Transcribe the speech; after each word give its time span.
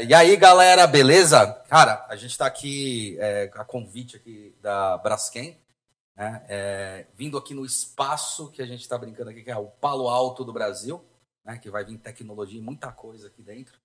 E 0.00 0.14
aí, 0.14 0.36
galera, 0.36 0.86
beleza? 0.86 1.44
Cara, 1.68 2.06
a 2.08 2.14
gente 2.14 2.30
está 2.30 2.46
aqui 2.46 3.16
é, 3.18 3.50
a 3.52 3.64
convite 3.64 4.14
aqui 4.14 4.54
da 4.62 4.96
Braskem, 4.96 5.58
né? 6.14 6.44
É, 6.48 7.06
vindo 7.16 7.36
aqui 7.36 7.52
no 7.52 7.66
espaço 7.66 8.48
que 8.52 8.62
a 8.62 8.66
gente 8.66 8.82
está 8.82 8.96
brincando 8.96 9.30
aqui, 9.30 9.42
que 9.42 9.50
é 9.50 9.56
o 9.56 9.66
Palo 9.66 10.08
Alto 10.08 10.44
do 10.44 10.52
Brasil, 10.52 11.04
né? 11.44 11.58
Que 11.58 11.68
vai 11.68 11.84
vir 11.84 11.98
tecnologia 11.98 12.60
e 12.60 12.62
muita 12.62 12.92
coisa 12.92 13.26
aqui 13.26 13.42
dentro, 13.42 13.76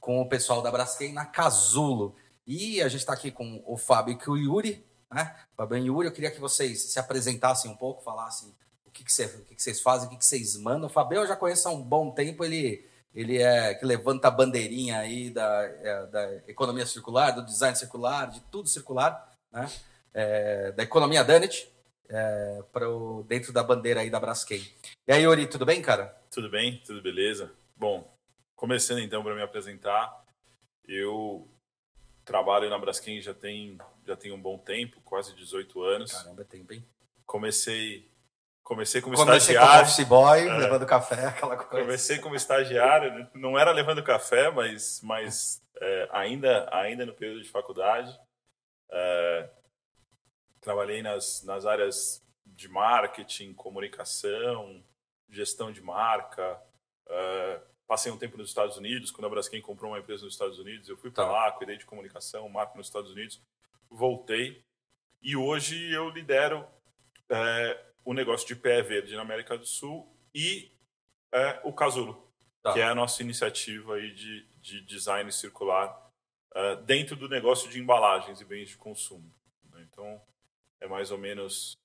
com 0.00 0.20
o 0.20 0.28
pessoal 0.28 0.62
da 0.62 0.70
Braskem 0.72 1.12
na 1.12 1.26
Casulo. 1.26 2.16
E 2.44 2.82
a 2.82 2.88
gente 2.88 3.02
está 3.02 3.12
aqui 3.12 3.30
com 3.30 3.62
o 3.64 3.76
Fábio 3.76 4.18
e 4.20 4.30
o 4.30 4.36
Yuri, 4.36 4.84
né? 5.12 5.32
Fábio 5.56 5.78
e 5.78 5.86
Yuri, 5.86 6.08
eu 6.08 6.12
queria 6.12 6.32
que 6.32 6.40
vocês 6.40 6.90
se 6.90 6.98
apresentassem 6.98 7.70
um 7.70 7.76
pouco, 7.76 8.02
falassem 8.02 8.52
o 8.84 8.90
que, 8.90 9.04
que, 9.04 9.12
cê, 9.12 9.26
o 9.26 9.44
que, 9.44 9.54
que 9.54 9.62
vocês 9.62 9.80
fazem, 9.80 10.08
o 10.08 10.10
que, 10.10 10.16
que 10.16 10.26
vocês 10.26 10.56
mandam. 10.56 10.88
O 10.88 10.92
Fábio 10.92 11.20
eu 11.20 11.26
já 11.28 11.36
conheço 11.36 11.68
há 11.68 11.70
um 11.70 11.80
bom 11.80 12.10
tempo, 12.10 12.44
ele 12.44 12.84
ele 13.14 13.40
é 13.40 13.74
que 13.74 13.84
levanta 13.84 14.28
a 14.28 14.30
bandeirinha 14.30 14.98
aí 14.98 15.30
da, 15.30 15.64
é, 15.64 16.06
da 16.06 16.34
economia 16.48 16.86
circular, 16.86 17.32
do 17.32 17.44
design 17.44 17.76
circular, 17.76 18.30
de 18.30 18.40
tudo 18.42 18.68
circular, 18.68 19.30
né? 19.50 19.70
É, 20.14 20.72
da 20.72 20.82
economia 20.82 21.24
Danet, 21.24 21.70
é, 22.08 22.62
pro, 22.72 23.24
dentro 23.28 23.52
da 23.52 23.62
bandeira 23.62 24.00
aí 24.00 24.10
da 24.10 24.20
Braskem. 24.20 24.62
E 25.06 25.12
aí, 25.12 25.22
Yuri, 25.22 25.46
tudo 25.46 25.64
bem, 25.64 25.80
cara? 25.80 26.16
Tudo 26.30 26.48
bem, 26.48 26.82
tudo 26.84 27.02
beleza. 27.02 27.52
Bom, 27.76 28.10
começando 28.54 29.00
então 29.00 29.22
para 29.22 29.34
me 29.34 29.42
apresentar, 29.42 30.24
eu 30.86 31.48
trabalho 32.24 32.70
na 32.70 32.78
Braskem 32.78 33.20
já 33.20 33.34
tem 33.34 33.78
já 34.06 34.16
tem 34.16 34.32
um 34.32 34.40
bom 34.40 34.58
tempo, 34.58 35.00
quase 35.02 35.34
18 35.34 35.82
anos. 35.82 36.12
Caramba, 36.12 36.42
é 36.42 36.44
tempo, 36.44 36.72
hein? 36.72 36.84
Comecei 37.24 38.10
Comecei 38.62 39.00
como 39.00 39.16
Comecei 39.16 39.54
estagiário. 39.54 39.70
como 39.70 39.82
office 39.82 40.04
boy, 40.04 40.48
é, 40.48 40.58
levando 40.58 40.86
café, 40.86 41.26
aquela 41.26 41.56
coisa. 41.56 41.84
Comecei 41.84 42.18
como 42.18 42.36
estagiário, 42.36 43.28
não 43.34 43.58
era 43.58 43.72
levando 43.72 44.02
café, 44.02 44.50
mas, 44.50 45.00
mas 45.02 45.62
é, 45.80 46.08
ainda, 46.12 46.68
ainda 46.72 47.04
no 47.04 47.12
período 47.12 47.42
de 47.42 47.48
faculdade. 47.48 48.16
É, 48.90 49.50
trabalhei 50.60 51.02
nas, 51.02 51.42
nas 51.42 51.66
áreas 51.66 52.22
de 52.46 52.68
marketing, 52.68 53.52
comunicação, 53.52 54.82
gestão 55.28 55.72
de 55.72 55.82
marca. 55.82 56.60
É, 57.08 57.60
passei 57.86 58.12
um 58.12 58.16
tempo 58.16 58.38
nos 58.38 58.48
Estados 58.48 58.76
Unidos, 58.76 59.10
quando 59.10 59.26
a 59.26 59.30
Braskem 59.30 59.60
comprou 59.60 59.90
uma 59.90 59.98
empresa 59.98 60.24
nos 60.24 60.34
Estados 60.34 60.58
Unidos, 60.58 60.88
eu 60.88 60.96
fui 60.96 61.10
para 61.10 61.24
tá. 61.24 61.32
lá, 61.32 61.52
cuidei 61.52 61.76
de 61.76 61.84
comunicação, 61.84 62.48
marca 62.48 62.76
nos 62.76 62.86
Estados 62.86 63.10
Unidos, 63.10 63.42
voltei. 63.90 64.64
E 65.20 65.36
hoje 65.36 65.92
eu 65.92 66.08
lidero 66.10 66.66
é, 67.28 67.91
o 68.04 68.12
negócio 68.12 68.46
de 68.46 68.56
pé 68.56 68.82
verde 68.82 69.14
na 69.14 69.22
América 69.22 69.56
do 69.56 69.66
Sul 69.66 70.08
e 70.34 70.72
é, 71.32 71.60
o 71.64 71.72
Casulo, 71.72 72.30
tá. 72.62 72.72
que 72.72 72.80
é 72.80 72.84
a 72.84 72.94
nossa 72.94 73.22
iniciativa 73.22 73.94
aí 73.94 74.12
de, 74.12 74.46
de 74.60 74.80
design 74.82 75.30
circular 75.32 76.10
é, 76.54 76.76
dentro 76.76 77.16
do 77.16 77.28
negócio 77.28 77.70
de 77.70 77.80
embalagens 77.80 78.40
e 78.40 78.44
bens 78.44 78.68
de 78.68 78.76
consumo. 78.76 79.32
Né? 79.70 79.86
Então, 79.90 80.20
é 80.80 80.86
mais 80.86 81.10
ou 81.10 81.18
menos 81.18 81.76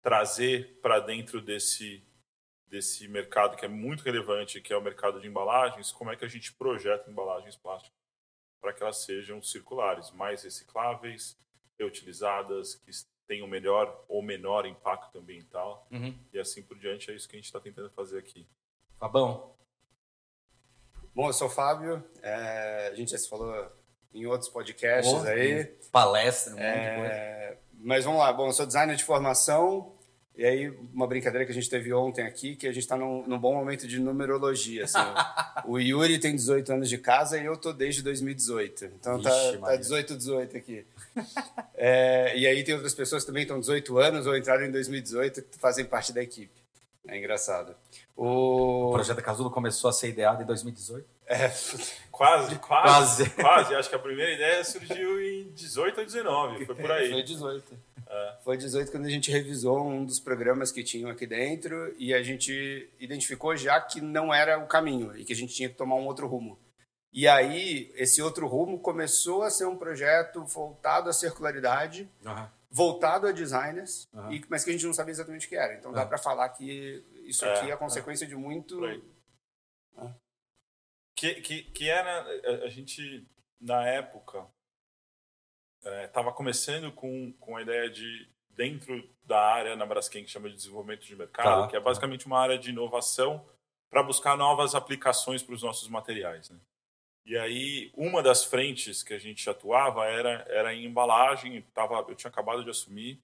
trazer 0.00 0.80
para 0.80 1.00
dentro 1.00 1.40
desse 1.40 2.04
desse 2.66 3.06
mercado 3.06 3.54
que 3.54 3.66
é 3.66 3.68
muito 3.68 4.02
relevante, 4.02 4.58
que 4.58 4.72
é 4.72 4.76
o 4.76 4.80
mercado 4.80 5.20
de 5.20 5.28
embalagens, 5.28 5.92
como 5.92 6.10
é 6.10 6.16
que 6.16 6.24
a 6.24 6.28
gente 6.28 6.54
projeta 6.54 7.10
embalagens 7.10 7.54
plásticas 7.54 7.92
para 8.62 8.72
que 8.72 8.82
elas 8.82 9.04
sejam 9.04 9.42
circulares, 9.42 10.10
mais 10.12 10.42
recicláveis, 10.42 11.36
reutilizadas, 11.78 12.76
que 12.76 12.90
tem 13.32 13.40
o 13.40 13.46
melhor 13.46 14.04
ou 14.10 14.22
menor 14.22 14.66
impacto 14.66 15.18
ambiental 15.18 15.86
uhum. 15.90 16.14
e 16.34 16.38
assim 16.38 16.62
por 16.62 16.78
diante. 16.78 17.10
É 17.10 17.14
isso 17.14 17.26
que 17.26 17.34
a 17.34 17.38
gente 17.38 17.46
está 17.46 17.58
tentando 17.58 17.88
fazer 17.88 18.18
aqui. 18.18 18.46
Fabão. 18.98 19.54
Bom, 21.14 21.28
eu 21.28 21.32
sou 21.32 21.48
o 21.48 21.50
Fábio. 21.50 22.04
É, 22.20 22.90
a 22.92 22.94
gente 22.94 23.12
já 23.12 23.16
se 23.16 23.30
falou 23.30 23.72
em 24.12 24.26
outros 24.26 24.50
podcasts 24.50 25.24
aí. 25.24 25.64
Palestra, 25.90 26.52
um 26.52 26.56
monte 26.56 26.66
é, 26.66 26.90
de 26.90 27.00
coisa. 27.00 27.58
Mas 27.72 28.04
vamos 28.04 28.20
lá. 28.20 28.30
Bom, 28.34 28.48
eu 28.48 28.52
sou 28.52 28.66
designer 28.66 28.96
de 28.96 29.04
formação. 29.04 29.96
E 30.36 30.46
aí, 30.46 30.72
uma 30.94 31.06
brincadeira 31.06 31.44
que 31.44 31.52
a 31.52 31.54
gente 31.54 31.68
teve 31.68 31.92
ontem 31.92 32.24
aqui, 32.24 32.56
que 32.56 32.66
a 32.66 32.72
gente 32.72 32.84
está 32.84 32.96
num, 32.96 33.26
num, 33.26 33.38
bom 33.38 33.54
momento 33.54 33.86
de 33.86 34.00
numerologia. 34.00 34.84
Assim, 34.84 34.98
o 35.66 35.78
Yuri 35.78 36.18
tem 36.18 36.34
18 36.34 36.72
anos 36.72 36.88
de 36.88 36.96
casa 36.96 37.38
e 37.38 37.44
eu 37.44 37.54
tô 37.56 37.70
desde 37.70 38.02
2018. 38.02 38.86
Então 38.98 39.18
Ixi, 39.18 39.58
tá, 39.58 39.66
tá 39.66 39.76
18, 39.76 40.16
18 40.16 40.56
aqui. 40.56 40.86
é, 41.76 42.36
e 42.36 42.46
aí 42.46 42.64
tem 42.64 42.74
outras 42.74 42.94
pessoas 42.94 43.22
que 43.22 43.26
também 43.26 43.42
estão 43.42 43.60
18 43.60 43.98
anos 43.98 44.26
ou 44.26 44.34
entraram 44.34 44.64
em 44.64 44.70
2018 44.70 45.42
que 45.42 45.58
fazem 45.58 45.84
parte 45.84 46.14
da 46.14 46.22
equipe. 46.22 46.61
É 47.06 47.18
engraçado. 47.18 47.74
O, 48.16 48.88
o 48.88 48.92
projeto 48.92 49.22
Casulo 49.22 49.50
começou 49.50 49.90
a 49.90 49.92
ser 49.92 50.08
ideado 50.08 50.42
em 50.42 50.46
2018? 50.46 51.06
É. 51.26 51.48
Quase, 52.12 52.56
quase, 52.56 52.58
quase. 52.58 53.30
Quase. 53.40 53.74
Acho 53.74 53.88
que 53.88 53.94
a 53.94 53.98
primeira 53.98 54.32
ideia 54.32 54.62
surgiu 54.62 55.20
em 55.20 55.50
18 55.52 55.98
ou 55.98 56.04
19, 56.04 56.66
foi 56.66 56.74
por 56.74 56.90
aí. 56.90 57.10
Foi 57.10 57.22
18. 57.22 57.78
É. 58.06 58.36
Foi 58.44 58.56
18 58.56 58.92
quando 58.92 59.06
a 59.06 59.10
gente 59.10 59.30
revisou 59.30 59.88
um 59.88 60.04
dos 60.04 60.20
programas 60.20 60.70
que 60.70 60.84
tinham 60.84 61.10
aqui 61.10 61.26
dentro 61.26 61.94
e 61.98 62.12
a 62.12 62.22
gente 62.22 62.88
identificou 63.00 63.56
já 63.56 63.80
que 63.80 64.00
não 64.00 64.32
era 64.32 64.58
o 64.58 64.66
caminho 64.66 65.16
e 65.16 65.24
que 65.24 65.32
a 65.32 65.36
gente 65.36 65.54
tinha 65.54 65.68
que 65.68 65.74
tomar 65.74 65.96
um 65.96 66.06
outro 66.06 66.26
rumo. 66.26 66.58
E 67.12 67.26
aí, 67.26 67.90
esse 67.94 68.22
outro 68.22 68.46
rumo 68.46 68.78
começou 68.78 69.42
a 69.42 69.50
ser 69.50 69.66
um 69.66 69.76
projeto 69.76 70.44
voltado 70.44 71.10
à 71.10 71.12
circularidade, 71.12 72.08
uhum. 72.24 72.46
Voltado 72.72 73.26
a 73.26 73.32
designers, 73.32 74.08
uhum. 74.14 74.32
e, 74.32 74.44
mas 74.48 74.64
que 74.64 74.70
a 74.70 74.72
gente 74.72 74.86
não 74.86 74.94
sabia 74.94 75.12
exatamente 75.12 75.46
o 75.46 75.48
que 75.48 75.56
era. 75.56 75.74
Então, 75.74 75.90
uhum. 75.90 75.96
dá 75.96 76.06
para 76.06 76.16
falar 76.16 76.48
que 76.48 77.04
isso 77.24 77.44
aqui 77.44 77.66
é, 77.66 77.70
é 77.70 77.72
a 77.72 77.76
consequência 77.76 78.26
de 78.26 78.34
muito... 78.34 78.80
Que, 81.14 81.34
que, 81.42 81.62
que 81.64 81.90
era... 81.90 82.24
A 82.64 82.68
gente, 82.68 83.28
na 83.60 83.86
época, 83.86 84.46
estava 86.04 86.30
é, 86.30 86.32
começando 86.32 86.90
com, 86.90 87.32
com 87.34 87.56
a 87.56 87.62
ideia 87.62 87.90
de, 87.90 88.26
dentro 88.48 89.08
da 89.22 89.38
área 89.38 89.76
na 89.76 89.84
Braskem, 89.84 90.24
que 90.24 90.30
chama 90.30 90.48
de 90.48 90.56
desenvolvimento 90.56 91.04
de 91.04 91.14
mercado, 91.14 91.62
tá, 91.62 91.68
que 91.68 91.76
é 91.76 91.80
basicamente 91.80 92.26
uma 92.26 92.40
área 92.40 92.58
de 92.58 92.70
inovação 92.70 93.46
para 93.90 94.02
buscar 94.02 94.36
novas 94.36 94.74
aplicações 94.74 95.42
para 95.42 95.54
os 95.54 95.62
nossos 95.62 95.88
materiais. 95.88 96.48
Né? 96.48 96.58
E 97.24 97.38
aí, 97.38 97.92
uma 97.94 98.22
das 98.22 98.44
frentes 98.44 99.02
que 99.02 99.14
a 99.14 99.18
gente 99.18 99.48
atuava 99.48 100.06
era, 100.06 100.44
era 100.48 100.74
em 100.74 100.86
embalagem. 100.86 101.62
Tava, 101.72 102.04
eu 102.08 102.16
tinha 102.16 102.30
acabado 102.30 102.64
de 102.64 102.70
assumir 102.70 103.22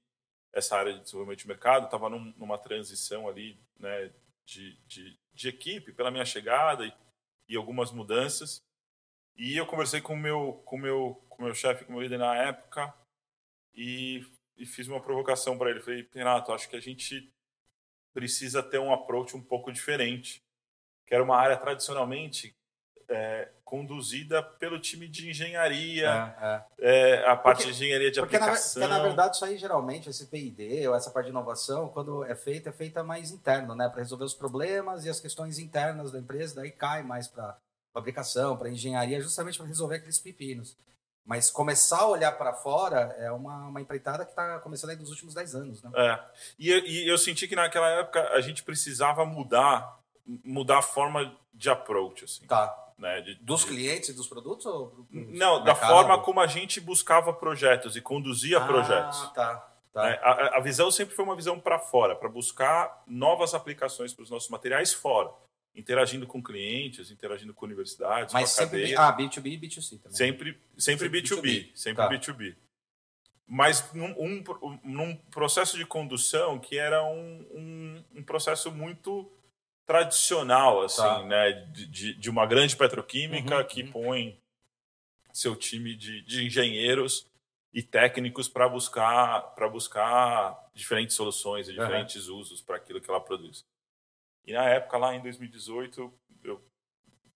essa 0.52 0.76
área 0.76 0.92
de 0.92 1.00
desenvolvimento 1.00 1.40
de 1.40 1.48
mercado, 1.48 1.84
estava 1.84 2.08
num, 2.08 2.32
numa 2.36 2.58
transição 2.58 3.28
ali 3.28 3.60
né, 3.78 4.10
de, 4.46 4.76
de, 4.86 5.18
de, 5.32 5.48
equipe 5.48 5.92
pela 5.92 6.10
minha 6.10 6.24
chegada 6.24 6.86
e, 6.86 6.92
e, 7.48 7.56
algumas 7.56 7.92
mudanças. 7.92 8.62
E 9.36 9.56
eu 9.56 9.66
conversei 9.66 10.00
com 10.00 10.14
o 10.14 10.18
meu, 10.18 10.62
com 10.64 10.78
meu, 10.78 11.22
com 11.28 11.44
meu 11.44 11.54
chefe, 11.54 11.84
com 11.84 11.92
o 11.92 11.94
meu 11.94 12.02
líder 12.02 12.18
na 12.18 12.34
época, 12.36 12.92
e, 13.74 14.26
e 14.56 14.64
fiz 14.64 14.88
uma 14.88 15.00
provocação 15.00 15.58
para 15.58 15.70
ele. 15.70 15.80
Falei, 15.80 16.08
Renato, 16.12 16.52
acho 16.52 16.68
que 16.68 16.76
a 16.76 16.80
gente 16.80 17.32
precisa 18.12 18.62
ter 18.62 18.78
um 18.78 18.92
approach 18.92 19.36
um 19.36 19.42
pouco 19.42 19.72
diferente. 19.72 20.42
Que 21.06 21.14
era 21.14 21.22
uma 21.22 21.36
área 21.36 21.56
tradicionalmente 21.56 22.57
é, 23.08 23.48
conduzida 23.64 24.42
pelo 24.42 24.78
time 24.78 25.08
de 25.08 25.30
engenharia, 25.30 26.34
é, 26.40 26.62
é. 26.78 27.20
é 27.20 27.28
a 27.28 27.36
parte 27.36 27.58
porque, 27.58 27.72
de 27.72 27.76
engenharia 27.76 28.10
de 28.10 28.20
aplicação. 28.20 28.80
Na, 28.80 28.88
porque, 28.88 29.00
na 29.00 29.08
verdade, 29.08 29.36
isso 29.36 29.44
aí 29.44 29.56
geralmente, 29.56 30.08
esse 30.08 30.26
PID 30.26 30.86
ou 30.86 30.94
essa 30.94 31.10
parte 31.10 31.26
de 31.26 31.30
inovação, 31.30 31.88
quando 31.88 32.24
é 32.24 32.34
feita, 32.34 32.70
é 32.70 32.72
feita 32.72 33.02
mais 33.02 33.30
interno, 33.30 33.74
né? 33.74 33.88
Para 33.88 34.00
resolver 34.00 34.24
os 34.24 34.34
problemas 34.34 35.04
e 35.04 35.10
as 35.10 35.20
questões 35.20 35.58
internas 35.58 36.12
da 36.12 36.18
empresa, 36.18 36.56
daí 36.56 36.70
cai 36.70 37.02
mais 37.02 37.28
para 37.28 37.56
fabricação, 37.92 38.56
para 38.56 38.70
engenharia, 38.70 39.20
justamente 39.20 39.58
para 39.58 39.66
resolver 39.66 39.96
aqueles 39.96 40.18
pepinos. 40.18 40.76
Mas 41.24 41.50
começar 41.50 42.00
a 42.00 42.08
olhar 42.08 42.32
para 42.32 42.54
fora 42.54 43.14
é 43.18 43.30
uma, 43.30 43.68
uma 43.68 43.80
empreitada 43.82 44.24
que 44.24 44.30
está 44.30 44.58
começando 44.60 44.90
aí 44.90 44.96
nos 44.96 45.10
últimos 45.10 45.34
10 45.34 45.54
anos. 45.54 45.82
Né? 45.82 45.90
É. 45.94 46.18
E, 46.58 46.70
e 46.70 47.10
eu 47.10 47.18
senti 47.18 47.46
que 47.46 47.54
naquela 47.54 47.88
época 47.90 48.30
a 48.30 48.40
gente 48.40 48.62
precisava 48.62 49.26
mudar 49.26 49.98
mudar 50.44 50.78
a 50.78 50.82
forma 50.82 51.34
de 51.52 51.70
approach. 51.70 52.24
Assim. 52.24 52.46
Tá. 52.46 52.87
Né, 52.98 53.20
de, 53.20 53.34
dos 53.36 53.60
de... 53.60 53.68
clientes 53.68 54.08
e 54.08 54.12
dos 54.12 54.26
produtos? 54.26 54.66
Ou 54.66 55.06
Não, 55.10 55.62
da 55.62 55.74
forma 55.74 56.20
como 56.20 56.40
a 56.40 56.48
gente 56.48 56.80
buscava 56.80 57.32
projetos 57.32 57.94
e 57.94 58.00
conduzia 58.00 58.58
ah, 58.58 58.66
projetos. 58.66 59.20
Tá, 59.32 59.70
tá. 59.92 60.08
É, 60.08 60.18
a, 60.22 60.56
a, 60.56 60.60
visão 60.60 60.90
sempre 60.90 61.14
foi 61.14 61.24
uma 61.24 61.36
visão 61.36 61.60
para 61.60 61.78
fora, 61.78 62.16
para 62.16 62.28
buscar 62.28 63.04
novas 63.06 63.54
aplicações 63.54 64.12
para 64.12 64.24
os 64.24 64.30
nossos 64.30 64.48
materiais 64.48 64.92
fora. 64.92 65.30
Interagindo 65.74 66.26
com 66.26 66.42
clientes, 66.42 67.12
interagindo 67.12 67.54
com 67.54 67.64
universidades, 67.64 68.34
Mas 68.34 68.50
com 68.50 68.62
sempre 68.62 68.96
ah, 68.96 69.16
B2B 69.16 69.46
e 69.46 69.58
B2C 69.58 70.00
também. 70.00 70.16
Sempre, 70.16 70.58
sempre, 70.76 71.08
sempre 71.08 71.08
B2B, 71.08 71.40
B2B. 71.40 71.70
sempre 71.74 72.02
tá. 72.02 72.10
B2B. 72.10 72.56
Mas 73.46 73.92
num, 73.94 74.10
um, 74.18 74.44
num 74.82 75.16
processo 75.30 75.78
de 75.78 75.86
condução 75.86 76.58
que 76.58 76.76
era 76.76 77.02
um, 77.04 77.46
um, 77.52 78.04
um 78.16 78.22
processo 78.22 78.72
muito 78.72 79.30
tradicional, 79.88 80.82
assim, 80.82 80.98
tá. 80.98 81.22
né? 81.24 81.52
De, 81.72 82.12
de 82.12 82.28
uma 82.28 82.44
grande 82.44 82.76
petroquímica 82.76 83.56
uhum, 83.56 83.64
que 83.64 83.82
uhum. 83.84 83.90
põe 83.90 84.40
seu 85.32 85.56
time 85.56 85.96
de, 85.96 86.20
de 86.20 86.44
engenheiros 86.44 87.26
e 87.72 87.82
técnicos 87.82 88.48
para 88.48 88.68
buscar 88.68 89.40
para 89.54 89.66
buscar 89.66 90.68
diferentes 90.74 91.16
soluções 91.16 91.68
e 91.68 91.72
diferentes 91.72 92.28
uhum. 92.28 92.36
usos 92.36 92.60
para 92.60 92.76
aquilo 92.76 93.00
que 93.00 93.08
ela 93.08 93.20
produz. 93.20 93.64
E 94.44 94.52
na 94.52 94.64
época 94.68 94.98
lá 94.98 95.14
em 95.14 95.22
2018 95.22 96.12
eu 96.44 96.62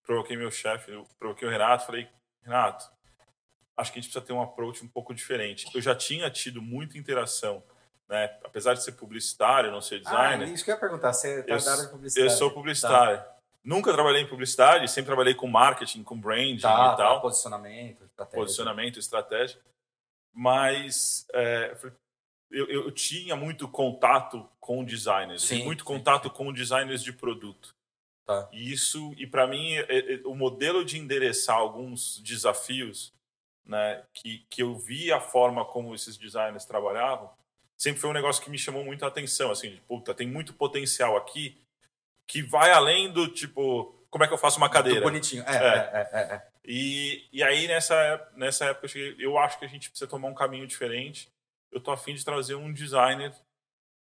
provoquei 0.02 0.36
meu 0.36 0.50
chefe, 0.50 0.90
eu 0.90 1.08
provoquei 1.18 1.48
o 1.48 1.50
Renato, 1.50 1.86
falei 1.86 2.06
Renato, 2.42 2.84
acho 3.78 3.90
que 3.90 3.98
a 3.98 4.02
gente 4.02 4.10
precisa 4.10 4.26
ter 4.26 4.34
um 4.34 4.42
approach 4.42 4.84
um 4.84 4.88
pouco 4.88 5.14
diferente. 5.14 5.66
Eu 5.74 5.80
já 5.80 5.94
tinha 5.94 6.30
tido 6.30 6.60
muita 6.60 6.98
interação, 6.98 7.64
né? 8.08 8.36
Apesar 8.44 8.74
de 8.74 8.82
ser 8.82 8.92
publicitário, 8.92 9.70
não 9.70 9.80
ser 9.80 10.00
designer. 10.00 10.48
Ah, 10.48 10.50
isso 10.50 10.64
que 10.64 10.70
eu 10.70 10.74
ia 10.74 10.80
perguntar, 10.80 11.12
você 11.12 11.40
está 11.40 11.54
eu, 11.54 11.82
de 11.84 11.90
publicidade. 11.90 12.32
Eu 12.32 12.36
sou 12.36 12.50
publicitário. 12.50 13.18
Tá. 13.18 13.32
Nunca 13.64 13.92
trabalhei 13.92 14.22
em 14.22 14.28
publicidade, 14.28 14.90
sempre 14.90 15.06
trabalhei 15.06 15.34
com 15.34 15.46
marketing, 15.46 16.02
com 16.02 16.18
branding 16.18 16.58
tá, 16.58 16.94
e 16.94 16.96
tal. 16.96 17.14
Tá, 17.16 17.20
posicionamento, 17.20 18.04
estratégia. 18.04 18.40
Posicionamento, 18.40 18.98
estratégia. 18.98 19.60
Mas 20.34 21.26
é, 21.32 21.76
eu, 22.50 22.66
eu, 22.66 22.90
tinha 22.90 23.36
muito 23.36 23.68
contato 23.68 24.48
com 24.60 24.84
designers, 24.84 25.42
sim, 25.42 25.64
muito 25.64 25.80
sim, 25.80 25.86
contato 25.86 26.28
com 26.30 26.52
designers 26.52 27.02
de 27.02 27.12
produto. 27.12 27.74
Tá. 28.26 28.48
E 28.52 28.72
isso, 28.72 29.12
e 29.16 29.26
para 29.26 29.46
mim, 29.46 29.74
é, 29.74 30.14
é, 30.14 30.20
o 30.24 30.34
modelo 30.34 30.84
de 30.84 30.98
endereçar 30.98 31.56
alguns 31.56 32.20
desafios, 32.20 33.12
né, 33.64 34.04
que, 34.12 34.44
que 34.50 34.62
eu 34.62 34.76
vi 34.76 35.10
a 35.12 35.20
forma 35.20 35.64
como 35.64 35.94
esses 35.94 36.16
designers 36.16 36.64
trabalhavam, 36.64 37.30
sempre 37.82 38.00
foi 38.00 38.10
um 38.10 38.12
negócio 38.12 38.40
que 38.40 38.48
me 38.48 38.56
chamou 38.56 38.84
muito 38.84 39.04
a 39.04 39.08
atenção, 39.08 39.50
assim, 39.50 39.70
de, 39.70 39.80
puta, 39.80 40.14
tem 40.14 40.28
muito 40.28 40.54
potencial 40.54 41.16
aqui 41.16 41.60
que 42.28 42.40
vai 42.40 42.70
além 42.70 43.12
do 43.12 43.26
tipo, 43.26 43.92
como 44.08 44.22
é 44.22 44.28
que 44.28 44.32
eu 44.32 44.38
faço 44.38 44.58
uma 44.58 44.70
cadeira? 44.70 45.00
Muito 45.00 45.10
bonitinho, 45.10 45.42
é, 45.42 45.56
é. 45.56 45.90
é, 45.92 46.10
é, 46.12 46.34
é. 46.36 46.48
E, 46.64 47.28
e 47.32 47.42
aí, 47.42 47.66
nessa, 47.66 48.30
nessa 48.36 48.66
época, 48.66 48.84
eu, 48.84 48.88
cheguei, 48.88 49.26
eu 49.26 49.36
acho 49.36 49.58
que 49.58 49.64
a 49.64 49.68
gente 49.68 49.90
precisa 49.90 50.08
tomar 50.08 50.28
um 50.28 50.34
caminho 50.34 50.64
diferente. 50.64 51.28
Eu 51.72 51.80
tô 51.80 51.90
afim 51.90 52.14
de 52.14 52.24
trazer 52.24 52.54
um 52.54 52.72
designer 52.72 53.34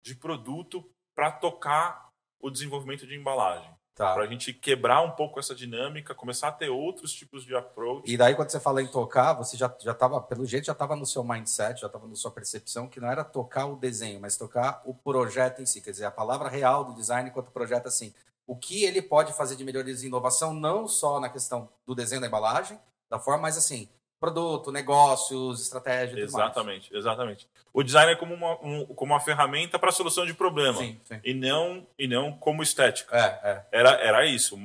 de 0.04 0.14
produto 0.14 0.84
para 1.16 1.31
tocar 1.31 2.10
o 2.38 2.50
desenvolvimento 2.50 3.08
de 3.08 3.16
embalagem. 3.16 3.74
Tá. 4.00 4.13
Para 4.13 4.24
a 4.24 4.28
gente 4.28 4.54
quebrar 4.54 5.01
um 5.01 5.12
pouco 5.12 5.42
essa 5.42 5.54
dinâmica, 5.54 6.16
começar 6.16 6.48
a 6.48 6.51
ter 6.54 6.69
outros 6.69 7.12
tipos 7.12 7.44
de 7.44 7.54
approach. 7.54 8.10
E 8.10 8.16
daí, 8.16 8.34
quando 8.34 8.50
você 8.50 8.57
fala 8.57 8.81
em 8.81 8.88
tocar, 8.88 9.34
você 9.34 9.57
já 9.57 9.68
estava, 9.86 10.22
pelo 10.22 10.46
jeito, 10.46 10.68
já 10.68 10.72
estava 10.72 10.96
no 10.96 11.06
seu 11.06 11.22
mindset, 11.22 11.81
já 11.81 11.88
estava 11.88 12.07
na 12.07 12.16
sua 12.16 12.31
percepção, 12.31 12.88
que 12.88 13.01
não 13.01 13.12
era 13.12 13.25
tocar 13.25 13.66
o 13.66 13.75
desenho, 13.75 14.22
mas 14.22 14.38
tocar 14.38 14.81
o 14.86 14.94
projeto 14.94 15.62
em 15.62 15.66
si. 15.66 15.81
Quer 15.81 15.92
dizer, 15.92 16.06
a 16.06 16.12
palavra 16.12 16.48
real 16.48 16.86
do 16.86 16.96
design 16.96 17.30
quanto 17.31 17.51
projeto 17.51 17.88
assim. 17.88 18.13
O 18.48 18.56
que 18.56 18.86
ele 18.86 19.01
pode 19.01 19.34
fazer 19.34 19.57
de 19.57 19.66
melhorias 19.66 20.02
e 20.02 20.07
inovação, 20.07 20.54
não 20.54 20.88
só 20.88 21.19
na 21.19 21.28
questão 21.28 21.68
do 21.86 21.94
desenho 21.94 22.22
da 22.22 22.28
embalagem, 22.28 22.80
da 23.10 23.19
forma, 23.19 23.42
mas 23.42 23.57
assim, 23.57 23.90
produto, 24.19 24.71
negócios, 24.71 25.62
estratégia. 25.62 26.19
Exatamente, 26.19 26.95
exatamente. 26.95 27.48
O 27.74 27.81
design 27.81 28.12
é 28.12 28.16
como 28.16 28.33
uma, 28.33 28.54
um, 28.62 28.86
como 28.88 29.13
uma 29.13 29.19
ferramenta 29.19 29.80
para 29.80 29.92
solução 29.92 30.25
de 30.25 30.33
problema 30.33 30.77
sim, 30.77 31.00
sim. 31.06 31.19
e 31.24 31.33
não 31.33 31.88
e 31.98 32.07
não 32.07 32.33
como 32.33 32.62
estética. 32.62 33.16
É, 33.16 33.50
é. 33.50 33.66
Era, 33.71 33.92
era 33.92 34.25
isso. 34.25 34.60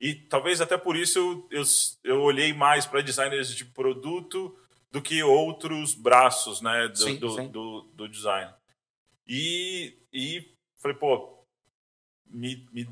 E 0.00 0.14
talvez 0.14 0.60
até 0.60 0.76
por 0.76 0.96
isso 0.96 1.46
eu, 1.50 1.62
eu 2.04 2.22
olhei 2.22 2.52
mais 2.52 2.86
para 2.86 3.00
designers 3.00 3.54
de 3.54 3.64
produto 3.64 4.56
do 4.90 5.02
que 5.02 5.22
outros 5.22 5.94
braços 5.94 6.60
né, 6.60 6.88
do, 6.88 6.96
sim, 6.96 7.16
do, 7.16 7.48
do, 7.48 7.82
do, 7.94 8.08
design. 8.08 8.52
E, 9.26 9.98
e 10.12 10.54
falei, 10.76 10.96
pô, 10.96 11.44
me, 12.26 12.66
me 12.72 12.88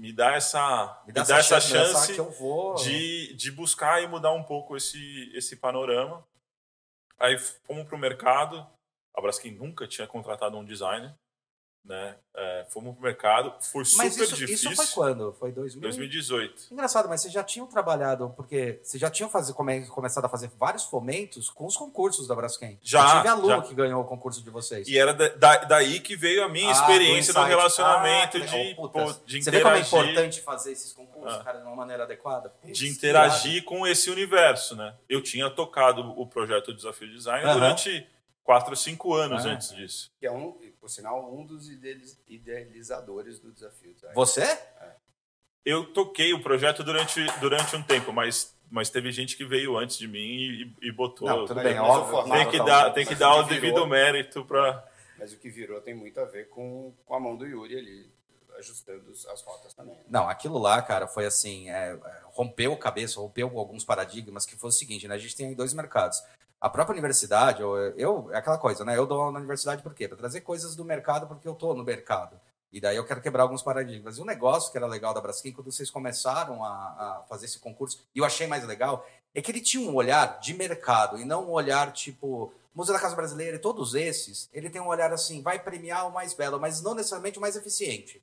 me 0.00 0.14
dá 0.14 0.32
essa, 0.32 1.02
me 1.06 1.12
dá, 1.12 1.20
me 1.20 1.28
dá 1.28 1.38
essa, 1.38 1.60
chance, 1.60 2.14
chance 2.14 2.38
vou... 2.38 2.74
de, 2.76 3.34
de 3.34 3.50
buscar 3.50 4.02
e 4.02 4.06
mudar 4.06 4.32
um 4.32 4.42
pouco 4.42 4.74
esse, 4.74 5.30
esse 5.34 5.56
panorama. 5.56 6.26
Aí 7.18 7.38
fomos 7.38 7.86
para 7.86 7.96
o 7.96 7.98
mercado. 7.98 8.66
A 9.14 9.20
Braskem 9.20 9.52
nunca 9.52 9.86
tinha 9.86 10.06
contratado 10.06 10.56
um 10.56 10.64
designer 10.64 11.14
né? 11.84 12.14
É, 12.34 12.66
fomos 12.70 12.94
pro 12.94 13.02
mercado, 13.02 13.52
foi 13.60 13.82
mas 13.96 14.12
super 14.12 14.24
isso, 14.24 14.36
difícil. 14.36 14.70
Isso 14.70 14.82
foi 14.82 14.86
quando? 14.94 15.32
Foi 15.32 15.50
2000... 15.52 15.82
2018. 15.82 16.68
Engraçado, 16.70 17.08
mas 17.08 17.20
vocês 17.20 17.32
já 17.32 17.42
tinham 17.42 17.66
trabalhado, 17.66 18.32
porque 18.36 18.80
vocês 18.82 19.00
já 19.00 19.10
tinham 19.10 19.28
fazer, 19.28 19.52
come, 19.54 19.86
começado 19.86 20.24
a 20.24 20.28
fazer 20.28 20.50
vários 20.58 20.84
fomentos 20.84 21.50
com 21.50 21.66
os 21.66 21.76
concursos 21.76 22.26
da 22.26 22.34
Braskem. 22.34 22.78
Já. 22.82 23.00
Eu 23.00 23.16
tive 23.16 23.28
aluno 23.28 23.48
já. 23.48 23.62
que 23.62 23.74
ganhou 23.74 24.00
o 24.02 24.04
concurso 24.04 24.42
de 24.42 24.50
vocês. 24.50 24.86
E 24.86 24.98
era 24.98 25.12
da, 25.12 25.56
daí 25.64 26.00
que 26.00 26.16
veio 26.16 26.44
a 26.44 26.48
minha 26.48 26.68
ah, 26.68 26.72
experiência 26.72 27.34
no 27.34 27.44
relacionamento 27.44 28.36
ah, 28.36 28.40
de, 28.40 28.74
pô, 28.74 28.88
de 29.24 29.42
Você 29.42 29.50
interagir. 29.50 29.50
vê 29.50 29.60
como 29.60 29.74
é 29.74 29.80
importante 29.80 30.40
fazer 30.42 30.72
esses 30.72 30.92
concursos, 30.92 31.38
ah. 31.40 31.44
cara, 31.44 31.58
de 31.58 31.66
uma 31.66 31.76
maneira 31.76 32.04
adequada? 32.04 32.52
de 32.64 32.88
interagir 32.88 33.64
com 33.64 33.86
esse 33.86 34.10
universo, 34.10 34.76
né? 34.76 34.94
Eu 35.08 35.22
tinha 35.22 35.50
tocado 35.50 36.02
o 36.20 36.26
projeto 36.26 36.72
Desafio 36.72 37.10
Design 37.10 37.44
uh 37.44 37.48
-huh. 37.48 37.54
durante 37.54 38.06
quatro 38.44 38.70
ou 38.70 38.76
cinco 38.76 39.14
anos 39.14 39.44
ah. 39.44 39.50
antes 39.50 39.74
disso. 39.74 40.12
Que 40.18 40.26
é 40.26 40.32
um, 40.32 40.56
por 40.80 40.88
sinal, 40.88 41.32
um 41.32 41.44
dos 41.44 41.68
idealizadores 42.26 43.38
do 43.38 43.52
desafio. 43.52 43.94
Tá? 44.00 44.10
Você? 44.14 44.42
É. 44.42 44.96
Eu 45.64 45.92
toquei 45.92 46.32
o 46.32 46.42
projeto 46.42 46.82
durante, 46.82 47.22
durante 47.38 47.76
um 47.76 47.82
tempo, 47.82 48.12
mas, 48.12 48.56
mas 48.70 48.88
teve 48.88 49.12
gente 49.12 49.36
que 49.36 49.44
veio 49.44 49.76
antes 49.76 49.98
de 49.98 50.08
mim 50.08 50.18
e, 50.18 50.76
e 50.88 50.92
botou. 50.92 51.28
Não, 51.28 51.44
tudo 51.44 51.60
bem, 51.60 51.78
óbvio. 51.78 52.32
Tem 52.32 52.50
que 52.50 52.58
dar, 52.58 52.90
tem 52.92 53.06
que 53.06 53.14
dar 53.14 53.36
o 53.36 53.42
devido 53.42 53.86
mérito 53.86 54.44
para. 54.44 54.88
Mas 55.18 55.34
o 55.34 55.38
que 55.38 55.50
virou 55.50 55.82
tem 55.82 55.94
muito 55.94 56.18
a 56.18 56.24
ver 56.24 56.48
com, 56.48 56.94
com 57.04 57.14
a 57.14 57.20
mão 57.20 57.36
do 57.36 57.46
Yuri 57.46 57.76
ali, 57.76 58.10
ajustando 58.58 59.12
as 59.12 59.42
rotas 59.42 59.74
também. 59.74 59.94
Né? 59.94 60.04
Não, 60.08 60.30
aquilo 60.30 60.56
lá, 60.56 60.80
cara, 60.80 61.06
foi 61.06 61.26
assim, 61.26 61.68
é, 61.68 61.98
rompeu 62.32 62.72
a 62.72 62.78
cabeça, 62.78 63.20
rompeu 63.20 63.58
alguns 63.58 63.84
paradigmas, 63.84 64.46
que 64.46 64.56
foi 64.56 64.70
o 64.70 64.72
seguinte, 64.72 65.06
né? 65.06 65.14
A 65.14 65.18
gente 65.18 65.36
tem 65.36 65.54
dois 65.54 65.74
mercados 65.74 66.22
a 66.60 66.68
própria 66.68 66.92
universidade, 66.92 67.62
eu, 67.62 67.76
eu, 67.96 68.30
é 68.32 68.36
aquela 68.36 68.58
coisa, 68.58 68.84
né? 68.84 68.96
Eu 68.96 69.06
dou 69.06 69.32
na 69.32 69.38
universidade 69.38 69.82
por 69.82 69.94
quê? 69.94 70.06
Para 70.06 70.18
trazer 70.18 70.42
coisas 70.42 70.76
do 70.76 70.84
mercado 70.84 71.26
porque 71.26 71.48
eu 71.48 71.54
estou 71.54 71.74
no 71.74 71.82
mercado. 71.82 72.38
E 72.72 72.80
daí 72.80 72.96
eu 72.96 73.04
quero 73.04 73.22
quebrar 73.22 73.44
alguns 73.44 73.62
paradigmas. 73.62 74.18
E 74.18 74.20
o 74.20 74.24
negócio 74.24 74.70
que 74.70 74.76
era 74.76 74.86
legal 74.86 75.14
da 75.14 75.20
Braskem, 75.20 75.52
quando 75.52 75.72
vocês 75.72 75.90
começaram 75.90 76.62
a, 76.62 76.68
a, 76.68 77.24
fazer 77.28 77.46
esse 77.46 77.58
concurso, 77.58 77.98
e 78.14 78.18
eu 78.18 78.24
achei 78.24 78.46
mais 78.46 78.64
legal, 78.64 79.06
é 79.34 79.40
que 79.40 79.50
ele 79.50 79.60
tinha 79.60 79.88
um 79.88 79.94
olhar 79.94 80.38
de 80.38 80.52
mercado 80.54 81.18
e 81.18 81.24
não 81.24 81.46
um 81.46 81.50
olhar 81.50 81.92
tipo. 81.92 82.52
Museu 82.72 82.94
da 82.94 83.00
Casa 83.00 83.16
Brasileira 83.16 83.56
e 83.56 83.58
todos 83.58 83.96
esses, 83.96 84.48
ele 84.52 84.70
tem 84.70 84.80
um 84.80 84.86
olhar 84.86 85.12
assim, 85.12 85.42
vai 85.42 85.58
premiar 85.58 86.06
o 86.06 86.12
mais 86.12 86.34
belo, 86.34 86.60
mas 86.60 86.80
não 86.80 86.94
necessariamente 86.94 87.36
o 87.36 87.40
mais 87.40 87.56
eficiente. 87.56 88.22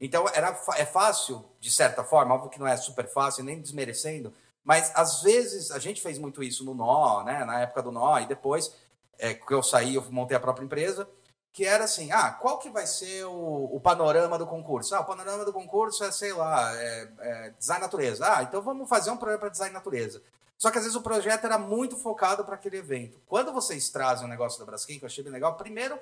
Então 0.00 0.24
era, 0.32 0.56
é 0.76 0.84
fácil, 0.84 1.44
de 1.58 1.70
certa 1.70 2.04
forma, 2.04 2.34
óbvio 2.34 2.48
que 2.48 2.60
não 2.60 2.66
é 2.66 2.76
super 2.76 3.08
fácil, 3.08 3.42
nem 3.42 3.60
desmerecendo, 3.60 4.32
mas 4.64 4.92
às 4.94 5.22
vezes 5.22 5.70
a 5.70 5.78
gente 5.78 6.00
fez 6.00 6.18
muito 6.18 6.42
isso 6.42 6.64
no 6.64 6.74
nó, 6.74 7.22
né? 7.24 7.44
Na 7.44 7.60
época 7.60 7.82
do 7.82 7.92
nó 7.92 8.18
e 8.18 8.26
depois 8.26 8.74
é, 9.18 9.34
que 9.34 9.52
eu 9.52 9.62
saí, 9.62 9.94
eu 9.94 10.02
montei 10.10 10.36
a 10.36 10.40
própria 10.40 10.64
empresa, 10.64 11.08
que 11.52 11.66
era 11.66 11.84
assim, 11.84 12.10
ah, 12.10 12.30
qual 12.30 12.58
que 12.58 12.70
vai 12.70 12.86
ser 12.86 13.24
o, 13.26 13.68
o 13.72 13.80
panorama 13.80 14.38
do 14.38 14.46
concurso? 14.46 14.94
Ah, 14.94 15.00
o 15.00 15.04
panorama 15.04 15.44
do 15.44 15.52
concurso 15.52 16.02
é, 16.02 16.10
sei 16.10 16.32
lá, 16.32 16.74
é, 16.76 17.08
é 17.18 17.50
design 17.58 17.82
natureza. 17.82 18.36
Ah, 18.36 18.42
então 18.42 18.62
vamos 18.62 18.88
fazer 18.88 19.10
um 19.10 19.16
programa 19.16 19.40
para 19.40 19.48
design 19.50 19.74
natureza. 19.74 20.22
Só 20.62 20.70
que 20.70 20.78
às 20.78 20.84
vezes 20.84 20.96
o 20.96 21.02
projeto 21.02 21.44
era 21.44 21.58
muito 21.58 21.96
focado 21.96 22.44
para 22.44 22.54
aquele 22.54 22.76
evento. 22.76 23.20
Quando 23.26 23.52
vocês 23.52 23.90
trazem 23.90 24.24
o 24.24 24.28
negócio 24.28 24.60
da 24.60 24.64
Braskem, 24.64 24.96
que 24.96 25.04
eu 25.04 25.08
achei 25.08 25.24
bem 25.24 25.32
legal, 25.32 25.56
primeiro, 25.56 25.98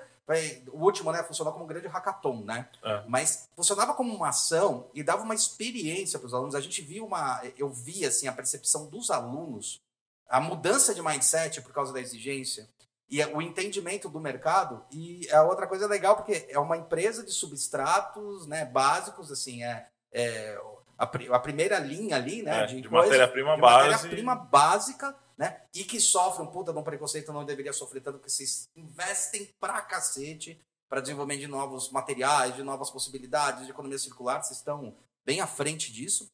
o 0.71 0.85
último, 0.85 1.11
né, 1.11 1.23
funcionou 1.23 1.51
como 1.51 1.65
um 1.65 1.67
grande 1.67 1.87
hackathon, 1.87 2.43
né? 2.43 2.69
É. 2.83 3.03
Mas 3.07 3.49
funcionava 3.55 3.95
como 3.95 4.13
uma 4.13 4.29
ação 4.29 4.87
e 4.93 5.01
dava 5.01 5.23
uma 5.23 5.33
experiência 5.33 6.19
para 6.19 6.27
os 6.27 6.33
alunos. 6.35 6.53
A 6.53 6.61
gente 6.61 6.79
viu 6.83 7.03
uma, 7.07 7.41
eu 7.57 7.71
vi 7.71 8.05
assim 8.05 8.27
a 8.27 8.31
percepção 8.31 8.85
dos 8.85 9.09
alunos, 9.09 9.81
a 10.29 10.39
mudança 10.39 10.93
de 10.93 11.01
mindset 11.01 11.59
por 11.61 11.73
causa 11.73 11.91
da 11.91 11.99
exigência 11.99 12.69
e 13.09 13.19
o 13.25 13.41
entendimento 13.41 14.09
do 14.09 14.19
mercado. 14.19 14.85
E 14.91 15.27
a 15.31 15.41
outra 15.41 15.65
coisa 15.65 15.87
legal 15.87 16.15
porque 16.15 16.45
é 16.47 16.59
uma 16.59 16.77
empresa 16.77 17.25
de 17.25 17.31
substratos, 17.31 18.45
né, 18.45 18.63
básicos, 18.63 19.31
assim, 19.31 19.63
é, 19.63 19.87
é 20.11 20.61
a, 21.01 21.35
a 21.35 21.39
primeira 21.39 21.79
linha 21.79 22.15
ali, 22.15 22.43
né? 22.43 22.63
É, 22.63 22.65
de, 22.67 22.81
de 22.81 22.89
matéria-prima 22.89 23.57
base. 23.57 23.89
Matéria-prima 23.89 24.35
básica, 24.35 25.15
né? 25.35 25.61
E 25.73 25.83
que 25.83 25.99
sofre 25.99 26.43
um 26.43 26.47
puta 26.47 26.71
de 26.71 26.77
um 26.77 26.83
preconceito, 26.83 27.33
não 27.33 27.43
deveria 27.43 27.73
sofrer 27.73 28.01
tanto, 28.01 28.19
porque 28.19 28.29
vocês 28.29 28.69
investem 28.75 29.49
pra 29.59 29.81
cacete 29.81 30.61
para 30.87 31.01
desenvolvimento 31.01 31.39
de 31.39 31.47
novos 31.47 31.89
materiais, 31.89 32.55
de 32.55 32.61
novas 32.61 32.91
possibilidades, 32.91 33.65
de 33.65 33.71
economia 33.71 33.97
circular, 33.97 34.43
vocês 34.43 34.59
estão 34.59 34.95
bem 35.25 35.39
à 35.39 35.47
frente 35.47 35.91
disso, 35.91 36.29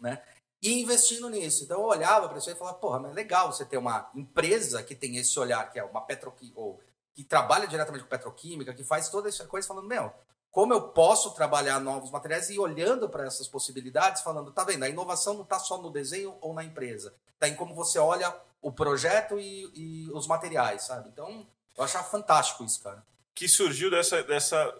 né? 0.00 0.22
E 0.62 0.80
investindo 0.80 1.28
nisso. 1.28 1.64
Então 1.64 1.80
eu 1.80 1.86
olhava 1.86 2.28
para 2.28 2.38
isso 2.38 2.50
e 2.50 2.54
falava, 2.54 2.78
porra, 2.78 3.00
mas 3.00 3.12
é 3.12 3.14
legal 3.14 3.52
você 3.52 3.64
ter 3.64 3.76
uma 3.76 4.10
empresa 4.14 4.82
que 4.82 4.94
tem 4.94 5.16
esse 5.16 5.38
olhar, 5.38 5.70
que 5.70 5.78
é 5.78 5.84
uma 5.84 6.00
petroquímica, 6.00 6.58
ou 6.58 6.80
que 7.14 7.24
trabalha 7.24 7.66
diretamente 7.66 8.04
com 8.04 8.10
petroquímica, 8.10 8.72
que 8.72 8.84
faz 8.84 9.08
toda 9.08 9.28
essa 9.28 9.44
coisa, 9.46 9.68
falando, 9.68 9.88
meu, 9.88 10.12
como 10.50 10.72
eu 10.72 10.88
posso 10.88 11.34
trabalhar 11.34 11.78
novos 11.80 12.10
materiais 12.10 12.50
e 12.50 12.58
olhando 12.58 13.08
para 13.08 13.26
essas 13.26 13.46
possibilidades, 13.46 14.22
falando, 14.22 14.50
tá 14.50 14.64
vendo, 14.64 14.82
a 14.82 14.88
inovação 14.88 15.34
não 15.34 15.42
está 15.42 15.58
só 15.58 15.80
no 15.80 15.90
desenho 15.90 16.36
ou 16.40 16.54
na 16.54 16.64
empresa, 16.64 17.14
está 17.34 17.48
em 17.48 17.54
como 17.54 17.74
você 17.74 17.98
olha 17.98 18.34
o 18.60 18.72
projeto 18.72 19.38
e, 19.38 19.70
e 19.74 20.10
os 20.12 20.26
materiais, 20.26 20.82
sabe? 20.82 21.08
Então, 21.10 21.46
eu 21.76 21.84
achava 21.84 22.08
fantástico 22.08 22.64
isso, 22.64 22.82
cara. 22.82 23.04
Que 23.34 23.48
surgiu 23.48 23.90
dessa, 23.90 24.22
dessa 24.22 24.74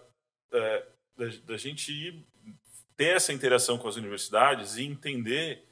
é, 0.51 0.85
da, 1.15 1.25
da 1.45 1.57
gente 1.57 2.25
ter 2.97 3.15
essa 3.15 3.31
interação 3.31 3.77
com 3.77 3.87
as 3.87 3.95
universidades 3.95 4.75
e 4.75 4.83
entender 4.83 5.65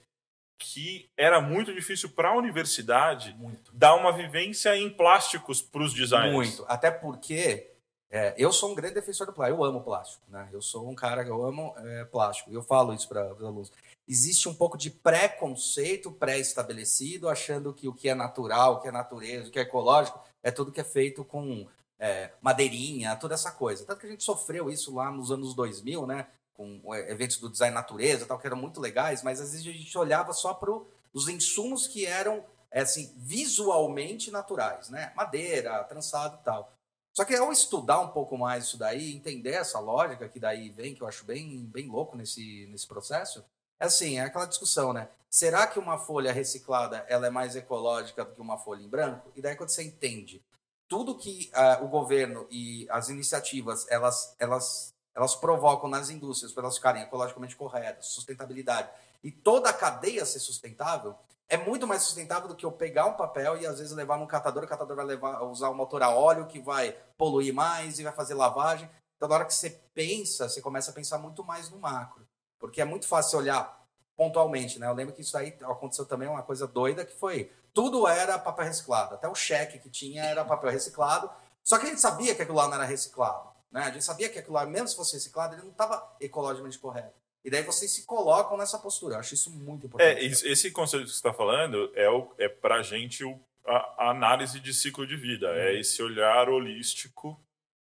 que 0.58 1.10
era 1.16 1.40
muito 1.40 1.74
difícil 1.74 2.10
para 2.10 2.30
a 2.30 2.36
universidade 2.36 3.36
muito. 3.38 3.72
dar 3.74 3.96
uma 3.96 4.12
vivência 4.12 4.76
em 4.76 4.90
plásticos 4.90 5.62
para 5.62 5.84
os 5.84 5.94
designers. 5.94 6.34
Muito, 6.34 6.66
até 6.68 6.90
porque 6.90 7.72
É, 8.10 8.34
eu 8.38 8.54
sou 8.54 8.72
um 8.72 8.76
grande 8.76 8.96
defensor 8.96 9.28
do 9.28 9.34
plástico, 9.34 9.62
eu 9.62 9.66
amo 9.66 9.82
plástico, 9.82 10.24
né? 10.30 10.48
Eu 10.52 10.62
sou 10.62 10.90
um 10.90 10.96
cara 10.96 11.26
que 11.26 11.30
eu 11.30 11.44
amo 11.46 11.74
é, 11.78 12.06
plástico, 12.06 12.50
e 12.50 12.54
eu 12.54 12.64
falo 12.64 12.94
isso 12.94 13.08
para 13.08 13.34
os 13.34 13.44
alunos. 13.44 13.72
Existe 14.08 14.48
um 14.48 14.54
pouco 14.54 14.78
de 14.78 14.90
preconceito 14.90 16.10
pré-estabelecido, 16.10 17.28
achando 17.28 17.74
que 17.74 17.88
o 17.88 17.94
que 17.94 18.08
é 18.08 18.16
natural, 18.16 18.76
o 18.76 18.80
que 18.80 18.88
é 18.88 18.92
natureza, 18.92 19.50
o 19.50 19.52
que 19.52 19.60
é 19.60 19.64
ecológico, 19.64 20.22
é 20.42 20.50
tudo 20.50 20.72
que 20.72 20.80
é 20.80 20.86
feito 20.86 21.26
com 21.26 21.68
é, 22.00 22.32
madeirinha, 22.42 23.16
toda 23.18 23.34
essa 23.34 23.52
coisa. 23.52 23.86
Tanto 23.86 24.00
que 24.00 24.08
a 24.08 24.10
gente 24.10 24.24
sofreu 24.24 24.70
isso 24.70 24.96
lá 24.96 25.12
nos 25.12 25.30
anos 25.30 25.54
2000, 25.54 26.08
né? 26.08 26.28
Com 26.54 26.82
é, 26.94 27.12
eventos 27.12 27.38
do 27.38 27.50
design 27.50 27.76
natureza, 27.76 28.26
tal, 28.26 28.40
que 28.40 28.48
eram 28.48 28.58
muito 28.58 28.80
legais, 28.80 29.22
mas 29.22 29.42
às 29.42 29.52
vezes 29.52 29.68
a 29.68 29.72
gente 29.72 29.98
olhava 29.98 30.32
só 30.32 30.54
para 30.54 30.72
os 31.14 31.28
insumos 31.28 31.88
que 31.88 32.06
eram 32.06 32.46
é, 32.72 32.82
assim, 32.82 33.14
visualmente 33.18 34.32
naturais, 34.32 34.90
né? 34.90 35.12
Madeira, 35.16 35.84
trançado 35.84 36.38
e 36.42 36.44
tal. 36.46 36.77
Só 37.18 37.26
que 37.26 37.36
ao 37.36 37.52
estudar 37.52 38.00
um 38.00 38.10
pouco 38.10 38.38
mais 38.38 38.66
isso 38.66 38.78
daí, 38.78 39.16
entender 39.16 39.54
essa 39.54 39.80
lógica 39.80 40.30
que 40.30 40.40
daí 40.40 40.70
vem, 40.70 40.94
que 40.94 41.02
eu 41.02 41.08
acho 41.08 41.26
bem, 41.26 41.66
bem 41.66 41.88
louco 41.88 42.16
nesse, 42.16 42.68
nesse 42.68 42.86
processo, 42.86 43.44
é 43.80 43.86
assim, 43.86 44.20
é 44.20 44.22
aquela 44.22 44.46
discussão, 44.46 44.94
né? 44.94 45.10
Será 45.28 45.66
que 45.66 45.80
uma 45.80 45.98
folha 45.98 46.32
reciclada 46.32 47.04
ela 47.10 47.26
é 47.26 47.32
mais 47.32 47.56
ecológica 47.56 48.24
do 48.24 48.36
que 48.36 48.40
uma 48.40 48.60
folha 48.60 48.84
em 48.84 48.88
branco? 48.88 49.32
E 49.36 49.42
daí 49.42 49.56
quando 49.56 49.70
você 49.70 49.82
entende 49.82 50.46
tudo 50.88 51.18
que 51.18 51.50
uh, 51.56 51.84
o 51.84 51.88
governo 51.88 52.46
e 52.52 52.86
as 52.92 53.10
iniciativas 53.10 53.88
elas, 53.90 54.36
elas, 54.38 54.94
elas 55.16 55.34
provocam 55.34 55.90
nas 55.90 56.12
indústrias 56.12 56.54
para 56.54 56.66
elas 56.66 56.76
ficarem 56.76 57.02
ecologicamente 57.02 57.56
corretas, 57.56 58.10
sustentabilidade 58.10 58.92
e 59.24 59.32
toda 59.32 59.72
a 59.72 59.74
cadeia 59.74 60.24
ser 60.24 60.38
sustentável, 60.38 61.16
é 61.50 61.58
muito 61.58 61.88
mais 61.88 62.04
sustentável 62.04 62.48
do 62.48 62.56
que 62.56 62.66
eu 62.66 62.72
pegar 62.72 63.06
um 63.06 63.14
papel 63.14 63.58
e 63.58 63.66
às 63.66 63.80
vezes 63.80 63.94
levar 63.94 64.18
num 64.18 64.28
catador, 64.28 64.64
o 64.64 64.68
catador 64.68 64.96
vai 64.96 65.06
levar, 65.06 65.42
usar 65.44 65.70
um 65.70 65.74
motor 65.74 66.04
a 66.04 66.10
óleo 66.10 66.48
que 66.48 66.60
vai 66.60 66.92
poluir 67.18 67.54
mais 67.54 68.00
e 68.00 68.04
vai 68.04 68.12
fazer 68.12 68.34
lavagem. 68.34 68.90
Então, 69.16 69.30
na 69.30 69.36
hora 69.36 69.46
que 69.46 69.54
você 69.54 69.70
pensa, 69.94 70.50
você 70.50 70.62
começa 70.62 70.92
a 70.92 70.94
pensar 70.94 71.18
muito 71.18 71.44
mais 71.44 71.70
no 71.70 71.80
macro. 71.80 72.28
Porque 72.60 72.82
é 72.82 72.86
muito 72.86 73.08
fácil 73.08 73.40
olhar 73.40 73.86
pontualmente, 74.16 74.80
né? 74.80 74.88
Eu 74.88 74.94
lembro 74.94 75.14
que 75.14 75.22
isso 75.22 75.38
aí 75.38 75.56
aconteceu 75.62 76.06
também 76.06 76.28
uma 76.28 76.44
coisa 76.44 76.68
doida 76.68 77.06
que 77.06 77.16
foi 77.16 77.52
tudo 77.74 78.08
era 78.08 78.40
papel 78.40 78.66
reciclado, 78.66 79.14
até 79.14 79.28
o 79.28 79.36
cheque 79.36 79.78
que 79.78 79.90
tinha 79.90 80.24
era 80.24 80.44
papel 80.44 80.72
reciclado. 80.72 81.30
Só 81.64 81.78
que 81.78 81.86
a 81.86 81.90
gente 81.90 82.02
sabia 82.02 82.34
que 82.34 82.42
aquilo 82.42 82.58
lá 82.58 82.68
não 82.68 82.74
era 82.74 82.86
reciclado, 82.86 83.50
né? 83.72 83.84
A 83.84 83.92
gente 83.92 84.04
sabia 84.04 84.28
que 84.30 84.40
aquilo 84.40 84.56
lá, 84.56 84.66
mesmo 84.66 84.88
se 84.88 84.96
fosse 84.96 85.14
reciclado, 85.14 85.54
ele 85.54 85.62
não 85.62 85.72
estava 85.72 86.16
ecologicamente 86.20 86.80
correto. 86.80 87.27
E 87.48 87.50
daí 87.50 87.64
vocês 87.64 87.90
se 87.92 88.06
colocam 88.06 88.58
nessa 88.58 88.78
postura. 88.78 89.16
Eu 89.16 89.20
acho 89.22 89.34
isso 89.34 89.50
muito 89.50 89.86
importante. 89.86 90.20
É, 90.20 90.26
esse 90.26 90.70
conceito 90.70 91.06
que 91.06 91.12
você 91.12 91.16
está 91.16 91.32
falando 91.32 91.90
é, 91.96 92.10
o, 92.10 92.30
é 92.38 92.50
para 92.50 92.76
a 92.76 92.84
gente 92.84 93.24
o, 93.24 93.40
a, 93.66 94.06
a, 94.06 94.10
análise 94.10 94.60
de 94.60 94.74
ciclo 94.74 95.08
de 95.08 95.16
vida. 95.16 95.48
Uhum. 95.48 95.56
É 95.56 95.80
esse 95.80 96.04
olhar 96.04 96.50
holístico 96.50 97.40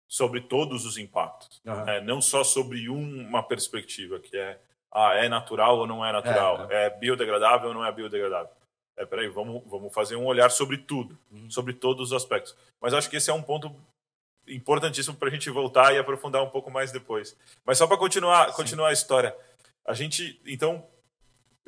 sobre 0.07 0.39
todos 0.39 0.85
os 0.85 0.97
impactos. 0.97 1.61
Uhum. 1.65 1.83
Né? 1.83 1.99
Não 1.99 2.21
só 2.21 2.41
sobre 2.41 2.87
uma 2.87 3.43
perspectiva, 3.43 4.17
que 4.17 4.37
é 4.37 4.57
ah, 4.93 5.15
é 5.15 5.27
natural 5.27 5.77
ou 5.77 5.85
não 5.85 6.05
é 6.05 6.13
natural, 6.13 6.71
é, 6.71 6.83
é. 6.83 6.85
é 6.85 6.89
biodegradável 6.91 7.67
ou 7.67 7.73
não 7.73 7.85
é 7.85 7.91
biodegradável. 7.91 8.53
É, 8.95 9.05
peraí, 9.05 9.27
vamos, 9.27 9.61
vamos 9.65 9.93
fazer 9.93 10.15
um 10.15 10.25
olhar 10.25 10.49
sobre 10.51 10.77
tudo, 10.77 11.19
uhum. 11.29 11.51
sobre 11.51 11.73
todos 11.73 12.13
os 12.13 12.13
aspectos. 12.15 12.55
Mas 12.79 12.93
acho 12.93 13.09
que 13.09 13.17
esse 13.17 13.29
é 13.29 13.33
um 13.33 13.43
ponto 13.43 13.75
importantíssimo 14.47 15.15
para 15.17 15.27
a 15.27 15.31
gente 15.31 15.49
voltar 15.49 15.93
e 15.93 15.97
aprofundar 15.97 16.41
um 16.43 16.49
pouco 16.49 16.71
mais 16.71 16.91
depois. 16.91 17.37
Mas 17.65 17.77
só 17.77 17.85
para 17.85 17.97
continuar, 17.97 18.53
continuar 18.53 18.89
a 18.89 18.93
história. 18.93 19.35
A 19.89 19.93
gente, 19.93 20.39
então, 20.45 20.87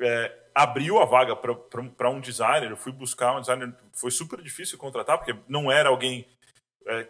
é, 0.00 0.32
abriu 0.54 1.00
a 1.00 1.04
vaga 1.04 1.34
para 1.34 2.08
um 2.08 2.20
designer. 2.20 2.70
Eu 2.70 2.76
fui 2.76 2.92
buscar 2.92 3.34
um 3.36 3.40
designer. 3.40 3.74
Foi 3.92 4.12
super 4.12 4.40
difícil 4.40 4.78
contratar, 4.78 5.18
porque 5.18 5.36
não 5.48 5.72
era 5.72 5.88
alguém 5.88 6.24
é, 6.86 7.08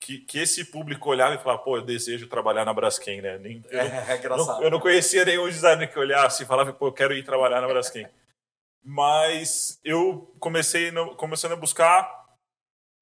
que, 0.00 0.20
que, 0.20 0.38
esse 0.38 0.64
público 0.64 1.10
olhava 1.10 1.34
e 1.34 1.38
falava, 1.38 1.62
pô, 1.62 1.76
eu 1.76 1.82
desejo 1.82 2.26
trabalhar 2.26 2.64
na 2.64 2.72
Braskem, 2.72 3.20
né? 3.20 3.36
Nem, 3.36 3.62
eu, 3.68 3.78
é, 3.78 4.16
é 4.16 4.28
não, 4.30 4.62
eu 4.62 4.70
não 4.70 4.80
conhecia 4.80 5.26
nenhum 5.26 5.46
designer 5.46 5.92
que 5.92 5.98
olhasse 5.98 6.42
e 6.42 6.46
falava, 6.46 6.72
pô, 6.72 6.86
eu 6.86 6.92
quero 6.92 7.12
ir 7.12 7.22
trabalhar 7.22 7.60
na 7.60 7.68
Braskem. 7.68 8.08
Mas 8.82 9.78
eu 9.84 10.34
comecei 10.40 10.90
no, 10.90 11.14
começando 11.16 11.52
a 11.52 11.56
buscar, 11.56 12.26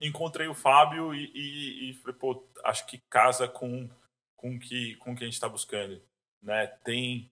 encontrei 0.01 0.49
o 0.49 0.55
Fábio 0.55 1.15
e, 1.15 1.31
e, 1.33 1.91
e 1.91 1.95
falei, 2.03 2.17
pô, 2.17 2.49
acho 2.65 2.85
que 2.89 2.99
casa 3.09 3.47
com 3.47 3.89
com 4.35 4.59
que 4.59 4.97
com 4.97 5.15
que 5.15 5.23
a 5.23 5.27
gente 5.27 5.35
está 5.35 5.49
buscando, 5.49 6.03
né? 6.43 6.67
Tem 6.85 7.31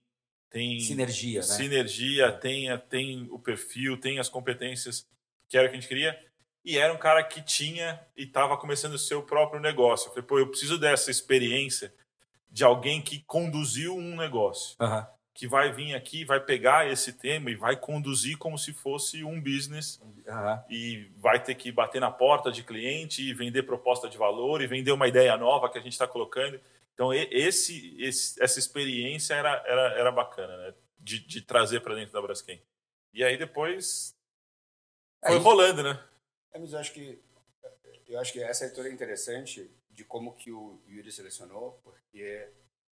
tem 0.53 0.79
sinergia, 0.79 1.39
né? 1.39 1.45
sinergia, 1.47 2.31
tem, 2.31 2.77
tem 2.87 3.27
o 3.31 3.39
perfil, 3.39 3.99
tem 3.99 4.19
as 4.19 4.29
competências 4.29 5.07
que 5.49 5.57
era 5.57 5.65
o 5.65 5.69
que 5.71 5.75
a 5.75 5.79
gente 5.79 5.89
queria. 5.89 6.17
E 6.63 6.77
era 6.77 6.93
um 6.93 6.97
cara 6.97 7.23
que 7.23 7.41
tinha 7.41 7.99
e 8.15 8.23
estava 8.23 8.55
começando 8.55 8.93
o 8.93 8.99
seu 8.99 9.23
próprio 9.23 9.59
negócio. 9.59 10.07
Eu 10.07 10.09
falei, 10.11 10.27
pô, 10.27 10.37
eu 10.37 10.47
preciso 10.47 10.77
dessa 10.77 11.09
experiência 11.09 11.91
de 12.51 12.63
alguém 12.63 13.01
que 13.01 13.23
conduziu 13.25 13.97
um 13.97 14.15
negócio. 14.15 14.77
Uhum. 14.79 15.03
Que 15.33 15.47
vai 15.47 15.71
vir 15.71 15.95
aqui, 15.95 16.23
vai 16.23 16.39
pegar 16.39 16.87
esse 16.87 17.13
tema 17.13 17.49
e 17.49 17.55
vai 17.55 17.75
conduzir 17.75 18.37
como 18.37 18.55
se 18.55 18.71
fosse 18.71 19.23
um 19.23 19.41
business. 19.41 19.99
Uhum. 20.03 20.59
E 20.69 21.11
vai 21.17 21.43
ter 21.43 21.55
que 21.55 21.71
bater 21.71 21.99
na 21.99 22.11
porta 22.11 22.51
de 22.51 22.61
cliente 22.61 23.23
e 23.23 23.33
vender 23.33 23.63
proposta 23.63 24.07
de 24.07 24.19
valor 24.19 24.61
e 24.61 24.67
vender 24.67 24.91
uma 24.91 25.07
ideia 25.07 25.35
nova 25.35 25.67
que 25.67 25.79
a 25.79 25.81
gente 25.81 25.93
está 25.93 26.07
colocando. 26.07 26.59
Então, 26.93 27.13
esse, 27.13 27.95
esse, 27.99 28.41
essa 28.41 28.59
experiência 28.59 29.33
era, 29.33 29.63
era, 29.65 29.99
era 29.99 30.11
bacana, 30.11 30.55
né? 30.57 30.75
De, 30.99 31.19
de 31.19 31.41
trazer 31.41 31.81
para 31.81 31.95
dentro 31.95 32.13
da 32.13 32.21
Braskem. 32.21 32.63
E 33.13 33.23
aí 33.23 33.37
depois 33.37 34.15
foi 35.25 35.37
aí, 35.37 35.41
rolando, 35.41 35.83
né? 35.83 36.03
É, 36.51 36.59
mas 36.59 36.73
eu 36.73 36.79
acho 36.79 36.93
que 36.93 37.21
eu 38.07 38.19
acho 38.19 38.33
que 38.33 38.43
essa 38.43 38.65
leitura 38.65 38.89
é 38.89 38.91
interessante 38.91 39.71
de 39.89 40.03
como 40.03 40.35
que 40.35 40.51
o 40.51 40.81
Yuri 40.87 41.11
selecionou, 41.11 41.79
porque 41.83 42.49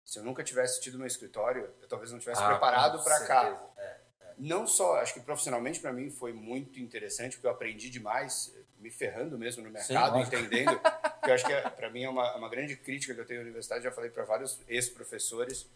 se 0.05 0.19
eu 0.19 0.25
nunca 0.25 0.45
tivesse 0.45 0.81
tido 0.81 0.99
meu 0.99 1.07
escritório, 1.07 1.75
eu 1.81 1.89
talvez 1.89 2.13
não 2.13 2.19
tivesse 2.19 2.43
ah, 2.43 2.49
preparado 2.49 3.03
para 3.03 3.27
cá. 3.27 3.73
É, 3.77 4.01
é. 4.21 4.35
Não 4.39 4.67
só, 4.67 4.97
acho 5.01 5.15
que 5.15 5.21
profissionalmente 5.21 5.81
para 5.81 5.93
mim 5.93 6.11
foi 6.11 6.33
muito 6.33 6.79
interessante, 6.79 7.37
porque 7.37 7.47
eu 7.47 7.51
aprendi 7.51 7.91
demais, 7.91 8.55
me 8.79 8.91
ferrando 8.91 9.39
mesmo 9.39 9.63
no 9.63 9.71
mercado, 9.71 10.17
Sim, 10.17 10.23
entendendo 10.23 10.79
que 11.23 11.31
eu 11.31 11.35
acho 11.35 11.45
que 11.45 11.53
é, 11.53 11.69
para 11.69 11.91
mim 11.91 12.05
é 12.05 12.09
uma, 12.09 12.37
uma 12.37 12.49
grande 12.49 12.77
crítica 12.77 13.15
que 13.15 13.21
eu 13.21 13.27
tenho 13.27 13.41
à 13.41 13.43
universidade, 13.43 13.85
já 13.85 13.91
falei 13.91 14.11
para 14.11 14.25
vários 14.25 14.61
ex-professores, 14.69 15.69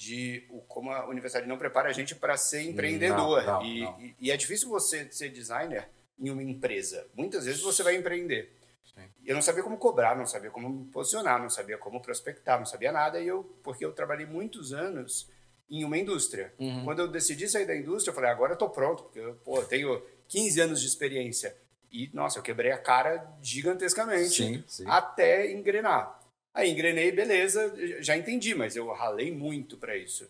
de 0.00 0.46
o, 0.48 0.62
como 0.62 0.90
a 0.90 1.06
universidade 1.06 1.46
não 1.46 1.58
prepara 1.58 1.90
a 1.90 1.92
gente 1.92 2.14
para 2.14 2.36
ser 2.36 2.62
empreendedor. 2.62 3.44
Não, 3.44 3.60
não, 3.60 3.66
e, 3.66 3.80
não. 3.80 4.00
E, 4.00 4.16
e, 4.18 4.30
é 4.30 4.36
difícil 4.36 4.68
você 4.70 5.06
ser 5.12 5.28
designer 5.28 5.90
em 6.18 6.30
uma 6.30 6.42
empresa. 6.42 7.06
Muitas 7.14 7.44
vezes 7.44 7.60
você 7.60 7.82
vai 7.82 7.96
empreender. 7.96 8.56
Sim. 8.82 9.02
Eu 9.26 9.34
não 9.34 9.42
sabia 9.42 9.62
como 9.62 9.76
cobrar, 9.76 10.16
não 10.16 10.24
sabia 10.24 10.50
como 10.50 10.70
me 10.70 10.84
posicionar, 10.86 11.40
não 11.40 11.50
sabia 11.50 11.76
como 11.76 12.00
prospectar, 12.00 12.58
não 12.58 12.64
sabia 12.64 12.90
nada. 12.90 13.20
E 13.20 13.28
eu, 13.28 13.44
porque 13.62 13.84
eu 13.84 13.92
trabalhei 13.92 14.24
muitos 14.24 14.72
anos 14.72 15.28
em 15.70 15.84
uma 15.84 15.98
indústria. 15.98 16.52
Uhum. 16.58 16.84
Quando 16.84 17.00
eu 17.00 17.08
decidi 17.08 17.46
sair 17.46 17.66
da 17.66 17.76
indústria, 17.76 18.10
eu 18.10 18.14
falei, 18.14 18.30
agora 18.30 18.52
eu 18.52 18.54
estou 18.54 18.70
pronto, 18.70 19.04
porque 19.04 19.20
eu 19.20 19.34
pô, 19.44 19.62
tenho 19.62 20.02
15 20.28 20.60
anos 20.60 20.80
de 20.80 20.86
experiência. 20.86 21.54
E, 21.90 22.10
nossa, 22.14 22.38
eu 22.38 22.42
quebrei 22.42 22.70
a 22.70 22.78
cara 22.78 23.26
gigantescamente 23.42 24.34
sim, 24.34 24.64
sim. 24.66 24.84
até 24.86 25.50
engrenar. 25.50 26.20
Aí 26.54 26.70
engrenei, 26.70 27.10
beleza, 27.12 27.74
já 28.00 28.16
entendi, 28.16 28.54
mas 28.54 28.76
eu 28.76 28.90
ralei 28.92 29.32
muito 29.32 29.76
para 29.76 29.96
isso. 29.96 30.28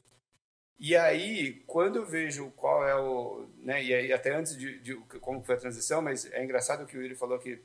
E 0.79 0.97
aí, 0.97 1.63
quando 1.67 1.97
eu 1.97 2.07
vejo 2.07 2.51
qual 2.57 2.87
é 2.89 2.95
o. 2.95 3.47
Né, 3.59 3.85
e 3.85 3.95
aí, 3.95 4.13
até 4.13 4.35
antes 4.35 4.57
de, 4.57 4.79
de 4.79 4.95
como 5.21 5.43
foi 5.43 5.55
a 5.55 5.59
transição, 5.59 6.01
mas 6.01 6.31
é 6.33 6.43
engraçado 6.43 6.87
que 6.87 6.97
o 6.97 7.03
Yuri 7.03 7.15
falou 7.15 7.39
que 7.39 7.61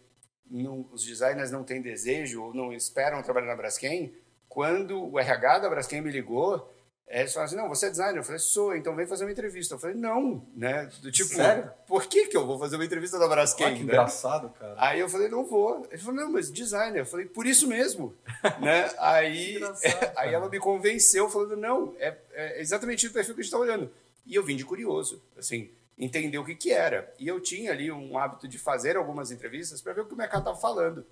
não, 0.50 0.88
os 0.92 1.04
designers 1.04 1.50
não 1.50 1.64
têm 1.64 1.82
desejo 1.82 2.44
ou 2.44 2.54
não 2.54 2.74
esperam 2.74 3.24
trabalhar 3.24 3.48
na 3.48 3.56
Braskem. 3.56 4.14
Quando 4.50 5.12
o 5.12 5.18
RH 5.18 5.60
da 5.60 5.70
Braskem 5.70 6.02
me 6.02 6.12
ligou, 6.12 6.75
é, 7.08 7.20
eles 7.20 7.34
falaram 7.34 7.48
assim, 7.48 7.56
não, 7.56 7.70
você 7.70 7.86
é 7.86 7.90
designer? 7.92 8.18
Eu 8.18 8.24
falei, 8.24 8.40
sou, 8.40 8.76
então 8.76 8.96
vem 8.96 9.06
fazer 9.06 9.26
uma 9.26 9.32
entrevista. 9.32 9.76
Eu 9.76 9.80
falei, 9.80 9.96
não, 9.96 10.44
né? 10.56 10.90
Do 11.02 11.12
tipo, 11.12 11.36
Sério? 11.36 11.72
por 11.88 12.08
que 12.08 12.28
que 12.28 12.36
eu 12.36 12.48
vou 12.48 12.58
fazer 12.58 12.78
uma 12.78 12.86
entrevista 12.86 13.20
da 13.20 13.28
Braskem? 13.28 13.68
Ah, 13.68 13.70
que 13.70 13.78
né? 13.78 13.84
engraçado, 13.84 14.50
cara. 14.50 14.74
Aí 14.78 15.00
eu 15.00 15.08
falei, 15.08 15.30
não 15.30 15.46
vou. 15.46 15.88
Ele 15.92 16.02
falou, 16.02 16.22
não, 16.22 16.32
mas 16.32 16.52
designer. 16.52 17.02
Eu 17.02 17.06
falei, 17.06 17.28
por 17.28 17.46
isso 17.46 17.68
mesmo. 17.68 18.16
né? 18.60 18.90
Aí, 18.98 19.60
aí 20.18 20.34
ela 20.34 20.50
me 20.50 20.60
convenceu, 20.60 21.30
falando, 21.30 21.56
não, 21.56 21.94
é, 22.00 22.18
é 22.34 22.60
exatamente 22.60 23.06
o 23.06 23.14
perfil 23.14 23.36
que 23.36 23.42
a 23.42 23.44
gente 23.44 23.54
está 23.54 23.60
olhando. 23.60 23.92
E 24.26 24.34
eu 24.34 24.44
vim 24.44 24.56
de 24.56 24.66
curioso, 24.66 25.22
assim, 25.38 25.70
entender 25.96 26.40
o 26.40 26.46
que 26.46 26.56
que 26.56 26.72
era. 26.72 27.14
E 27.20 27.28
eu 27.28 27.40
tinha 27.40 27.72
ali 27.72 27.92
um 27.92 28.18
hábito 28.18 28.48
de 28.48 28.58
fazer 28.58 28.98
algumas 28.98 29.30
entrevistas 29.30 29.80
para 29.80 29.94
ver 29.94 30.02
o 30.02 30.06
que 30.06 30.14
o 30.16 30.18
mercado 30.18 30.40
estava 30.40 30.58
falando. 30.58 31.06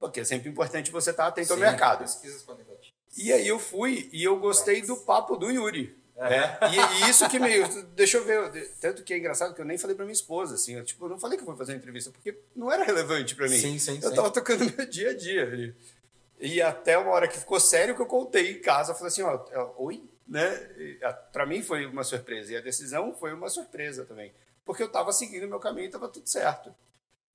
Porque 0.00 0.20
é 0.20 0.24
sempre 0.24 0.48
importante 0.48 0.90
você 0.90 1.10
estar 1.10 1.24
tá 1.24 1.28
atento 1.28 1.48
Sim, 1.48 1.54
ao 1.54 1.58
mercado. 1.58 2.00
Pesquisas 2.00 2.42
qualitativas. 2.44 2.77
E 3.16 3.32
aí 3.32 3.46
eu 3.46 3.58
fui 3.58 4.08
e 4.12 4.22
eu 4.22 4.38
gostei 4.38 4.82
do 4.82 4.96
papo 4.96 5.36
do 5.36 5.50
Yuri. 5.50 5.96
É. 6.16 6.30
Né? 6.30 6.58
E, 6.72 7.04
e, 7.04 7.10
isso 7.10 7.28
que 7.28 7.38
me. 7.38 7.48
Deixa 7.94 8.18
eu 8.18 8.24
ver. 8.24 8.70
Tanto 8.80 9.04
que 9.04 9.14
é 9.14 9.18
engraçado 9.18 9.54
que 9.54 9.60
eu 9.60 9.64
nem 9.64 9.78
falei 9.78 9.94
pra 9.94 10.04
minha 10.04 10.12
esposa, 10.12 10.56
assim. 10.56 10.74
Eu, 10.74 10.84
tipo, 10.84 11.04
eu 11.04 11.10
não 11.10 11.18
falei 11.18 11.36
que 11.36 11.42
eu 11.42 11.46
fui 11.46 11.56
fazer 11.56 11.72
uma 11.72 11.78
entrevista, 11.78 12.10
porque 12.10 12.36
não 12.56 12.72
era 12.72 12.84
relevante 12.84 13.36
pra 13.36 13.48
mim. 13.48 13.56
Sim, 13.56 13.78
sim, 13.78 14.00
eu 14.02 14.10
sim. 14.10 14.16
tava 14.16 14.30
tocando 14.30 14.64
meu 14.76 14.86
dia 14.86 15.10
a 15.10 15.16
dia 15.16 15.44
ali. 15.44 15.74
E 16.40 16.60
até 16.60 16.98
uma 16.98 17.12
hora 17.12 17.28
que 17.28 17.38
ficou 17.38 17.60
sério 17.60 17.94
que 17.94 18.02
eu 18.02 18.06
contei 18.06 18.52
em 18.52 18.60
casa, 18.60 18.92
eu 18.92 18.96
falei 18.96 19.08
assim: 19.08 19.22
ó, 19.22 19.72
oi? 19.78 20.02
Né? 20.26 20.48
Pra 21.32 21.46
mim 21.46 21.62
foi 21.62 21.86
uma 21.86 22.02
surpresa. 22.02 22.52
E 22.52 22.56
a 22.56 22.60
decisão 22.60 23.14
foi 23.14 23.32
uma 23.32 23.48
surpresa 23.48 24.04
também. 24.04 24.32
Porque 24.64 24.82
eu 24.82 24.88
tava 24.88 25.12
seguindo 25.12 25.44
o 25.44 25.48
meu 25.48 25.60
caminho 25.60 25.86
e 25.86 25.90
tava 25.90 26.08
tudo 26.08 26.28
certo. 26.28 26.74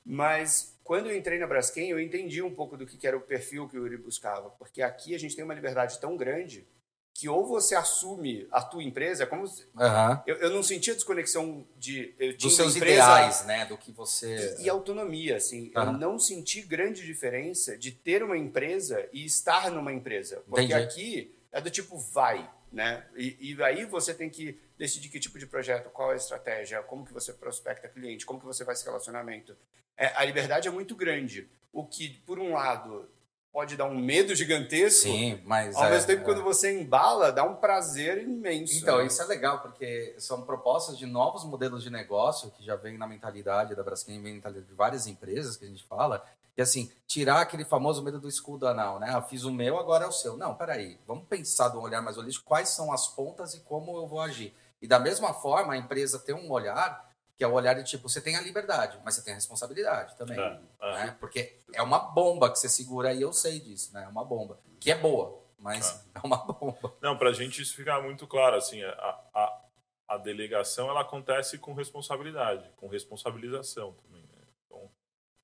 Mas 0.05 0.77
quando 0.83 1.09
eu 1.09 1.15
entrei 1.15 1.39
na 1.39 1.47
Braskem, 1.47 1.89
eu 1.89 1.99
entendi 1.99 2.41
um 2.41 2.53
pouco 2.53 2.75
do 2.75 2.85
que 2.85 3.07
era 3.07 3.15
o 3.15 3.21
perfil 3.21 3.67
que 3.67 3.77
o 3.77 3.83
Yuri 3.83 3.97
buscava, 3.97 4.49
porque 4.51 4.81
aqui 4.81 5.15
a 5.15 5.19
gente 5.19 5.35
tem 5.35 5.45
uma 5.45 5.53
liberdade 5.53 5.99
tão 5.99 6.17
grande 6.17 6.67
que 7.13 7.29
ou 7.29 7.45
você 7.45 7.75
assume 7.75 8.47
a 8.51 8.61
tua 8.61 8.83
empresa, 8.83 9.27
como 9.27 9.43
uhum. 9.43 10.19
eu, 10.25 10.35
eu, 10.37 10.49
não 10.49 10.63
sentia 10.63 10.95
desconexão 10.95 11.65
de 11.77 12.13
eu 12.17 12.35
dos 12.35 12.55
seus 12.55 12.75
empresa, 12.75 12.95
ideais, 12.95 13.45
né, 13.45 13.65
do 13.65 13.77
que 13.77 13.91
você 13.91 14.57
e, 14.59 14.63
e 14.63 14.69
autonomia, 14.69 15.37
assim, 15.37 15.71
uhum. 15.75 15.83
eu 15.83 15.93
não 15.93 16.17
senti 16.17 16.61
grande 16.61 17.05
diferença 17.05 17.77
de 17.77 17.91
ter 17.91 18.23
uma 18.23 18.37
empresa 18.37 19.07
e 19.13 19.23
estar 19.25 19.69
numa 19.69 19.93
empresa, 19.93 20.43
porque 20.47 20.73
Entendi. 20.73 20.73
aqui 20.73 21.35
é 21.51 21.61
do 21.61 21.69
tipo 21.69 21.99
vai, 21.99 22.49
né, 22.71 23.05
e, 23.15 23.53
e 23.53 23.63
aí 23.63 23.85
você 23.85 24.11
tem 24.11 24.29
que 24.29 24.59
decidir 24.83 25.07
que 25.07 25.17
tipo 25.17 25.39
de 25.39 25.47
projeto, 25.47 25.89
qual 25.89 26.11
é 26.11 26.13
a 26.13 26.17
estratégia, 26.17 26.83
como 26.83 27.05
que 27.05 27.13
você 27.13 27.31
prospecta 27.31 27.87
cliente, 27.87 28.25
como 28.25 28.37
que 28.37 28.45
você 28.45 28.65
faz 28.65 28.79
esse 28.79 28.87
relacionamento. 28.87 29.55
É, 29.95 30.07
a 30.07 30.25
liberdade 30.25 30.67
é 30.67 30.71
muito 30.71 30.93
grande, 30.93 31.49
o 31.71 31.85
que 31.85 32.09
por 32.25 32.37
um 32.37 32.51
lado 32.51 33.09
pode 33.49 33.77
dar 33.77 33.85
um 33.85 33.97
medo 33.97 34.35
gigantesco. 34.35 35.03
Sim, 35.03 35.39
mas. 35.45 35.73
Ao 35.77 35.85
é, 35.85 35.91
mesmo 35.91 36.07
tempo, 36.07 36.23
é. 36.23 36.25
quando 36.25 36.43
você 36.43 36.77
embala, 36.77 37.31
dá 37.31 37.45
um 37.45 37.55
prazer 37.55 38.23
imenso. 38.23 38.77
Então, 38.77 39.01
isso 39.05 39.21
é 39.21 39.25
legal, 39.25 39.61
porque 39.61 40.15
são 40.17 40.41
propostas 40.41 40.97
de 40.97 41.05
novos 41.05 41.45
modelos 41.45 41.81
de 41.81 41.89
negócio 41.89 42.51
que 42.51 42.65
já 42.65 42.75
vem 42.75 42.97
na 42.97 43.07
mentalidade 43.07 43.73
da 43.75 43.83
Braskem, 43.83 44.21
vem 44.21 44.31
na 44.31 44.35
mentalidade 44.35 44.67
de 44.67 44.73
várias 44.73 45.07
empresas 45.07 45.55
que 45.55 45.63
a 45.63 45.69
gente 45.69 45.85
fala. 45.85 46.25
E 46.57 46.61
assim, 46.61 46.91
tirar 47.07 47.41
aquele 47.41 47.63
famoso 47.63 48.03
medo 48.03 48.19
do 48.19 48.27
escudo 48.27 48.67
anal, 48.67 48.99
né? 48.99 49.09
Eu 49.11 49.17
ah, 49.17 49.21
fiz 49.21 49.43
o 49.43 49.51
meu, 49.51 49.79
agora 49.79 50.03
é 50.03 50.07
o 50.07 50.11
seu. 50.11 50.35
Não, 50.35 50.53
peraí, 50.53 50.99
vamos 51.07 51.25
pensar 51.27 51.69
de 51.69 51.77
um 51.77 51.81
olhar 51.81 52.01
mais 52.01 52.17
holístico, 52.17 52.45
quais 52.45 52.69
são 52.69 52.91
as 52.91 53.07
pontas 53.07 53.53
e 53.53 53.61
como 53.61 53.95
eu 53.97 54.05
vou 54.05 54.19
agir. 54.19 54.53
E 54.83 54.87
da 54.87 54.99
mesma 54.99 55.33
forma, 55.33 55.73
a 55.73 55.77
empresa 55.77 56.19
ter 56.19 56.33
um 56.33 56.51
olhar 56.51 57.09
que 57.35 57.43
é 57.43 57.47
o 57.47 57.53
olhar 57.53 57.73
de 57.73 57.83
tipo, 57.83 58.07
você 58.07 58.21
tem 58.21 58.35
a 58.35 58.41
liberdade, 58.41 58.99
mas 59.03 59.15
você 59.15 59.23
tem 59.23 59.33
a 59.33 59.37
responsabilidade 59.37 60.15
também. 60.17 60.39
É, 60.39 60.59
é. 60.81 60.93
Né? 61.05 61.17
Porque 61.19 61.57
é 61.73 61.81
uma 61.81 61.97
bomba 61.97 62.51
que 62.51 62.59
você 62.59 62.69
segura 62.69 63.09
aí, 63.09 63.21
eu 63.21 63.33
sei 63.33 63.59
disso, 63.59 63.93
né? 63.93 64.03
É 64.03 64.07
uma 64.07 64.23
bomba. 64.23 64.59
Que 64.79 64.91
é 64.91 64.95
boa, 64.95 65.41
mas 65.57 66.05
é, 66.13 66.19
é 66.19 66.21
uma 66.23 66.37
bomba. 66.37 66.93
Não, 67.01 67.17
pra 67.17 67.31
gente 67.31 67.61
isso 67.61 67.75
ficar 67.75 68.01
muito 68.03 68.27
claro, 68.27 68.55
assim, 68.55 68.83
a, 68.83 69.19
a, 69.33 69.61
a 70.09 70.17
delegação 70.17 70.89
ela 70.89 71.01
acontece 71.01 71.57
com 71.57 71.73
responsabilidade, 71.73 72.69
com 72.75 72.87
responsabilização 72.87 73.93
também. 73.93 74.21
Né? 74.21 74.41
Então, 74.65 74.91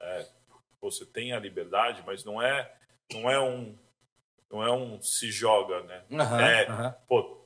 é, 0.02 0.28
você 0.80 1.06
tem 1.06 1.34
a 1.34 1.40
liberdade, 1.40 2.04
mas 2.06 2.24
não 2.24 2.42
é, 2.42 2.72
não 3.12 3.30
é 3.30 3.40
um 3.40 3.76
não 4.52 4.64
é 4.64 4.72
um 4.72 5.00
se 5.02 5.32
joga, 5.32 5.84
né? 5.84 6.04
Uhum, 6.10 6.40
é, 6.40 6.70
uhum. 6.70 6.94
pô, 7.08 7.39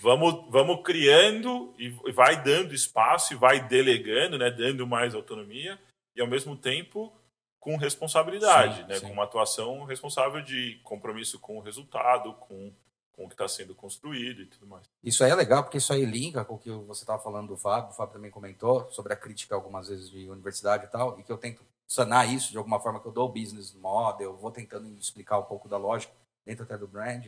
vamos, 0.00 0.46
vamos 0.50 0.82
criando 0.82 1.74
e 1.78 1.90
vai 2.12 2.42
dando 2.42 2.74
espaço 2.74 3.32
e 3.32 3.36
vai 3.36 3.66
delegando, 3.66 4.38
né, 4.38 4.50
dando 4.50 4.86
mais 4.86 5.14
autonomia 5.14 5.78
e 6.14 6.20
ao 6.20 6.26
mesmo 6.26 6.56
tempo 6.56 7.12
com 7.60 7.76
responsabilidade, 7.76 8.76
sim, 8.76 8.84
né, 8.84 8.94
sim. 8.94 9.06
com 9.06 9.12
uma 9.12 9.24
atuação 9.24 9.84
responsável 9.84 10.40
de 10.40 10.80
compromisso 10.84 11.38
com 11.38 11.58
o 11.58 11.60
resultado, 11.60 12.32
com, 12.34 12.72
com 13.12 13.24
o 13.24 13.28
que 13.28 13.34
está 13.34 13.48
sendo 13.48 13.74
construído 13.74 14.42
e 14.42 14.46
tudo 14.46 14.66
mais. 14.66 14.88
Isso 15.02 15.24
aí 15.24 15.30
é 15.30 15.34
legal 15.34 15.62
porque 15.62 15.78
isso 15.78 15.92
aí 15.92 16.04
linka 16.04 16.44
com 16.44 16.54
o 16.54 16.58
que 16.58 16.70
você 16.70 17.02
estava 17.02 17.22
falando 17.22 17.48
do 17.48 17.56
Fábio, 17.56 17.90
o 17.90 17.94
Fábio 17.94 18.14
também 18.14 18.30
comentou 18.30 18.88
sobre 18.90 19.12
a 19.12 19.16
crítica 19.16 19.54
algumas 19.54 19.88
vezes 19.88 20.10
de 20.10 20.28
universidade 20.28 20.84
e 20.84 20.88
tal, 20.88 21.18
e 21.18 21.22
que 21.22 21.32
eu 21.32 21.38
tento 21.38 21.62
sanar 21.86 22.32
isso 22.32 22.50
de 22.50 22.58
alguma 22.58 22.80
forma 22.80 23.00
que 23.00 23.06
eu 23.06 23.12
dou 23.12 23.28
o 23.28 23.32
business 23.32 23.72
model, 23.74 24.36
vou 24.36 24.50
tentando 24.50 24.88
explicar 24.98 25.38
um 25.38 25.44
pouco 25.44 25.68
da 25.68 25.76
lógica 25.76 26.12
dentro 26.44 26.64
até 26.64 26.78
do 26.78 26.86
brand, 26.86 27.26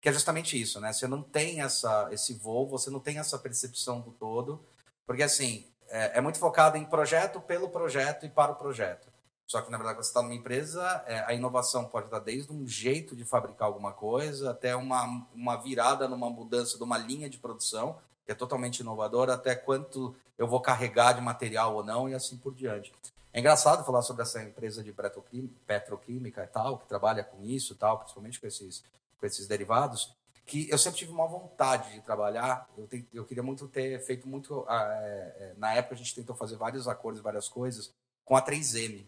que 0.00 0.08
é 0.08 0.12
justamente 0.12 0.60
isso, 0.60 0.80
né? 0.80 0.92
Você 0.92 1.06
não 1.06 1.22
tem 1.22 1.60
essa, 1.60 2.08
esse 2.10 2.34
voo, 2.34 2.66
você 2.66 2.90
não 2.90 3.00
tem 3.00 3.18
essa 3.18 3.38
percepção 3.38 4.00
do 4.00 4.10
todo, 4.12 4.64
porque 5.06 5.22
assim, 5.22 5.66
é, 5.88 6.18
é 6.18 6.20
muito 6.20 6.38
focado 6.38 6.76
em 6.76 6.84
projeto 6.84 7.40
pelo 7.40 7.68
projeto 7.68 8.24
e 8.24 8.28
para 8.28 8.52
o 8.52 8.56
projeto. 8.56 9.08
Só 9.46 9.60
que, 9.60 9.70
na 9.70 9.76
verdade, 9.76 9.96
quando 9.96 10.04
você 10.04 10.10
está 10.10 10.22
numa 10.22 10.34
empresa, 10.34 11.04
é, 11.08 11.24
a 11.26 11.34
inovação 11.34 11.84
pode 11.84 12.08
dar 12.08 12.20
desde 12.20 12.52
um 12.52 12.66
jeito 12.68 13.16
de 13.16 13.24
fabricar 13.24 13.66
alguma 13.66 13.92
coisa 13.92 14.52
até 14.52 14.76
uma, 14.76 15.26
uma 15.34 15.56
virada 15.56 16.06
numa 16.06 16.30
mudança 16.30 16.78
de 16.78 16.84
uma 16.84 16.96
linha 16.96 17.28
de 17.28 17.36
produção, 17.36 17.98
que 18.24 18.30
é 18.30 18.34
totalmente 18.34 18.78
inovadora, 18.78 19.34
até 19.34 19.56
quanto 19.56 20.14
eu 20.38 20.46
vou 20.46 20.60
carregar 20.60 21.14
de 21.14 21.20
material 21.20 21.74
ou 21.74 21.82
não, 21.82 22.08
e 22.08 22.14
assim 22.14 22.36
por 22.36 22.54
diante. 22.54 22.92
É 23.32 23.40
engraçado 23.40 23.84
falar 23.84 24.02
sobre 24.02 24.22
essa 24.22 24.40
empresa 24.40 24.84
de 24.84 24.94
petroquímica 25.66 26.44
e 26.44 26.46
tal, 26.46 26.78
que 26.78 26.86
trabalha 26.86 27.24
com 27.24 27.42
isso 27.42 27.74
tal, 27.74 27.98
principalmente 27.98 28.40
com 28.40 28.46
esses 28.46 28.84
com 29.20 29.26
esses 29.26 29.46
derivados, 29.46 30.16
que 30.46 30.68
eu 30.68 30.78
sempre 30.78 30.98
tive 30.98 31.12
uma 31.12 31.28
vontade 31.28 31.92
de 31.92 32.00
trabalhar. 32.00 32.68
Eu, 32.76 32.86
te, 32.88 33.06
eu 33.12 33.24
queria 33.24 33.42
muito 33.42 33.68
ter 33.68 34.00
feito 34.00 34.26
muito. 34.26 34.66
É, 34.68 35.54
na 35.56 35.74
época 35.74 35.94
a 35.94 35.98
gente 35.98 36.14
tentou 36.14 36.34
fazer 36.34 36.56
vários 36.56 36.88
acordos, 36.88 37.22
várias 37.22 37.48
coisas 37.48 37.94
com 38.24 38.36
a 38.36 38.42
3M. 38.42 39.06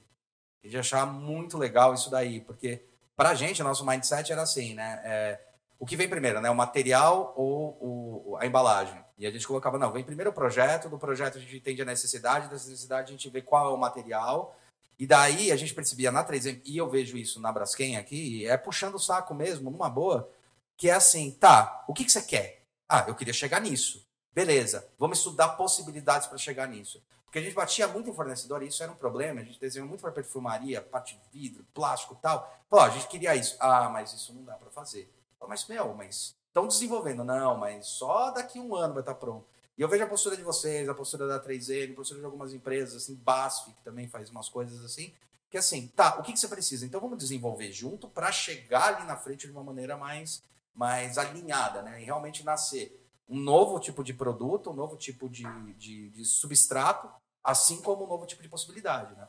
E 0.62 0.68
de 0.68 0.78
achar 0.78 1.04
muito 1.04 1.58
legal 1.58 1.92
isso 1.92 2.08
daí, 2.10 2.40
porque 2.40 2.84
para 3.16 3.30
a 3.30 3.34
gente, 3.34 3.60
o 3.60 3.64
nosso 3.64 3.84
mindset 3.84 4.30
era 4.30 4.42
assim, 4.42 4.74
né? 4.74 5.00
É, 5.04 5.40
o 5.78 5.86
que 5.86 5.96
vem 5.96 6.08
primeiro, 6.08 6.40
né? 6.40 6.48
O 6.48 6.54
material 6.54 7.34
ou 7.36 7.76
o, 7.80 8.36
a 8.36 8.46
embalagem? 8.46 9.02
E 9.18 9.26
a 9.26 9.30
gente 9.30 9.46
colocava, 9.46 9.78
não, 9.78 9.90
vem 9.90 10.04
primeiro 10.04 10.30
o 10.30 10.32
projeto, 10.32 10.88
do 10.88 10.98
projeto 10.98 11.38
a 11.38 11.40
gente 11.40 11.56
entende 11.56 11.82
a 11.82 11.84
necessidade, 11.84 12.46
da 12.46 12.52
necessidade 12.52 13.08
a 13.08 13.16
gente 13.16 13.28
vê 13.28 13.42
qual 13.42 13.70
é 13.70 13.74
o 13.74 13.76
material, 13.76 14.56
e 15.02 15.06
daí 15.06 15.50
a 15.50 15.56
gente 15.56 15.74
percebia 15.74 16.12
na 16.12 16.24
3M, 16.24 16.62
e 16.64 16.76
eu 16.76 16.88
vejo 16.88 17.18
isso 17.18 17.40
na 17.40 17.50
Braskem 17.50 17.96
aqui, 17.96 18.46
é 18.46 18.56
puxando 18.56 18.94
o 18.94 19.00
saco 19.00 19.34
mesmo, 19.34 19.68
numa 19.68 19.90
boa, 19.90 20.30
que 20.76 20.88
é 20.88 20.92
assim, 20.92 21.32
tá, 21.32 21.84
o 21.88 21.92
que, 21.92 22.04
que 22.04 22.12
você 22.12 22.22
quer? 22.22 22.62
Ah, 22.88 23.06
eu 23.08 23.14
queria 23.16 23.34
chegar 23.34 23.60
nisso. 23.60 24.06
Beleza, 24.32 24.88
vamos 24.96 25.18
estudar 25.18 25.56
possibilidades 25.56 26.28
para 26.28 26.38
chegar 26.38 26.68
nisso. 26.68 27.02
Porque 27.24 27.40
a 27.40 27.42
gente 27.42 27.52
batia 27.52 27.88
muito 27.88 28.10
em 28.10 28.14
fornecedor 28.14 28.62
e 28.62 28.68
isso 28.68 28.80
era 28.80 28.92
um 28.92 28.94
problema. 28.94 29.40
A 29.40 29.44
gente 29.44 29.58
desenhou 29.58 29.88
muito 29.88 30.02
para 30.02 30.12
perfumaria, 30.12 30.80
parte 30.80 31.16
de 31.16 31.22
vidro, 31.32 31.66
plástico 31.74 32.16
tal. 32.22 32.48
Pô, 32.70 32.78
a 32.78 32.90
gente 32.90 33.08
queria 33.08 33.34
isso. 33.34 33.56
Ah, 33.58 33.88
mas 33.88 34.12
isso 34.12 34.32
não 34.32 34.44
dá 34.44 34.54
para 34.54 34.70
fazer. 34.70 35.12
Mas, 35.48 35.66
meu, 35.66 35.94
mas 35.94 36.36
estão 36.46 36.68
desenvolvendo. 36.68 37.24
Não, 37.24 37.56
mas 37.56 37.88
só 37.88 38.30
daqui 38.30 38.60
um 38.60 38.76
ano 38.76 38.94
vai 38.94 39.02
estar 39.02 39.14
tá 39.14 39.18
pronto. 39.18 39.46
E 39.76 39.82
eu 39.82 39.88
vejo 39.88 40.04
a 40.04 40.06
postura 40.06 40.36
de 40.36 40.42
vocês, 40.42 40.88
a 40.88 40.94
postura 40.94 41.26
da 41.26 41.42
3M, 41.42 41.92
a 41.92 41.96
postura 41.96 42.20
de 42.20 42.26
algumas 42.26 42.52
empresas, 42.52 43.02
assim, 43.02 43.14
BASF, 43.14 43.72
que 43.72 43.82
também 43.82 44.06
faz 44.06 44.30
umas 44.30 44.48
coisas 44.48 44.84
assim, 44.84 45.14
que 45.50 45.58
assim, 45.58 45.88
tá, 45.88 46.18
o 46.18 46.22
que, 46.22 46.32
que 46.32 46.38
você 46.38 46.48
precisa? 46.48 46.86
Então 46.86 47.00
vamos 47.00 47.18
desenvolver 47.18 47.70
junto 47.72 48.08
para 48.08 48.32
chegar 48.32 48.94
ali 48.94 49.06
na 49.06 49.16
frente 49.16 49.46
de 49.46 49.52
uma 49.52 49.62
maneira 49.62 49.96
mais, 49.96 50.42
mais 50.74 51.18
alinhada, 51.18 51.82
né? 51.82 52.00
E 52.00 52.04
realmente 52.04 52.42
nascer 52.44 52.98
um 53.28 53.38
novo 53.38 53.78
tipo 53.78 54.02
de 54.02 54.14
produto, 54.14 54.70
um 54.70 54.74
novo 54.74 54.96
tipo 54.96 55.28
de, 55.28 55.44
de, 55.74 56.10
de 56.10 56.24
substrato, 56.24 57.10
assim 57.44 57.82
como 57.82 58.04
um 58.04 58.08
novo 58.08 58.26
tipo 58.26 58.42
de 58.42 58.48
possibilidade, 58.48 59.14
né? 59.14 59.28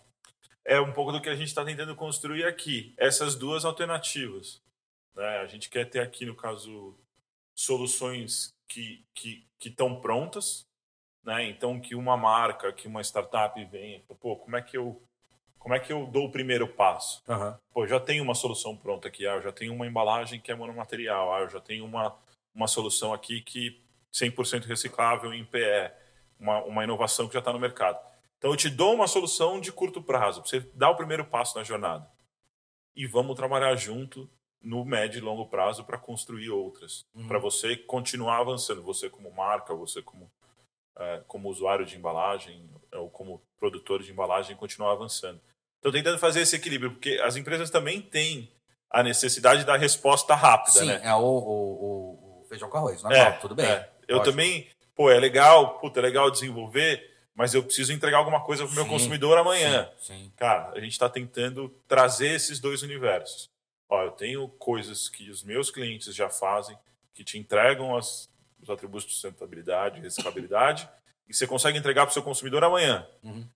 É 0.65 0.79
um 0.79 0.93
pouco 0.93 1.11
do 1.11 1.21
que 1.21 1.29
a 1.29 1.35
gente 1.35 1.49
está 1.49 1.65
tentando 1.65 1.93
construir 1.93 2.45
aqui, 2.45 2.93
essas 2.97 3.35
duas 3.35 3.65
alternativas. 3.65 4.61
Né? 5.13 5.39
A 5.39 5.47
gente 5.47 5.69
quer 5.69 5.89
ter 5.89 5.99
aqui, 5.99 6.25
no 6.25 6.35
caso, 6.35 6.97
soluções 7.53 8.53
que, 8.73 9.47
que, 9.59 9.69
estão 9.69 9.99
prontas, 9.99 10.67
né? 11.23 11.47
Então 11.49 11.79
que 11.79 11.95
uma 11.95 12.17
marca, 12.17 12.71
que 12.73 12.87
uma 12.87 13.01
startup 13.01 13.63
venha, 13.65 14.01
pô, 14.19 14.35
como 14.35 14.55
é 14.55 14.61
que 14.61 14.77
eu 14.77 15.01
como 15.57 15.73
é 15.73 15.79
que 15.79 15.93
eu 15.93 16.05
dou 16.07 16.25
o 16.25 16.31
primeiro 16.31 16.67
passo? 16.67 17.23
Uhum. 17.25 17.55
Pô, 17.73 17.87
já 17.87 17.97
tenho 17.97 18.21
uma 18.21 18.35
solução 18.35 18.75
pronta 18.75 19.07
aqui, 19.07 19.25
ah, 19.25 19.35
eu 19.35 19.41
já 19.41 19.51
tenho 19.51 19.73
uma 19.73 19.87
embalagem 19.87 20.37
que 20.37 20.51
é 20.51 20.55
monomaterial, 20.55 21.33
ah, 21.33 21.39
eu 21.39 21.49
já 21.49 21.61
tenho 21.61 21.85
uma, 21.85 22.13
uma 22.53 22.67
solução 22.67 23.13
aqui 23.13 23.39
que 23.39 23.81
100% 24.13 24.65
reciclável 24.65 25.33
em 25.33 25.45
PE, 25.45 25.91
uma, 26.37 26.61
uma 26.63 26.83
inovação 26.83 27.27
que 27.27 27.33
já 27.33 27.39
está 27.39 27.53
no 27.53 27.59
mercado. 27.59 27.97
Então 28.37 28.51
eu 28.51 28.57
te 28.57 28.69
dou 28.69 28.93
uma 28.93 29.07
solução 29.07 29.61
de 29.61 29.71
curto 29.71 30.03
prazo, 30.03 30.41
para 30.41 30.49
você 30.49 30.59
dar 30.73 30.89
o 30.89 30.97
primeiro 30.97 31.23
passo 31.23 31.57
na 31.57 31.63
jornada. 31.63 32.05
E 32.93 33.07
vamos 33.07 33.33
trabalhar 33.37 33.73
junto 33.77 34.29
no 34.63 34.85
médio 34.85 35.17
e 35.17 35.21
longo 35.21 35.45
prazo 35.45 35.83
para 35.83 35.97
construir 35.97 36.49
outras, 36.49 37.05
uhum. 37.13 37.27
para 37.27 37.37
você 37.37 37.75
continuar 37.75 38.39
avançando, 38.39 38.81
você 38.81 39.09
como 39.09 39.29
marca, 39.31 39.75
você 39.75 40.01
como 40.01 40.31
é, 40.97 41.21
como 41.27 41.49
usuário 41.49 41.85
de 41.85 41.97
embalagem 41.97 42.69
ou 42.93 43.09
como 43.09 43.41
produtor 43.59 44.01
de 44.01 44.11
embalagem 44.11 44.55
continuar 44.55 44.91
avançando. 44.91 45.41
Estou 45.77 45.91
tentando 45.91 46.17
fazer 46.17 46.41
esse 46.41 46.55
equilíbrio 46.55 46.91
porque 46.91 47.19
as 47.23 47.35
empresas 47.35 47.69
também 47.69 47.99
têm 47.99 48.49
a 48.89 49.03
necessidade 49.03 49.65
da 49.65 49.75
resposta 49.75 50.35
rápida, 50.35 50.79
Sim, 50.79 50.85
né? 50.85 51.01
é 51.03 51.13
o, 51.13 51.19
o, 51.19 52.41
o 52.41 52.45
feijão 52.47 52.69
com 52.69 52.77
arroz, 52.77 53.01
normal, 53.01 53.21
é, 53.21 53.31
tudo 53.33 53.55
bem. 53.55 53.65
É. 53.65 53.89
Eu 54.07 54.21
também, 54.21 54.69
pô, 54.95 55.09
é 55.09 55.19
legal, 55.19 55.79
puta, 55.79 55.99
é 55.99 56.03
legal 56.03 56.29
desenvolver, 56.29 57.11
mas 57.33 57.55
eu 57.55 57.63
preciso 57.63 57.91
entregar 57.91 58.19
alguma 58.19 58.41
coisa 58.41 58.63
para 58.63 58.71
o 58.71 58.75
meu 58.75 58.85
consumidor 58.85 59.37
amanhã. 59.37 59.89
Sim, 59.97 60.13
sim. 60.13 60.31
Cara, 60.37 60.71
a 60.75 60.79
gente 60.79 60.91
está 60.91 61.09
tentando 61.09 61.69
trazer 61.87 62.35
esses 62.35 62.59
dois 62.59 62.83
universos 62.83 63.49
ó, 63.93 64.03
eu 64.03 64.11
tenho 64.11 64.47
coisas 64.47 65.07
que 65.07 65.29
os 65.29 65.43
meus 65.43 65.69
clientes 65.69 66.13
já 66.15 66.29
fazem, 66.29 66.77
que 67.13 67.23
te 67.23 67.37
entregam 67.37 67.95
as, 67.95 68.29
os 68.61 68.69
atributos 68.69 69.05
de 69.05 69.13
sustentabilidade, 69.13 70.01
reciclabilidade, 70.01 70.89
e 71.29 71.33
você 71.33 71.45
consegue 71.45 71.77
entregar 71.77 72.05
para 72.05 72.11
o 72.11 72.13
seu 72.13 72.23
consumidor 72.23 72.63
amanhã. 72.63 73.07
Uhum. 73.21 73.47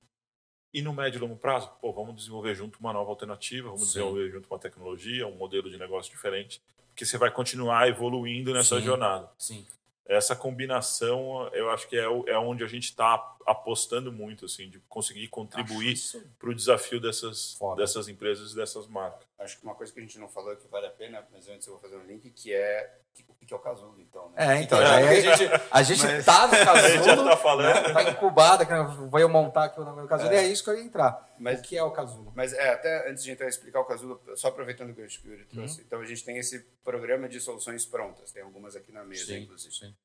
E 0.73 0.81
no 0.81 0.93
médio 0.93 1.17
e 1.17 1.21
longo 1.21 1.35
prazo, 1.35 1.71
pô, 1.81 1.91
vamos 1.91 2.15
desenvolver 2.15 2.53
junto 2.53 2.79
uma 2.79 2.93
nova 2.93 3.09
alternativa, 3.09 3.69
vamos 3.69 3.87
Sim. 3.87 3.99
desenvolver 3.99 4.29
junto 4.29 4.47
uma 4.47 4.59
tecnologia, 4.59 5.25
um 5.25 5.35
modelo 5.35 5.69
de 5.69 5.77
negócio 5.77 6.11
diferente, 6.11 6.61
que 6.95 7.05
você 7.05 7.17
vai 7.17 7.31
continuar 7.31 7.87
evoluindo 7.87 8.53
nessa 8.53 8.77
Sim. 8.79 8.85
jornada. 8.85 9.31
Sim. 9.37 9.65
Essa 10.07 10.35
combinação 10.35 11.49
eu 11.53 11.69
acho 11.69 11.87
que 11.87 11.97
é, 11.97 12.03
é 12.03 12.37
onde 12.37 12.63
a 12.63 12.67
gente 12.67 12.85
está 12.85 13.35
apostando 13.45 14.11
muito 14.11 14.45
assim 14.45 14.69
de 14.69 14.79
conseguir 14.87 15.27
contribuir 15.27 15.95
para 16.39 16.49
o 16.49 16.55
desafio 16.55 16.99
dessas 16.99 17.57
dessas 17.75 18.07
empresas 18.07 18.51
e 18.51 18.55
dessas 18.55 18.87
marcas. 18.87 19.27
Acho 19.37 19.59
que 19.59 19.63
uma 19.63 19.75
coisa 19.75 19.93
que 19.93 19.99
a 19.99 20.01
gente 20.01 20.17
não 20.17 20.29
falou 20.29 20.55
que 20.55 20.67
vale 20.67 20.87
a 20.87 20.91
pena 20.91 21.27
mas 21.31 21.47
antes 21.49 21.67
eu 21.67 21.73
vou 21.73 21.81
fazer 21.81 21.97
um 21.97 22.05
link 22.05 22.29
que 22.31 22.53
é 22.53 22.99
o 23.27 23.33
que 23.47 23.53
é 23.53 23.57
o 23.57 23.59
casulo 23.59 23.95
então 23.99 24.29
né? 24.31 24.57
é 24.59 24.61
então, 24.61 24.79
então 24.79 24.93
é, 24.93 25.07
a 25.07 25.21
gente 25.21 25.61
a 25.71 25.83
gente 25.83 26.03
mas... 26.03 26.25
tá 26.25 26.47
no 26.47 26.51
casulo 26.51 26.77
a 26.85 26.89
gente 26.89 27.05
já 27.05 27.23
tá 27.23 27.37
falando 27.37 27.87
né? 27.87 27.93
tá 27.93 28.03
incubado 28.03 28.65
vou 29.09 29.19
eu 29.19 29.29
montar 29.29 29.65
aqui 29.65 29.79
o 29.79 29.85
nome 29.85 30.01
do 30.01 30.07
casulo 30.07 30.31
é. 30.31 30.35
e 30.35 30.37
é 30.37 30.47
isso 30.47 30.63
que 30.63 30.69
eu 30.69 30.77
ia 30.77 30.83
entrar 30.83 31.27
mas 31.39 31.59
o 31.59 31.63
que 31.63 31.77
é 31.77 31.83
o 31.83 31.91
casulo 31.91 32.31
mas 32.35 32.53
é 32.53 32.69
até 32.73 33.09
antes 33.09 33.23
de 33.23 33.31
entrar 33.31 33.47
explicar 33.47 33.79
o 33.79 33.85
casulo 33.85 34.21
só 34.35 34.49
aproveitando 34.49 34.93
que 34.93 35.01
o 35.01 35.31
Yuri 35.31 35.45
trouxe 35.45 35.79
uhum. 35.79 35.85
então 35.87 36.01
a 36.01 36.05
gente 36.05 36.23
tem 36.23 36.37
esse 36.37 36.59
programa 36.83 37.29
de 37.29 37.39
soluções 37.39 37.85
prontas 37.85 38.31
tem 38.31 38.43
algumas 38.43 38.75
aqui 38.75 38.91
na 38.91 39.03
mesa 39.03 39.25
sim, 39.25 39.43
inclusive 39.43 39.73
sim. 39.73 39.95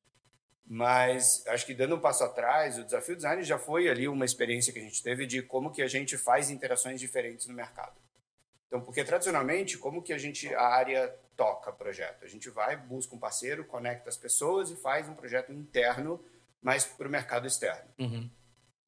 Mas 0.65 1.45
acho 1.49 1.67
que 1.67 1.75
dando 1.75 1.97
um 1.97 2.01
passo 2.01 2.25
atrás, 2.25 2.79
o 2.79 2.85
desafio 2.85 3.17
design 3.17 3.43
já 3.43 3.59
foi 3.59 3.89
ali 3.89 4.09
uma 4.09 4.25
experiência 4.25 4.73
que 4.73 4.79
a 4.79 4.83
gente 4.83 5.03
teve 5.03 5.27
de 5.27 5.43
como 5.43 5.71
que 5.71 5.83
a 5.83 5.89
gente 5.89 6.17
faz 6.17 6.51
interações 6.51 7.01
diferentes 7.01 7.47
no 7.47 7.53
mercado. 7.53 8.01
Então, 8.73 8.81
porque 8.81 9.05
tradicionalmente, 9.05 9.77
como 9.77 10.01
que 10.03 10.15
a 10.15 10.19
gente 10.19 10.49
a 10.55 10.63
área 10.63 11.15
toca 11.37 11.73
projeto? 11.73 12.25
A 12.25 12.29
gente 12.29 12.49
vai, 12.51 12.77
busca 12.77 13.15
um 13.15 13.19
parceiro, 13.19 13.65
conecta 13.65 14.09
as 14.09 14.17
pessoas 14.17 14.71
e 14.71 14.77
faz 14.77 15.09
um 15.09 15.15
projeto 15.15 15.53
interno, 15.53 16.23
mas 16.61 16.85
para 16.85 17.09
o 17.09 17.11
mercado 17.11 17.47
externo. 17.47 17.91
Uhum. 17.99 18.31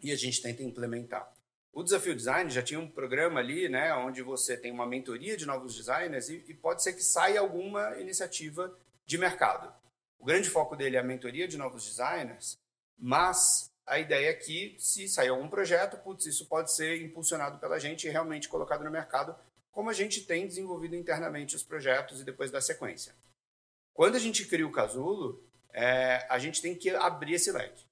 E 0.00 0.12
a 0.12 0.16
gente 0.16 0.42
tenta 0.42 0.62
implementar. 0.62 1.32
O 1.72 1.82
Desafio 1.82 2.14
Design 2.14 2.48
já 2.50 2.62
tinha 2.62 2.78
um 2.78 2.88
programa 2.88 3.40
ali, 3.40 3.68
né, 3.68 3.92
onde 3.94 4.22
você 4.22 4.56
tem 4.56 4.70
uma 4.70 4.86
mentoria 4.86 5.36
de 5.36 5.44
novos 5.44 5.74
designers 5.74 6.28
e, 6.28 6.44
e 6.46 6.54
pode 6.54 6.82
ser 6.82 6.92
que 6.92 7.02
saia 7.02 7.40
alguma 7.40 7.98
iniciativa 7.98 8.72
de 9.04 9.18
mercado. 9.18 9.74
O 10.18 10.24
grande 10.24 10.48
foco 10.48 10.76
dele 10.76 10.96
é 10.96 11.00
a 11.00 11.02
mentoria 11.02 11.48
de 11.48 11.58
novos 11.58 11.84
designers, 11.84 12.56
mas 12.96 13.72
a 13.86 13.98
ideia 13.98 14.30
é 14.30 14.32
que, 14.32 14.76
se 14.78 15.08
sair 15.08 15.28
algum 15.28 15.48
projeto, 15.48 15.98
putz, 15.98 16.26
isso 16.26 16.46
pode 16.46 16.72
ser 16.72 17.02
impulsionado 17.02 17.58
pela 17.58 17.78
gente 17.78 18.06
e 18.06 18.10
realmente 18.10 18.48
colocado 18.48 18.84
no 18.84 18.90
mercado, 18.90 19.36
como 19.74 19.90
a 19.90 19.92
gente 19.92 20.22
tem 20.22 20.46
desenvolvido 20.46 20.94
internamente 20.94 21.56
os 21.56 21.64
projetos 21.64 22.20
e 22.20 22.24
depois 22.24 22.50
da 22.50 22.60
sequência. 22.60 23.14
Quando 23.92 24.14
a 24.14 24.20
gente 24.20 24.46
cria 24.46 24.66
o 24.66 24.72
Casulo, 24.72 25.42
é, 25.72 26.24
a 26.30 26.38
gente 26.38 26.62
tem 26.62 26.74
que 26.74 26.90
abrir 26.90 27.34
esse 27.34 27.50
leque. 27.50 27.84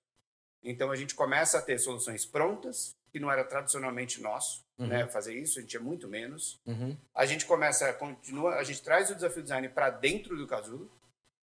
Então, 0.62 0.92
a 0.92 0.96
gente 0.96 1.14
começa 1.14 1.58
a 1.58 1.62
ter 1.62 1.78
soluções 1.78 2.24
prontas, 2.24 2.94
que 3.10 3.18
não 3.18 3.30
era 3.30 3.44
tradicionalmente 3.44 4.22
nosso, 4.22 4.64
uhum. 4.78 4.86
né, 4.86 5.08
fazer 5.08 5.34
isso, 5.34 5.58
a 5.58 5.62
gente 5.62 5.76
é 5.76 5.80
muito 5.80 6.08
menos. 6.08 6.60
Uhum. 6.64 6.96
A 7.14 7.26
gente 7.26 7.44
começa, 7.44 7.88
a, 7.88 7.92
continua, 7.92 8.54
a 8.54 8.64
gente 8.64 8.80
traz 8.80 9.10
o 9.10 9.14
desafio 9.14 9.42
design 9.42 9.68
para 9.68 9.90
dentro 9.90 10.36
do 10.36 10.46
Casulo, 10.46 10.90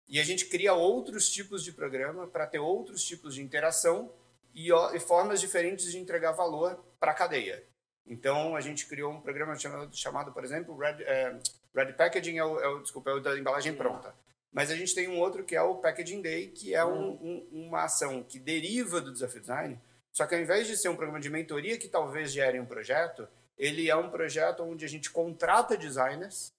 e 0.08 0.19
a 0.19 0.23
gente 0.23 0.45
cria 0.45 0.73
outros 0.73 1.30
tipos 1.30 1.63
de 1.63 1.71
programa 1.71 2.25
para 2.28 2.47
ter 2.47 2.60
outros 2.60 3.04
tipos 3.04 3.36
de 3.36 3.43
interação 3.43 4.12
e, 4.56 4.69
e 4.71 4.99
formas 4.99 5.39
diferentes 5.39 5.91
de 5.91 5.99
entregar 5.99 6.32
valor 6.32 6.84
para 6.99 7.12
a 7.12 7.15
cadeia. 7.15 7.63
Então, 8.10 8.56
a 8.56 8.62
gente 8.62 8.88
criou 8.88 9.13
um 9.13 9.22
programa 9.22 9.56
chamado, 9.56 9.95
chamado 9.95 10.32
por 10.32 10.43
exemplo, 10.43 10.76
Red, 10.76 11.04
é, 11.04 11.39
Red 11.76 11.93
Packaging, 11.93 12.38
é 12.39 12.43
o, 12.43 12.60
é 12.60 12.67
o, 12.67 12.80
desculpa, 12.80 13.12
é 13.12 13.13
o 13.13 13.19
da 13.19 13.38
embalagem 13.38 13.76
pronta. 13.76 14.13
Mas 14.52 14.72
a 14.72 14.76
gente 14.76 14.95
tem 14.95 15.08
um 15.08 15.19
outro 15.19 15.43
que 15.43 15.56
é 15.56 15.62
o 15.62 15.76
Packaging 15.76 16.22
Day, 16.24 16.48
que 16.48 16.74
é 16.74 16.84
um, 16.84 17.12
um, 17.12 17.48
uma 17.52 17.84
ação 17.84 18.24
que 18.24 18.39
deriva 18.39 19.00
do 19.00 19.13
Desafio 19.13 19.41
Design, 19.41 19.80
só 20.12 20.26
que 20.26 20.34
ao 20.34 20.41
invés 20.41 20.65
de 20.65 20.76
ser 20.76 20.89
um 20.89 20.95
programa 20.95 21.19
de 21.19 21.30
mentoria 21.30 21.78
que 21.78 21.88
talvez 21.88 22.32
gere 22.32 22.60
um 22.60 22.65
projeto, 22.65 23.28
ele 23.58 23.89
é 23.89 23.95
um 23.95 24.10
projeto 24.10 24.63
onde 24.63 24.84
a 24.84 24.89
gente 24.89 25.12
contrata 25.12 25.78
designers 25.78 26.52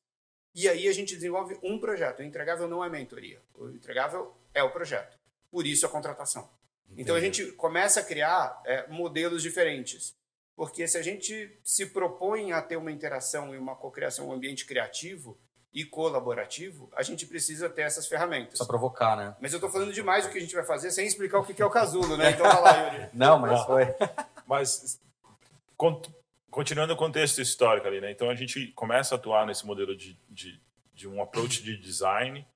e 0.54 0.68
aí 0.68 0.86
a 0.86 0.92
gente 0.92 1.14
desenvolve 1.14 1.58
um 1.62 1.78
projeto. 1.78 2.20
O 2.20 2.22
entregável 2.22 2.68
não 2.68 2.84
é 2.84 2.88
mentoria. 2.88 3.40
O 3.54 3.68
entregável 3.70 4.34
é 4.54 4.62
o 4.62 4.70
projeto. 4.70 5.18
Por 5.50 5.66
isso 5.66 5.84
a 5.84 5.88
contratação. 5.88 6.48
Entendi. 6.86 7.02
Então 7.02 7.16
a 7.16 7.20
gente 7.20 7.52
começa 7.52 8.00
a 8.00 8.04
criar 8.04 8.62
é, 8.64 8.86
modelos 8.88 9.42
diferentes. 9.42 10.14
Porque 10.56 10.86
se 10.86 10.98
a 10.98 11.02
gente 11.02 11.58
se 11.64 11.86
propõe 11.86 12.52
a 12.52 12.60
ter 12.60 12.76
uma 12.76 12.92
interação 12.92 13.54
e 13.54 13.58
uma 13.58 13.74
cocriação, 13.74 14.28
um 14.28 14.32
ambiente 14.32 14.66
criativo 14.66 15.38
e 15.72 15.84
colaborativo, 15.84 16.90
a 16.94 17.02
gente 17.02 17.26
precisa 17.26 17.68
ter 17.70 17.82
essas 17.82 18.06
ferramentas. 18.06 18.58
Só 18.58 18.66
provocar, 18.66 19.16
né? 19.16 19.36
Mas 19.40 19.52
eu 19.52 19.58
estou 19.58 19.70
falando 19.70 19.92
demais 19.92 20.26
o 20.26 20.30
que 20.30 20.38
a 20.38 20.40
gente 20.40 20.54
vai 20.54 20.64
fazer 20.64 20.90
sem 20.90 21.06
explicar 21.06 21.38
o 21.38 21.44
que 21.44 21.62
é 21.62 21.64
o 21.64 21.70
casulo, 21.70 22.16
né? 22.16 22.30
Então 22.34 22.46
vai 22.46 22.60
lá, 22.60 22.82
Yuri. 22.82 23.08
Não, 23.12 23.38
mas 23.38 23.64
foi. 23.64 23.86
Mas 24.46 25.00
continuando 26.50 26.92
o 26.92 26.96
contexto 26.96 27.40
histórico 27.40 27.86
ali, 27.86 28.00
né? 28.00 28.10
Então 28.10 28.28
a 28.28 28.34
gente 28.34 28.68
começa 28.72 29.14
a 29.14 29.18
atuar 29.18 29.46
nesse 29.46 29.64
modelo 29.64 29.96
de, 29.96 30.18
de, 30.28 30.60
de 30.92 31.08
um 31.08 31.22
approach 31.22 31.62
de 31.62 31.76
design 31.76 32.46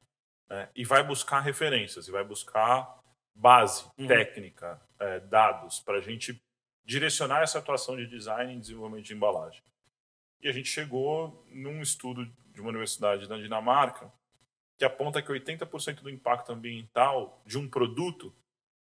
né? 0.51 0.69
e 0.75 0.85
vai 0.85 1.03
buscar 1.03 1.41
referências, 1.41 2.09
e 2.09 2.11
vai 2.11 2.25
buscar 2.25 3.01
base 3.35 3.85
uhum. 3.99 4.07
técnica, 4.07 4.81
é, 4.99 5.21
dados, 5.21 5.81
para 5.81 5.99
a 5.99 6.01
gente 6.01 6.41
direcionar 6.85 7.43
essa 7.43 7.59
atuação 7.59 7.97
de 7.97 8.07
design 8.07 8.53
em 8.53 8.61
desenvolvimento 8.61 9.07
de 9.07 9.15
embalagem. 9.15 9.63
E 10.41 10.49
a 10.49 10.53
gente 10.53 10.69
chegou 10.69 11.45
num 11.51 11.81
estudo 11.81 12.27
de 12.53 12.61
uma 12.61 12.71
universidade 12.71 13.27
da 13.27 13.37
Dinamarca 13.37 14.13
que 14.77 14.85
aponta 14.85 15.23
que 15.23 15.33
80% 15.33 16.03
do 16.03 16.11
impacto 16.11 16.53
ambiental 16.53 17.41
de 17.47 17.57
um 17.59 17.69
produto 17.69 18.35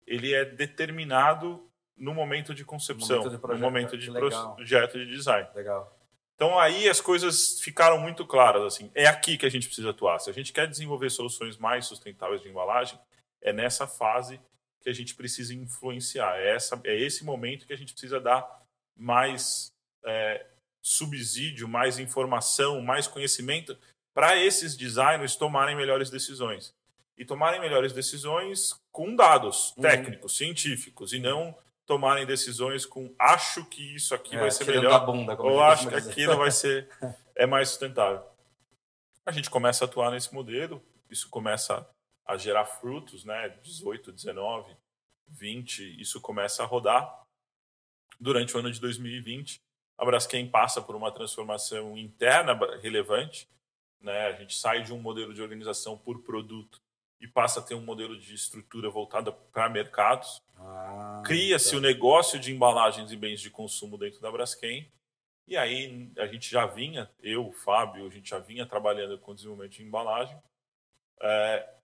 ele 0.05 0.33
é 0.33 0.45
determinado 0.45 1.69
no 1.97 2.13
momento 2.13 2.53
de 2.55 2.63
concepção, 2.63 3.17
no 3.17 3.23
momento 3.23 3.31
de, 3.31 3.37
projeto, 3.39 3.59
no 3.59 3.65
momento 3.65 3.97
de 3.97 4.11
projeto 4.11 4.97
de 4.97 5.05
design. 5.07 5.47
Legal. 5.53 5.99
Então 6.35 6.57
aí 6.57 6.87
as 6.87 7.01
coisas 7.01 7.59
ficaram 7.59 7.99
muito 7.99 8.25
claras 8.25 8.63
assim. 8.63 8.89
É 8.95 9.07
aqui 9.07 9.37
que 9.37 9.45
a 9.45 9.49
gente 9.49 9.67
precisa 9.67 9.89
atuar. 9.89 10.19
Se 10.19 10.29
a 10.29 10.33
gente 10.33 10.53
quer 10.53 10.67
desenvolver 10.67 11.09
soluções 11.09 11.57
mais 11.57 11.85
sustentáveis 11.85 12.41
de 12.41 12.47
embalagem, 12.47 12.97
é 13.41 13.51
nessa 13.51 13.85
fase 13.85 14.39
que 14.81 14.89
a 14.89 14.93
gente 14.93 15.15
precisa 15.15 15.53
influenciar. 15.53 16.37
É, 16.37 16.55
essa, 16.55 16.79
é 16.83 16.95
esse 16.95 17.23
momento 17.23 17.65
que 17.65 17.73
a 17.73 17.77
gente 17.77 17.93
precisa 17.93 18.19
dar 18.19 18.47
mais 18.95 19.73
é, 20.05 20.45
subsídio, 20.81 21.67
mais 21.67 21.99
informação, 21.99 22.81
mais 22.81 23.07
conhecimento 23.07 23.77
para 24.13 24.37
esses 24.37 24.75
designers 24.75 25.35
tomarem 25.35 25.75
melhores 25.75 26.09
decisões. 26.09 26.73
E 27.17 27.25
tomarem 27.25 27.59
melhores 27.59 27.91
decisões 27.91 28.79
com 28.91 29.15
dados 29.15 29.73
uhum. 29.75 29.83
técnicos, 29.83 30.37
científicos, 30.37 31.11
e 31.11 31.19
não 31.19 31.55
tomarem 31.85 32.25
decisões 32.25 32.85
com 32.85 33.13
acho 33.17 33.65
que 33.65 33.95
isso 33.95 34.13
aqui 34.13 34.35
é, 34.35 34.39
vai 34.39 34.51
ser 34.51 34.65
melhor 34.65 35.05
bunda, 35.05 35.35
ou 35.41 35.61
acho 35.61 35.87
que 35.89 35.95
aquilo 35.95 36.37
vai 36.37 36.51
ser 36.51 36.87
é 37.35 37.45
mais 37.45 37.69
sustentável. 37.69 38.23
A 39.25 39.31
gente 39.31 39.49
começa 39.49 39.83
a 39.83 39.87
atuar 39.87 40.11
nesse 40.11 40.33
modelo, 40.33 40.81
isso 41.09 41.29
começa 41.29 41.87
a 42.29 42.37
gerar 42.37 42.65
frutos, 42.65 43.25
né? 43.25 43.49
18, 43.63 44.11
19, 44.11 44.77
20, 45.27 45.99
isso 45.99 46.21
começa 46.21 46.61
a 46.61 46.65
rodar. 46.65 47.25
Durante 48.19 48.55
o 48.55 48.59
ano 48.59 48.71
de 48.71 48.79
2020, 48.79 49.59
a 49.97 50.05
Braskem 50.05 50.47
passa 50.47 50.79
por 50.79 50.95
uma 50.95 51.11
transformação 51.11 51.97
interna 51.97 52.53
relevante, 52.81 53.49
né? 53.99 54.27
A 54.27 54.33
gente 54.33 54.55
sai 54.55 54.83
de 54.83 54.93
um 54.93 55.01
modelo 55.01 55.33
de 55.33 55.41
organização 55.41 55.97
por 55.97 56.21
produto 56.21 56.79
e 57.19 57.27
passa 57.27 57.61
a 57.61 57.63
ter 57.63 57.73
um 57.73 57.81
modelo 57.81 58.15
de 58.17 58.35
estrutura 58.35 58.91
voltada 58.91 59.31
para 59.31 59.67
mercados. 59.67 60.39
Ah, 60.55 61.23
Cria-se 61.25 61.71
tá. 61.71 61.77
o 61.77 61.81
negócio 61.81 62.39
de 62.39 62.51
embalagens 62.53 63.11
e 63.11 63.17
bens 63.17 63.41
de 63.41 63.49
consumo 63.49 63.97
dentro 63.97 64.21
da 64.21 64.31
Braskem. 64.31 64.87
E 65.47 65.57
aí 65.57 66.11
a 66.19 66.27
gente 66.27 66.47
já 66.47 66.67
vinha, 66.67 67.09
eu, 67.23 67.47
o 67.47 67.51
Fábio, 67.51 68.05
a 68.05 68.09
gente 68.09 68.29
já 68.29 68.37
vinha 68.37 68.67
trabalhando 68.67 69.17
com 69.17 69.33
desenvolvimento 69.33 69.73
de 69.73 69.83
embalagem. 69.83 70.39
É, 71.21 71.78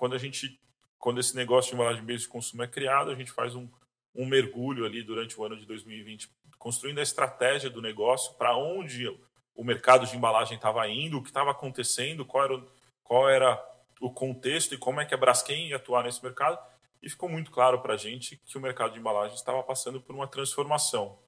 quando 0.00 0.14
a 0.14 0.18
gente, 0.18 0.58
quando 0.98 1.20
esse 1.20 1.36
negócio 1.36 1.68
de 1.68 1.74
embalagem 1.74 2.02
bens 2.02 2.22
de 2.22 2.28
consumo 2.28 2.62
é 2.62 2.66
criado, 2.66 3.10
a 3.10 3.14
gente 3.14 3.30
faz 3.30 3.54
um, 3.54 3.68
um 4.14 4.24
mergulho 4.24 4.86
ali 4.86 5.02
durante 5.02 5.38
o 5.38 5.44
ano 5.44 5.58
de 5.58 5.66
2020, 5.66 6.30
construindo 6.58 7.00
a 7.00 7.02
estratégia 7.02 7.68
do 7.68 7.82
negócio, 7.82 8.32
para 8.38 8.56
onde 8.56 9.06
o 9.54 9.62
mercado 9.62 10.06
de 10.06 10.16
embalagem 10.16 10.56
estava 10.56 10.88
indo, 10.88 11.18
o 11.18 11.22
que 11.22 11.28
estava 11.28 11.50
acontecendo, 11.50 12.24
qual 12.24 12.44
era, 12.44 12.66
qual 13.04 13.28
era 13.28 13.66
o 14.00 14.10
contexto 14.10 14.74
e 14.74 14.78
como 14.78 15.02
é 15.02 15.04
que 15.04 15.12
a 15.12 15.18
Braskem 15.18 15.68
ia 15.68 15.76
atuar 15.76 16.04
nesse 16.04 16.24
mercado. 16.24 16.58
E 17.02 17.10
ficou 17.10 17.28
muito 17.28 17.50
claro 17.50 17.82
para 17.82 17.92
a 17.92 17.98
gente 17.98 18.38
que 18.46 18.56
o 18.56 18.60
mercado 18.60 18.94
de 18.94 19.00
embalagem 19.00 19.34
estava 19.34 19.62
passando 19.62 20.00
por 20.00 20.14
uma 20.14 20.26
transformação. 20.26 21.18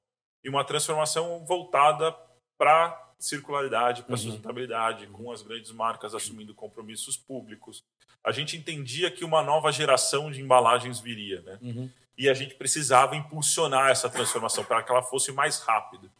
E 0.43 0.49
uma 0.49 0.65
transformação 0.65 1.45
voltada 1.45 2.11
para 2.57 3.12
circularidade, 3.23 4.03
para 4.03 4.11
uhum. 4.11 4.17
sustentabilidade, 4.17 5.07
com 5.07 5.31
as 5.31 5.41
grandes 5.41 5.71
marcas 5.71 6.13
assumindo 6.13 6.53
compromissos 6.53 7.15
públicos. 7.15 7.83
A 8.23 8.31
gente 8.31 8.57
entendia 8.57 9.09
que 9.09 9.23
uma 9.23 9.41
nova 9.41 9.71
geração 9.71 10.31
de 10.31 10.41
embalagens 10.41 10.99
viria, 10.99 11.41
né? 11.41 11.59
Uhum. 11.61 11.89
E 12.17 12.29
a 12.29 12.33
gente 12.33 12.55
precisava 12.55 13.15
impulsionar 13.15 13.89
essa 13.89 14.09
transformação 14.09 14.63
para 14.63 14.83
que 14.83 14.91
ela 14.91 15.01
fosse 15.01 15.31
mais 15.31 15.59
rápida. 15.59 16.11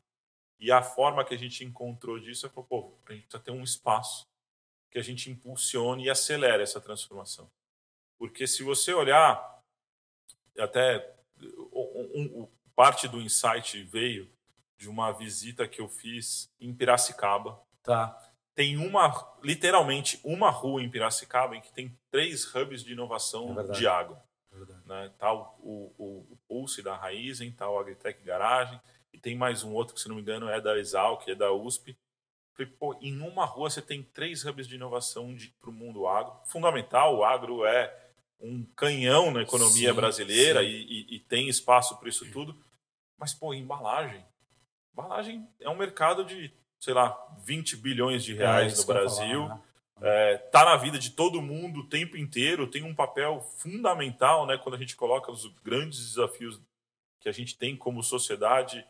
E 0.60 0.72
a 0.72 0.82
forma 0.82 1.26
que 1.26 1.34
a 1.34 1.38
gente 1.38 1.64
encontrou 1.64 2.20
disso 2.20 2.46
é, 2.46 2.50
pô, 2.50 2.94
a 3.08 3.14
gente 3.14 3.24
precisa 3.24 3.44
ter 3.44 3.52
um 3.52 3.64
espaço 3.64 4.28
que 4.90 4.98
a 4.98 5.04
gente 5.04 5.30
impulsione 5.30 6.06
e 6.06 6.10
acelere 6.10 6.64
essa 6.64 6.80
transformação. 6.80 7.50
Porque 8.18 8.48
se 8.48 8.64
você 8.64 8.94
olhar, 8.94 9.62
até 10.58 11.14
um, 11.74 12.44
um, 12.44 12.48
parte 12.76 13.08
do 13.08 13.20
insight 13.20 13.84
veio 13.84 14.30
de 14.84 14.90
uma 14.90 15.12
visita 15.14 15.66
que 15.66 15.80
eu 15.80 15.88
fiz 15.88 16.52
em 16.60 16.74
Piracicaba. 16.74 17.58
Tá. 17.82 18.18
tem 18.56 18.78
uma, 18.78 19.12
literalmente, 19.42 20.20
uma 20.24 20.50
rua 20.50 20.82
em 20.84 20.90
Piracicaba 20.90 21.56
em 21.56 21.62
que 21.62 21.72
tem 21.74 21.98
três 22.12 22.54
hubs 22.54 22.84
de 22.84 22.92
inovação 22.94 23.58
É 23.60 23.64
de 23.64 23.88
água. 23.88 24.22
É. 24.52 24.88
Né? 24.88 25.12
Tá 25.18 25.34
o, 25.34 25.94
o, 25.98 26.28
o 26.34 26.38
Pulse 26.48 26.82
da 26.82 26.96
Raizen, 26.96 27.52
tá 27.52 27.68
o 27.70 27.80
Agritech 27.80 28.22
Garagem, 28.24 28.80
e 29.14 29.18
tem 29.18 29.36
mais 29.38 29.64
um 29.64 29.74
outro 29.74 29.96
que, 29.96 30.02
se 30.02 30.08
não 30.10 30.16
me 30.16 30.22
engano, 30.22 30.50
é 30.50 30.60
da 30.62 30.78
Exal, 30.78 31.18
que 31.18 31.32
é 31.32 31.36
da 31.36 31.52
USP. 31.52 31.98
Falei, 32.56 32.72
pô, 32.78 32.94
em 33.02 33.20
uma 33.22 33.46
rua 33.46 33.70
você 33.70 33.82
tem 33.82 34.04
três 34.04 34.46
hubs 34.46 34.68
de 34.68 34.76
inovação 34.76 35.36
para 35.60 35.70
o 35.70 35.74
mundo 35.74 36.06
agro. 36.08 36.36
Fundamental, 36.46 37.16
o 37.18 37.24
agro 37.24 37.66
é 37.66 38.12
um 38.40 38.64
canhão 38.76 39.32
na 39.32 39.42
economia 39.42 39.90
Sim, 39.90 39.96
brasileira 39.96 40.60
sim. 40.62 40.68
E, 40.68 40.84
e- 40.84 41.16
e 41.16 41.20
tem 41.22 41.48
espaço 41.48 41.98
para 41.98 42.10
isso 42.10 42.30
tudo. 42.32 42.56
Mas, 43.18 43.34
pô, 43.34 43.54
embalagem. 43.54 44.24
Embalagem 44.94 45.48
é 45.60 45.70
um 45.70 45.76
mercado 45.76 46.24
de, 46.24 46.54
sei 46.80 46.94
lá, 46.94 47.18
20 47.44 47.78
bilhões 47.78 48.24
de 48.24 48.34
reais 48.34 48.74
É 48.74 48.78
no 48.82 48.86
Brasil. 48.86 49.48
falar, 49.48 49.56
né? 49.56 49.62
É, 50.02 50.38
tá 50.38 50.66
na 50.66 50.76
vida 50.76 51.00
de 51.00 51.12
todo 51.12 51.42
mundo 51.42 51.80
o 51.80 51.88
tempo 51.88 52.18
inteiro, 52.18 52.68
tem 52.68 52.84
um 52.84 52.94
papel 52.94 53.42
fundamental, 53.58 54.46
né, 54.46 54.58
quando 54.58 54.76
a 54.76 54.78
gente 54.78 54.98
coloca 54.98 55.32
os 55.32 55.48
grandes 55.64 56.10
desafios 56.10 56.60
que 57.22 57.30
a 57.30 57.32
gente 57.32 57.58
tem 57.58 57.78
como 57.78 58.04
sociedade, 58.04 58.86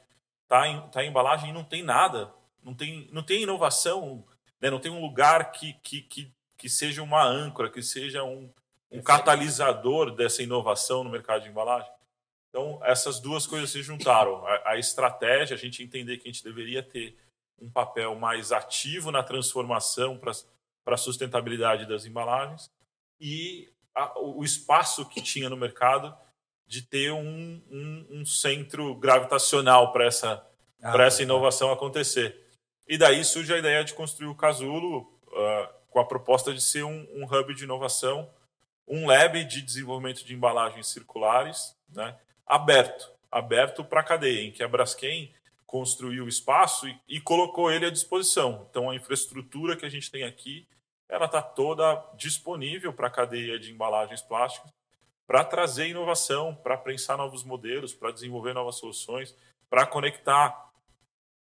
tá 0.47 0.67
em, 0.67 0.81
tá 0.89 1.03
em 1.03 1.09
embalagem 1.09 1.51
e 1.51 1.53
não 1.53 1.63
tem 1.63 1.83
nada, 1.83 2.33
não 2.63 2.73
tem, 2.73 3.07
não 3.11 3.21
tem 3.21 3.43
inovação, 3.43 4.25
né, 4.59 4.71
não 4.71 4.79
tem 4.79 4.91
um 4.91 5.01
lugar 5.01 5.51
que, 5.51 5.73
que, 5.83 6.01
que, 6.01 6.33
que 6.57 6.67
seja 6.67 7.03
uma 7.03 7.23
âncora, 7.23 7.69
que 7.69 7.83
seja 7.83 8.23
um, 8.23 8.49
um 8.89 9.01
catalisador 9.01 10.09
dessa 10.09 10.41
inovação 10.41 11.03
no 11.03 11.11
mercado 11.11 11.43
de 11.43 11.49
embalagem. 11.49 11.91
Então, 12.53 12.79
essas 12.83 13.19
duas 13.19 13.47
coisas 13.47 13.71
se 13.71 13.81
juntaram. 13.81 14.45
A, 14.45 14.73
a 14.73 14.77
estratégia, 14.77 15.55
a 15.55 15.57
gente 15.57 15.81
entender 15.81 16.17
que 16.17 16.29
a 16.29 16.31
gente 16.31 16.43
deveria 16.43 16.83
ter 16.83 17.17
um 17.59 17.67
papel 17.67 18.13
mais 18.13 18.51
ativo 18.51 19.09
na 19.09 19.23
transformação 19.23 20.19
para 20.19 20.93
a 20.93 20.97
sustentabilidade 20.97 21.87
das 21.87 22.05
embalagens 22.05 22.69
e 23.19 23.73
a- 23.95 24.19
o 24.19 24.43
espaço 24.43 25.03
que 25.09 25.19
tinha 25.19 25.49
no 25.49 25.57
mercado 25.57 26.15
de 26.67 26.83
ter 26.83 27.11
um, 27.11 27.59
um- 27.71 28.07
um 28.21 28.25
centro 28.25 28.93
gravitacional 28.95 29.91
para 29.91 30.05
essa, 30.05 30.47
Ah, 30.83 30.95
essa 31.03 31.17
tá. 31.17 31.23
inovação 31.23 31.71
acontecer. 31.71 32.39
E 32.87 32.99
daí 32.99 33.23
surge 33.23 33.51
a 33.51 33.57
ideia 33.57 33.83
de 33.83 33.95
construir 33.95 34.27
o 34.27 34.35
Casulo 34.35 35.11
ah, 35.35 35.73
com 35.89 35.99
a 35.99 36.05
proposta 36.05 36.53
de 36.53 36.61
ser 36.61 36.83
um, 36.83 37.07
um 37.15 37.25
hub 37.25 37.55
de 37.55 37.63
inovação, 37.63 38.29
um 38.87 39.07
lab 39.07 39.43
de 39.43 39.59
desenvolvimento 39.61 40.23
de 40.23 40.35
embalagens 40.35 40.85
circulares, 40.87 41.75
né, 41.89 42.15
aberto, 42.45 43.11
aberto 43.31 43.83
para 43.83 44.01
a 44.01 44.03
cadeia, 44.03 44.41
em 44.41 44.51
que 44.51 44.63
a 44.63 44.67
Braskem 44.67 45.33
construiu 45.65 46.25
o 46.25 46.29
espaço 46.29 46.87
e, 46.87 46.99
e 47.07 47.19
colocou 47.19 47.71
ele 47.71 47.85
à 47.85 47.89
disposição. 47.89 48.67
Então, 48.69 48.89
a 48.89 48.95
infraestrutura 48.95 49.75
que 49.75 49.85
a 49.85 49.89
gente 49.89 50.11
tem 50.11 50.23
aqui, 50.23 50.67
ela 51.09 51.25
está 51.25 51.41
toda 51.41 52.03
disponível 52.15 52.93
para 52.93 53.07
a 53.07 53.11
cadeia 53.11 53.57
de 53.57 53.71
embalagens 53.71 54.21
plásticas, 54.21 54.71
para 55.25 55.43
trazer 55.43 55.87
inovação, 55.87 56.55
para 56.55 56.77
pensar 56.77 57.17
novos 57.17 57.43
modelos, 57.43 57.93
para 57.93 58.11
desenvolver 58.11 58.53
novas 58.53 58.75
soluções, 58.75 59.35
para 59.69 59.85
conectar 59.85 60.71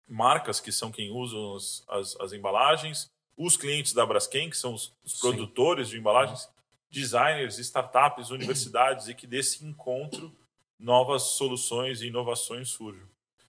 marcas 0.08 0.60
que 0.60 0.72
são 0.72 0.90
quem 0.90 1.10
usam 1.10 1.54
as, 1.56 1.84
as, 1.88 2.20
as 2.20 2.32
embalagens, 2.32 3.10
os 3.36 3.56
clientes 3.56 3.92
da 3.92 4.06
Braskem, 4.06 4.48
que 4.48 4.56
são 4.56 4.74
os, 4.74 4.92
os 5.04 5.18
produtores 5.20 5.88
de 5.88 5.98
embalagens, 5.98 6.48
designers, 6.90 7.58
startups, 7.58 8.30
universidades, 8.30 9.08
e 9.08 9.14
que 9.14 9.26
desse 9.26 9.64
encontro 9.64 10.34
novas 10.78 11.22
soluções 11.22 12.00
e 12.02 12.08
inovações 12.08 12.68
surjam. 12.68 13.06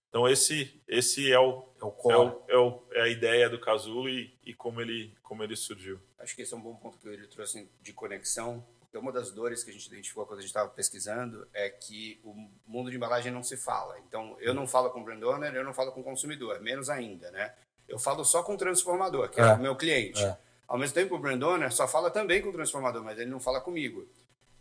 Então 0.09 0.27
esse 0.27 0.81
esse 0.87 1.31
é 1.31 1.39
o 1.39 1.67
É 1.79 1.83
o 1.85 1.89
é, 1.89 1.91
core. 1.91 2.35
é, 2.47 2.57
o, 2.57 2.83
é 2.93 3.01
a 3.01 3.07
ideia 3.07 3.49
do 3.49 3.59
Casulo 3.59 4.09
e, 4.09 4.33
e 4.45 4.53
como 4.53 4.81
ele 4.81 5.13
como 5.21 5.43
ele 5.43 5.55
surgiu. 5.55 5.99
Acho 6.17 6.35
que 6.35 6.41
esse 6.41 6.53
é 6.53 6.57
um 6.57 6.61
bom 6.61 6.75
ponto 6.75 6.97
que 6.97 7.07
ele 7.07 7.27
trouxe 7.27 7.69
de 7.81 7.93
conexão, 7.93 8.65
porque 8.79 8.97
uma 8.97 9.11
das 9.11 9.31
dores 9.31 9.63
que 9.63 9.69
a 9.69 9.73
gente 9.73 9.85
identificou 9.87 10.25
quando 10.25 10.39
a 10.39 10.41
gente 10.41 10.49
estava 10.49 10.69
pesquisando 10.69 11.47
é 11.53 11.69
que 11.69 12.19
o 12.23 12.33
mundo 12.65 12.89
de 12.89 12.95
embalagem 12.95 13.31
não 13.31 13.43
se 13.43 13.55
fala. 13.57 13.99
Então, 14.07 14.35
eu 14.39 14.53
não 14.53 14.65
falo 14.65 14.89
com 14.89 15.01
o 15.01 15.03
brand 15.03 15.21
owner, 15.21 15.53
eu 15.53 15.63
não 15.63 15.73
falo 15.73 15.91
com 15.91 15.99
o 15.99 16.03
consumidor, 16.03 16.59
menos 16.61 16.89
ainda, 16.89 17.29
né? 17.31 17.53
Eu 17.87 17.99
falo 17.99 18.23
só 18.25 18.41
com 18.41 18.55
o 18.55 18.57
transformador, 18.57 19.29
que 19.29 19.39
é, 19.39 19.43
É. 19.43 19.53
o 19.53 19.59
meu 19.59 19.75
cliente. 19.75 20.23
É. 20.23 20.37
Ao 20.67 20.77
mesmo 20.77 20.95
tempo, 20.95 21.15
o 21.15 21.19
brand 21.19 21.41
owner 21.43 21.71
só 21.71 21.87
fala 21.87 22.09
também 22.09 22.41
com 22.41 22.49
o 22.49 22.53
transformador, 22.53 23.03
mas 23.03 23.19
ele 23.19 23.29
não 23.29 23.39
fala 23.39 23.61
comigo. 23.61 24.07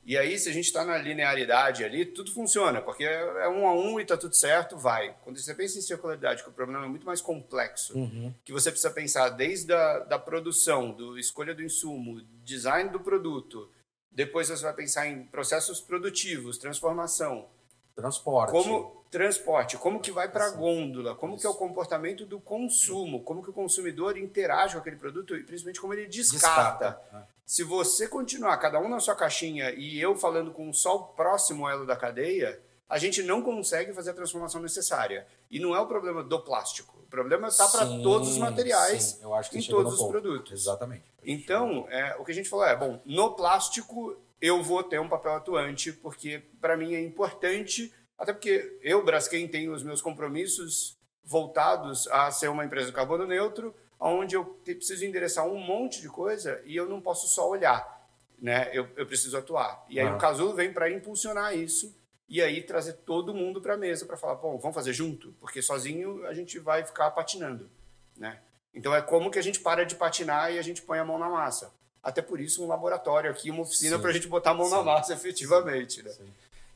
E 0.08 0.16
aí, 0.16 0.38
se 0.38 0.48
a 0.48 0.52
gente 0.52 0.66
está 0.66 0.84
na 0.84 0.96
linearidade 0.96 1.82
ali, 1.82 2.06
tudo 2.06 2.32
funciona, 2.32 2.80
porque 2.80 3.02
é 3.02 3.48
um 3.48 3.66
a 3.66 3.74
um 3.74 3.98
e 3.98 4.04
está 4.04 4.16
tudo 4.16 4.36
certo, 4.36 4.76
vai. 4.76 5.16
Quando 5.24 5.36
você 5.36 5.52
pensa 5.52 5.78
em 5.78 5.82
circularidade, 5.82 6.44
que 6.44 6.48
o 6.48 6.52
problema 6.52 6.84
é 6.84 6.88
muito 6.88 7.04
mais 7.04 7.20
complexo, 7.20 7.98
Uhum. 7.98 8.32
que 8.44 8.52
você 8.52 8.70
precisa 8.70 8.92
pensar 8.92 9.30
desde 9.30 9.72
a 9.72 9.98
da 9.98 10.16
produção, 10.16 10.92
do 10.92 11.18
escolha 11.18 11.52
do 11.52 11.60
insumo, 11.62 12.22
design 12.44 12.88
do 12.90 13.00
produto, 13.00 13.68
depois 14.12 14.46
você 14.46 14.62
vai 14.62 14.74
pensar 14.74 15.08
em 15.08 15.24
processos 15.24 15.80
produtivos, 15.80 16.56
transformação, 16.56 17.48
Transporte. 17.96 18.52
como 18.52 19.04
transporte, 19.16 19.78
como 19.78 19.98
que 19.98 20.10
vai 20.10 20.28
para 20.28 20.44
a 20.44 20.50
gôndola, 20.50 21.14
como 21.14 21.34
Isso. 21.34 21.40
que 21.40 21.46
é 21.46 21.50
o 21.50 21.54
comportamento 21.54 22.26
do 22.26 22.38
consumo, 22.38 23.22
como 23.22 23.42
que 23.42 23.48
o 23.48 23.52
consumidor 23.52 24.18
interage 24.18 24.74
com 24.74 24.80
aquele 24.80 24.96
produto 24.96 25.34
e 25.34 25.42
principalmente 25.42 25.80
como 25.80 25.94
ele 25.94 26.06
descarta. 26.06 26.90
Descarta. 26.90 27.28
Se 27.46 27.64
você 27.64 28.06
continuar 28.08 28.58
cada 28.58 28.78
um 28.78 28.90
na 28.90 29.00
sua 29.00 29.14
caixinha 29.14 29.70
e 29.70 29.98
eu 29.98 30.14
falando 30.14 30.50
com 30.50 30.70
só 30.70 30.96
o 30.96 31.04
próximo 31.04 31.66
elo 31.66 31.86
da 31.86 31.96
cadeia, 31.96 32.60
a 32.86 32.98
gente 32.98 33.22
não 33.22 33.40
consegue 33.40 33.94
fazer 33.94 34.10
a 34.10 34.14
transformação 34.14 34.60
necessária. 34.60 35.26
E 35.50 35.58
não 35.58 35.74
é 35.74 35.80
o 35.80 35.86
problema 35.86 36.22
do 36.22 36.38
plástico. 36.40 36.98
O 36.98 37.08
problema 37.08 37.48
está 37.48 37.66
para 37.68 37.86
todos 37.86 38.28
os 38.28 38.36
materiais 38.36 39.02
sim, 39.02 39.22
eu 39.22 39.34
acho 39.34 39.50
que 39.50 39.58
em 39.58 39.62
todos 39.62 39.94
os 39.94 39.98
ponto. 39.98 40.10
produtos. 40.10 40.52
Exatamente. 40.52 41.04
Então, 41.24 41.86
é, 41.88 42.16
o 42.18 42.24
que 42.24 42.32
a 42.32 42.34
gente 42.34 42.50
falou 42.50 42.66
é, 42.66 42.76
bom, 42.76 43.00
no 43.06 43.30
plástico 43.30 44.14
eu 44.42 44.62
vou 44.62 44.82
ter 44.82 45.00
um 45.00 45.08
papel 45.08 45.32
atuante, 45.36 45.90
porque 45.90 46.42
para 46.60 46.76
mim 46.76 46.94
é 46.94 47.00
importante, 47.00 47.90
até 48.18 48.32
porque 48.32 48.78
eu, 48.82 49.04
Braskem, 49.04 49.46
tenho 49.48 49.72
os 49.72 49.82
meus 49.82 50.00
compromissos 50.02 50.96
voltados 51.24 52.06
a 52.08 52.30
ser 52.30 52.48
uma 52.48 52.64
empresa 52.64 52.86
de 52.86 52.92
carbono 52.92 53.26
neutro, 53.26 53.74
onde 53.98 54.36
eu 54.36 54.44
preciso 54.44 55.04
endereçar 55.04 55.46
um 55.46 55.58
monte 55.58 56.00
de 56.00 56.08
coisa 56.08 56.60
e 56.64 56.76
eu 56.76 56.88
não 56.88 57.00
posso 57.00 57.26
só 57.26 57.48
olhar, 57.48 58.08
né? 58.40 58.70
Eu, 58.72 58.88
eu 58.96 59.06
preciso 59.06 59.36
atuar. 59.36 59.84
E 59.88 59.98
aí 59.98 60.06
Ah. 60.06 60.14
o 60.14 60.18
Casulo 60.18 60.54
vem 60.54 60.72
para 60.72 60.90
impulsionar 60.90 61.56
isso 61.56 61.94
e 62.28 62.42
aí 62.42 62.62
trazer 62.62 62.94
todo 63.04 63.34
mundo 63.34 63.60
para 63.60 63.74
a 63.74 63.76
mesa 63.76 64.04
para 64.06 64.16
falar, 64.16 64.36
bom, 64.36 64.58
vamos 64.58 64.74
fazer 64.74 64.92
junto, 64.92 65.32
porque 65.40 65.60
sozinho 65.62 66.24
a 66.26 66.34
gente 66.34 66.58
vai 66.58 66.84
ficar 66.84 67.10
patinando, 67.10 67.70
né? 68.16 68.40
Então 68.74 68.94
é 68.94 69.00
como 69.00 69.30
que 69.30 69.38
a 69.38 69.42
gente 69.42 69.60
para 69.60 69.84
de 69.84 69.94
patinar 69.94 70.52
e 70.52 70.58
a 70.58 70.62
gente 70.62 70.82
põe 70.82 70.98
a 70.98 71.04
mão 71.04 71.18
na 71.18 71.28
massa. 71.30 71.72
Até 72.02 72.20
por 72.22 72.38
isso 72.38 72.62
um 72.62 72.68
laboratório 72.68 73.30
aqui, 73.30 73.50
uma 73.50 73.62
oficina 73.62 73.96
Sim. 73.96 74.02
para 74.02 74.10
a 74.10 74.12
gente 74.12 74.28
botar 74.28 74.50
a 74.50 74.54
mão 74.54 74.68
na 74.68 74.78
Sim. 74.78 74.84
massa 74.84 75.12
efetivamente, 75.14 76.02
né? 76.02 76.12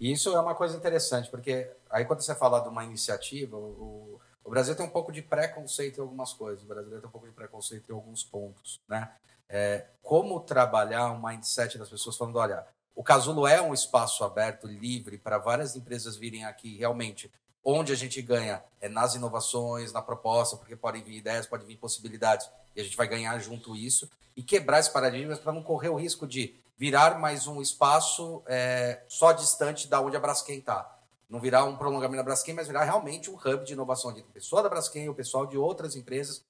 E 0.00 0.10
isso 0.10 0.34
é 0.34 0.40
uma 0.40 0.54
coisa 0.54 0.74
interessante, 0.76 1.30
porque 1.30 1.70
aí 1.90 2.06
quando 2.06 2.22
você 2.22 2.34
fala 2.34 2.60
de 2.60 2.68
uma 2.68 2.82
iniciativa, 2.82 3.56
o, 3.56 4.18
o 4.42 4.50
Brasil 4.50 4.74
tem 4.74 4.86
um 4.86 4.90
pouco 4.90 5.12
de 5.12 5.20
preconceito 5.20 5.98
em 5.98 6.00
algumas 6.00 6.32
coisas, 6.32 6.64
o 6.64 6.66
brasileiro 6.66 7.02
tem 7.02 7.08
um 7.08 7.12
pouco 7.12 7.26
de 7.26 7.34
preconceito 7.34 7.90
em 7.90 7.94
alguns 7.94 8.24
pontos, 8.24 8.80
né? 8.88 9.12
É, 9.46 9.86
como 10.02 10.40
trabalhar 10.40 11.10
um 11.10 11.20
mindset 11.20 11.76
das 11.76 11.90
pessoas 11.90 12.16
falando, 12.16 12.36
olha, 12.36 12.64
o 12.94 13.02
Casulo 13.02 13.46
é 13.46 13.60
um 13.60 13.74
espaço 13.74 14.24
aberto, 14.24 14.66
livre, 14.66 15.18
para 15.18 15.38
várias 15.38 15.76
empresas 15.76 16.16
virem 16.16 16.44
aqui 16.44 16.76
realmente. 16.76 17.30
Onde 17.62 17.92
a 17.92 17.96
gente 17.96 18.22
ganha 18.22 18.62
é 18.80 18.88
nas 18.88 19.14
inovações, 19.14 19.92
na 19.92 20.00
proposta, 20.00 20.56
porque 20.56 20.76
podem 20.76 21.02
vir 21.02 21.16
ideias, 21.16 21.46
podem 21.46 21.66
vir 21.66 21.76
possibilidades, 21.76 22.48
e 22.74 22.80
a 22.80 22.84
gente 22.84 22.96
vai 22.96 23.06
ganhar 23.06 23.38
junto 23.38 23.76
isso, 23.76 24.08
e 24.36 24.42
quebrar 24.42 24.78
esses 24.78 24.92
paradigmas 24.92 25.38
para 25.38 25.52
não 25.52 25.62
correr 25.62 25.88
o 25.88 25.96
risco 25.96 26.26
de 26.26 26.59
virar 26.80 27.18
mais 27.18 27.46
um 27.46 27.60
espaço 27.60 28.42
é, 28.46 29.02
só 29.06 29.32
distante 29.32 29.86
da 29.86 30.00
onde 30.00 30.16
a 30.16 30.20
Braskem 30.20 30.60
está. 30.60 30.98
Não 31.28 31.38
virar 31.38 31.66
um 31.66 31.76
prolongamento 31.76 32.16
da 32.16 32.22
Braskem, 32.22 32.54
mas 32.54 32.68
virar 32.68 32.84
realmente 32.84 33.30
um 33.30 33.34
hub 33.34 33.66
de 33.66 33.74
inovação 33.74 34.14
de 34.14 34.22
pessoa 34.22 34.62
da 34.62 34.70
Braskem, 34.70 35.06
o 35.06 35.14
pessoal 35.14 35.44
de 35.44 35.58
outras 35.58 35.94
empresas, 35.94 36.42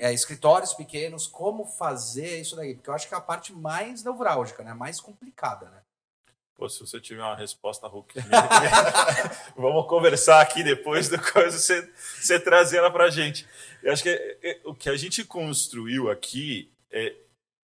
é, 0.00 0.12
escritórios 0.12 0.74
pequenos, 0.74 1.28
como 1.28 1.64
fazer 1.64 2.40
isso 2.40 2.56
daí? 2.56 2.74
Porque 2.74 2.90
eu 2.90 2.94
acho 2.94 3.06
que 3.06 3.14
é 3.14 3.16
a 3.16 3.20
parte 3.20 3.52
mais 3.52 4.02
nevrálgica, 4.02 4.64
né? 4.64 4.74
mais 4.74 5.00
complicada. 5.00 5.66
Né? 5.66 5.80
Pô, 6.56 6.68
se 6.68 6.80
você 6.80 7.00
tiver 7.00 7.22
uma 7.22 7.36
resposta, 7.36 7.86
Hulk, 7.86 8.14
vamos 9.56 9.86
conversar 9.86 10.40
aqui 10.40 10.64
depois 10.64 11.08
do 11.08 11.20
coisa, 11.32 11.56
você, 11.56 11.88
você 12.20 12.40
trazer 12.40 12.78
ela 12.78 12.90
pra 12.90 13.10
gente. 13.10 13.46
Eu 13.80 13.92
acho 13.92 14.02
que 14.02 14.08
é- 14.08 14.38
é- 14.42 14.60
o 14.64 14.74
que 14.74 14.90
a 14.90 14.96
gente 14.96 15.24
construiu 15.24 16.10
aqui, 16.10 16.68
é, 16.90 17.14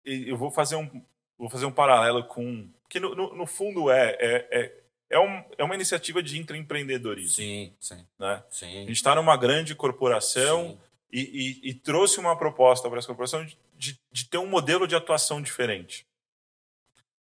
eu 0.05 0.37
vou 0.37 0.49
fazer 0.49 0.77
um, 0.77 1.03
vou 1.37 1.49
fazer 1.49 1.65
um 1.65 1.71
paralelo 1.71 2.23
com. 2.25 2.67
Que 2.89 2.99
no, 2.99 3.13
no, 3.15 3.35
no 3.35 3.45
fundo 3.45 3.89
é, 3.91 4.11
é, 4.19 4.47
é, 4.51 4.73
é, 5.11 5.19
um, 5.19 5.43
é 5.57 5.63
uma 5.63 5.75
iniciativa 5.75 6.23
de 6.23 6.37
intraempreendedorismo. 6.39 7.35
Sim, 7.35 7.73
sim, 7.79 8.05
Né? 8.17 8.33
A 8.35 8.45
sim. 8.49 8.71
gente 8.87 8.91
está 8.93 9.13
numa 9.15 9.35
grande 9.37 9.75
corporação 9.75 10.79
e, 11.11 11.19
e- 11.65 11.69
e 11.69 11.73
trouxe 11.73 12.19
uma 12.19 12.37
proposta 12.37 12.89
para 12.89 12.97
essa 12.99 13.07
corporação 13.07 13.45
de, 13.45 13.57
de- 13.75 13.99
de 14.11 14.25
ter 14.29 14.37
um 14.37 14.47
modelo 14.47 14.87
de 14.87 14.95
atuação 14.95 15.41
diferente. 15.41 16.05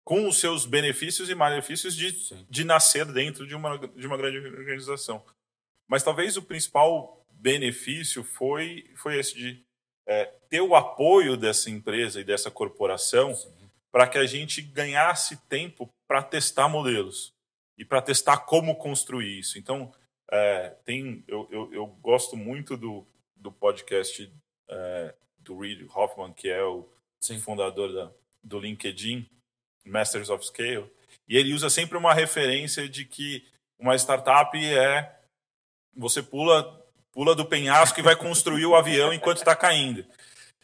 Com 0.04 0.26
os 0.26 0.40
seus 0.40 0.64
benefícios 0.66 1.28
e 1.30 1.34
malefícios 1.34 1.94
de, 1.94 2.10
Sim. 2.12 2.46
de 2.48 2.64
nascer 2.64 3.04
dentro 3.06 3.46
de 3.46 3.54
uma, 3.54 3.78
de 3.78 4.06
uma 4.06 4.16
grande 4.16 4.38
organização. 4.38 5.22
Mas 5.86 6.02
talvez 6.02 6.36
o 6.36 6.42
principal 6.42 7.24
benefício 7.30 8.24
foi, 8.24 8.90
foi 8.96 9.18
esse 9.18 9.34
de 9.34 9.62
é, 10.06 10.24
ter 10.48 10.60
o 10.62 10.74
apoio 10.74 11.36
dessa 11.36 11.70
empresa 11.70 12.20
e 12.20 12.24
dessa 12.24 12.50
corporação 12.50 13.34
para 13.92 14.06
que 14.06 14.18
a 14.18 14.26
gente 14.26 14.62
ganhasse 14.62 15.36
tempo 15.48 15.88
para 16.06 16.22
testar 16.22 16.68
modelos 16.68 17.32
e 17.76 17.84
para 17.84 18.02
testar 18.02 18.38
como 18.38 18.76
construir 18.76 19.38
isso. 19.38 19.58
Então, 19.58 19.92
é, 20.30 20.70
tem, 20.84 21.24
eu, 21.26 21.48
eu, 21.50 21.72
eu, 21.72 21.86
gosto 21.86 22.36
muito 22.36 22.76
do, 22.76 23.06
do 23.34 23.50
podcast 23.50 24.32
é, 24.68 25.14
do 25.38 25.58
Reid 25.58 25.86
Hoffman, 25.92 26.32
que 26.32 26.48
é 26.48 26.62
o 26.62 26.88
Sim. 27.20 27.40
fundador 27.40 27.92
da, 27.92 28.10
do 28.42 28.60
LinkedIn, 28.60 29.28
Masters 29.84 30.30
of 30.30 30.44
Scale, 30.44 30.90
e 31.28 31.36
ele 31.36 31.52
usa 31.52 31.68
sempre 31.68 31.96
uma 31.96 32.14
referência 32.14 32.88
de 32.88 33.04
que 33.04 33.44
uma 33.78 33.96
startup 33.96 34.56
é 34.56 35.18
você 35.96 36.22
pula 36.22 36.78
pula 37.12 37.34
do 37.34 37.44
penhasco 37.44 37.98
e 37.98 38.02
vai 38.02 38.14
construir 38.14 38.66
o 38.66 38.76
avião 38.76 39.12
enquanto 39.12 39.38
está 39.38 39.56
caindo. 39.56 40.04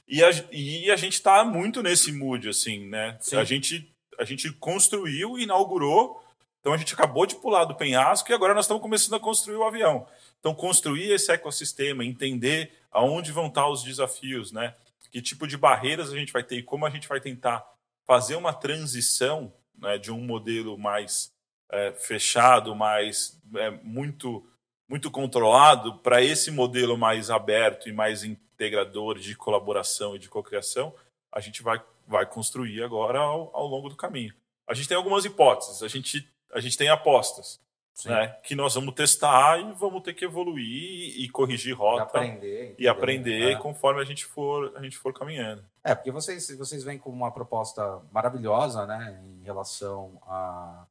E 0.08 0.22
a, 0.22 0.30
e 0.52 0.90
a 0.90 0.96
gente 0.96 1.14
está 1.14 1.44
muito 1.44 1.82
nesse 1.82 2.12
mood, 2.12 2.48
assim, 2.48 2.86
né? 2.88 3.18
A 3.32 3.44
gente, 3.44 3.92
a 4.18 4.24
gente 4.24 4.52
construiu, 4.52 5.38
inaugurou, 5.38 6.22
então 6.60 6.72
a 6.72 6.76
gente 6.76 6.94
acabou 6.94 7.26
de 7.26 7.36
pular 7.36 7.64
do 7.64 7.74
penhasco 7.74 8.30
e 8.30 8.34
agora 8.34 8.54
nós 8.54 8.64
estamos 8.64 8.82
começando 8.82 9.14
a 9.14 9.20
construir 9.20 9.56
o 9.56 9.64
avião. 9.64 10.06
Então, 10.40 10.54
construir 10.54 11.10
esse 11.12 11.30
ecossistema, 11.32 12.04
entender 12.04 12.72
aonde 12.90 13.32
vão 13.32 13.46
estar 13.46 13.68
os 13.68 13.82
desafios, 13.82 14.52
né? 14.52 14.74
Que 15.10 15.20
tipo 15.20 15.46
de 15.46 15.56
barreiras 15.56 16.12
a 16.12 16.16
gente 16.16 16.32
vai 16.32 16.42
ter 16.42 16.56
e 16.56 16.62
como 16.62 16.86
a 16.86 16.90
gente 16.90 17.08
vai 17.08 17.20
tentar 17.20 17.64
fazer 18.06 18.36
uma 18.36 18.52
transição 18.52 19.52
né, 19.76 19.98
de 19.98 20.12
um 20.12 20.20
modelo 20.20 20.78
mais 20.78 21.32
é, 21.70 21.92
fechado, 21.92 22.74
mais 22.74 23.40
é, 23.56 23.70
muito 23.82 24.44
muito 24.88 25.10
controlado 25.10 25.98
para 25.98 26.22
esse 26.22 26.50
modelo 26.50 26.96
mais 26.96 27.28
aberto 27.28 27.88
e 27.88 27.92
mais 27.92 28.22
integrador 28.56 29.18
de 29.18 29.36
colaboração 29.36 30.16
e 30.16 30.18
de 30.18 30.28
cocriação, 30.28 30.94
a 31.30 31.40
gente 31.40 31.62
vai, 31.62 31.80
vai 32.08 32.24
construir 32.24 32.82
agora 32.82 33.18
ao, 33.18 33.54
ao 33.54 33.66
longo 33.66 33.90
do 33.90 33.96
caminho. 33.96 34.34
A 34.66 34.74
gente 34.74 34.88
tem 34.88 34.96
algumas 34.96 35.24
hipóteses, 35.24 35.82
a 35.82 35.88
gente, 35.88 36.28
a 36.52 36.60
gente 36.60 36.76
tem 36.76 36.88
apostas. 36.88 37.64
Né, 38.04 38.28
que 38.42 38.54
nós 38.54 38.74
vamos 38.74 38.94
testar 38.94 39.58
e 39.58 39.72
vamos 39.72 40.02
ter 40.02 40.12
que 40.12 40.26
evoluir 40.26 40.62
e, 40.62 41.24
e 41.24 41.30
corrigir 41.30 41.74
rota 41.74 42.18
e 42.18 42.20
aprender, 42.20 42.74
e 42.78 42.88
aprender 42.88 43.52
é. 43.52 43.56
conforme 43.56 44.02
a 44.02 44.04
gente 44.04 44.26
for 44.26 44.70
a 44.76 44.82
gente 44.82 44.98
for 44.98 45.14
caminhando. 45.14 45.64
É 45.82 45.94
porque 45.94 46.10
vocês 46.10 46.54
vocês 46.58 46.84
vêm 46.84 46.98
com 46.98 47.08
uma 47.08 47.30
proposta 47.30 48.02
maravilhosa, 48.12 48.84
né, 48.84 49.18
em 49.24 49.42
relação 49.42 50.20
a 50.26 50.84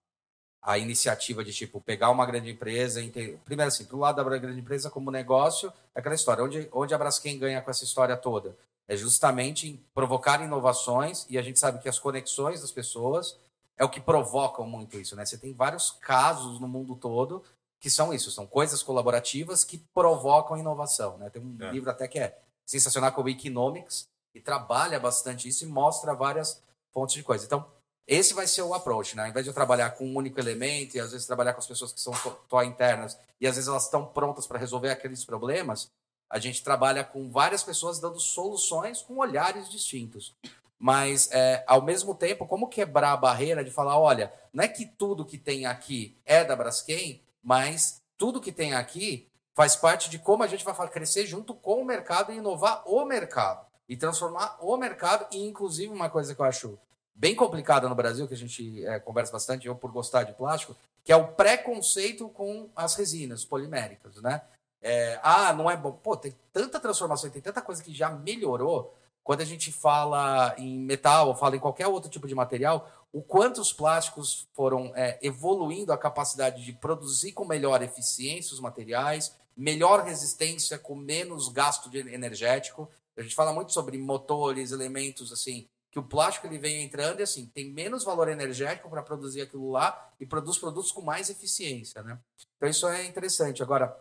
a 0.65 0.79
iniciativa 0.79 1.45
de 1.45 1.53
tipo 1.53 1.79
pegar 1.79 2.09
uma 2.09 2.25
grande 2.25 2.49
empresa, 2.49 2.99
primeiro 3.45 3.67
assim, 3.67 3.83
do 3.83 3.97
lado 3.97 4.15
da 4.15 4.37
grande 4.39 4.59
empresa 4.59 4.89
como 4.89 5.11
negócio, 5.11 5.71
é 5.93 5.99
aquela 5.99 6.15
história, 6.15 6.43
onde, 6.43 6.67
onde 6.73 6.91
a 6.91 6.97
Braskem 6.97 7.37
ganha 7.37 7.61
com 7.61 7.69
essa 7.69 7.83
história 7.83 8.17
toda? 8.17 8.57
É 8.87 8.97
justamente 8.97 9.69
em 9.69 9.79
provocar 9.93 10.41
inovações 10.41 11.27
e 11.29 11.37
a 11.37 11.41
gente 11.43 11.59
sabe 11.59 11.79
que 11.79 11.87
as 11.87 11.99
conexões 11.99 12.61
das 12.61 12.71
pessoas 12.71 13.37
é 13.77 13.85
o 13.85 13.89
que 13.89 14.01
provocam 14.01 14.65
muito 14.65 14.97
isso, 14.97 15.15
né? 15.15 15.23
Você 15.23 15.37
tem 15.37 15.53
vários 15.53 15.91
casos 15.91 16.59
no 16.59 16.67
mundo 16.67 16.95
todo 16.95 17.43
que 17.79 17.89
são 17.89 18.11
isso, 18.11 18.31
são 18.31 18.47
coisas 18.47 18.81
colaborativas 18.81 19.63
que 19.63 19.77
provocam 19.93 20.57
inovação, 20.57 21.19
né? 21.19 21.29
Tem 21.29 21.43
um 21.43 21.55
é. 21.61 21.71
livro 21.71 21.91
até 21.91 22.07
que 22.07 22.17
é 22.17 22.39
sensacional, 22.65 23.11
que 23.11 23.19
é 23.19 23.23
o 23.23 23.29
Economics, 23.29 24.07
que 24.33 24.41
trabalha 24.41 24.99
bastante 24.99 25.47
isso 25.47 25.63
e 25.63 25.67
mostra 25.67 26.15
várias 26.15 26.59
fontes 26.91 27.13
de 27.13 27.21
coisa. 27.21 27.45
Então, 27.45 27.67
esse 28.07 28.33
vai 28.33 28.45
ser 28.45 28.61
o 28.61 28.73
approach, 28.73 29.15
né? 29.15 29.23
Ao 29.23 29.29
invés 29.29 29.45
de 29.45 29.49
eu 29.49 29.53
trabalhar 29.53 29.91
com 29.91 30.05
um 30.05 30.15
único 30.15 30.39
elemento 30.39 30.95
e 30.95 30.99
às 30.99 31.11
vezes 31.11 31.25
trabalhar 31.25 31.53
com 31.53 31.59
as 31.59 31.67
pessoas 31.67 31.91
que 31.91 31.99
são 31.99 32.13
só 32.49 32.63
internas 32.63 33.17
e 33.41 33.47
às 33.47 33.55
vezes 33.55 33.67
elas 33.67 33.85
estão 33.85 34.05
prontas 34.05 34.45
para 34.45 34.59
resolver 34.59 34.91
aqueles 34.91 35.25
problemas, 35.25 35.91
a 36.29 36.39
gente 36.39 36.63
trabalha 36.63 37.03
com 37.03 37.29
várias 37.29 37.63
pessoas 37.63 37.99
dando 37.99 38.19
soluções 38.19 39.01
com 39.01 39.17
olhares 39.17 39.69
distintos. 39.69 40.35
Mas, 40.77 41.29
é, 41.31 41.63
ao 41.65 41.81
mesmo 41.81 42.13
tempo, 42.13 42.45
como 42.45 42.67
quebrar 42.67 43.13
a 43.13 43.17
barreira 43.17 43.63
de 43.63 43.71
falar, 43.71 43.97
olha, 43.97 44.31
não 44.53 44.63
é 44.63 44.67
que 44.67 44.85
tudo 44.85 45.25
que 45.25 45.37
tem 45.37 45.65
aqui 45.65 46.17
é 46.25 46.43
da 46.43 46.55
Braskem, 46.55 47.21
mas 47.41 48.01
tudo 48.17 48.41
que 48.41 48.51
tem 48.51 48.73
aqui 48.73 49.29
faz 49.53 49.75
parte 49.75 50.09
de 50.09 50.19
como 50.19 50.43
a 50.43 50.47
gente 50.47 50.65
vai 50.65 50.89
crescer 50.89 51.25
junto 51.25 51.53
com 51.53 51.81
o 51.81 51.85
mercado 51.85 52.31
e 52.31 52.37
inovar 52.37 52.83
o 52.85 53.05
mercado. 53.05 53.65
E 53.87 53.95
transformar 53.95 54.57
o 54.59 54.75
mercado, 54.77 55.27
e 55.31 55.47
inclusive 55.47 55.93
uma 55.93 56.09
coisa 56.09 56.35
que 56.35 56.41
eu 56.41 56.45
acho 56.45 56.77
bem 57.15 57.33
complicada 57.33 57.87
no 57.87 57.95
Brasil, 57.95 58.27
que 58.27 58.33
a 58.33 58.37
gente 58.37 58.85
é, 58.85 58.99
conversa 58.99 59.31
bastante, 59.31 59.65
eu 59.65 59.75
por 59.75 59.91
gostar 59.91 60.23
de 60.23 60.33
plástico, 60.33 60.75
que 61.03 61.11
é 61.11 61.15
o 61.15 61.29
preconceito 61.29 62.27
com 62.29 62.69
as 62.75 62.95
resinas 62.95 63.45
poliméricas, 63.45 64.21
né? 64.21 64.41
É, 64.81 65.19
ah, 65.23 65.53
não 65.53 65.71
é 65.71 65.77
bom. 65.77 65.93
Pô, 65.93 66.15
tem 66.17 66.35
tanta 66.51 66.79
transformação, 66.79 67.29
tem 67.29 67.41
tanta 67.41 67.61
coisa 67.61 67.81
que 67.81 67.93
já 67.93 68.09
melhorou. 68.09 68.93
Quando 69.23 69.41
a 69.41 69.45
gente 69.45 69.71
fala 69.71 70.53
em 70.57 70.77
metal 70.77 71.29
ou 71.29 71.35
fala 71.35 71.55
em 71.55 71.59
qualquer 71.59 71.87
outro 71.87 72.09
tipo 72.09 72.27
de 72.27 72.35
material, 72.35 72.91
o 73.11 73.21
quanto 73.21 73.61
os 73.61 73.73
plásticos 73.73 74.47
foram 74.53 74.91
é, 74.95 75.17
evoluindo 75.21 75.91
a 75.91 75.97
capacidade 75.97 76.63
de 76.63 76.73
produzir 76.73 77.31
com 77.31 77.45
melhor 77.45 77.81
eficiência 77.81 78.53
os 78.53 78.59
materiais, 78.59 79.35
melhor 79.55 80.03
resistência 80.03 80.77
com 80.77 80.95
menos 80.95 81.47
gasto 81.47 81.89
energético. 81.95 82.87
A 83.17 83.21
gente 83.21 83.33
fala 83.33 83.53
muito 83.53 83.71
sobre 83.71 83.97
motores, 83.97 84.71
elementos 84.71 85.31
assim 85.31 85.67
que 85.95 85.99
o 85.99 86.03
plástico 86.03 86.45
ele 86.45 86.57
vem 86.57 86.83
entrando 86.83 87.21
e 87.21 87.23
assim 87.23 87.45
tem 87.45 87.71
menos 87.71 88.03
valor 88.03 88.27
energético 88.27 88.89
para 88.89 89.01
produzir 89.01 89.43
aquilo 89.43 89.71
lá 89.71 90.11
e 90.19 90.25
produz 90.25 90.57
produtos 90.57 90.91
com 90.91 91.01
mais 91.01 91.29
eficiência, 91.29 92.03
né? 92.03 92.19
Então 92.57 92.67
isso 92.67 92.85
é 92.85 93.05
interessante. 93.05 93.63
Agora 93.63 93.97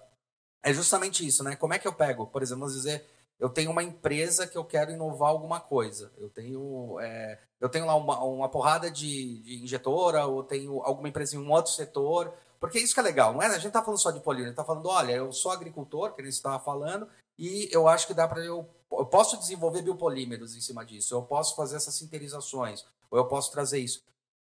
é 0.61 0.75
justamente 0.75 1.25
isso, 1.25 1.45
né? 1.45 1.55
Como 1.55 1.73
é 1.73 1.79
que 1.79 1.87
eu 1.87 1.93
pego, 1.93 2.27
por 2.27 2.43
exemplo, 2.43 2.63
vamos 2.63 2.75
dizer, 2.75 3.07
eu 3.39 3.49
tenho 3.49 3.71
uma 3.71 3.81
empresa 3.81 4.45
que 4.45 4.59
eu 4.59 4.65
quero 4.65 4.91
inovar 4.91 5.29
alguma 5.29 5.61
coisa. 5.61 6.11
Eu 6.19 6.29
tenho, 6.29 6.99
é, 6.99 7.39
eu 7.61 7.69
tenho 7.69 7.87
lá 7.87 7.95
uma, 7.95 8.25
uma 8.25 8.49
porrada 8.49 8.91
de, 8.91 9.39
de, 9.45 9.63
injetora, 9.63 10.27
ou 10.27 10.43
tenho 10.43 10.83
alguma 10.83 11.09
empresa 11.09 11.37
em 11.37 11.39
um 11.39 11.53
outro 11.53 11.71
setor. 11.71 12.35
Porque 12.59 12.81
isso 12.81 12.93
que 12.93 12.99
é 12.99 13.05
legal, 13.05 13.33
não 13.33 13.41
é? 13.41 13.47
A 13.47 13.59
gente 13.59 13.71
tá 13.71 13.85
falando 13.85 14.01
só 14.01 14.11
de 14.11 14.19
polígono, 14.19 14.51
está 14.51 14.65
falando, 14.65 14.89
olha, 14.89 15.13
eu 15.13 15.33
sou 15.33 15.53
agricultor, 15.53 16.13
que 16.13 16.23
nem 16.23 16.33
você 16.33 16.39
estava 16.39 16.59
falando, 16.59 17.07
e 17.39 17.69
eu 17.71 17.87
acho 17.87 18.09
que 18.09 18.15
dá 18.15 18.27
para 18.27 18.45
eu 18.45 18.69
eu 18.99 19.07
posso 19.07 19.39
desenvolver 19.39 19.83
biopolímeros 19.83 20.55
em 20.55 20.61
cima 20.61 20.85
disso, 20.85 21.15
eu 21.15 21.23
posso 21.23 21.57
fazer 21.57 21.77
essas 21.77 21.95
sinterizações, 21.95 22.85
ou 23.11 23.19
eu 23.19 23.27
posso 23.27 23.51
trazer 23.53 23.79
isso. 23.79 24.05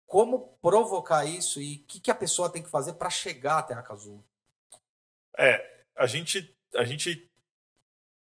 Como 0.06 0.58
provocar 0.62 1.26
isso 1.26 1.62
e 1.62 1.78
o 1.78 1.80
que, 1.86 2.00
que 2.00 2.12
a 2.12 2.16
pessoa 2.16 2.50
tem 2.50 2.62
que 2.62 2.70
fazer 2.70 2.94
para 2.94 3.10
chegar 3.10 3.60
até 3.60 3.74
a 3.74 3.82
Casulo? 3.82 4.24
É, 5.38 5.84
a 5.96 6.06
gente 6.06 6.56
a 6.76 6.84
gente 6.84 7.30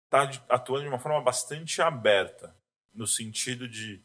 está 0.06 0.30
atuando 0.50 0.84
de 0.84 0.90
uma 0.90 1.00
forma 1.00 1.22
bastante 1.22 1.82
aberta, 1.82 2.56
no 2.94 3.08
sentido 3.08 3.68
de 3.68 4.04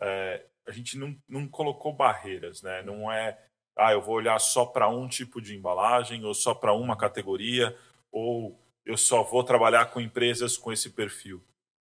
é, 0.00 0.46
a 0.66 0.70
gente 0.70 0.96
não, 0.96 1.16
não 1.28 1.48
colocou 1.48 1.92
barreiras, 1.92 2.62
né? 2.62 2.82
Não 2.82 3.10
é, 3.10 3.38
ah, 3.76 3.92
eu 3.92 4.02
vou 4.02 4.14
olhar 4.14 4.38
só 4.38 4.66
para 4.66 4.88
um 4.88 5.08
tipo 5.08 5.40
de 5.40 5.56
embalagem 5.56 6.24
ou 6.24 6.34
só 6.34 6.54
para 6.54 6.72
uma 6.72 6.96
categoria 6.96 7.76
ou 8.12 8.58
eu 8.84 8.96
só 8.96 9.22
vou 9.22 9.44
trabalhar 9.44 9.86
com 9.86 10.00
empresas 10.00 10.56
com 10.56 10.72
esse 10.72 10.90
perfil. 10.90 11.44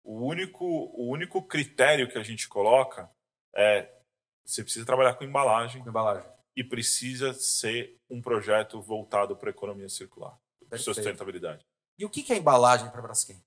O 0.09 0.25
único, 0.25 0.65
o 0.65 1.07
único 1.07 1.39
critério 1.43 2.09
que 2.09 2.17
a 2.17 2.23
gente 2.23 2.47
coloca 2.47 3.07
é 3.53 3.95
você 4.43 4.63
precisa 4.63 4.83
trabalhar 4.83 5.13
com 5.13 5.23
embalagem, 5.23 5.83
com 5.83 5.89
embalagem. 5.89 6.27
e 6.55 6.63
precisa 6.63 7.31
ser 7.35 7.95
um 8.09 8.19
projeto 8.19 8.81
voltado 8.81 9.37
para 9.37 9.49
a 9.49 9.51
economia 9.51 9.87
circular, 9.87 10.35
para 10.67 10.79
sustentabilidade. 10.79 11.63
E 11.99 12.05
o 12.05 12.09
que 12.09 12.33
é 12.33 12.37
embalagem 12.37 12.89
para 12.89 13.03
Braskem? 13.03 13.39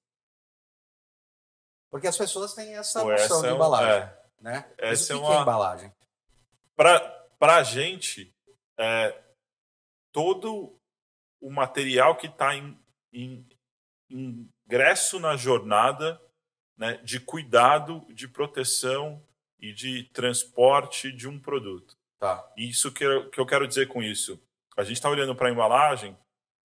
Porque 1.90 2.06
as 2.06 2.16
pessoas 2.16 2.54
têm 2.54 2.76
essa 2.76 3.00
Pô, 3.00 3.10
noção 3.10 3.24
essa 3.24 3.40
de 3.40 3.48
é 3.48 3.50
embalagem. 3.56 3.90
É, 3.90 4.22
né? 4.40 4.72
Essa 4.78 5.14
Mas 5.14 5.20
o 5.20 5.26
que 5.26 5.26
é, 5.26 5.30
uma... 5.30 5.38
é 5.38 5.42
embalagem? 5.42 5.92
Para 6.76 7.56
a 7.56 7.62
gente, 7.64 8.32
é, 8.78 9.20
todo 10.12 10.78
o 11.40 11.50
material 11.50 12.16
que 12.16 12.28
está 12.28 12.54
em 12.54 12.80
em 13.12 13.44
ingresso 14.08 15.18
na 15.18 15.36
jornada 15.36 16.21
né, 16.82 16.98
de 17.04 17.20
cuidado, 17.20 18.04
de 18.08 18.26
proteção 18.26 19.22
e 19.60 19.72
de 19.72 20.02
transporte 20.12 21.12
de 21.12 21.28
um 21.28 21.38
produto. 21.38 21.96
Tá. 22.18 22.44
Isso 22.56 22.90
que 22.90 23.04
eu, 23.04 23.30
que 23.30 23.38
eu 23.38 23.46
quero 23.46 23.68
dizer 23.68 23.86
com 23.86 24.02
isso. 24.02 24.36
A 24.76 24.82
gente 24.82 24.96
está 24.96 25.08
olhando 25.08 25.32
para 25.32 25.46
a 25.46 25.52
embalagem, 25.52 26.16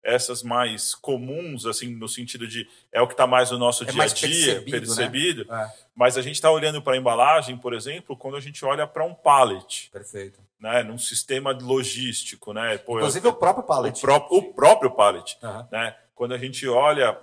essas 0.04 0.42
mais 0.42 0.96
comuns, 0.96 1.68
assim, 1.68 1.96
no 1.96 2.08
sentido 2.08 2.48
de 2.48 2.68
é 2.92 3.00
o 3.00 3.06
que 3.06 3.14
está 3.14 3.28
mais 3.28 3.52
no 3.52 3.60
nosso 3.60 3.84
é 3.84 3.92
dia 3.92 4.02
a 4.02 4.08
dia, 4.08 4.62
percebido, 4.64 4.72
percebido 4.72 5.46
né? 5.46 5.64
é. 5.64 5.84
mas 5.96 6.18
a 6.18 6.24
gente 6.24 6.36
está 6.36 6.50
olhando 6.50 6.82
para 6.82 6.94
a 6.94 6.98
embalagem, 6.98 7.56
por 7.56 7.76
exemplo, 7.76 8.18
quando 8.18 8.38
a 8.38 8.40
gente 8.40 8.66
olha 8.66 8.88
para 8.88 9.06
um 9.06 9.14
pallet. 9.14 9.92
Perfeito. 9.92 10.40
Né, 10.60 10.82
num 10.82 10.98
sistema 10.98 11.52
logístico, 11.52 12.54
né? 12.54 12.80
Pô, 12.80 12.98
Inclusive 12.98 13.28
eu, 13.28 13.32
o 13.32 13.36
próprio 13.36 13.64
pallet. 13.64 14.00
O, 14.00 14.02
pró 14.02 14.28
o 14.32 14.54
próprio 14.54 14.90
pallet, 14.90 15.38
uhum. 15.44 15.68
né? 15.72 15.96
quando 16.16 16.34
a 16.34 16.38
gente 16.40 16.68
olha 16.68 17.16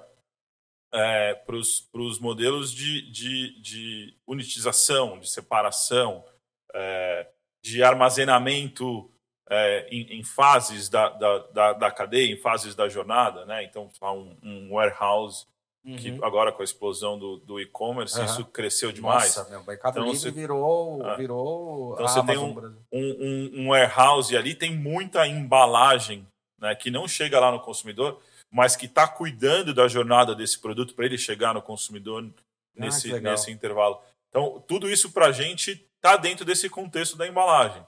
é, 0.94 1.34
para 1.34 1.56
os 1.56 2.20
modelos 2.20 2.72
de, 2.72 3.10
de, 3.10 3.60
de, 3.60 4.16
unitização, 4.24 5.18
de 5.18 5.28
separação, 5.28 6.24
é, 6.72 7.26
de 7.60 7.82
armazenamento 7.82 9.10
é, 9.50 9.88
em, 9.90 10.20
em, 10.20 10.22
fases 10.22 10.88
da, 10.88 11.08
da, 11.08 11.38
da, 11.38 11.72
da, 11.72 11.90
cadeia, 11.90 12.32
em 12.32 12.36
fases 12.36 12.76
da 12.76 12.88
jornada, 12.88 13.44
né? 13.44 13.64
então 13.64 13.90
um, 14.02 14.36
um 14.42 14.74
warehouse 14.74 15.46
uhum. 15.84 15.96
que 15.96 16.18
agora 16.22 16.52
com 16.52 16.62
a 16.62 16.64
explosão 16.64 17.18
do, 17.18 17.38
do 17.38 17.60
e-commerce, 17.60 18.16
uhum. 18.16 18.24
isso 18.24 18.44
cresceu 18.44 18.92
demais. 18.92 19.36
Nossa, 19.36 19.50
meu, 19.50 19.62
o 19.62 19.66
Mercado 19.66 19.98
então, 19.98 20.04
Livre 20.04 20.20
você, 20.20 20.30
virou, 20.30 21.04
é. 21.04 21.16
virou 21.16 21.94
Então 21.94 22.06
você 22.06 22.24
tem 22.24 22.38
um, 22.38 22.72
um, 22.92 23.50
um, 23.54 23.68
warehouse 23.70 24.36
ali, 24.36 24.54
tem 24.54 24.72
muita 24.72 25.26
embalagem 25.26 26.24
né, 26.56 26.72
que 26.76 26.88
não 26.88 27.08
chega 27.08 27.40
lá 27.40 27.50
no 27.50 27.58
consumidor, 27.58 28.20
mas 28.54 28.76
que 28.76 28.86
está 28.86 29.08
cuidando 29.08 29.74
da 29.74 29.88
jornada 29.88 30.34
desse 30.34 30.60
produto 30.60 30.94
para 30.94 31.06
ele 31.06 31.18
chegar 31.18 31.52
no 31.52 31.60
consumidor 31.60 32.24
ah, 32.24 32.40
nesse, 32.76 33.12
ah, 33.12 33.20
nesse 33.20 33.50
intervalo. 33.50 34.00
Então, 34.28 34.62
tudo 34.68 34.88
isso 34.88 35.10
para 35.10 35.26
a 35.26 35.32
gente 35.32 35.86
está 35.96 36.16
dentro 36.16 36.44
desse 36.44 36.70
contexto 36.70 37.16
da 37.16 37.26
embalagem. 37.26 37.84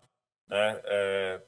Né? 0.48 0.80
É, 0.84 1.40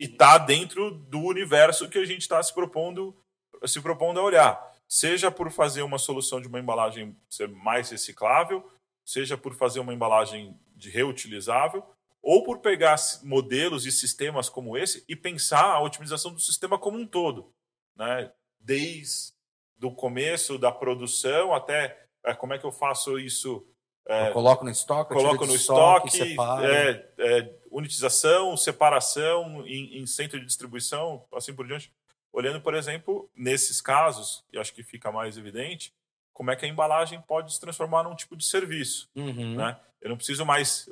e 0.00 0.06
está 0.06 0.36
dentro 0.38 0.90
do 0.90 1.20
universo 1.20 1.88
que 1.88 1.98
a 1.98 2.04
gente 2.04 2.22
está 2.22 2.42
se 2.42 2.52
propondo, 2.52 3.16
se 3.64 3.80
propondo 3.80 4.18
a 4.18 4.22
olhar 4.22 4.76
seja 4.88 5.30
por 5.30 5.50
fazer 5.50 5.82
uma 5.82 5.98
solução 5.98 6.40
de 6.40 6.48
uma 6.48 6.60
embalagem 6.60 7.16
ser 7.28 7.48
mais 7.48 7.90
reciclável, 7.90 8.68
seja 9.04 9.36
por 9.36 9.54
fazer 9.54 9.80
uma 9.80 9.94
embalagem 9.94 10.58
de 10.74 10.90
reutilizável, 10.90 11.84
ou 12.22 12.42
por 12.42 12.58
pegar 12.58 12.96
modelos 13.22 13.86
e 13.86 13.92
sistemas 13.92 14.48
como 14.48 14.76
esse 14.76 15.04
e 15.08 15.14
pensar 15.14 15.64
a 15.64 15.80
otimização 15.80 16.32
do 16.32 16.40
sistema 16.40 16.78
como 16.78 16.98
um 16.98 17.06
todo, 17.06 17.52
né? 17.94 18.32
Desde 18.66 19.32
o 19.80 19.92
começo 19.92 20.58
da 20.58 20.72
produção 20.72 21.54
até 21.54 21.96
é, 22.24 22.34
como 22.34 22.52
é 22.52 22.58
que 22.58 22.66
eu 22.66 22.72
faço 22.72 23.16
isso? 23.18 23.64
É, 24.08 24.28
eu 24.28 24.32
coloco 24.32 24.64
no 24.64 24.70
estoque, 24.70 25.14
coloco 25.14 25.46
no 25.46 25.54
estoque, 25.54 26.08
estoque 26.08 26.66
é, 26.66 27.08
é, 27.18 27.54
unitização, 27.70 28.56
separação 28.56 29.64
em, 29.64 29.98
em 29.98 30.06
centro 30.06 30.38
de 30.40 30.44
distribuição, 30.44 31.24
assim 31.32 31.54
por 31.54 31.66
diante. 31.66 31.92
Olhando, 32.32 32.60
por 32.60 32.74
exemplo, 32.74 33.30
nesses 33.34 33.80
casos, 33.80 34.44
e 34.52 34.58
acho 34.58 34.74
que 34.74 34.82
fica 34.82 35.12
mais 35.12 35.38
evidente, 35.38 35.94
como 36.32 36.50
é 36.50 36.56
que 36.56 36.66
a 36.66 36.68
embalagem 36.68 37.20
pode 37.22 37.54
se 37.54 37.60
transformar 37.60 38.02
num 38.02 38.14
tipo 38.14 38.36
de 38.36 38.44
serviço. 38.44 39.08
Uhum. 39.14 39.54
Né? 39.54 39.78
Eu 40.00 40.10
não 40.10 40.16
preciso 40.16 40.44
mais, 40.44 40.90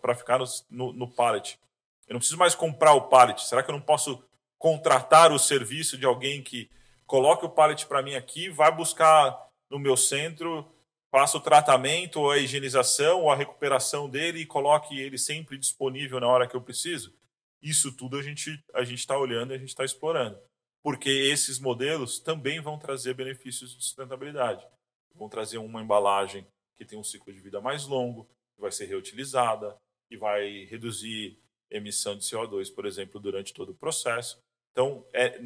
para 0.00 0.14
ficar 0.14 0.38
no, 0.38 0.44
no, 0.70 0.92
no 0.92 1.08
pallet, 1.08 1.58
eu 2.06 2.12
não 2.12 2.20
preciso 2.20 2.38
mais 2.38 2.54
comprar 2.54 2.92
o 2.92 3.08
pallet. 3.08 3.42
Será 3.42 3.62
que 3.62 3.70
eu 3.70 3.74
não 3.74 3.80
posso 3.80 4.22
contratar 4.58 5.32
o 5.32 5.38
serviço 5.38 5.96
de 5.96 6.04
alguém 6.04 6.42
que 6.42 6.70
coloque 7.06 7.44
o 7.46 7.50
pallet 7.50 7.86
para 7.86 8.02
mim 8.02 8.14
aqui, 8.14 8.48
vai 8.48 8.74
buscar 8.74 9.48
no 9.70 9.78
meu 9.78 9.96
centro, 9.96 10.70
faça 11.10 11.38
o 11.38 11.40
tratamento, 11.40 12.20
ou 12.20 12.30
a 12.30 12.38
higienização, 12.38 13.22
ou 13.22 13.30
a 13.30 13.36
recuperação 13.36 14.08
dele 14.08 14.40
e 14.40 14.46
coloque 14.46 14.98
ele 14.98 15.16
sempre 15.16 15.56
disponível 15.56 16.20
na 16.20 16.28
hora 16.28 16.46
que 16.46 16.54
eu 16.54 16.60
preciso? 16.60 17.14
Isso 17.62 17.96
tudo 17.96 18.18
a 18.18 18.22
gente 18.22 18.62
a 18.74 18.84
gente 18.84 19.00
está 19.00 19.16
olhando 19.16 19.52
a 19.52 19.58
gente 19.58 19.70
está 19.70 19.84
explorando, 19.84 20.38
porque 20.82 21.08
esses 21.08 21.58
modelos 21.58 22.20
também 22.20 22.60
vão 22.60 22.78
trazer 22.78 23.14
benefícios 23.14 23.76
de 23.76 23.82
sustentabilidade. 23.82 24.66
Vão 25.14 25.28
trazer 25.28 25.58
uma 25.58 25.82
embalagem 25.82 26.46
que 26.76 26.84
tem 26.84 26.98
um 26.98 27.02
ciclo 27.02 27.32
de 27.32 27.40
vida 27.40 27.60
mais 27.60 27.86
longo, 27.86 28.28
que 28.54 28.60
vai 28.60 28.70
ser 28.70 28.86
reutilizada, 28.86 29.76
e 30.10 30.16
vai 30.16 30.64
reduzir 30.64 31.38
emissão 31.70 32.16
de 32.16 32.24
CO2, 32.24 32.72
por 32.72 32.86
exemplo, 32.86 33.20
durante 33.20 33.52
todo 33.52 33.70
o 33.70 33.74
processo. 33.74 34.40
Então, 34.72 35.04
é, 35.12 35.40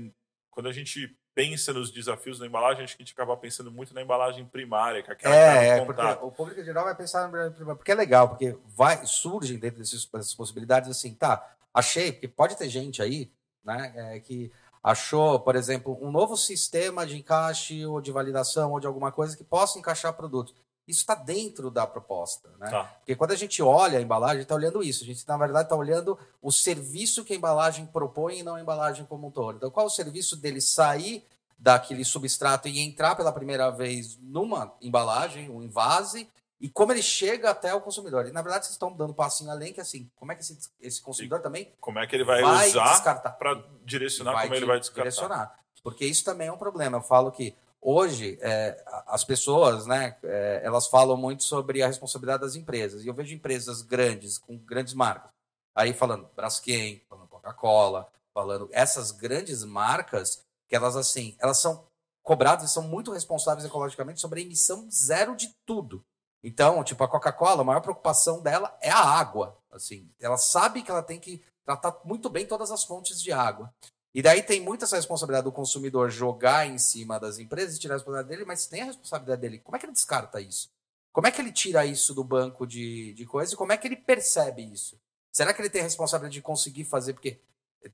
quando 0.51 0.69
a 0.69 0.73
gente 0.73 1.17
pensa 1.35 1.73
nos 1.73 1.91
desafios 1.91 2.39
da 2.39 2.47
embalagem, 2.47 2.85
acho 2.85 2.97
que 2.97 3.03
a 3.03 3.07
gente 3.07 3.15
acaba 3.15 3.37
pensando 3.37 3.71
muito 3.71 3.95
na 3.95 4.03
embalagem 4.03 4.45
primária, 4.45 5.03
que 5.03 5.11
é 5.11 5.13
aquela 5.13 5.35
é, 5.35 5.69
é 5.69 5.85
porque 5.85 6.03
o 6.23 6.31
público 6.31 6.63
geral 6.63 6.85
vai 6.85 6.95
pensar 6.95 7.23
na 7.23 7.29
embalagem 7.29 7.55
primária, 7.55 7.77
porque 7.77 7.93
é 7.93 7.95
legal, 7.95 8.29
porque 8.29 8.57
vai, 8.67 9.05
surgem 9.07 9.59
dentro 9.59 9.79
desses, 9.79 10.05
dessas 10.07 10.35
possibilidades 10.35 10.91
assim, 10.91 11.15
tá, 11.15 11.55
achei, 11.73 12.13
porque 12.13 12.29
pode 12.29 12.57
ter 12.57 12.69
gente 12.69 13.01
aí, 13.01 13.33
né, 13.65 13.93
é, 13.97 14.21
que 14.21 14.53
achou, 14.83 15.41
por 15.41 15.57
exemplo, 15.57 15.97
um 16.03 16.11
novo 16.11 16.37
sistema 16.37 17.07
de 17.07 17.17
encaixe 17.17 17.87
ou 17.87 18.01
de 18.01 18.11
validação 18.11 18.73
ou 18.73 18.81
de 18.81 18.87
alguma 18.87 19.13
coisa 19.13 19.37
que 19.37 19.45
possa 19.45 19.79
encaixar 19.79 20.13
produtos. 20.15 20.55
Isso 20.87 21.01
está 21.01 21.15
dentro 21.15 21.71
da 21.71 21.87
proposta, 21.87 22.51
né? 22.59 22.71
Tá. 22.71 22.85
Porque 22.85 23.15
quando 23.15 23.31
a 23.31 23.37
gente 23.37 23.63
olha 23.63 23.99
a 23.99 24.03
embalagem, 24.03 24.43
está 24.43 24.55
olhando 24.55 24.83
isso. 24.83 25.05
A 25.05 25.07
gente, 25.07 25.27
na 25.27 25.37
verdade, 25.37 25.67
está 25.67 25.77
olhando 25.77 26.19
o 26.41 26.51
serviço 26.51 27.25
que 27.25 27.33
a 27.33 27.37
embalagem 27.37 27.87
propõe 27.87 28.39
e 28.39 28.43
não 28.43 28.57
a 28.57 28.61
embalagem 28.61 29.05
como 29.05 29.29
um 29.29 29.31
todo. 29.31 29.57
Então, 29.57 29.71
qual 29.71 29.87
é 29.87 29.87
o 29.87 29.91
serviço 29.91 30.37
dele 30.37 30.61
sair 30.61 31.25
daquele 31.57 32.05
substrato 32.05 32.67
e 32.67 32.81
entrar 32.81 33.15
pela 33.15 33.33
primeira 33.33 33.71
vez 33.71 34.19
numa 34.21 34.75
embalagem, 34.83 35.49
um 35.49 35.63
invase, 35.63 36.29
e 36.61 36.69
como 36.69 36.93
ele 36.93 37.03
chega 37.03 37.51
até 37.51 37.73
o 37.73 37.81
consumidor. 37.81 38.27
E, 38.27 38.33
na 38.33 38.43
verdade, 38.43 38.67
vocês 38.67 38.75
estão 38.75 38.93
dando 38.93 39.11
um 39.11 39.15
passinho 39.15 39.51
além, 39.51 39.73
que 39.73 39.81
assim, 39.81 40.11
como 40.17 40.33
é 40.33 40.35
que 40.35 40.43
esse, 40.43 40.59
esse 40.81 41.01
consumidor 41.01 41.39
e 41.39 41.43
também. 41.43 41.73
Como 41.81 42.01
é 42.01 42.07
que 42.07 42.17
ele 42.17 42.25
vai, 42.25 42.43
vai 42.43 42.69
usar 42.69 43.21
para 43.39 43.63
direcionar 43.85 44.43
como 44.43 44.55
ele 44.55 44.67
vai 44.67 44.81
descartar. 44.81 45.11
Direcionar. 45.11 45.59
Porque 45.83 46.05
isso 46.05 46.25
também 46.25 46.49
é 46.49 46.53
um 46.53 46.57
problema. 46.57 46.99
Eu 46.99 47.03
falo 47.03 47.33
que 47.33 47.55
hoje 47.83 48.39
é, 48.41 48.83
as 49.09 49.25
pessoas, 49.25 49.87
né, 49.87 50.17
é, 50.23 50.63
elas 50.65 50.87
falam 50.87 51.17
muito 51.17 51.43
sobre 51.43 51.83
a 51.83 51.87
responsabilidade 51.89 52.43
das 52.43 52.55
empresas. 52.55 53.05
E 53.05 53.09
eu 53.09 53.15
vejo 53.15 53.35
empresas 53.35 53.83
grandes, 53.83 54.39
com 54.39 54.57
grandes 54.57 54.95
marcas, 54.95 55.31
aí 55.75 55.93
falando 55.93 56.31
Braskem, 56.37 57.03
falando 57.09 57.29
Coca-Cola, 57.29 58.09
falando 58.33 58.69
essas 58.73 59.11
grandes 59.11 59.65
marcas, 59.65 60.43
que 60.69 60.77
elas 60.77 60.97
assim, 60.97 61.37
elas 61.39 61.59
são 61.59 61.85
cobradas 62.23 62.71
e 62.71 62.73
são 62.73 62.85
muito 62.85 63.11
responsáveis 63.11 63.67
ecologicamente 63.67 64.21
sobre 64.21 64.41
a 64.41 64.45
emissão 64.45 64.89
zero 64.91 65.35
de 65.35 65.53
tudo. 65.67 66.05
Então, 66.43 66.83
tipo, 66.83 67.03
a 67.05 67.09
Coca-Cola, 67.09 67.63
a 67.63 67.65
maior 67.65 67.81
preocupação 67.81 68.41
dela 68.41 68.77
é 68.81 68.91
a 68.91 68.99
água. 68.99 69.57
Assim, 69.71 70.11
ela 70.21 70.37
sabe 70.37 70.83
que 70.83 70.91
ela 70.91 71.03
tem 71.03 71.21
que 71.21 71.43
tratar 71.65 71.97
muito 72.05 72.29
bem 72.29 72.47
todas 72.47 72.71
as 72.71 72.85
fontes 72.85 73.21
de 73.21 73.33
água. 73.33 73.73
E 74.15 74.21
daí 74.21 74.43
tem 74.43 74.61
muita 74.61 74.85
essa 74.85 74.97
responsabilidade 74.97 75.45
do 75.45 75.53
consumidor 75.53 76.11
jogar 76.11 76.67
em 76.67 76.79
cima 76.79 77.19
das 77.19 77.39
empresas 77.39 77.77
e 77.77 77.81
tirar 77.81 77.95
a 77.95 77.97
responsabilidade 77.97 78.37
dele, 78.37 78.47
mas 78.47 78.67
tem 78.67 78.83
a 78.83 78.87
responsabilidade 78.87 79.41
dele. 79.41 79.59
Como 79.59 79.75
é 79.75 79.79
que 79.79 79.87
ele 79.87 79.93
descarta 79.93 80.41
isso? 80.41 80.71
Como 81.13 81.27
é 81.27 81.31
que 81.31 81.41
ele 81.41 81.53
tira 81.53 81.85
isso 81.87 82.15
do 82.15 82.25
banco 82.25 82.67
de, 82.67 83.13
de 83.15 83.25
coisas 83.25 83.53
e 83.53 83.57
como 83.57 83.73
é 83.73 83.77
que 83.77 83.87
ele 83.87 83.97
percebe 83.97 84.63
isso? 84.63 84.99
Será 85.31 85.55
que 85.55 85.63
ele 85.63 85.71
tem 85.71 85.81
a 85.81 85.85
responsabilidade 85.85 86.35
de 86.35 86.43
conseguir 86.43 86.85
fazer? 86.85 87.15
Porque 87.15 87.41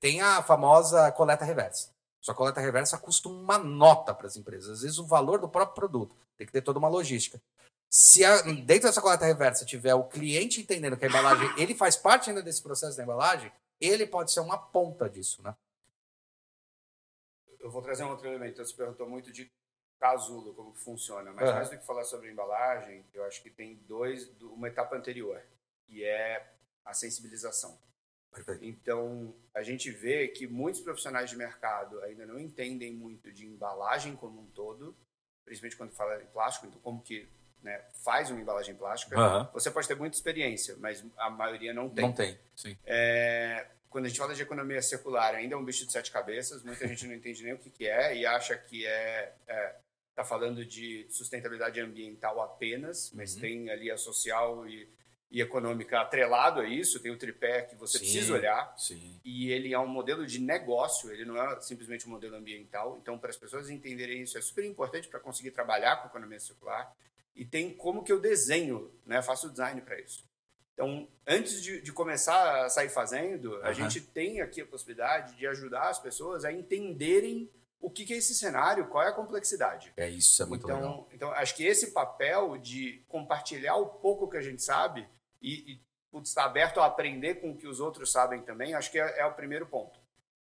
tem 0.01 0.21
a 0.21 0.43
famosa 0.43 1.11
coleta 1.13 1.45
reversa. 1.45 1.91
Só 2.21 2.35
coleta 2.35 2.61
reversa 2.61 2.99
custa 2.99 3.29
uma 3.29 3.59
nota 3.59 4.13
para 4.13 4.27
as 4.27 4.37
empresas. 4.37 4.71
Às 4.71 4.83
vezes 4.83 4.99
o 4.99 5.07
valor 5.07 5.41
do 5.41 5.49
próprio 5.49 5.75
produto. 5.75 6.17
Tem 6.37 6.47
que 6.47 6.53
ter 6.53 6.63
toda 6.63 6.79
uma 6.79 6.89
logística. 6.89 7.41
Se 7.89 8.25
a, 8.25 8.43
dentro 8.43 8.89
dessa 8.89 9.01
coleta 9.01 9.25
reversa 9.25 9.65
tiver 9.65 9.95
o 9.95 10.05
cliente 10.05 10.61
entendendo 10.61 10.97
que 10.97 11.05
a 11.05 11.09
embalagem 11.09 11.49
ele 11.57 11.75
faz 11.75 11.97
parte 11.97 12.29
ainda 12.29 12.43
desse 12.43 12.63
processo 12.63 12.97
da 12.97 13.03
embalagem, 13.03 13.51
ele 13.81 14.07
pode 14.07 14.33
ser 14.33 14.41
uma 14.41 14.59
ponta 14.59 15.09
disso, 15.09 15.43
né? 15.43 15.55
Eu 17.61 17.71
vou 17.71 17.83
trazer 17.83 18.05
um 18.05 18.11
outro 18.11 18.27
elemento. 18.27 18.65
Você 18.65 18.75
perguntou 18.75 19.09
muito 19.09 19.33
de 19.33 19.51
casulo, 19.99 20.55
como 20.55 20.73
que 20.73 20.81
funciona, 20.81 21.33
mas 21.33 21.53
mais 21.53 21.71
do 21.71 21.79
que 21.79 21.85
falar 21.85 22.05
sobre 22.05 22.31
embalagem, 22.31 23.05
eu 23.13 23.25
acho 23.25 23.43
que 23.43 23.51
tem 23.51 23.75
dois, 23.87 24.31
uma 24.41 24.69
etapa 24.69 24.97
anterior, 24.97 25.43
que 25.87 26.05
é 26.05 26.53
a 26.85 26.95
sensibilização. 26.95 27.79
Perfeito. 28.31 28.65
Então, 28.65 29.35
a 29.55 29.63
gente 29.63 29.91
vê 29.91 30.29
que 30.29 30.47
muitos 30.47 30.81
profissionais 30.81 31.31
de 31.31 31.37
mercado 31.37 32.01
ainda 32.03 32.25
não 32.27 32.39
entendem 32.39 32.93
muito 32.93 33.33
de 33.33 33.47
embalagem 33.47 34.15
como 34.15 34.41
um 34.41 34.47
todo, 34.47 34.97
principalmente 35.45 35.77
quando 35.77 35.93
fala 35.93 36.23
em 36.23 36.27
plástico, 36.27 36.67
então 36.67 36.81
como 36.81 37.03
que 37.03 37.29
né, 37.63 37.83
faz 38.05 38.31
uma 38.31 38.41
embalagem 38.41 38.75
plástica, 38.75 39.19
uhum. 39.19 39.49
você 39.53 39.71
pode 39.71 39.89
ter 39.89 39.97
muita 39.97 40.17
experiência, 40.17 40.77
mas 40.79 41.05
a 41.17 41.29
maioria 41.31 41.75
não 41.75 41.89
tem. 41.89 42.05
Não 42.05 42.13
tem, 42.13 42.39
sim. 42.55 42.77
É, 42.85 43.67
quando 43.89 44.05
a 44.05 44.09
gente 44.09 44.19
fala 44.19 44.35
de 44.35 44.43
economia 44.43 44.83
circular, 44.83 45.35
ainda 45.35 45.55
é 45.55 45.59
um 45.59 45.65
bicho 45.65 45.87
de 45.87 45.93
sete 45.93 46.11
cabeças, 46.11 46.63
muita 46.63 46.87
gente 46.87 47.07
não 47.07 47.15
entende 47.15 47.43
nem 47.43 47.55
o 47.55 47.59
que, 47.59 47.71
que 47.71 47.87
é 47.87 48.17
e 48.17 48.27
acha 48.27 48.57
que 48.57 48.87
é, 48.87 49.35
é 49.47 49.77
tá 50.15 50.25
falando 50.25 50.65
de 50.65 51.07
sustentabilidade 51.11 51.81
ambiental 51.81 52.43
apenas, 52.43 53.13
mas 53.15 53.35
uhum. 53.35 53.41
tem 53.41 53.71
ali 53.71 53.89
a 53.89 53.97
social 53.97 54.69
e, 54.69 54.89
e, 55.31 55.41
econômica 55.41 56.01
atrelado 56.01 56.61
a 56.61 56.69
isso, 56.69 56.99
tem 56.99 57.13
o 57.13 57.17
tripé 57.17 57.63
que 57.63 57.77
você 57.77 57.99
sim, 57.99 58.05
precisa 58.05 58.35
olhar, 58.35 58.75
sim. 58.77 59.21
e 59.25 59.53
ele 59.53 59.73
é 59.73 59.79
um 59.79 59.87
modelo 59.87 60.27
de 60.27 60.41
negócio, 60.41 61.13
ele 61.13 61.25
não 61.25 61.41
é 61.41 61.61
simplesmente 61.61 62.05
um 62.09 62.11
modelo 62.11 62.35
ambiental, 62.35 62.99
então 63.01 63.17
para 63.17 63.31
as 63.31 63.37
pessoas 63.37 63.71
entenderem 63.71 64.23
isso 64.23 64.37
é 64.37 64.41
super 64.41 64.65
importante 64.65 65.07
para 65.07 65.21
conseguir 65.21 65.53
trabalhar 65.53 65.99
com 65.99 66.09
economia 66.09 66.41
circular, 66.41 66.93
e 67.37 67.45
tem 67.45 67.73
como 67.73 68.03
que 68.03 68.11
eu 68.11 68.19
desenho, 68.19 68.93
né? 69.07 69.23
Faço 69.23 69.49
design 69.49 69.81
para 69.81 70.01
isso. 70.01 70.28
Então, 70.79 71.09
antes 71.27 71.61
de, 71.61 71.81
de, 71.81 71.93
começar 71.93 72.65
a 72.65 72.69
sair 72.69 72.89
fazendo, 72.89 73.55
uhum. 73.55 73.65
a 73.65 73.73
gente 73.73 74.01
tem 74.01 74.41
aqui 74.41 74.61
a 74.61 74.67
possibilidade 74.67 75.35
de 75.35 75.45
ajudar 75.49 75.89
as 75.89 75.99
pessoas 75.99 76.45
a 76.45 76.53
entenderem 76.53 77.51
o 77.81 77.91
que, 77.91 78.05
que, 78.05 78.15
é 78.15 78.17
esse 78.17 78.33
cenário, 78.33 78.87
qual 78.87 79.03
é 79.03 79.09
a 79.09 79.13
complexidade. 79.13 79.93
É 79.97 80.09
isso, 80.09 80.41
é 80.41 80.47
muito 80.47 80.65
então, 80.65 80.77
legal. 80.77 81.09
Então, 81.13 81.33
acho 81.33 81.57
que 81.57 81.67
esse 81.67 81.91
papel 81.91 82.57
de 82.59 83.05
compartilhar 83.09 83.75
o 83.75 83.87
pouco 83.87 84.31
que 84.31 84.37
a 84.37 84.41
gente 84.41 84.63
sabe 84.63 85.05
e, 85.43 85.73
e 85.73 85.81
putz, 86.13 86.29
estar 86.29 86.45
aberto 86.45 86.79
a 86.79 86.87
aprender 86.87 87.41
com 87.41 87.51
o 87.51 87.57
que 87.57 87.67
os 87.67 87.81
outros 87.81 88.13
sabem 88.13 88.43
também, 88.43 88.73
acho 88.75 88.93
que 88.93 89.01
é, 89.01 89.19
é 89.19 89.27
o 89.27 89.35
primeiro 89.35 89.67
ponto. 89.67 89.99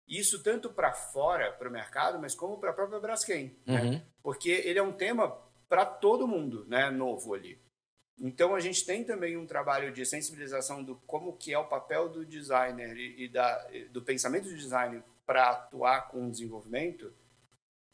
Isso 0.09 0.43
tanto 0.43 0.71
para 0.71 0.95
fora, 0.95 1.53
para 1.53 1.69
o 1.69 1.73
mercado, 1.73 2.19
mas 2.19 2.35
como 2.35 2.57
para 2.57 2.71
a 2.71 2.75
própria 2.75 3.01
Braskem. 3.01 3.55
Né? 3.67 3.83
Uhum. 3.83 3.91
Né? 3.91 4.07
Porque 4.23 4.49
ele 4.51 4.79
é 4.79 4.83
um 4.83 4.93
tema 4.93 5.39
para 5.69 5.85
todo 5.85 6.27
mundo, 6.27 6.65
né, 6.67 6.91
novo 6.91 7.35
ali. 7.35 7.61
Então 8.19 8.55
a 8.55 8.61
gente 8.61 8.85
tem 8.85 9.05
também 9.05 9.37
um 9.37 9.47
trabalho 9.47 9.93
de 9.93 10.05
sensibilização 10.05 10.83
do 10.83 10.97
como 11.07 11.37
que 11.37 11.53
é 11.53 11.59
o 11.59 11.67
papel 11.67 12.09
do 12.09 12.25
designer 12.25 12.97
e, 12.97 13.29
da, 13.29 13.67
do 13.91 14.03
pensamento 14.03 14.49
do 14.49 14.57
design 14.57 15.03
para 15.27 15.51
atuar 15.51 16.09
com 16.09 16.27
o 16.27 16.31
desenvolvimento, 16.31 17.13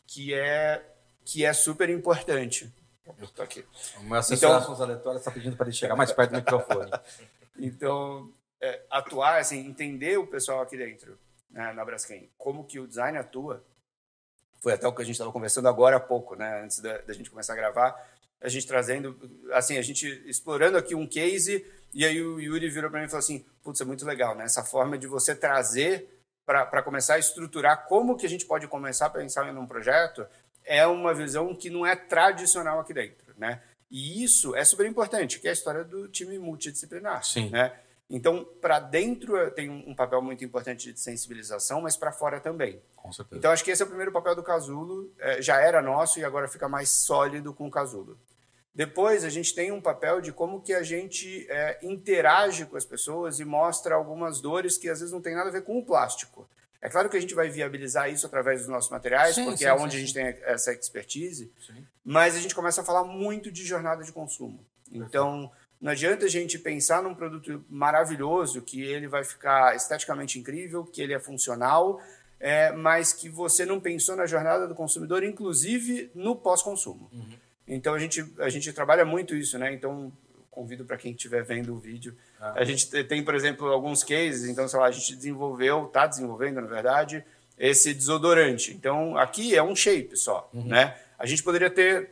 que 0.06 0.34
é 0.34 0.84
que 1.24 1.44
é 1.44 1.52
super 1.52 1.90
importante. 1.90 2.72
Estou 3.22 3.44
aqui. 3.44 3.64
O 3.98 4.02
meu 4.04 4.18
assessor 4.18 4.62
então, 4.90 5.16
está 5.16 5.30
pedindo 5.30 5.56
para 5.56 5.66
ele 5.66 5.76
chegar 5.76 5.94
mais 5.94 6.12
perto 6.12 6.30
do 6.30 6.36
microfone. 6.36 6.90
então, 7.58 8.32
é, 8.60 8.82
atuar, 8.90 9.38
assim, 9.38 9.66
entender 9.66 10.18
o 10.18 10.26
pessoal 10.26 10.60
aqui 10.60 10.76
dentro, 10.76 11.18
né, 11.50 11.72
na 11.72 11.84
Braskem, 11.84 12.30
como 12.36 12.64
que 12.64 12.80
o 12.80 12.86
design 12.86 13.16
atua, 13.18 13.64
foi 14.60 14.72
até 14.72 14.86
o 14.86 14.92
que 14.92 15.02
a 15.02 15.04
gente 15.04 15.14
estava 15.14 15.32
conversando 15.32 15.68
agora 15.68 15.96
há 15.96 16.00
pouco, 16.00 16.34
né, 16.34 16.62
antes 16.62 16.80
da, 16.80 16.98
da 16.98 17.12
gente 17.12 17.30
começar 17.30 17.52
a 17.52 17.56
gravar, 17.56 18.08
a 18.40 18.48
gente 18.48 18.66
trazendo, 18.66 19.18
assim, 19.52 19.78
a 19.78 19.82
gente 19.82 20.06
explorando 20.26 20.78
aqui 20.78 20.94
um 20.94 21.06
case, 21.06 21.64
e 21.92 22.04
aí 22.04 22.22
o 22.22 22.38
Yuri 22.38 22.68
virou 22.68 22.90
para 22.90 23.00
mim 23.00 23.06
e 23.06 23.08
falou 23.08 23.20
assim, 23.20 23.44
putz, 23.62 23.80
é 23.80 23.84
muito 23.84 24.04
legal, 24.04 24.34
né, 24.36 24.44
essa 24.44 24.62
forma 24.62 24.96
de 24.96 25.06
você 25.06 25.34
trazer 25.34 26.08
para 26.46 26.82
começar 26.82 27.14
a 27.14 27.18
estruturar 27.18 27.86
como 27.86 28.16
que 28.16 28.24
a 28.24 28.28
gente 28.28 28.46
pode 28.46 28.66
começar 28.68 29.06
a 29.06 29.10
pensar 29.10 29.46
em 29.46 29.56
um 29.56 29.66
projeto, 29.66 30.26
é 30.64 30.86
uma 30.86 31.12
visão 31.12 31.54
que 31.54 31.68
não 31.68 31.84
é 31.86 31.94
tradicional 31.94 32.80
aqui 32.80 32.94
dentro, 32.94 33.34
né? 33.36 33.60
E 33.90 34.22
isso 34.22 34.54
é 34.56 34.64
super 34.64 34.86
importante, 34.86 35.40
que 35.40 35.46
é 35.46 35.50
a 35.50 35.52
história 35.52 35.84
do 35.84 36.08
time 36.08 36.38
multidisciplinar, 36.38 37.22
Sim. 37.24 37.50
né? 37.50 37.72
Então, 38.10 38.42
para 38.60 38.80
dentro 38.80 39.50
tem 39.50 39.68
um 39.68 39.94
papel 39.94 40.22
muito 40.22 40.42
importante 40.42 40.92
de 40.92 40.98
sensibilização, 40.98 41.82
mas 41.82 41.96
para 41.96 42.10
fora 42.10 42.40
também. 42.40 42.80
Com 42.96 43.12
certeza. 43.12 43.38
Então, 43.38 43.50
acho 43.50 43.62
que 43.62 43.70
esse 43.70 43.82
é 43.82 43.84
o 43.84 43.88
primeiro 43.88 44.10
papel 44.10 44.34
do 44.34 44.42
Casulo. 44.42 45.12
É, 45.18 45.42
já 45.42 45.60
era 45.60 45.82
nosso 45.82 46.18
e 46.18 46.24
agora 46.24 46.48
fica 46.48 46.68
mais 46.68 46.88
sólido 46.88 47.52
com 47.52 47.66
o 47.66 47.70
Casulo. 47.70 48.18
Depois, 48.74 49.24
a 49.24 49.28
gente 49.28 49.54
tem 49.54 49.72
um 49.72 49.80
papel 49.80 50.20
de 50.20 50.32
como 50.32 50.62
que 50.62 50.72
a 50.72 50.82
gente 50.82 51.46
é, 51.50 51.78
interage 51.82 52.64
com 52.64 52.76
as 52.76 52.84
pessoas 52.84 53.40
e 53.40 53.44
mostra 53.44 53.94
algumas 53.94 54.40
dores 54.40 54.78
que 54.78 54.88
às 54.88 55.00
vezes 55.00 55.12
não 55.12 55.20
tem 55.20 55.34
nada 55.34 55.50
a 55.50 55.52
ver 55.52 55.62
com 55.62 55.78
o 55.78 55.84
plástico. 55.84 56.48
É 56.80 56.88
claro 56.88 57.10
que 57.10 57.16
a 57.16 57.20
gente 57.20 57.34
vai 57.34 57.50
viabilizar 57.50 58.08
isso 58.08 58.24
através 58.24 58.60
dos 58.60 58.68
nossos 58.68 58.90
materiais, 58.90 59.34
sim, 59.34 59.44
porque 59.44 59.58
sim, 59.58 59.64
é 59.64 59.74
onde 59.74 59.90
sim, 59.90 59.96
a 59.96 60.00
gente 60.00 60.14
tem 60.14 60.24
essa 60.44 60.72
expertise, 60.72 61.52
mas 62.04 62.36
a 62.36 62.40
gente 62.40 62.54
começa 62.54 62.80
a 62.80 62.84
falar 62.84 63.02
muito 63.02 63.50
de 63.50 63.64
jornada 63.64 64.04
de 64.04 64.12
consumo. 64.12 64.64
Então, 64.92 65.50
não 65.80 65.92
adianta 65.92 66.26
a 66.26 66.28
gente 66.28 66.58
pensar 66.58 67.02
num 67.02 67.14
produto 67.14 67.64
maravilhoso, 67.68 68.62
que 68.62 68.82
ele 68.82 69.06
vai 69.06 69.24
ficar 69.24 69.76
esteticamente 69.76 70.38
incrível, 70.38 70.84
que 70.84 71.00
ele 71.00 71.14
é 71.14 71.20
funcional, 71.20 72.00
é, 72.40 72.72
mas 72.72 73.12
que 73.12 73.28
você 73.28 73.64
não 73.64 73.80
pensou 73.80 74.16
na 74.16 74.26
jornada 74.26 74.66
do 74.66 74.74
consumidor, 74.74 75.22
inclusive 75.22 76.10
no 76.14 76.34
pós-consumo. 76.34 77.08
Uhum. 77.12 77.32
Então 77.66 77.94
a 77.94 77.98
gente, 77.98 78.24
a 78.38 78.48
gente 78.48 78.72
trabalha 78.72 79.04
muito 79.04 79.34
isso, 79.36 79.58
né? 79.58 79.72
Então 79.72 80.12
convido 80.58 80.84
para 80.84 80.96
quem 80.96 81.12
estiver 81.12 81.44
vendo 81.44 81.72
o 81.72 81.78
vídeo. 81.78 82.16
Ah. 82.40 82.54
A 82.56 82.64
gente 82.64 82.88
tem, 83.04 83.22
por 83.22 83.32
exemplo, 83.36 83.68
alguns 83.68 84.02
cases, 84.02 84.48
então, 84.48 84.66
sei 84.66 84.80
lá, 84.80 84.86
a 84.86 84.90
gente 84.90 85.14
desenvolveu, 85.14 85.86
está 85.86 86.04
desenvolvendo, 86.04 86.60
na 86.60 86.66
verdade, 86.66 87.24
esse 87.56 87.94
desodorante. 87.94 88.72
Então, 88.72 89.16
aqui 89.16 89.54
é 89.54 89.62
um 89.62 89.76
shape 89.76 90.16
só, 90.16 90.50
uhum. 90.52 90.66
né? 90.66 90.96
A 91.16 91.26
gente 91.26 91.44
poderia 91.44 91.70
ter 91.70 92.10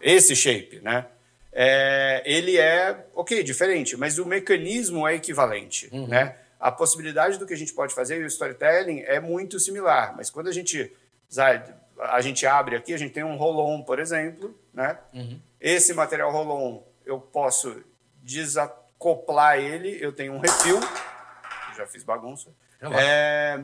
esse 0.00 0.34
shape, 0.34 0.80
né? 0.80 1.06
É, 1.52 2.22
ele 2.24 2.58
é, 2.58 3.06
ok, 3.14 3.42
diferente, 3.42 3.96
mas 3.96 4.18
o 4.18 4.26
mecanismo 4.26 5.06
é 5.06 5.14
equivalente, 5.14 5.88
uhum. 5.92 6.06
né? 6.06 6.36
A 6.60 6.72
possibilidade 6.72 7.38
do 7.38 7.46
que 7.46 7.54
a 7.54 7.56
gente 7.56 7.72
pode 7.72 7.94
fazer 7.94 8.20
e 8.20 8.24
o 8.24 8.26
storytelling 8.26 9.00
é 9.02 9.20
muito 9.20 9.60
similar, 9.60 10.16
mas 10.16 10.28
quando 10.28 10.48
a 10.48 10.52
gente 10.52 10.92
a 11.98 12.20
gente 12.20 12.46
abre 12.46 12.76
aqui, 12.76 12.94
a 12.94 12.96
gente 12.96 13.12
tem 13.12 13.24
um 13.24 13.36
roll-on, 13.36 13.82
por 13.82 13.98
exemplo, 13.98 14.58
né? 14.72 14.98
Uhum. 15.12 15.40
Esse 15.60 15.92
material 15.92 16.30
roll-on 16.30 16.82
eu 17.04 17.20
posso 17.20 17.82
desacoplar 18.22 19.58
ele, 19.58 19.98
eu 20.00 20.12
tenho 20.12 20.32
um 20.32 20.38
refil, 20.38 20.78
já 21.76 21.86
fiz 21.86 22.02
bagunça. 22.02 22.50
É, 22.80 23.60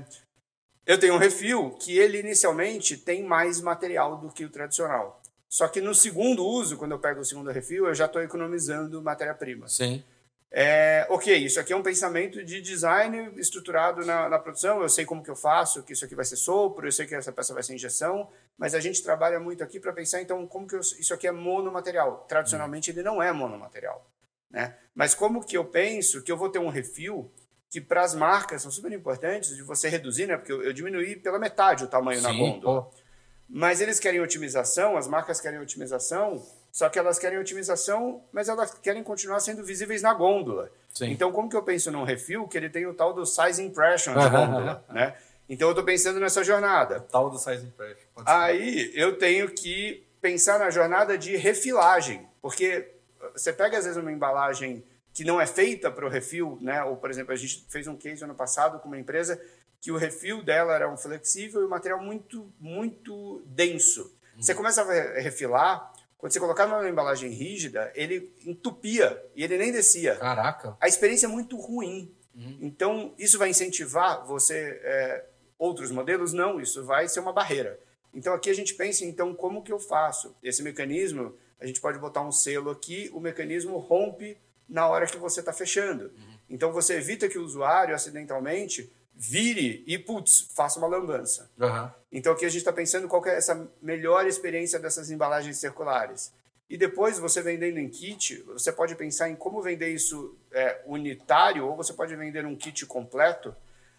eu 0.87 0.99
tenho 0.99 1.15
um 1.15 1.19
refil 1.19 1.71
que 1.73 1.97
ele 1.97 2.19
inicialmente 2.19 2.97
tem 2.97 3.23
mais 3.23 3.61
material 3.61 4.17
do 4.17 4.31
que 4.31 4.45
o 4.45 4.51
tradicional. 4.51 5.23
Só 5.55 5.69
que 5.69 5.81
no 5.81 5.95
segundo 5.95 6.45
uso, 6.45 6.77
quando 6.77 6.91
eu 6.91 6.99
pego 6.99 7.21
o 7.21 7.25
segundo 7.25 7.49
refil, 7.49 7.87
eu 7.87 7.95
já 7.95 8.07
estou 8.07 8.21
economizando 8.21 9.01
matéria-prima. 9.01 9.69
Sim. 9.69 10.03
É, 10.51 11.07
ok, 11.09 11.33
isso 11.33 11.61
aqui 11.61 11.73
é 11.73 11.77
um 11.77 11.83
pensamento 11.83 12.45
de 12.45 12.61
design 12.61 13.31
estruturado 13.37 14.05
na, 14.05 14.29
na, 14.29 14.37
produção. 14.37 14.83
Eu 14.83 14.89
sei 14.89 15.05
como 15.05 15.23
que 15.23 15.31
eu 15.31 15.37
faço, 15.37 15.85
que 15.85 15.93
isso 15.93 16.05
aqui 16.05 16.17
vai 16.17 16.25
ser 16.25 16.35
sopro, 16.35 16.89
eu 16.89 16.91
sei 16.91 17.07
que 17.07 17.15
essa 17.15 17.31
peça 17.31 17.55
vai 17.55 17.63
ser 17.63 17.73
injeção, 17.73 18.29
mas 18.59 18.75
a 18.75 18.81
gente 18.81 19.01
trabalha 19.01 19.39
muito 19.39 19.63
aqui 19.63 19.79
para 19.79 19.93
pensar, 19.93 20.21
então, 20.21 20.45
como 20.45 20.67
que 20.67 20.75
eu, 20.75 20.81
isso 20.81 21.15
aqui 21.15 21.29
é 21.29 21.31
monomaterial. 21.31 22.27
Tradicionalmente, 22.29 22.91
ele 22.91 23.05
não 23.05 23.23
é 23.23 23.33
monomaterial. 23.33 24.05
Né? 24.51 24.77
Mas 24.93 25.15
como 25.15 25.45
que 25.45 25.57
eu 25.57 25.65
penso 25.65 26.21
que 26.25 26.33
eu 26.33 26.37
vou 26.37 26.49
ter 26.49 26.59
um 26.59 26.69
refil 26.69 27.31
que 27.71 27.81
para 27.81 28.03
as 28.03 28.13
marcas 28.13 28.63
são 28.63 28.73
super 28.73 28.91
importantes 28.91 29.55
de 29.55 29.63
você 29.63 29.89
reduzir, 29.89 30.27
né? 30.27 30.37
Porque 30.37 30.51
eu, 30.51 30.65
eu 30.65 30.73
diminuí 30.73 31.15
pela 31.15 31.39
metade 31.39 31.85
o 31.85 31.89
tamanho 31.89 32.19
Sim, 32.19 32.27
na 32.27 32.33
gôndola. 32.33 32.83
Pô. 32.83 33.04
Mas 33.49 33.81
eles 33.81 34.01
querem 34.01 34.21
otimização, 34.21 34.97
as 34.97 35.07
marcas 35.07 35.41
querem 35.41 35.61
otimização, 35.61 36.45
só 36.73 36.89
que 36.89 36.99
elas 36.99 37.19
querem 37.19 37.39
otimização, 37.39 38.23
mas 38.33 38.49
elas 38.49 38.75
querem 38.75 39.03
continuar 39.03 39.41
sendo 39.41 39.63
visíveis 39.63 40.03
na 40.03 40.13
gôndola. 40.13 40.71
Sim. 40.93 41.11
Então, 41.11 41.31
como 41.31 41.49
que 41.49 41.57
eu 41.57 41.63
penso 41.63 41.91
num 41.91 42.05
refil 42.05 42.49
que 42.49 42.57
ele 42.57 42.69
tem 42.69 42.87
o 42.87 42.95
tal 42.95 43.13
do 43.13 43.25
size 43.25 43.63
impression 43.63 44.13
de 44.13 44.29
gôndola, 44.29 44.85
né? 44.91 45.15
Então, 45.49 45.69
eu 45.69 45.73
estou 45.73 45.85
pensando 45.85 46.19
nessa 46.19 46.43
jornada. 46.43 46.99
O 46.99 47.03
tal 47.03 47.31
do 47.31 47.39
size 47.39 47.65
impression. 47.65 48.07
Aí, 48.25 48.91
eu 48.95 49.19
tenho 49.19 49.51
que 49.51 50.05
pensar 50.21 50.59
na 50.59 50.71
jornada 50.71 51.19
de 51.19 51.37
refilagem, 51.37 52.27
porque 52.41 52.89
você 53.33 53.53
pega, 53.53 53.79
às 53.79 53.85
vezes, 53.85 53.99
uma 53.99 54.11
embalagem 54.11 54.83
que 55.13 55.23
não 55.23 55.41
é 55.41 55.47
feita 55.47 55.91
para 55.91 56.05
o 56.05 56.09
refil, 56.09 56.59
né? 56.61 56.83
Ou, 56.83 56.97
por 56.97 57.11
exemplo, 57.11 57.33
a 57.33 57.37
gente 57.37 57.65
fez 57.69 57.87
um 57.87 57.97
case 57.97 58.25
ano 58.25 58.35
passado 58.35 58.81
com 58.81 58.89
uma 58.89 58.99
empresa 58.99 59.41
que 59.85 59.93
o 59.93 59.99
refil 59.99 60.43
dela 60.43 60.75
era 60.75 60.91
um 60.91 60.97
flexível 60.97 61.61
e 61.61 61.67
um 61.67 61.69
material 61.69 62.03
muito, 62.03 62.51
muito 62.59 63.43
denso. 63.45 64.01
Uhum. 64.35 64.43
Você 64.43 64.55
começa 64.55 64.81
a 64.81 65.21
refilar, 65.21 65.93
quando 66.17 66.33
você 66.33 66.41
colocava 66.41 66.79
numa 66.79 66.89
embalagem 66.89 67.29
rígida, 67.31 67.93
ele 67.95 68.35
entupia 68.47 69.23
e 69.37 69.45
ele 69.45 69.59
nem 69.59 69.71
descia. 69.71 70.17
Caraca! 70.17 70.75
A 70.81 70.89
experiência 70.89 71.27
é 71.27 71.29
muito 71.29 71.59
ruim. 71.59 72.11
Uhum. 72.35 72.61
Então, 72.63 73.15
isso 73.19 73.39
vai 73.39 73.51
incentivar 73.51 74.25
você 74.25 74.81
é, 74.83 75.27
outros 75.59 75.91
modelos? 75.91 76.33
Não, 76.33 76.59
isso 76.59 76.83
vai 76.83 77.07
ser 77.07 77.21
uma 77.21 77.35
barreira. 77.35 77.79
Então, 78.15 78.33
aqui 78.33 78.49
a 78.49 78.55
gente 78.55 78.73
pensa, 78.73 79.05
então, 79.05 79.35
como 79.35 79.63
que 79.63 79.71
eu 79.71 79.79
faço? 79.79 80.35
Esse 80.43 80.63
mecanismo, 80.63 81.37
a 81.61 81.67
gente 81.67 81.79
pode 81.79 81.99
botar 81.99 82.23
um 82.23 82.33
selo 82.33 82.71
aqui, 82.71 83.11
o 83.13 83.21
mecanismo 83.21 83.77
rompe 83.77 84.39
na 84.67 84.89
hora 84.89 85.07
que 85.07 85.19
você 85.19 85.41
está 85.41 85.53
fechando. 85.53 86.05
Uhum. 86.05 86.39
Então, 86.49 86.73
você 86.73 86.95
evita 86.95 87.29
que 87.29 87.37
o 87.37 87.45
usuário, 87.45 87.95
acidentalmente, 87.95 88.91
vire 89.15 89.85
e, 89.87 89.99
putz, 89.99 90.49
faça 90.55 90.79
uma 90.79 90.89
lambança. 90.89 91.51
Uhum. 91.59 91.91
Então 92.11 92.33
aqui 92.33 92.45
a 92.45 92.49
gente 92.49 92.59
está 92.59 92.73
pensando 92.73 93.09
qual 93.09 93.25
é 93.27 93.37
essa 93.37 93.69
melhor 93.81 94.27
experiência 94.27 94.79
dessas 94.79 95.11
embalagens 95.11 95.57
circulares. 95.59 96.33
E 96.69 96.77
depois, 96.77 97.19
você 97.19 97.43
vendendo 97.43 97.79
em 97.79 97.89
kit, 97.89 98.43
você 98.43 98.73
pode 98.73 98.95
pensar 98.97 99.29
em 99.29 99.37
como 99.37 99.63
vender 99.63 99.91
isso 99.91 100.37
é, 100.51 100.81
unitário 100.87 101.67
ou 101.67 101.77
você 101.77 101.93
pode 101.93 102.17
vender 102.17 102.47
um 102.47 102.57
kit 102.57 102.87
completo, 102.87 103.55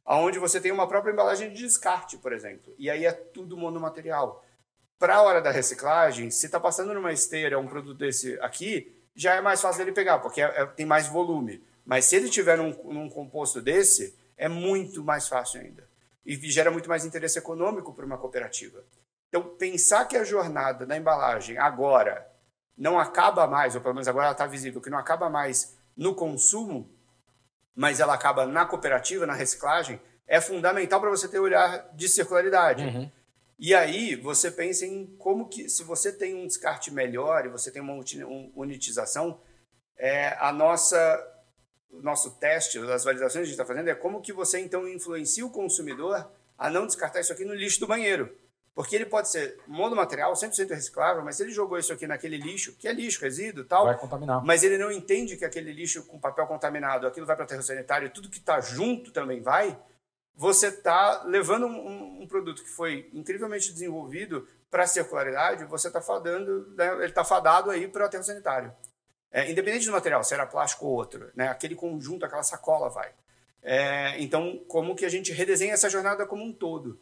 onde 0.05 0.39
você 0.39 0.59
tem 0.59 0.71
uma 0.71 0.87
própria 0.87 1.11
embalagem 1.11 1.53
de 1.53 1.63
descarte, 1.63 2.17
por 2.17 2.33
exemplo. 2.33 2.73
E 2.77 2.89
aí 2.89 3.05
é 3.05 3.11
tudo 3.11 3.55
monomaterial. 3.55 4.43
Para 4.97 5.15
a 5.15 5.21
hora 5.21 5.41
da 5.41 5.51
reciclagem, 5.51 6.31
se 6.31 6.45
está 6.45 6.59
passando 6.59 6.93
numa 6.93 7.13
esteira 7.13 7.59
um 7.59 7.67
produto 7.67 7.97
desse 7.97 8.39
aqui, 8.41 8.91
já 9.15 9.35
é 9.35 9.41
mais 9.41 9.61
fácil 9.61 9.79
dele 9.79 9.95
pegar, 9.95 10.19
porque 10.19 10.41
é, 10.41 10.45
é, 10.45 10.65
tem 10.65 10.85
mais 10.85 11.07
volume. 11.07 11.63
Mas 11.85 12.05
se 12.05 12.15
ele 12.15 12.29
tiver 12.29 12.57
num, 12.57 12.71
num 12.91 13.09
composto 13.09 13.61
desse, 13.61 14.15
é 14.37 14.47
muito 14.47 15.03
mais 15.03 15.27
fácil 15.27 15.61
ainda. 15.61 15.87
E 16.25 16.35
gera 16.49 16.71
muito 16.71 16.89
mais 16.89 17.05
interesse 17.05 17.37
econômico 17.37 17.93
para 17.93 18.05
uma 18.05 18.17
cooperativa. 18.17 18.83
Então, 19.29 19.55
pensar 19.57 20.05
que 20.05 20.17
a 20.17 20.23
jornada 20.23 20.85
da 20.85 20.97
embalagem 20.97 21.57
agora 21.57 22.25
não 22.77 22.99
acaba 22.99 23.47
mais, 23.47 23.75
ou 23.75 23.81
pelo 23.81 23.93
menos 23.93 24.07
agora 24.07 24.25
ela 24.25 24.33
está 24.33 24.47
visível, 24.47 24.81
que 24.81 24.89
não 24.89 24.97
acaba 24.97 25.29
mais 25.29 25.77
no 25.95 26.15
consumo, 26.15 26.91
mas 27.75 27.99
ela 27.99 28.13
acaba 28.13 28.45
na 28.45 28.65
cooperativa, 28.65 29.25
na 29.25 29.33
reciclagem, 29.33 30.01
é 30.27 30.41
fundamental 30.41 30.99
para 30.99 31.09
você 31.09 31.27
ter 31.27 31.39
um 31.39 31.43
olhar 31.43 31.89
de 31.93 32.09
circularidade. 32.09 32.83
Uhum. 32.83 33.11
E 33.57 33.73
aí 33.73 34.15
você 34.15 34.51
pensa 34.51 34.85
em 34.85 35.05
como 35.17 35.47
que, 35.47 35.69
se 35.69 35.83
você 35.83 36.11
tem 36.11 36.35
um 36.35 36.47
descarte 36.47 36.91
melhor 36.91 37.45
e 37.45 37.49
você 37.49 37.71
tem 37.71 37.81
uma 37.81 37.93
unitização, 38.55 39.39
é, 39.97 40.35
a 40.39 40.51
nossa 40.51 40.97
o 40.97 41.34
nosso 41.91 42.31
teste, 42.31 42.77
as 42.79 43.03
validações 43.03 43.33
que 43.33 43.39
a 43.39 43.43
gente 43.43 43.51
está 43.51 43.65
fazendo, 43.65 43.89
é 43.89 43.95
como 43.95 44.21
que 44.21 44.33
você 44.33 44.59
então 44.59 44.87
influencia 44.87 45.45
o 45.45 45.49
consumidor 45.49 46.29
a 46.57 46.69
não 46.69 46.85
descartar 46.85 47.19
isso 47.19 47.33
aqui 47.33 47.45
no 47.45 47.53
lixo 47.53 47.79
do 47.79 47.87
banheiro. 47.87 48.35
Porque 48.73 48.93
ele 48.93 49.05
pode 49.05 49.29
ser 49.29 49.57
monomaterial, 49.65 50.33
100% 50.33 50.69
reciclável, 50.69 51.23
mas 51.23 51.37
se 51.37 51.43
ele 51.43 51.51
jogou 51.51 51.79
isso 51.79 51.93
aqui 51.93 52.05
naquele 52.05 52.37
lixo, 52.37 52.75
que 52.77 52.89
é 52.89 52.93
lixo, 52.93 53.21
resíduo 53.21 53.63
tal, 53.63 53.85
vai 53.85 53.97
contaminar. 53.97 54.43
mas 54.43 54.63
ele 54.63 54.77
não 54.77 54.91
entende 54.91 55.37
que 55.37 55.45
aquele 55.45 55.71
lixo 55.71 56.03
com 56.03 56.19
papel 56.19 56.45
contaminado, 56.45 57.07
aquilo 57.07 57.25
vai 57.25 57.37
para 57.37 57.43
o 57.43 57.45
aterro 57.45 57.63
sanitário, 57.63 58.09
tudo 58.09 58.29
que 58.29 58.37
está 58.37 58.59
junto 58.59 59.11
também 59.11 59.41
vai, 59.41 59.79
você 60.35 60.67
está 60.67 61.23
levando 61.23 61.65
um, 61.67 62.23
um, 62.23 62.27
produto 62.27 62.61
que 62.61 62.69
foi 62.69 63.09
incrivelmente 63.13 63.71
desenvolvido 63.71 64.45
para 64.69 64.83
a 64.83 64.87
circularidade, 64.87 65.63
você 65.63 65.87
está 65.87 66.01
fadando, 66.01 66.67
né, 66.75 66.93
ele 66.95 67.05
está 67.05 67.23
fadado 67.23 67.71
aí 67.71 67.87
para 67.87 68.03
o 68.03 68.05
aterro 68.05 68.23
sanitário. 68.25 68.73
É, 69.35 69.51
independente 69.51 69.85
do 69.85 69.91
material, 69.91 70.23
se 70.23 70.33
era 70.33 70.45
plástico 70.45 70.85
ou 70.85 70.93
outro, 70.93 71.29
né? 71.35 71.49
aquele 71.49 71.75
conjunto, 71.75 72.25
aquela 72.25 72.41
sacola 72.41 72.89
vai. 72.89 73.11
É, 73.61 74.17
então, 74.21 74.63
como 74.65 74.95
que 74.95 75.03
a 75.03 75.09
gente 75.09 75.33
redesenha 75.33 75.73
essa 75.73 75.89
jornada 75.89 76.25
como 76.25 76.41
um 76.41 76.53
todo? 76.53 76.97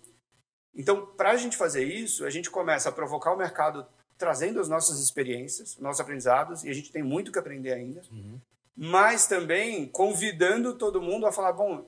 Então, 0.74 1.06
para 1.06 1.30
a 1.30 1.38
gente 1.38 1.56
fazer 1.56 1.84
isso, 1.84 2.26
a 2.26 2.32
gente 2.32 2.50
começa 2.50 2.90
a 2.90 2.92
provocar 2.92 3.32
o 3.32 3.38
mercado 3.38 3.86
trazendo 4.18 4.60
as 4.60 4.68
nossas 4.68 5.00
experiências, 5.00 5.78
nossos 5.78 6.02
aprendizados, 6.02 6.64
e 6.64 6.72
a 6.72 6.74
gente 6.74 6.92
tem 6.92 7.04
muito 7.04 7.32
que 7.32 7.38
aprender 7.38 7.72
ainda, 7.72 8.02
uhum. 8.12 8.42
mas 8.76 9.28
também 9.28 9.86
convidando 9.86 10.74
todo 10.74 11.00
mundo 11.00 11.28
a 11.28 11.32
falar, 11.32 11.54
bom, 11.54 11.88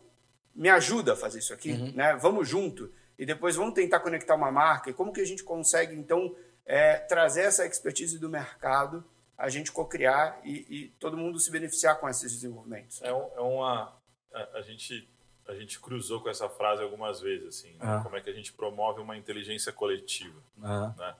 me 0.53 0.69
ajuda 0.69 1.13
a 1.13 1.15
fazer 1.15 1.39
isso 1.39 1.55
aqui, 1.55 1.71
uhum. 1.71 1.91
né? 1.95 2.15
Vamos 2.21 2.47
junto 2.47 2.93
e 3.17 3.25
depois 3.25 3.55
vamos 3.55 3.73
tentar 3.73 3.99
conectar 3.99 4.35
uma 4.35 4.51
marca 4.51 4.91
e 4.91 4.93
como 4.93 5.11
que 5.11 5.21
a 5.21 5.25
gente 5.25 5.43
consegue 5.43 5.95
então 5.95 6.35
é, 6.67 6.97
trazer 6.97 7.41
essa 7.41 7.65
expertise 7.65 8.19
do 8.19 8.29
mercado, 8.29 9.03
a 9.37 9.49
gente 9.49 9.71
co-criar 9.71 10.39
e, 10.43 10.65
e, 10.69 10.87
todo 10.99 11.17
mundo 11.17 11.39
se 11.39 11.51
beneficiar 11.51 11.99
com 11.99 12.07
esses 12.07 12.31
desenvolvimentos. 12.31 13.01
É, 13.01 13.13
um, 13.13 13.29
é 13.35 13.41
uma 13.41 13.93
a, 14.33 14.57
a, 14.59 14.61
gente 14.61 15.07
a 15.47 15.53
gente 15.53 15.79
cruzou 15.79 16.21
com 16.21 16.29
essa 16.29 16.49
frase 16.49 16.81
algumas 16.81 17.19
vezes 17.19 17.47
assim, 17.47 17.73
né? 17.77 17.99
como 18.03 18.15
é 18.15 18.21
que 18.21 18.29
a 18.29 18.33
gente 18.33 18.53
promove 18.53 19.01
uma 19.01 19.17
inteligência 19.17 19.71
coletiva, 19.71 20.41
né? 20.57 21.15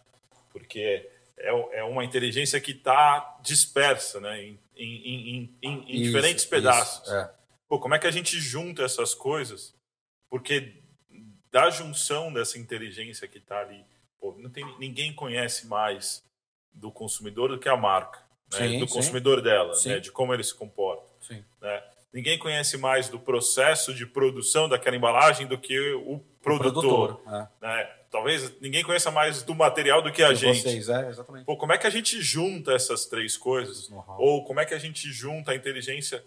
Porque 0.51 1.09
é, 1.38 1.80
é 1.80 1.84
uma 1.84 2.05
inteligência 2.05 2.59
que 2.61 2.72
está 2.72 3.38
dispersa, 3.41 4.20
né? 4.20 4.41
Em, 4.41 4.59
em, 4.76 5.36
em, 5.36 5.57
em 5.61 5.82
isso, 5.91 6.03
diferentes 6.03 6.45
pedaços. 6.45 7.03
Isso, 7.03 7.16
é. 7.16 7.34
Pô, 7.68 7.80
como 7.80 7.95
é 7.95 7.99
que 7.99 8.07
a 8.07 8.11
gente 8.11 8.39
junta 8.39 8.84
essas 8.84 9.13
coisas? 9.13 9.76
Porque 10.30 10.82
da 11.51 11.70
junção 11.70 12.34
dessa 12.34 12.57
inteligência 12.59 13.28
que 13.28 13.38
está 13.38 13.59
ali, 13.59 13.86
pô, 14.20 14.36
não 14.38 14.49
tem, 14.49 14.66
ninguém 14.78 15.13
conhece 15.13 15.68
mais 15.68 16.24
do 16.76 16.91
consumidor 16.91 17.49
do 17.49 17.57
que 17.57 17.69
a 17.69 17.76
marca, 17.76 18.19
né? 18.53 18.67
sim, 18.67 18.80
do 18.80 18.88
consumidor 18.88 19.41
dela, 19.41 19.73
né? 19.86 19.99
de 19.99 20.11
como 20.11 20.34
ele 20.34 20.43
se 20.43 20.53
comporta. 20.53 21.11
Né? 21.61 21.84
Ninguém 22.13 22.38
conhece 22.38 22.78
mais 22.78 23.09
do 23.09 23.19
processo 23.19 23.93
de 23.93 24.05
produção 24.05 24.69
daquela 24.69 24.95
embalagem 24.95 25.47
do 25.47 25.57
que 25.57 25.78
o 25.93 26.19
produtor. 26.41 27.11
O 27.11 27.17
produtor 27.17 27.49
é. 27.61 27.65
né? 27.65 27.89
Talvez 28.09 28.61
ninguém 28.61 28.82
conheça 28.82 29.11
mais 29.11 29.43
do 29.43 29.53
material 29.53 30.01
do 30.01 30.09
que 30.09 30.23
a 30.23 30.34
gente. 30.34 30.61
Vocês, 30.61 30.88
é, 30.88 31.09
exatamente. 31.09 31.45
Pô, 31.45 31.57
como 31.57 31.73
é 31.73 31.78
que 31.78 31.86
a 31.86 31.89
gente 31.89 32.21
junta 32.21 32.71
essas 32.71 33.05
três 33.05 33.36
coisas? 33.36 33.89
Ou 34.17 34.45
como 34.45 34.61
é 34.61 34.65
que 34.65 34.73
a 34.73 34.80
gente 34.80 35.11
junta 35.11 35.51
a 35.51 35.55
inteligência 35.55 36.23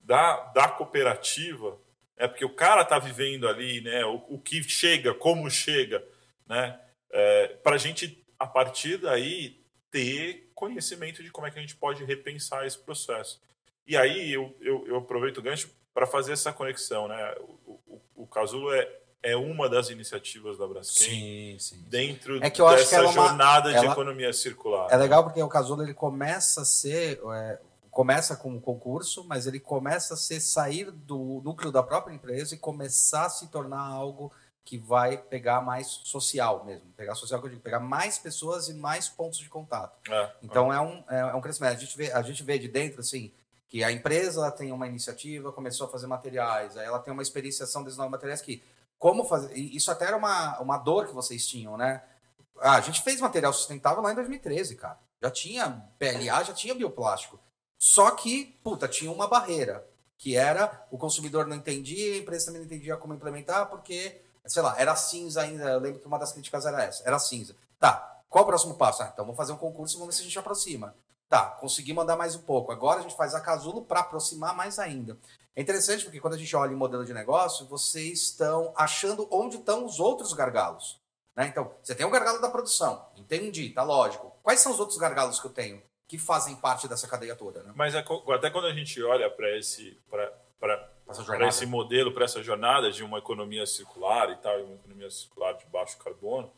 da, 0.00 0.36
da 0.52 0.68
cooperativa 0.68 1.76
é 2.16 2.28
porque 2.28 2.44
o 2.44 2.54
cara 2.54 2.82
está 2.82 3.00
vivendo 3.00 3.48
ali, 3.48 3.80
né? 3.80 4.04
O, 4.04 4.22
o, 4.28 4.38
que 4.38 4.62
chega, 4.62 5.12
como 5.12 5.50
chega, 5.50 6.04
né? 6.46 6.78
É, 7.10 7.48
para 7.64 7.74
a 7.74 7.78
gente, 7.78 8.24
a 8.38 8.46
partir 8.46 8.98
daí, 8.98 9.60
ter 9.92 10.50
conhecimento 10.54 11.22
de 11.22 11.30
como 11.30 11.46
é 11.46 11.50
que 11.50 11.58
a 11.58 11.62
gente 11.62 11.76
pode 11.76 12.02
repensar 12.02 12.66
esse 12.66 12.78
processo. 12.78 13.40
E 13.86 13.96
aí 13.96 14.32
eu, 14.32 14.56
eu, 14.60 14.84
eu 14.88 14.96
aproveito 14.96 15.38
o 15.38 15.42
gancho 15.42 15.70
para 15.92 16.06
fazer 16.06 16.32
essa 16.32 16.52
conexão, 16.52 17.06
né? 17.06 17.34
O, 17.66 17.78
o, 17.86 18.02
o 18.16 18.26
Casulo 18.26 18.72
é, 18.72 18.88
é 19.22 19.36
uma 19.36 19.68
das 19.68 19.90
iniciativas 19.90 20.56
da 20.56 20.66
Braskem 20.66 21.58
sim, 21.58 21.58
sim, 21.58 21.84
dentro 21.88 22.42
é 22.42 22.48
que 22.48 22.60
eu 22.60 22.68
dessa 22.68 22.80
acho 22.80 22.88
que 22.88 22.94
ela 22.94 23.10
é 23.10 23.12
jornada 23.12 23.68
uma, 23.68 23.78
de 23.78 23.84
ela, 23.84 23.92
economia 23.92 24.32
circular. 24.32 24.88
É 24.90 24.96
legal 24.96 25.22
porque 25.24 25.42
o 25.42 25.48
Casulo 25.48 25.82
ele 25.82 25.94
começa 25.94 26.62
a 26.62 26.64
ser 26.64 27.20
é, 27.34 27.58
começa 27.90 28.34
com 28.34 28.50
um 28.50 28.60
concurso, 28.60 29.24
mas 29.28 29.46
ele 29.46 29.60
começa 29.60 30.14
a 30.14 30.16
ser 30.16 30.40
sair 30.40 30.90
do 30.90 31.42
núcleo 31.44 31.70
da 31.70 31.82
própria 31.82 32.14
empresa 32.14 32.54
e 32.54 32.58
começar 32.58 33.26
a 33.26 33.30
se 33.30 33.48
tornar 33.48 33.82
algo 33.82 34.32
que 34.64 34.78
vai 34.78 35.16
pegar 35.16 35.60
mais 35.60 35.88
social 36.04 36.64
mesmo, 36.64 36.92
pegar 36.92 37.14
social 37.14 37.40
que 37.40 37.46
eu 37.46 37.50
digo, 37.50 37.62
pegar 37.62 37.80
mais 37.80 38.18
pessoas 38.18 38.68
e 38.68 38.74
mais 38.74 39.08
pontos 39.08 39.38
de 39.38 39.48
contato. 39.48 39.98
É, 40.10 40.32
então 40.42 40.72
é. 40.72 40.76
é, 40.76 40.80
um, 40.80 41.04
é, 41.08 41.18
é, 41.18 41.34
um 41.34 41.40
crescimento. 41.40 41.76
A 41.76 41.80
gente, 41.80 41.96
vê, 41.96 42.12
a 42.12 42.22
gente 42.22 42.42
vê 42.42 42.58
de 42.58 42.68
dentro 42.68 43.00
assim 43.00 43.32
que 43.66 43.82
a 43.82 43.90
empresa 43.90 44.50
tem 44.52 44.70
uma 44.70 44.86
iniciativa, 44.86 45.50
começou 45.50 45.86
a 45.86 45.90
fazer 45.90 46.06
materiais, 46.06 46.76
aí 46.76 46.86
ela 46.86 46.98
tem 46.98 47.12
uma 47.12 47.22
experienciação 47.22 47.82
desses 47.82 47.96
novos 47.96 48.12
materiais 48.12 48.42
que 48.42 48.62
como 48.98 49.24
fazer 49.24 49.56
isso 49.56 49.90
até 49.90 50.04
era 50.04 50.16
uma, 50.16 50.60
uma 50.60 50.78
dor 50.78 51.08
que 51.08 51.14
vocês 51.14 51.46
tinham, 51.46 51.76
né? 51.76 52.04
Ah, 52.60 52.76
a 52.76 52.80
gente 52.80 53.02
fez 53.02 53.20
material 53.20 53.52
sustentável 53.52 54.00
lá 54.00 54.12
em 54.12 54.14
2013, 54.14 54.76
cara. 54.76 54.98
Já 55.20 55.30
tinha 55.30 55.84
PLA, 55.98 56.44
já 56.44 56.52
tinha 56.52 56.74
bioplástico. 56.74 57.40
Só 57.76 58.12
que, 58.12 58.56
puta, 58.62 58.86
tinha 58.86 59.10
uma 59.10 59.26
barreira, 59.26 59.84
que 60.16 60.36
era 60.36 60.86
o 60.88 60.96
consumidor 60.96 61.48
não 61.48 61.56
entendia, 61.56 62.14
a 62.14 62.18
empresa 62.18 62.46
também 62.46 62.60
não 62.60 62.66
entendia 62.66 62.96
como 62.96 63.12
implementar, 63.12 63.68
porque, 63.68 64.20
sei 64.46 64.62
lá, 64.62 64.74
era 64.78 64.94
cinza 64.96 65.42
ainda. 65.42 65.64
Eu 65.64 65.80
lembro 65.80 66.00
que 66.00 66.06
uma 66.06 66.18
das 66.18 66.32
críticas 66.32 66.66
era 66.66 66.82
essa, 66.82 67.02
era 67.06 67.18
cinza. 67.18 67.56
Tá, 67.78 68.20
qual 68.28 68.44
o 68.44 68.46
próximo 68.46 68.74
passo? 68.74 69.02
Ah, 69.02 69.10
então 69.12 69.24
vamos 69.24 69.36
fazer 69.36 69.52
um 69.52 69.56
concurso 69.56 69.96
e 69.96 69.98
vamos 69.98 70.14
ver 70.14 70.16
se 70.16 70.22
a 70.22 70.26
gente 70.26 70.38
aproxima. 70.38 70.94
Tá, 71.28 71.46
consegui 71.46 71.92
mandar 71.92 72.16
mais 72.16 72.34
um 72.34 72.42
pouco. 72.42 72.72
Agora 72.72 73.00
a 73.00 73.02
gente 73.02 73.16
faz 73.16 73.34
a 73.34 73.40
casulo 73.40 73.84
para 73.84 74.00
aproximar 74.00 74.54
mais 74.54 74.78
ainda. 74.78 75.18
É 75.56 75.62
interessante 75.62 76.04
porque 76.04 76.20
quando 76.20 76.34
a 76.34 76.38
gente 76.38 76.54
olha 76.54 76.72
em 76.72 76.76
modelo 76.76 77.04
de 77.04 77.14
negócio, 77.14 77.66
vocês 77.66 78.22
estão 78.22 78.72
achando 78.76 79.26
onde 79.30 79.56
estão 79.56 79.84
os 79.84 79.98
outros 79.98 80.32
gargalos. 80.32 81.00
Né? 81.34 81.46
Então, 81.46 81.70
você 81.82 81.94
tem 81.94 82.04
o 82.04 82.10
gargalo 82.10 82.40
da 82.40 82.50
produção, 82.50 83.06
entendi, 83.16 83.70
tá 83.70 83.82
lógico. 83.82 84.36
Quais 84.42 84.60
são 84.60 84.72
os 84.72 84.80
outros 84.80 84.98
gargalos 84.98 85.40
que 85.40 85.46
eu 85.46 85.52
tenho? 85.52 85.82
que 86.12 86.18
fazem 86.18 86.54
parte 86.54 86.86
dessa 86.86 87.08
cadeia 87.08 87.34
toda. 87.34 87.62
Né? 87.62 87.72
Mas 87.74 87.94
é 87.94 88.04
até 88.34 88.50
quando 88.50 88.66
a 88.66 88.74
gente 88.74 89.02
olha 89.02 89.30
para 89.30 89.56
esse, 89.56 89.98
para 91.24 91.48
esse 91.48 91.66
modelo, 91.66 92.12
para 92.12 92.24
essa 92.24 92.42
jornada 92.42 92.90
de 92.90 93.02
uma 93.02 93.18
economia 93.18 93.66
circular 93.66 94.30
e 94.30 94.36
tal, 94.36 94.58
uma 94.62 94.74
economia 94.74 95.10
circular 95.10 95.52
de 95.54 95.66
baixo 95.66 95.98
carbono, 95.98 96.52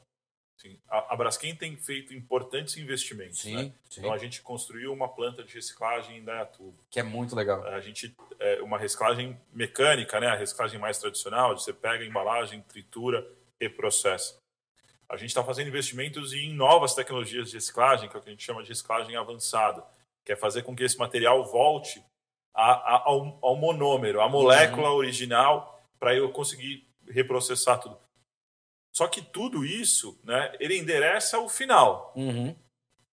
a, 0.88 1.14
a 1.14 1.16
Braskem 1.16 1.54
tem 1.54 1.76
feito 1.76 2.14
importantes 2.14 2.76
investimentos. 2.76 3.40
Sim, 3.40 3.56
né? 3.56 3.72
sim, 3.88 4.00
Então 4.00 4.12
a 4.12 4.18
gente 4.18 4.40
construiu 4.40 4.92
uma 4.92 5.08
planta 5.08 5.42
de 5.42 5.52
reciclagem 5.54 6.18
em 6.18 6.24
Dayatuba. 6.24 6.78
Que 6.90 7.00
é 7.00 7.02
muito 7.02 7.34
legal. 7.34 7.66
A 7.66 7.80
gente 7.80 8.14
é 8.38 8.62
uma 8.62 8.78
reciclagem 8.78 9.38
mecânica, 9.52 10.20
né? 10.20 10.28
A 10.28 10.36
reciclagem 10.36 10.78
mais 10.78 10.98
tradicional, 10.98 11.54
de 11.54 11.62
você 11.62 11.72
pega 11.72 12.04
a 12.04 12.06
embalagem, 12.06 12.62
tritura 12.62 13.26
e 13.60 13.68
processa. 13.68 14.38
A 15.08 15.16
gente 15.16 15.28
está 15.28 15.44
fazendo 15.44 15.68
investimentos 15.68 16.32
em 16.32 16.54
novas 16.54 16.94
tecnologias 16.94 17.50
de 17.50 17.56
reciclagem, 17.56 18.08
que 18.08 18.16
é 18.16 18.18
o 18.18 18.22
que 18.22 18.28
a 18.28 18.32
gente 18.32 18.44
chama 18.44 18.62
de 18.62 18.68
reciclagem 18.70 19.16
avançada, 19.16 19.84
que 20.24 20.32
é 20.32 20.36
fazer 20.36 20.62
com 20.62 20.74
que 20.74 20.82
esse 20.82 20.98
material 20.98 21.44
volte 21.44 22.02
a, 22.54 22.72
a, 22.72 23.02
ao, 23.06 23.38
ao, 23.42 23.56
monômero, 23.56 24.20
à 24.20 24.28
molécula 24.28 24.90
uhum. 24.90 24.96
original, 24.96 25.82
para 25.98 26.14
eu 26.14 26.30
conseguir 26.30 26.86
reprocessar 27.08 27.80
tudo. 27.80 27.98
Só 28.92 29.08
que 29.08 29.20
tudo 29.20 29.64
isso, 29.64 30.18
né, 30.22 30.54
ele 30.60 30.78
endereça 30.78 31.38
o 31.40 31.48
final. 31.48 32.12
Uhum. 32.14 32.54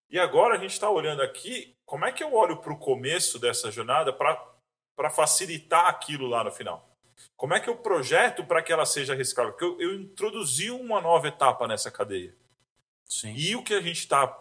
E 0.10 0.20
agora 0.20 0.56
a 0.56 0.58
gente 0.58 0.74
está 0.74 0.90
olhando 0.90 1.22
aqui, 1.22 1.76
como 1.86 2.06
é 2.06 2.12
que 2.12 2.24
eu 2.24 2.34
olho 2.36 2.58
para 2.58 2.72
o 2.72 2.78
começo 2.78 3.40
dessa 3.40 3.72
jornada 3.72 4.14
para 4.14 5.10
facilitar 5.10 5.88
aquilo 5.88 6.28
lá 6.28 6.44
no 6.44 6.52
final? 6.52 6.88
Como 7.36 7.54
é 7.54 7.60
que 7.60 7.70
eu 7.70 7.78
projeto 7.78 8.44
para 8.44 8.62
que 8.62 8.72
ela 8.72 8.86
seja 8.86 9.16
reciclável? 9.16 9.54
Porque 9.54 9.66
eu, 9.66 9.82
eu, 9.82 10.00
introduzi 10.00 10.70
uma 10.70 11.02
nova 11.02 11.28
etapa 11.28 11.68
nessa 11.68 11.90
cadeia. 11.90 12.36
Sim. 13.06 13.34
E 13.36 13.56
o 13.56 13.64
que 13.64 13.74
a 13.74 13.82
gente 13.82 14.00
está 14.00 14.38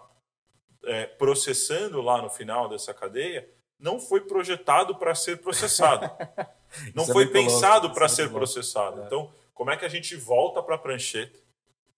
é, 0.84 1.06
processando 1.06 2.00
lá 2.02 2.20
no 2.20 2.28
final 2.28 2.68
dessa 2.68 2.92
cadeia 2.92 3.48
não 3.80 3.98
foi 3.98 4.20
projetado 4.20 4.94
para 4.96 5.14
ser 5.14 5.38
processado. 5.38 6.10
não 6.94 7.04
é 7.04 7.06
foi 7.06 7.24
é 7.24 7.28
pensado 7.28 7.92
para 7.92 8.08
ser 8.08 8.30
processado. 8.30 9.02
É. 9.02 9.06
Então, 9.06 9.32
como 9.54 9.70
é 9.70 9.76
que 9.76 9.84
a 9.84 9.88
gente 9.88 10.14
volta 10.16 10.62
para 10.62 10.74
a 10.74 10.78
prancheta, 10.78 11.38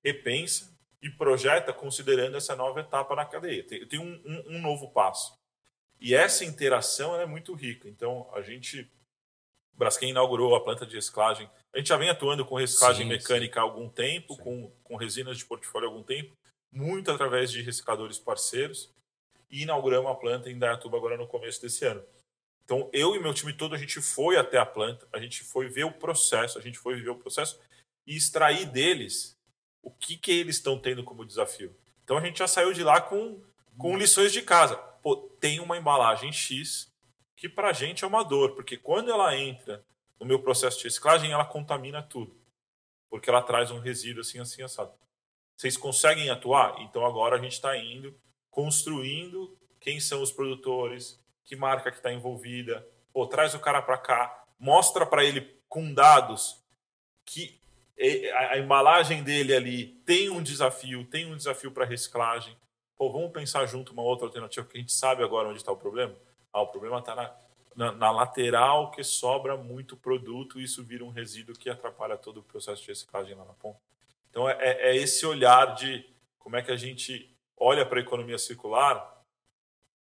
repensa 0.03 0.73
e 1.03 1.11
projeta 1.11 1.73
considerando 1.73 2.37
essa 2.37 2.57
nova 2.57 2.81
etapa 2.81 3.15
na 3.15 3.25
cadeia? 3.25 3.65
Tem, 3.67 3.87
tem 3.87 3.99
um, 3.99 4.23
um, 4.25 4.57
um 4.57 4.61
novo 4.61 4.91
passo. 4.91 5.37
E 6.01 6.15
essa 6.15 6.45
interação 6.45 7.21
é 7.21 7.27
muito 7.27 7.55
rica. 7.55 7.89
Então, 7.89 8.29
a 8.33 8.43
gente 8.43 8.91
Braskem 9.75 10.11
inaugurou 10.11 10.55
a 10.55 10.63
planta 10.63 10.87
de 10.87 10.95
reciclagem. 10.95 11.49
A 11.75 11.79
gente 11.79 11.89
já 11.89 11.97
vem 11.97 12.11
atuando 12.11 12.45
com 12.45 12.55
reciclagem 12.55 13.05
sim, 13.05 13.09
mecânica 13.09 13.55
sim. 13.55 13.61
há 13.61 13.63
algum 13.63 13.89
tempo, 13.89 14.37
com, 14.37 14.71
com 14.85 14.97
resinas 14.97 15.39
de 15.39 15.45
portfólio 15.45 15.89
há 15.89 15.91
algum 15.93 16.03
tempo, 16.03 16.37
muito 16.71 17.11
através 17.11 17.51
de 17.51 17.63
recicladores 17.63 18.19
parceiros. 18.19 18.92
E 19.53 19.63
inauguramos 19.63 20.11
a 20.11 20.15
planta 20.15 20.51
em 20.51 20.59
Dayatuba 20.59 20.97
agora 20.97 21.17
no 21.17 21.29
começo 21.29 21.63
desse 21.63 21.85
ano. 21.85 22.03
Então, 22.65 22.89
eu 22.93 23.15
e 23.15 23.21
meu 23.21 23.35
time 23.35 23.53
todo, 23.53 23.75
a 23.75 23.79
gente 23.79 24.01
foi 24.01 24.37
até 24.37 24.57
a 24.59 24.67
planta, 24.67 25.07
a 25.13 25.21
gente 25.21 25.45
foi 25.45 25.69
ver 25.69 25.85
o 25.85 25.93
processo, 25.93 26.59
a 26.59 26.63
gente 26.63 26.79
foi 26.79 26.95
viver 26.95 27.11
o 27.11 27.19
processo 27.19 27.61
e 28.07 28.17
extrair 28.17 28.65
deles 28.67 29.39
o 29.83 29.91
que, 29.91 30.17
que 30.17 30.33
eles 30.33 30.57
estão 30.57 30.79
tendo 30.79 31.05
como 31.05 31.25
desafio. 31.25 31.77
Então, 32.03 32.17
a 32.17 32.21
gente 32.21 32.39
já 32.39 32.49
saiu 32.49 32.73
de 32.73 32.83
lá 32.83 33.01
com, 33.01 33.43
com 33.77 33.97
lições 33.97 34.33
de 34.33 34.43
casa. 34.43 34.77
Pô, 34.77 35.17
tem 35.39 35.61
uma 35.61 35.77
embalagem 35.77 36.33
X 36.33 36.91
que 37.43 37.49
para 37.49 37.71
a 37.71 37.73
gente 37.73 38.05
é 38.05 38.07
uma 38.07 38.23
dor, 38.23 38.55
porque 38.55 38.77
quando 38.77 39.11
ela 39.11 39.37
entra 39.37 39.85
no 40.21 40.25
meu 40.25 40.39
processo 40.39 40.79
de 40.79 40.85
reciclagem, 40.85 41.33
ela 41.33 41.45
contamina 41.45 42.01
tudo, 42.01 42.41
porque 43.11 43.29
ela 43.29 43.43
traz 43.43 43.73
um 43.73 43.81
resíduo 43.81 44.21
assim, 44.21 44.39
assim, 44.39 44.63
assado. 44.63 44.93
Vocês 45.57 45.77
conseguem 45.77 46.31
atuar? 46.31 46.81
Então 46.83 47.05
agora 47.05 47.35
a 47.35 47.41
gente 47.41 47.55
está 47.55 47.77
indo, 47.77 48.17
construindo 48.53 49.59
quem 49.81 49.99
são 49.99 50.23
os 50.23 50.31
produtores, 50.31 51.21
que 51.43 51.57
marca 51.57 51.91
que 51.91 51.97
está 51.97 52.13
envolvida, 52.13 52.87
pô, 53.13 53.27
traz 53.27 53.53
o 53.55 53.59
cara 53.59 53.83
para 53.83 53.99
cá, 53.99 54.45
mostra 54.61 55.05
para 55.05 55.25
ele 55.25 55.57
com 55.69 55.93
dados 55.93 56.63
que 57.25 57.61
a 58.35 58.59
embalagem 58.59 59.23
dele 59.23 59.55
ali 59.55 59.87
tem 60.05 60.29
um 60.29 60.43
desafio, 60.43 61.05
tem 61.07 61.27
um 61.27 61.37
desafio 61.37 61.71
para 61.71 61.85
reciclagem. 61.85 62.57
Pô, 62.97 63.11
vamos 63.11 63.33
pensar 63.33 63.65
junto 63.67 63.93
uma 63.93 64.03
outra 64.03 64.27
alternativa, 64.27 64.65
porque 64.65 64.79
a 64.79 64.81
gente 64.81 64.93
sabe 64.93 65.23
agora 65.23 65.49
onde 65.49 65.59
está 65.59 65.73
o 65.73 65.77
problema. 65.77 66.15
Ah, 66.53 66.63
o 66.63 66.67
problema 66.67 66.99
está 66.99 67.15
na, 67.15 67.35
na, 67.75 67.93
na, 67.93 68.11
lateral 68.11 68.91
que 68.91 69.03
sobra 69.03 69.57
muito 69.57 69.97
produto 69.97 70.61
e 70.61 70.65
isso 70.65 70.83
vira 70.85 71.05
um 71.05 71.11
resíduo 71.11 71.57
que 71.57 71.71
atrapalha 71.71 72.17
todo 72.17 72.41
o 72.41 72.43
processo 72.43 72.83
de 72.83 72.89
reciclagem 72.89 73.35
lá 73.35 73.45
na 73.45 73.55
ponta. 73.55 73.79
Então 74.31 74.49
é, 74.49 74.57
é, 74.61 74.91
é 74.91 74.97
esse 74.97 75.25
olhar 75.25 75.75
de 75.75 76.05
como 76.39 76.57
é 76.57 76.63
que 76.63 76.73
a 76.73 76.77
gente 76.77 77.32
olha 77.59 77.87
para 77.87 77.99
a 77.99 78.03
economia 78.03 78.39
circular, 78.39 79.23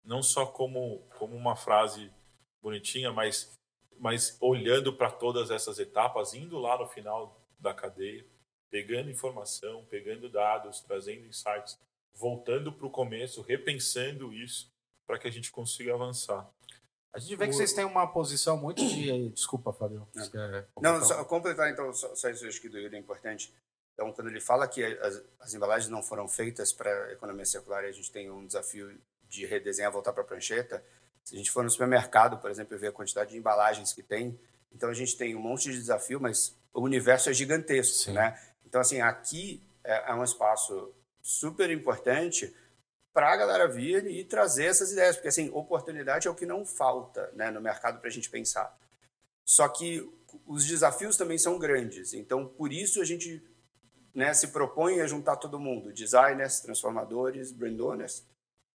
não 0.03 0.21
só 0.21 0.45
como, 0.45 1.07
como 1.17 1.35
uma 1.35 1.55
frase 1.55 2.11
bonitinha, 2.61 3.11
mas, 3.11 3.57
mas 3.97 4.37
olhando 4.41 4.95
para 4.95 5.11
todas 5.11 5.51
essas 5.51 5.79
etapas, 5.79 6.33
indo 6.33 6.57
lá 6.57 6.77
no 6.77 6.87
final 6.87 7.45
da 7.59 7.73
cadeia, 7.73 8.25
pegando 8.69 9.09
informação, 9.09 9.85
pegando 9.85 10.29
dados, 10.29 10.81
trazendo 10.81 11.25
insights, 11.25 11.77
voltando 12.13 12.71
para 12.71 12.85
o 12.85 12.91
começo, 12.91 13.41
repensando 13.41 14.33
isso 14.33 14.71
para 15.07 15.17
que 15.17 15.27
a 15.27 15.31
gente 15.31 15.51
consiga 15.51 15.93
avançar. 15.93 16.49
A 17.11 17.17
gente 17.17 17.35
vê 17.35 17.47
que 17.47 17.53
vocês 17.53 17.73
têm 17.73 17.85
uma 17.85 18.05
posição 18.05 18.55
muito 18.55 18.85
de. 18.85 19.29
Desculpa, 19.29 19.73
Fábio. 19.73 20.07
Não, 20.79 21.03
só 21.03 21.25
completar 21.25 21.71
então, 21.71 21.91
só, 21.91 22.13
só 22.15 22.29
isso 22.29 22.45
acho 22.45 22.61
que 22.61 22.69
do 22.69 22.77
Yuri 22.77 22.95
é 22.95 22.99
importante. 22.99 23.51
Então, 23.99 24.13
quando 24.13 24.29
ele 24.29 24.39
fala 24.39 24.65
que 24.65 24.81
as, 24.81 25.21
as 25.41 25.53
embalagens 25.53 25.89
não 25.89 26.01
foram 26.01 26.25
feitas 26.25 26.71
para 26.71 26.89
a 27.07 27.11
economia 27.11 27.43
circular 27.43 27.83
e 27.83 27.87
a 27.87 27.91
gente 27.91 28.09
tem 28.09 28.31
um 28.31 28.47
desafio 28.47 28.97
de 29.27 29.45
redesenhar, 29.45 29.91
voltar 29.91 30.13
para 30.13 30.23
a 30.23 30.25
prancheta, 30.25 30.81
se 31.21 31.35
a 31.35 31.37
gente 31.37 31.51
for 31.51 31.65
no 31.65 31.69
supermercado, 31.69 32.37
por 32.37 32.49
exemplo, 32.49 32.73
e 32.73 32.79
ver 32.79 32.87
a 32.87 32.91
quantidade 32.93 33.31
de 33.31 33.37
embalagens 33.37 33.91
que 33.91 34.01
tem, 34.01 34.39
então 34.71 34.89
a 34.89 34.93
gente 34.93 35.17
tem 35.17 35.35
um 35.35 35.41
monte 35.41 35.69
de 35.69 35.77
desafio, 35.77 36.17
mas 36.17 36.55
o 36.73 36.81
universo 36.81 37.29
é 37.29 37.33
gigantesco, 37.33 37.93
Sim. 37.93 38.13
né? 38.13 38.39
Então, 38.65 38.79
assim, 38.79 39.01
aqui 39.01 39.61
é, 39.83 40.11
é 40.11 40.13
um 40.13 40.23
espaço 40.23 40.93
super 41.21 41.69
importante 41.69 42.55
para 43.11 43.33
a 43.33 43.35
galera 43.35 43.67
vir 43.67 44.07
e 44.07 44.23
trazer 44.23 44.67
essas 44.67 44.93
ideias, 44.93 45.17
porque 45.17 45.27
assim, 45.27 45.49
oportunidade 45.49 46.25
é 46.25 46.31
o 46.31 46.35
que 46.35 46.45
não 46.45 46.65
falta 46.65 47.29
né, 47.33 47.51
no 47.51 47.59
mercado 47.59 47.99
para 47.99 48.07
a 48.07 48.13
gente 48.13 48.29
pensar. 48.29 48.73
Só 49.43 49.67
que 49.67 50.09
os 50.47 50.65
desafios 50.65 51.17
também 51.17 51.37
são 51.37 51.59
grandes, 51.59 52.13
então 52.13 52.47
por 52.47 52.71
isso 52.71 53.01
a 53.01 53.05
gente 53.05 53.43
né, 54.19 54.33
se 54.33 54.49
propõe 54.49 54.99
a 54.99 55.07
juntar 55.07 55.37
todo 55.37 55.57
mundo, 55.57 55.93
designers, 55.93 56.59
transformadores, 56.59 57.53
brand 57.53 57.79
owners, 57.79 58.25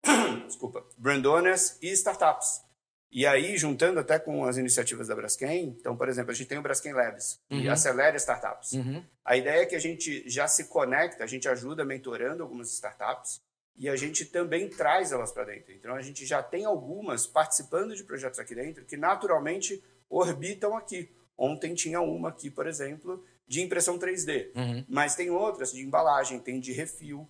desculpa, 0.45 0.85
brand 0.97 1.25
owners 1.25 1.77
e 1.81 1.89
startups. 1.93 2.61
E 3.09 3.25
aí, 3.25 3.57
juntando 3.57 4.01
até 4.01 4.19
com 4.19 4.43
as 4.43 4.57
iniciativas 4.57 5.07
da 5.07 5.15
Braskem, 5.15 5.75
então, 5.79 5.95
por 5.95 6.09
exemplo, 6.09 6.31
a 6.31 6.33
gente 6.33 6.47
tem 6.47 6.57
o 6.57 6.61
Braskem 6.61 6.91
Labs, 6.91 7.39
uhum. 7.49 7.61
que 7.61 7.69
acelera 7.69 8.17
startups. 8.17 8.73
Uhum. 8.73 9.03
A 9.23 9.37
ideia 9.37 9.61
é 9.61 9.65
que 9.65 9.75
a 9.75 9.79
gente 9.79 10.29
já 10.29 10.45
se 10.45 10.65
conecta, 10.65 11.23
a 11.23 11.27
gente 11.27 11.47
ajuda 11.47 11.85
mentorando 11.85 12.43
algumas 12.43 12.71
startups, 12.73 13.41
e 13.77 13.87
a 13.87 13.95
gente 13.95 14.25
também 14.25 14.67
traz 14.67 15.13
elas 15.13 15.31
para 15.31 15.45
dentro. 15.45 15.71
Então 15.71 15.95
a 15.95 16.01
gente 16.01 16.25
já 16.25 16.43
tem 16.43 16.65
algumas 16.65 17.25
participando 17.25 17.95
de 17.95 18.03
projetos 18.03 18.37
aqui 18.37 18.53
dentro 18.53 18.83
que 18.83 18.97
naturalmente 18.97 19.81
orbitam 20.09 20.75
aqui. 20.75 21.09
Ontem 21.37 21.73
tinha 21.73 22.01
uma 22.01 22.27
aqui, 22.27 22.51
por 22.51 22.67
exemplo, 22.67 23.23
de 23.49 23.61
impressão 23.63 23.97
3D, 23.97 24.51
uhum. 24.55 24.85
mas 24.87 25.15
tem 25.15 25.31
outras 25.31 25.71
de 25.71 25.81
embalagem, 25.81 26.39
tem 26.39 26.59
de 26.59 26.71
refil. 26.71 27.27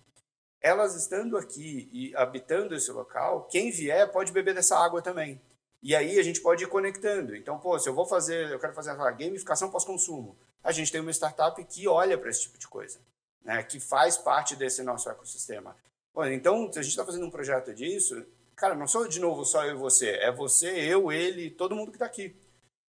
Elas 0.60 0.94
estando 0.94 1.38
aqui 1.38 1.88
e 1.90 2.14
habitando 2.14 2.74
esse 2.74 2.92
local, 2.92 3.48
quem 3.50 3.70
vier 3.70 4.06
pode 4.12 4.30
beber 4.30 4.54
dessa 4.54 4.78
água 4.78 5.00
também. 5.00 5.40
E 5.82 5.96
aí 5.96 6.18
a 6.18 6.22
gente 6.22 6.42
pode 6.42 6.62
ir 6.62 6.66
conectando. 6.66 7.34
Então, 7.34 7.58
pô, 7.58 7.78
se 7.78 7.88
eu 7.88 7.94
vou 7.94 8.04
fazer, 8.04 8.50
eu 8.50 8.58
quero 8.58 8.74
fazer 8.74 8.92
uma 8.92 9.10
gamificação 9.10 9.70
pós-consumo, 9.70 10.36
a 10.62 10.70
gente 10.72 10.92
tem 10.92 11.00
uma 11.00 11.10
startup 11.10 11.64
que 11.64 11.88
olha 11.88 12.18
para 12.18 12.28
esse 12.28 12.42
tipo 12.42 12.58
de 12.58 12.68
coisa, 12.68 13.00
né, 13.42 13.62
que 13.62 13.80
faz 13.80 14.18
parte 14.18 14.54
desse 14.54 14.82
nosso 14.82 15.08
ecossistema. 15.08 15.74
Então, 16.32 16.70
se 16.70 16.78
a 16.78 16.82
gente 16.82 16.90
está 16.90 17.06
fazendo 17.06 17.24
um 17.24 17.30
projeto 17.30 17.72
disso, 17.72 18.26
cara, 18.54 18.74
não 18.74 18.86
sou 18.86 19.08
de 19.08 19.18
novo 19.18 19.42
só 19.46 19.64
eu 19.64 19.74
e 19.74 19.78
você, 19.78 20.10
é 20.10 20.30
você, 20.30 20.68
eu, 20.68 21.10
ele, 21.10 21.50
todo 21.50 21.74
mundo 21.74 21.90
que 21.90 21.96
está 21.96 22.04
aqui. 22.04 22.36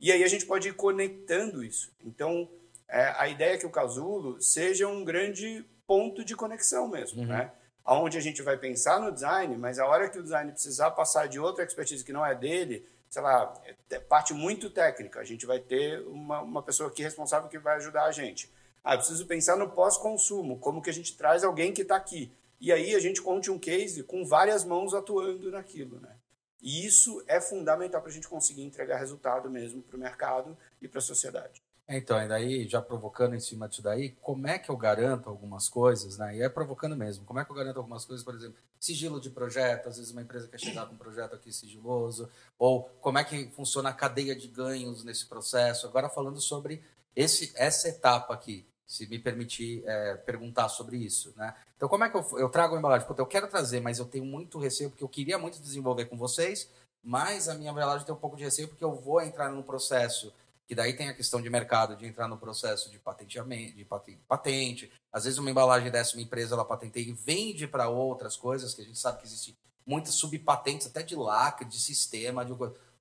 E 0.01 0.11
aí 0.11 0.25
a 0.25 0.29
gente 0.29 0.45
pode 0.45 0.67
ir 0.67 0.75
conectando 0.75 1.63
isso. 1.63 1.93
Então, 2.05 2.51
é, 2.93 3.15
a 3.17 3.29
ideia 3.29 3.55
é 3.55 3.59
que 3.59 3.67
o 3.67 3.71
casulo 3.71 4.41
seja 4.41 4.87
um 4.87 5.05
grande 5.05 5.65
ponto 5.87 6.25
de 6.25 6.37
conexão 6.37 6.87
mesmo, 6.89 7.23
uhum. 7.23 7.29
né? 7.29 7.51
Onde 7.85 8.17
a 8.17 8.21
gente 8.21 8.43
vai 8.43 8.57
pensar 8.57 9.01
no 9.01 9.11
design, 9.11 9.57
mas 9.57 9.79
a 9.79 9.87
hora 9.87 10.09
que 10.09 10.19
o 10.19 10.23
design 10.23 10.53
precisar 10.53 10.93
passar 10.93 11.27
de 11.27 11.41
outra 11.41 11.65
expertise 11.65 12.05
que 12.05 12.13
não 12.13 12.25
é 12.25 12.35
dele, 12.35 12.87
sei 13.11 13.23
lá, 13.23 13.53
é 13.91 13.99
parte 13.99 14.33
muito 14.33 14.71
técnica, 14.71 15.19
a 15.19 15.25
gente 15.25 15.45
vai 15.45 15.59
ter 15.59 16.01
uma, 16.07 16.41
uma 16.41 16.63
pessoa 16.63 16.89
aqui 16.89 17.03
responsável 17.03 17.49
que 17.49 17.59
vai 17.59 17.77
ajudar 17.77 18.05
a 18.05 18.13
gente. 18.13 18.49
Ah, 18.85 18.95
eu 18.95 18.99
preciso 18.99 19.27
pensar 19.27 19.57
no 19.57 19.71
pós-consumo, 19.71 20.59
como 20.59 20.81
que 20.81 20.91
a 20.91 20.93
gente 20.93 21.17
traz 21.17 21.43
alguém 21.43 21.73
que 21.73 21.83
está 21.83 21.97
aqui 21.97 22.33
e 22.63 22.71
aí 22.71 22.95
a 22.95 23.01
gente 23.01 23.21
conte 23.21 23.51
um 23.51 23.59
case 23.59 24.05
com 24.05 24.25
várias 24.25 24.65
mãos 24.65 24.95
atuando 24.95 25.51
naquilo, 25.51 25.99
né? 25.99 26.15
E 26.63 26.87
isso 26.87 27.21
é 27.27 27.41
fundamental 27.41 28.01
para 28.01 28.09
a 28.09 28.13
gente 28.13 28.29
conseguir 28.29 28.63
entregar 28.63 28.99
resultado 28.99 29.51
mesmo 29.51 29.83
para 29.83 29.97
o 29.97 30.01
mercado 30.01 30.57
e 30.81 30.87
para 30.87 31.01
a 31.01 31.03
sociedade. 31.03 31.61
É, 31.89 31.99
então, 31.99 32.23
e 32.23 32.29
daí, 32.29 32.69
já 32.69 32.81
provocando 32.81 33.35
em 33.35 33.41
cima 33.41 33.69
disso 33.69 33.83
daí, 33.83 34.11
como 34.23 34.47
é 34.47 34.59
que 34.59 34.71
eu 34.71 34.77
garanto 34.77 35.29
algumas 35.29 35.69
coisas, 35.69 36.17
né? 36.17 36.37
E 36.37 36.43
é 36.43 36.49
provocando 36.49 36.97
mesmo. 36.97 37.25
Como 37.25 37.41
é 37.41 37.45
que 37.45 37.51
eu 37.51 37.57
garanto 37.57 37.79
algumas 37.79 38.05
coisas, 38.05 38.25
por 38.25 38.35
exemplo, 38.35 38.57
sigilo 38.79 39.21
de 39.21 39.31
projeto, 39.31 39.89
às 39.89 39.97
vezes 39.97 40.13
uma 40.13 40.23
empresa 40.23 40.49
quer 40.49 40.59
chegar 40.59 40.87
com 40.87 40.95
um 40.95 40.99
projeto 40.99 41.35
aqui 41.35 41.53
sigiloso, 41.53 42.31
ou 42.59 42.85
como 43.01 43.19
é 43.19 43.25
que 43.25 43.51
funciona 43.51 43.89
a 43.91 43.93
cadeia 43.93 44.35
de 44.35 44.49
ganhos 44.49 45.03
nesse 45.05 45.27
processo. 45.27 45.87
Agora 45.87 46.09
falando 46.09 46.41
sobre 46.41 46.83
esse, 47.15 47.53
essa 47.57 47.89
etapa 47.89 48.33
aqui, 48.33 48.65
se 48.87 49.07
me 49.07 49.19
permitir 49.19 49.83
é, 49.87 50.15
perguntar 50.17 50.69
sobre 50.69 50.97
isso, 50.97 51.33
né? 51.37 51.55
Então, 51.77 51.89
como 51.89 52.05
é 52.05 52.11
que 52.11 52.17
eu, 52.17 52.25
eu 52.39 52.49
trago 52.49 52.77
a 52.77 52.79
embalagem? 52.79 53.07
Puta, 53.07 53.23
eu 53.23 53.27
quero 53.27 53.49
trazer, 53.49 53.81
mas 53.81 53.99
eu 53.99 54.05
tenho 54.05 54.25
muito 54.25 54.59
receio, 54.59 54.91
porque 54.91 55.03
eu 55.03 55.09
queria 55.09 55.39
muito 55.39 55.61
desenvolver 55.61 56.05
com 56.05 56.17
vocês, 56.17 56.71
mas 57.03 57.49
a 57.49 57.55
minha 57.55 57.73
embalagem 57.73 58.07
tem 58.07 58.15
um 58.15 58.19
pouco 58.19 58.37
de 58.37 58.45
receio, 58.45 58.69
porque 58.69 58.85
eu 58.85 58.95
vou 58.95 59.21
entrar 59.21 59.51
num 59.51 59.63
processo, 59.63 60.33
que 60.73 60.77
daí 60.77 60.95
tem 60.95 61.11
a 61.11 61.13
questão 61.13 61.39
de 61.39 61.51
mercado, 61.51 61.95
de 61.95 62.07
entrar 62.07 62.27
no 62.27 62.39
processo 62.39 62.91
de 62.91 62.99
patenteamento, 62.99 63.77
de 63.77 63.87
patente. 64.27 64.91
Às 65.13 65.25
vezes 65.25 65.39
uma 65.39 65.51
embalagem 65.51 65.91
dessa, 65.91 66.17
uma 66.17 66.23
empresa, 66.23 66.55
ela 66.55 66.65
patenteia 66.65 67.07
e 67.07 67.13
vende 67.13 67.69
para 67.69 67.91
outras 67.91 68.39
coisas, 68.39 68.73
que 68.73 68.81
a 68.81 68.85
gente 68.87 68.99
sabe 68.99 69.19
que 69.19 69.27
existe 69.27 69.55
muitas 69.85 70.15
subpatentes, 70.15 70.87
até 70.87 71.03
de 71.03 71.15
lacre, 71.15 71.67
de 71.67 71.79
sistema, 71.79 72.43
de 72.43 72.55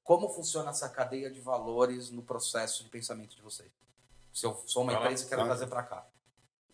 Como 0.03 0.27
funciona 0.27 0.71
essa 0.71 0.89
cadeia 0.89 1.31
de 1.31 1.39
valores 1.39 2.09
no 2.09 2.21
processo 2.21 2.83
de 2.83 2.89
pensamento 2.89 3.37
de 3.37 3.41
vocês? 3.41 3.71
Se 4.33 4.45
eu 4.45 4.61
sou 4.65 4.83
uma 4.83 4.91
empresa 4.91 5.23
e 5.23 5.29
quero 5.29 5.45
trazer 5.45 5.67
para 5.67 5.83
cá. 5.83 6.05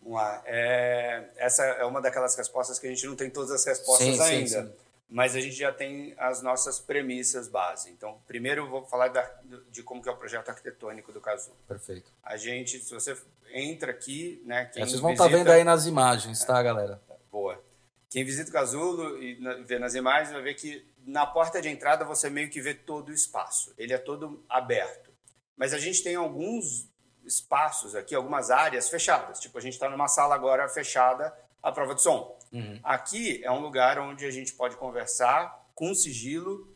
Vamos 0.02 0.18
lá. 0.18 0.42
É, 0.46 1.30
essa 1.36 1.64
é 1.64 1.84
uma 1.84 2.02
daquelas 2.02 2.34
respostas 2.34 2.76
que 2.80 2.88
a 2.88 2.90
gente 2.90 3.06
não 3.06 3.14
tem 3.14 3.30
todas 3.30 3.52
as 3.52 3.64
respostas 3.64 4.16
sim, 4.16 4.20
ainda. 4.20 4.48
Sim, 4.48 4.66
sim. 4.66 4.87
Mas 5.08 5.34
a 5.34 5.40
gente 5.40 5.56
já 5.56 5.72
tem 5.72 6.14
as 6.18 6.42
nossas 6.42 6.78
premissas 6.78 7.48
base. 7.48 7.90
Então, 7.90 8.20
primeiro 8.26 8.62
eu 8.62 8.68
vou 8.68 8.84
falar 8.84 9.08
da, 9.08 9.22
de 9.70 9.82
como 9.82 10.02
que 10.02 10.08
é 10.08 10.12
o 10.12 10.16
projeto 10.16 10.50
arquitetônico 10.50 11.12
do 11.12 11.20
Casulo. 11.20 11.56
Perfeito. 11.66 12.12
A 12.22 12.36
gente, 12.36 12.78
se 12.78 12.92
você 12.92 13.16
entra 13.52 13.90
aqui, 13.90 14.42
né? 14.44 14.66
Quem 14.66 14.82
é, 14.82 14.86
vocês 14.86 15.00
vão 15.00 15.12
estar 15.12 15.24
tá 15.24 15.30
vendo 15.30 15.50
aí 15.50 15.64
nas 15.64 15.86
imagens, 15.86 16.44
tá, 16.44 16.62
galera? 16.62 17.00
Boa. 17.32 17.62
Quem 18.10 18.24
visita 18.24 18.50
o 18.50 18.52
Casulo 18.52 19.22
e 19.22 19.34
vê 19.64 19.78
nas 19.78 19.94
imagens 19.94 20.32
vai 20.32 20.42
ver 20.42 20.54
que 20.54 20.86
na 21.06 21.26
porta 21.26 21.60
de 21.60 21.68
entrada 21.68 22.04
você 22.04 22.28
meio 22.28 22.50
que 22.50 22.60
vê 22.60 22.74
todo 22.74 23.08
o 23.08 23.14
espaço. 23.14 23.72
Ele 23.78 23.94
é 23.94 23.98
todo 23.98 24.44
aberto. 24.48 25.10
Mas 25.56 25.72
a 25.72 25.78
gente 25.78 26.02
tem 26.02 26.16
alguns 26.16 26.88
espaços 27.24 27.94
aqui, 27.94 28.14
algumas 28.14 28.50
áreas 28.50 28.88
fechadas. 28.88 29.40
Tipo, 29.40 29.58
a 29.58 29.60
gente 29.60 29.74
está 29.74 29.88
numa 29.88 30.08
sala 30.08 30.34
agora 30.34 30.68
fechada 30.68 31.34
à 31.62 31.72
prova 31.72 31.94
de 31.94 32.02
som. 32.02 32.37
Uhum. 32.52 32.80
Aqui 32.82 33.42
é 33.44 33.50
um 33.50 33.60
lugar 33.60 33.98
onde 33.98 34.24
a 34.24 34.30
gente 34.30 34.52
pode 34.54 34.76
conversar 34.76 35.66
com 35.74 35.94
sigilo, 35.94 36.74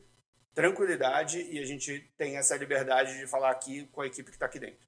tranquilidade 0.55 1.43
e 1.51 1.59
a 1.59 1.65
gente 1.65 2.11
tem 2.17 2.37
essa 2.37 2.57
liberdade 2.57 3.19
de 3.19 3.27
falar 3.27 3.51
aqui 3.51 3.87
com 3.93 4.01
a 4.01 4.07
equipe 4.07 4.31
que 4.31 4.37
está 4.37 4.47
aqui 4.47 4.59
dentro. 4.59 4.87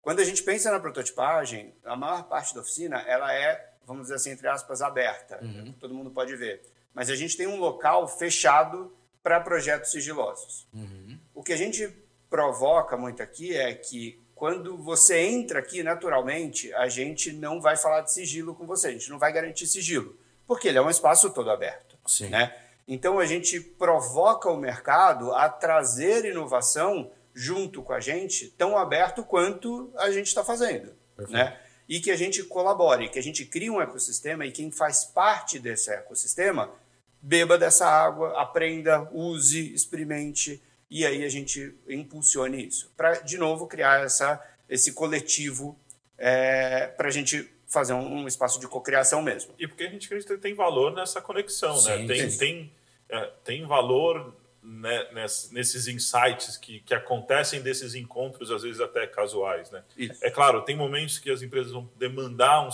Quando 0.00 0.20
a 0.20 0.24
gente 0.24 0.42
pensa 0.42 0.70
na 0.70 0.80
prototipagem, 0.80 1.74
a 1.84 1.94
maior 1.94 2.24
parte 2.24 2.54
da 2.54 2.60
oficina 2.60 3.00
ela 3.02 3.32
é, 3.32 3.74
vamos 3.84 4.04
dizer 4.04 4.14
assim, 4.14 4.30
entre 4.30 4.48
aspas, 4.48 4.80
aberta. 4.80 5.38
Uhum. 5.42 5.72
Todo 5.78 5.94
mundo 5.94 6.10
pode 6.10 6.34
ver. 6.36 6.62
Mas 6.94 7.10
a 7.10 7.16
gente 7.16 7.36
tem 7.36 7.46
um 7.46 7.58
local 7.58 8.08
fechado 8.08 8.96
para 9.22 9.40
projetos 9.40 9.90
sigilosos. 9.90 10.66
Uhum. 10.72 11.18
O 11.34 11.42
que 11.42 11.52
a 11.52 11.56
gente 11.56 11.86
provoca 12.30 12.96
muito 12.96 13.22
aqui 13.22 13.56
é 13.56 13.74
que 13.74 14.20
quando 14.38 14.76
você 14.76 15.18
entra 15.18 15.58
aqui 15.58 15.82
naturalmente, 15.82 16.72
a 16.74 16.88
gente 16.88 17.32
não 17.32 17.60
vai 17.60 17.76
falar 17.76 18.02
de 18.02 18.12
sigilo 18.12 18.54
com 18.54 18.66
você, 18.66 18.86
a 18.86 18.92
gente 18.92 19.10
não 19.10 19.18
vai 19.18 19.32
garantir 19.32 19.66
sigilo, 19.66 20.16
porque 20.46 20.68
ele 20.68 20.78
é 20.78 20.82
um 20.82 20.88
espaço 20.88 21.28
todo 21.30 21.50
aberto. 21.50 21.98
Sim. 22.06 22.28
Né? 22.28 22.56
Então 22.86 23.18
a 23.18 23.26
gente 23.26 23.60
provoca 23.60 24.48
o 24.48 24.56
mercado 24.56 25.34
a 25.34 25.48
trazer 25.48 26.24
inovação 26.24 27.10
junto 27.34 27.82
com 27.82 27.92
a 27.92 27.98
gente, 27.98 28.48
tão 28.56 28.78
aberto 28.78 29.24
quanto 29.24 29.92
a 29.96 30.10
gente 30.12 30.28
está 30.28 30.44
fazendo. 30.44 30.92
Né? 31.28 31.58
E 31.88 31.98
que 31.98 32.12
a 32.12 32.16
gente 32.16 32.44
colabore, 32.44 33.08
que 33.08 33.18
a 33.18 33.22
gente 33.22 33.44
crie 33.44 33.68
um 33.68 33.80
ecossistema 33.80 34.46
e 34.46 34.52
quem 34.52 34.70
faz 34.70 35.04
parte 35.04 35.58
desse 35.58 35.90
ecossistema 35.90 36.72
beba 37.20 37.58
dessa 37.58 37.88
água, 37.88 38.40
aprenda, 38.40 39.08
use, 39.12 39.74
experimente 39.74 40.62
e 40.90 41.04
aí 41.04 41.24
a 41.24 41.28
gente 41.28 41.74
impulsione 41.88 42.66
isso. 42.66 42.92
Para, 42.96 43.20
de 43.20 43.36
novo, 43.36 43.66
criar 43.66 44.04
essa, 44.04 44.42
esse 44.68 44.92
coletivo 44.92 45.78
é, 46.16 46.86
para 46.88 47.08
a 47.08 47.10
gente 47.10 47.48
fazer 47.66 47.92
um, 47.92 48.22
um, 48.22 48.26
espaço 48.26 48.58
de 48.58 48.66
cocriação 48.66 49.22
mesmo. 49.22 49.54
E 49.58 49.68
porque 49.68 49.84
a 49.84 49.90
gente 49.90 50.06
acredita 50.06 50.34
que 50.34 50.40
tem 50.40 50.54
valor 50.54 50.94
nessa 50.94 51.20
conexão, 51.20 51.74
né? 51.74 51.96
sim, 51.96 52.06
né? 52.06 52.06
Tem, 52.06 52.30
sim. 52.30 52.38
tem, 52.38 52.72
é, 53.10 53.32
tem 53.44 53.66
valor 53.66 54.34
né, 54.62 55.08
nesses 55.52 55.86
insights 55.86 56.56
que, 56.56 56.80
que 56.80 56.94
acontecem 56.94 57.60
desses 57.60 57.94
encontros, 57.94 58.50
às 58.50 58.62
vezes 58.62 58.80
até 58.80 59.06
casuais. 59.06 59.70
Né? 59.70 59.84
É 60.22 60.30
claro, 60.30 60.62
tem 60.62 60.76
momentos 60.76 61.18
que 61.18 61.30
as 61.30 61.42
empresas 61.42 61.72
vão 61.72 61.90
demandar 61.96 62.66
um, 62.66 62.70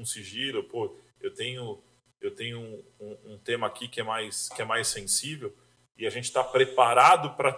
um 0.00 0.04
sigilo, 0.04 0.64
pô, 0.64 0.96
eu 1.20 1.32
tenho, 1.32 1.78
eu 2.20 2.34
tenho 2.34 2.58
um, 2.58 2.82
um, 3.00 3.16
um, 3.32 3.38
tema 3.38 3.66
aqui 3.66 3.88
que 3.88 4.00
é 4.00 4.04
mais, 4.04 4.48
que 4.48 4.62
é 4.62 4.64
mais 4.64 4.88
sensível 4.88 5.54
e 6.00 6.06
a 6.06 6.10
gente 6.10 6.24
está 6.24 6.42
preparado 6.42 7.30
para 7.36 7.52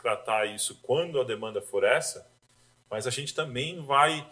tratar 0.00 0.44
isso 0.46 0.78
quando 0.82 1.18
a 1.18 1.24
demanda 1.24 1.62
for 1.62 1.82
essa, 1.82 2.30
mas 2.90 3.06
a 3.06 3.10
gente 3.10 3.34
também 3.34 3.82
vai 3.82 4.30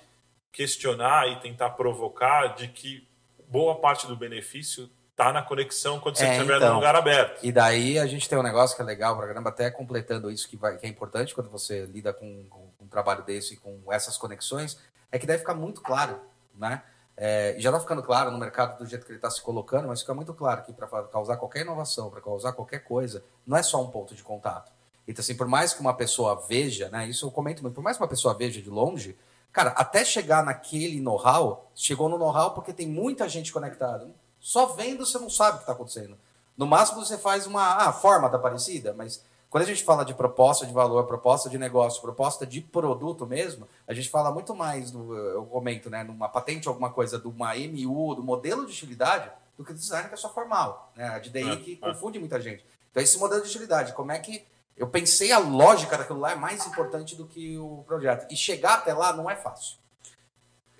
questionar 0.52 1.26
e 1.28 1.40
tentar 1.40 1.70
provocar 1.70 2.48
de 2.48 2.68
que 2.68 3.08
boa 3.48 3.80
parte 3.80 4.06
do 4.06 4.14
benefício 4.14 4.88
está 5.10 5.32
na 5.32 5.42
conexão 5.42 5.98
quando 5.98 6.16
você 6.16 6.26
é, 6.26 6.32
estiver 6.34 6.56
então, 6.56 6.70
no 6.70 6.74
lugar 6.74 6.94
aberto. 6.94 7.44
E 7.44 7.50
daí 7.50 7.98
a 7.98 8.06
gente 8.06 8.28
tem 8.28 8.38
um 8.38 8.42
negócio 8.42 8.76
que 8.76 8.82
é 8.82 8.84
legal, 8.84 9.14
o 9.14 9.16
programa 9.16 9.48
até 9.48 9.70
completando 9.70 10.30
isso 10.30 10.48
que, 10.48 10.56
vai, 10.56 10.76
que 10.76 10.84
é 10.86 10.88
importante 10.88 11.34
quando 11.34 11.48
você 11.48 11.86
lida 11.86 12.12
com, 12.12 12.44
com, 12.50 12.68
um 12.80 12.86
trabalho 12.86 13.22
desse, 13.22 13.56
com 13.56 13.80
essas 13.90 14.18
conexões, 14.18 14.78
é 15.10 15.18
que 15.18 15.26
deve 15.26 15.38
ficar 15.38 15.54
muito 15.54 15.80
claro, 15.80 16.20
né? 16.54 16.82
É, 17.16 17.54
já 17.58 17.70
está 17.70 17.80
ficando 17.80 18.02
claro 18.02 18.30
no 18.30 18.38
mercado 18.38 18.78
do 18.78 18.86
jeito 18.86 19.06
que 19.06 19.12
ele 19.12 19.18
está 19.18 19.30
se 19.30 19.40
colocando, 19.40 19.86
mas 19.86 20.00
fica 20.00 20.14
muito 20.14 20.34
claro 20.34 20.62
que 20.62 20.72
para 20.72 20.86
causar 21.06 21.36
qualquer 21.36 21.62
inovação, 21.62 22.10
para 22.10 22.20
causar 22.20 22.52
qualquer 22.52 22.80
coisa, 22.80 23.24
não 23.46 23.56
é 23.56 23.62
só 23.62 23.80
um 23.80 23.88
ponto 23.88 24.14
de 24.14 24.22
contato. 24.22 24.72
Então, 25.06 25.22
assim, 25.22 25.36
por 25.36 25.46
mais 25.46 25.72
que 25.72 25.80
uma 25.80 25.94
pessoa 25.94 26.44
veja, 26.48 26.88
né? 26.88 27.06
Isso 27.08 27.26
eu 27.26 27.30
comento 27.30 27.62
muito, 27.62 27.74
por 27.74 27.84
mais 27.84 27.96
que 27.96 28.02
uma 28.02 28.08
pessoa 28.08 28.34
veja 28.34 28.60
de 28.60 28.70
longe, 28.70 29.16
cara, 29.52 29.70
até 29.70 30.04
chegar 30.04 30.44
naquele 30.44 31.00
know-how, 31.00 31.70
chegou 31.74 32.08
no 32.08 32.18
know-how 32.18 32.52
porque 32.52 32.72
tem 32.72 32.88
muita 32.88 33.28
gente 33.28 33.52
conectada. 33.52 34.10
Só 34.40 34.66
vendo 34.66 35.06
você 35.06 35.18
não 35.18 35.30
sabe 35.30 35.52
o 35.52 35.56
que 35.58 35.62
está 35.62 35.72
acontecendo. 35.72 36.18
No 36.56 36.66
máximo 36.66 37.04
você 37.04 37.18
faz 37.18 37.46
uma 37.46 37.76
ah, 37.76 37.92
forma 37.92 38.28
da 38.28 38.38
parecida, 38.38 38.92
mas 38.92 39.24
quando 39.54 39.62
a 39.62 39.66
gente 39.66 39.84
fala 39.84 40.04
de 40.04 40.12
proposta 40.12 40.66
de 40.66 40.72
valor, 40.72 41.06
proposta 41.06 41.48
de 41.48 41.56
negócio, 41.56 42.02
proposta 42.02 42.44
de 42.44 42.60
produto 42.60 43.24
mesmo, 43.24 43.68
a 43.86 43.94
gente 43.94 44.10
fala 44.10 44.32
muito 44.32 44.52
mais, 44.52 44.90
do, 44.90 45.16
eu 45.16 45.46
comento, 45.46 45.88
né, 45.88 46.02
numa 46.02 46.28
patente 46.28 46.66
alguma 46.66 46.90
coisa, 46.90 47.20
de 47.20 47.28
uma 47.28 47.54
MU, 47.54 48.16
do 48.16 48.22
modelo 48.24 48.66
de 48.66 48.72
utilidade, 48.72 49.30
do 49.56 49.64
que 49.64 49.72
do 49.72 49.78
design 49.78 50.08
que 50.08 50.14
é 50.14 50.16
só 50.16 50.28
formal, 50.28 50.90
né, 50.96 51.06
a 51.06 51.20
de 51.20 51.30
DI 51.30 51.48
é, 51.48 51.56
que 51.58 51.72
é. 51.74 51.76
confunde 51.76 52.18
muita 52.18 52.40
gente. 52.40 52.66
Então 52.90 53.00
esse 53.00 53.16
modelo 53.16 53.42
de 53.42 53.48
utilidade, 53.48 53.92
como 53.92 54.10
é 54.10 54.18
que 54.18 54.44
eu 54.76 54.88
pensei 54.88 55.30
a 55.30 55.38
lógica 55.38 55.96
daquilo 55.96 56.18
lá 56.18 56.32
é 56.32 56.34
mais 56.34 56.66
importante 56.66 57.14
do 57.14 57.24
que 57.24 57.56
o 57.56 57.84
projeto. 57.86 58.26
E 58.32 58.36
chegar 58.36 58.74
até 58.74 58.92
lá 58.92 59.12
não 59.12 59.30
é 59.30 59.36
fácil. 59.36 59.76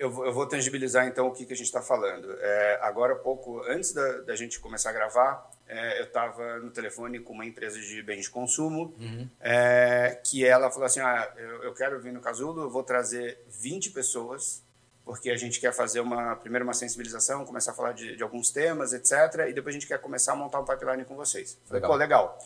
Eu 0.05 0.11
vou, 0.11 0.27
eu 0.27 0.33
vou 0.35 0.47
tangibilizar 0.47 1.07
então 1.07 1.27
o 1.27 1.33
que, 1.33 1.47
que 1.47 1.55
a 1.55 1.57
gente 1.57 1.65
está 1.65 1.81
falando. 1.81 2.31
É, 2.39 2.79
agora 2.83 3.17
pouco, 3.17 3.63
antes 3.67 3.95
da, 3.95 4.19
da 4.19 4.37
gente 4.37 4.61
começar 4.61 4.91
a 4.91 4.93
gravar, 4.93 5.51
é, 5.67 6.01
eu 6.01 6.05
estava 6.05 6.59
no 6.59 6.71
telefone 6.71 7.21
com 7.21 7.33
uma 7.33 7.47
empresa 7.47 7.81
de 7.81 8.03
bens 8.03 8.25
de 8.25 8.31
consumo, 8.31 8.95
uhum. 9.01 9.27
é, 9.41 10.21
que 10.23 10.45
ela 10.45 10.71
falou 10.71 10.85
assim, 10.85 11.01
ah, 11.01 11.33
eu, 11.39 11.63
eu, 11.63 11.75
quero 11.75 11.99
vir 12.03 12.13
no 12.13 12.21
Casulo, 12.21 12.65
eu 12.65 12.71
vou 12.71 12.83
trazer 12.83 13.43
20 13.49 13.93
pessoas, 13.93 14.63
porque 15.07 15.31
a 15.31 15.37
gente 15.39 15.59
quer 15.59 15.73
fazer 15.73 16.01
uma 16.01 16.37
primeiro 16.37 16.67
uma 16.67 16.75
sensibilização, 16.75 17.47
começar 17.47 17.71
a 17.71 17.75
falar 17.75 17.93
de, 17.93 18.15
de 18.15 18.23
alguns 18.23 18.51
temas, 18.51 18.93
etc. 18.93 19.49
E 19.49 19.55
depois 19.55 19.75
a 19.75 19.79
gente 19.79 19.89
quer 19.89 19.99
começar 19.99 20.35
a 20.35 20.37
montar 20.37 20.61
um 20.61 20.67
pipeline 20.67 21.07
com 21.07 21.17
vocês. 21.17 21.59
Falei, 21.65 21.81
legal. 21.81 21.91
pô, 21.91 21.97
legal. 21.97 22.39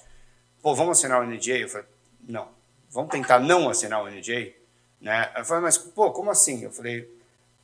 Pô, 0.63 0.75
vamos 0.77 0.97
assinar 0.97 1.21
o 1.21 1.27
NDA? 1.27 1.59
Eu 1.59 1.69
falei, 1.69 1.89
não. 2.23 2.51
Vamos 2.89 3.11
tentar 3.11 3.41
não 3.41 3.69
assinar 3.69 4.01
o 4.01 4.09
NDA? 4.09 4.55
Né? 5.01 5.33
Eu 5.37 5.45
falei, 5.45 5.65
mas, 5.65 5.77
pô, 5.77 6.13
como 6.13 6.31
assim? 6.31 6.63
Eu 6.63 6.71
falei, 6.71 7.18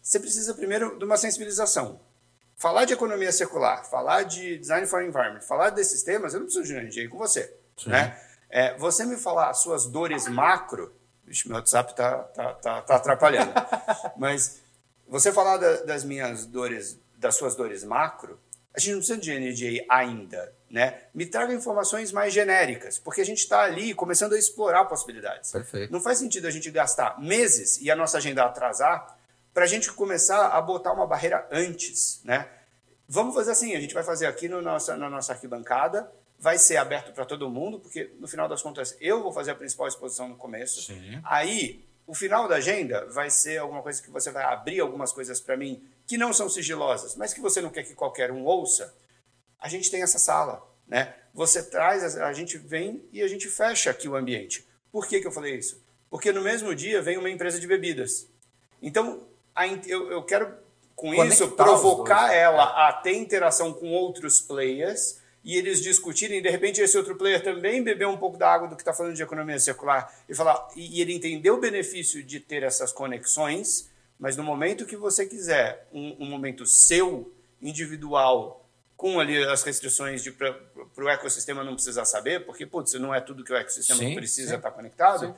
você 0.04 0.20
precisa 0.20 0.52
primeiro 0.52 0.98
de 0.98 1.04
uma 1.04 1.16
sensibilização. 1.16 1.98
Falar 2.56 2.84
de 2.84 2.92
economia 2.92 3.32
circular, 3.32 3.84
falar 3.84 4.24
de 4.24 4.58
design 4.58 4.86
for 4.86 5.02
environment, 5.02 5.40
falar 5.40 5.70
desses 5.70 6.02
temas, 6.02 6.34
eu 6.34 6.40
não 6.40 6.46
preciso 6.46 6.66
de 6.66 6.74
um 6.74 6.82
NDA 6.82 7.08
com 7.08 7.16
você. 7.16 7.56
Né? 7.86 8.16
É, 8.50 8.76
você 8.76 9.06
me 9.06 9.16
falar 9.16 9.48
as 9.48 9.62
suas 9.62 9.86
dores 9.86 10.28
macro, 10.28 10.94
Vixe, 11.24 11.48
meu 11.48 11.56
WhatsApp 11.56 11.92
está 11.92 12.18
tá, 12.18 12.52
tá, 12.52 12.82
tá 12.82 12.96
atrapalhando. 12.96 13.50
Mas 14.18 14.60
você 15.08 15.32
falar 15.32 15.56
da, 15.56 15.76
das 15.84 16.04
minhas 16.04 16.44
dores, 16.44 16.98
das 17.16 17.34
suas 17.34 17.56
dores 17.56 17.82
macro, 17.82 18.38
a 18.74 18.78
gente 18.78 18.92
não 18.92 18.98
precisa 18.98 19.18
de 19.18 19.32
NDA 19.32 19.86
ainda. 19.88 20.52
Né? 20.70 21.00
Me 21.14 21.24
traga 21.24 21.54
informações 21.54 22.12
mais 22.12 22.34
genéricas, 22.34 22.98
porque 22.98 23.22
a 23.22 23.24
gente 23.24 23.38
está 23.38 23.62
ali 23.62 23.94
começando 23.94 24.34
a 24.34 24.38
explorar 24.38 24.84
possibilidades. 24.84 25.50
Perfeito. 25.50 25.90
Não 25.90 26.00
faz 26.00 26.18
sentido 26.18 26.46
a 26.46 26.50
gente 26.50 26.70
gastar 26.70 27.18
meses 27.18 27.80
e 27.80 27.90
a 27.90 27.96
nossa 27.96 28.18
agenda 28.18 28.44
atrasar 28.44 29.13
para 29.54 29.64
a 29.64 29.68
gente 29.68 29.90
começar 29.92 30.48
a 30.48 30.60
botar 30.60 30.92
uma 30.92 31.06
barreira 31.06 31.48
antes, 31.50 32.20
né? 32.24 32.48
Vamos 33.08 33.34
fazer 33.34 33.52
assim, 33.52 33.76
a 33.76 33.80
gente 33.80 33.94
vai 33.94 34.02
fazer 34.02 34.26
aqui 34.26 34.48
no 34.48 34.60
nossa, 34.60 34.96
na 34.96 35.08
nossa 35.08 35.32
arquibancada, 35.32 36.10
vai 36.38 36.58
ser 36.58 36.76
aberto 36.76 37.12
para 37.12 37.24
todo 37.24 37.48
mundo, 37.48 37.78
porque 37.78 38.10
no 38.18 38.26
final 38.26 38.48
das 38.48 38.60
contas 38.60 38.96
eu 39.00 39.22
vou 39.22 39.32
fazer 39.32 39.52
a 39.52 39.54
principal 39.54 39.86
exposição 39.86 40.28
no 40.28 40.36
começo. 40.36 40.82
Sim. 40.82 41.20
Aí, 41.22 41.84
o 42.06 42.14
final 42.14 42.48
da 42.48 42.56
agenda 42.56 43.06
vai 43.06 43.30
ser 43.30 43.58
alguma 43.58 43.80
coisa 43.80 44.02
que 44.02 44.10
você 44.10 44.30
vai 44.30 44.42
abrir 44.42 44.80
algumas 44.80 45.12
coisas 45.12 45.40
para 45.40 45.56
mim 45.56 45.82
que 46.06 46.18
não 46.18 46.32
são 46.32 46.48
sigilosas, 46.48 47.14
mas 47.14 47.32
que 47.32 47.40
você 47.40 47.60
não 47.60 47.70
quer 47.70 47.84
que 47.84 47.94
qualquer 47.94 48.32
um 48.32 48.44
ouça. 48.44 48.92
A 49.58 49.68
gente 49.68 49.90
tem 49.90 50.02
essa 50.02 50.18
sala, 50.18 50.62
né? 50.86 51.14
Você 51.32 51.62
traz, 51.62 52.16
a 52.16 52.32
gente 52.32 52.58
vem 52.58 53.08
e 53.12 53.22
a 53.22 53.28
gente 53.28 53.48
fecha 53.48 53.90
aqui 53.90 54.08
o 54.08 54.16
ambiente. 54.16 54.66
Por 54.90 55.06
que, 55.06 55.20
que 55.20 55.26
eu 55.26 55.32
falei 55.32 55.56
isso? 55.56 55.82
Porque 56.10 56.32
no 56.32 56.42
mesmo 56.42 56.74
dia 56.74 57.00
vem 57.00 57.16
uma 57.16 57.30
empresa 57.30 57.58
de 57.58 57.66
bebidas. 57.66 58.28
Então, 58.82 59.26
eu, 59.86 60.10
eu 60.10 60.22
quero, 60.22 60.52
com 60.96 61.14
Conectar 61.14 61.34
isso, 61.34 61.48
provocar 61.52 62.32
ela 62.32 62.88
a 62.88 62.92
ter 62.92 63.14
interação 63.14 63.72
com 63.72 63.92
outros 63.92 64.40
players 64.40 65.20
e 65.44 65.56
eles 65.56 65.80
discutirem, 65.80 66.40
de 66.40 66.48
repente 66.48 66.80
esse 66.80 66.96
outro 66.96 67.14
player 67.16 67.42
também 67.42 67.82
beber 67.82 68.06
um 68.06 68.16
pouco 68.16 68.38
da 68.38 68.50
água 68.50 68.66
do 68.66 68.74
que 68.74 68.82
está 68.82 68.94
falando 68.94 69.14
de 69.14 69.22
economia 69.22 69.58
circular 69.58 70.12
e 70.28 70.34
falar 70.34 70.68
e, 70.74 71.00
ele 71.00 71.12
entender 71.12 71.50
o 71.50 71.60
benefício 71.60 72.22
de 72.22 72.40
ter 72.40 72.62
essas 72.62 72.92
conexões, 72.92 73.90
mas 74.18 74.36
no 74.36 74.42
momento 74.42 74.86
que 74.86 74.96
você 74.96 75.26
quiser 75.26 75.86
um, 75.92 76.16
um 76.20 76.26
momento 76.26 76.64
seu, 76.66 77.30
individual, 77.60 78.66
com 78.96 79.20
ali 79.20 79.42
as 79.44 79.62
restrições 79.62 80.26
para 80.28 81.04
o 81.04 81.08
ecossistema 81.08 81.62
não 81.62 81.74
precisar 81.74 82.04
saber, 82.06 82.44
porque 82.44 82.64
putz, 82.64 82.94
não 82.94 83.14
é 83.14 83.20
tudo 83.20 83.44
que 83.44 83.52
o 83.52 83.56
ecossistema 83.56 83.98
sim, 83.98 84.14
precisa 84.14 84.56
estar 84.56 84.70
tá 84.70 84.76
conectado. 84.76 85.26
Sim 85.26 85.34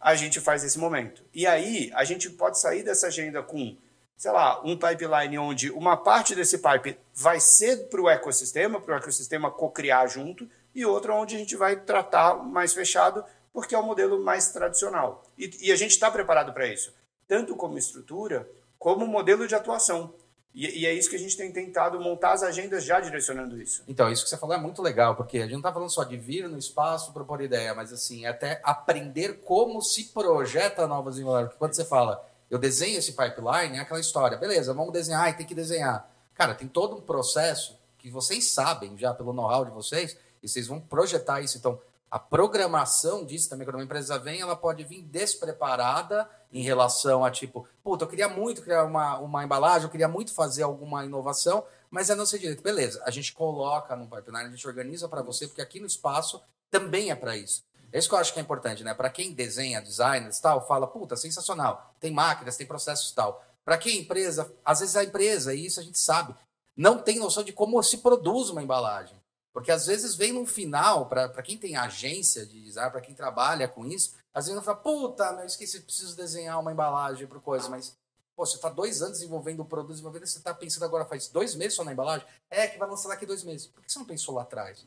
a 0.00 0.14
gente 0.14 0.40
faz 0.40 0.62
esse 0.64 0.78
momento. 0.78 1.24
E 1.32 1.46
aí, 1.46 1.90
a 1.94 2.04
gente 2.04 2.28
pode 2.30 2.58
sair 2.58 2.82
dessa 2.82 3.06
agenda 3.06 3.42
com, 3.42 3.76
sei 4.16 4.30
lá, 4.30 4.60
um 4.62 4.76
pipeline 4.76 5.38
onde 5.38 5.70
uma 5.70 5.96
parte 5.96 6.34
desse 6.34 6.58
pipe 6.58 6.98
vai 7.14 7.40
ser 7.40 7.88
para 7.88 8.00
o 8.00 8.08
ecossistema, 8.08 8.80
para 8.80 8.94
o 8.94 8.98
ecossistema 8.98 9.50
co-criar 9.50 10.06
junto, 10.06 10.48
e 10.74 10.84
outra 10.84 11.14
onde 11.14 11.36
a 11.36 11.38
gente 11.38 11.56
vai 11.56 11.76
tratar 11.76 12.34
mais 12.34 12.72
fechado, 12.72 13.24
porque 13.52 13.74
é 13.74 13.78
o 13.78 13.82
modelo 13.82 14.22
mais 14.22 14.50
tradicional. 14.50 15.24
E, 15.38 15.68
e 15.68 15.72
a 15.72 15.76
gente 15.76 15.92
está 15.92 16.10
preparado 16.10 16.52
para 16.52 16.66
isso, 16.66 16.92
tanto 17.28 17.54
como 17.54 17.78
estrutura, 17.78 18.48
como 18.78 19.06
modelo 19.06 19.46
de 19.46 19.54
atuação. 19.54 20.14
E, 20.54 20.82
e, 20.82 20.86
é 20.86 20.92
isso 20.92 21.10
que 21.10 21.16
a 21.16 21.18
gente 21.18 21.36
tem 21.36 21.50
tentado 21.50 22.00
montar 22.00 22.32
as 22.32 22.44
agendas 22.44 22.84
já 22.84 23.00
direcionando 23.00 23.60
isso. 23.60 23.82
Então, 23.88 24.10
isso 24.10 24.22
que 24.22 24.30
você 24.30 24.36
falou 24.36 24.54
é 24.54 24.58
muito 24.58 24.80
legal, 24.80 25.16
porque 25.16 25.38
a 25.38 25.42
gente 25.42 25.52
não 25.52 25.58
está 25.58 25.72
falando 25.72 25.90
só 25.90 26.04
de 26.04 26.16
vir 26.16 26.48
no 26.48 26.56
espaço, 26.56 27.12
propor 27.12 27.40
ideia, 27.40 27.74
mas 27.74 27.92
assim, 27.92 28.24
é 28.24 28.28
até 28.28 28.60
aprender 28.62 29.40
como 29.44 29.82
se 29.82 30.12
projeta 30.12 30.86
novas 30.86 31.18
inovações. 31.18 31.48
Porque 31.48 31.58
quando 31.58 31.74
você 31.74 31.84
fala, 31.84 32.24
eu 32.48 32.56
desenho 32.56 32.98
esse 32.98 33.12
pipeline, 33.12 33.78
é 33.78 33.80
aquela 33.80 33.98
história, 33.98 34.38
beleza, 34.38 34.72
vamos 34.72 34.92
desenhar 34.92 35.28
e 35.28 35.32
tem 35.32 35.44
que 35.44 35.56
desenhar. 35.56 36.08
Cara, 36.34 36.54
tem 36.54 36.68
todo 36.68 36.96
um 36.96 37.00
processo 37.00 37.76
que 37.98 38.08
vocês 38.08 38.52
sabem 38.52 38.96
já 38.96 39.12
pelo 39.12 39.32
know-how 39.32 39.64
de 39.64 39.72
vocês, 39.72 40.16
e 40.40 40.48
vocês 40.48 40.68
vão 40.68 40.78
projetar 40.78 41.40
isso. 41.40 41.58
Então, 41.58 41.80
a 42.14 42.18
programação 42.20 43.24
disso 43.24 43.50
também, 43.50 43.66
quando 43.66 43.74
uma 43.74 43.82
empresa 43.82 44.16
vem, 44.20 44.40
ela 44.40 44.54
pode 44.54 44.84
vir 44.84 45.02
despreparada 45.02 46.30
em 46.52 46.62
relação 46.62 47.24
a 47.24 47.30
tipo, 47.32 47.66
puta, 47.82 48.04
eu 48.04 48.08
queria 48.08 48.28
muito 48.28 48.62
criar 48.62 48.84
uma, 48.84 49.18
uma 49.18 49.42
embalagem, 49.42 49.86
eu 49.86 49.90
queria 49.90 50.06
muito 50.06 50.32
fazer 50.32 50.62
alguma 50.62 51.04
inovação, 51.04 51.66
mas 51.90 52.10
é 52.10 52.14
não 52.14 52.24
sei 52.24 52.38
direito. 52.38 52.62
Beleza, 52.62 53.02
a 53.04 53.10
gente 53.10 53.32
coloca 53.32 53.96
no 53.96 54.06
pipeline, 54.06 54.44
a 54.44 54.48
gente 54.48 54.64
organiza 54.64 55.08
para 55.08 55.22
você, 55.22 55.48
porque 55.48 55.60
aqui 55.60 55.80
no 55.80 55.88
espaço 55.88 56.40
também 56.70 57.10
é 57.10 57.16
para 57.16 57.36
isso. 57.36 57.64
É 57.90 57.98
isso 57.98 58.08
que 58.08 58.14
eu 58.14 58.18
acho 58.20 58.32
que 58.32 58.38
é 58.38 58.42
importante, 58.42 58.84
né? 58.84 58.94
Para 58.94 59.10
quem 59.10 59.32
desenha, 59.32 59.82
designers 59.82 60.38
tal, 60.38 60.64
fala, 60.68 60.86
puta, 60.86 61.16
sensacional, 61.16 61.96
tem 61.98 62.12
máquinas, 62.12 62.56
tem 62.56 62.64
processos 62.64 63.10
tal. 63.10 63.44
Para 63.64 63.76
quem 63.76 63.96
é 63.96 64.00
empresa, 64.00 64.54
às 64.64 64.78
vezes 64.78 64.94
a 64.94 65.02
empresa, 65.02 65.52
e 65.52 65.66
isso 65.66 65.80
a 65.80 65.82
gente 65.82 65.98
sabe, 65.98 66.32
não 66.76 66.96
tem 66.96 67.18
noção 67.18 67.42
de 67.42 67.52
como 67.52 67.82
se 67.82 67.98
produz 67.98 68.50
uma 68.50 68.62
embalagem. 68.62 69.20
Porque 69.54 69.70
às 69.70 69.86
vezes 69.86 70.16
vem 70.16 70.32
no 70.32 70.44
final, 70.44 71.08
para 71.08 71.40
quem 71.40 71.56
tem 71.56 71.76
agência 71.76 72.44
de 72.44 72.60
design, 72.60 72.90
para 72.90 73.00
quem 73.00 73.14
trabalha 73.14 73.68
com 73.68 73.86
isso, 73.86 74.16
às 74.34 74.46
vezes 74.46 74.56
não 74.56 74.64
fala, 74.64 74.78
puta, 74.78 75.22
eu 75.38 75.46
esqueci, 75.46 75.80
preciso 75.80 76.16
desenhar 76.16 76.58
uma 76.58 76.72
embalagem 76.72 77.24
para 77.28 77.38
coisa, 77.38 77.68
mas 77.68 77.96
pô, 78.34 78.44
você 78.44 78.56
está 78.56 78.68
dois 78.68 79.00
anos 79.00 79.18
desenvolvendo 79.18 79.60
o 79.60 79.64
produto, 79.64 79.92
desenvolvendo, 79.92 80.26
você 80.26 80.38
está 80.38 80.52
pensando 80.52 80.84
agora 80.84 81.04
faz 81.04 81.28
dois 81.28 81.54
meses 81.54 81.74
só 81.74 81.84
na 81.84 81.92
embalagem? 81.92 82.26
É, 82.50 82.66
que 82.66 82.78
vai 82.78 82.88
lançar 82.88 83.08
daqui 83.10 83.24
dois 83.24 83.44
meses. 83.44 83.68
Por 83.68 83.80
que 83.80 83.92
você 83.92 83.98
não 84.00 84.06
pensou 84.06 84.34
lá 84.34 84.42
atrás? 84.42 84.84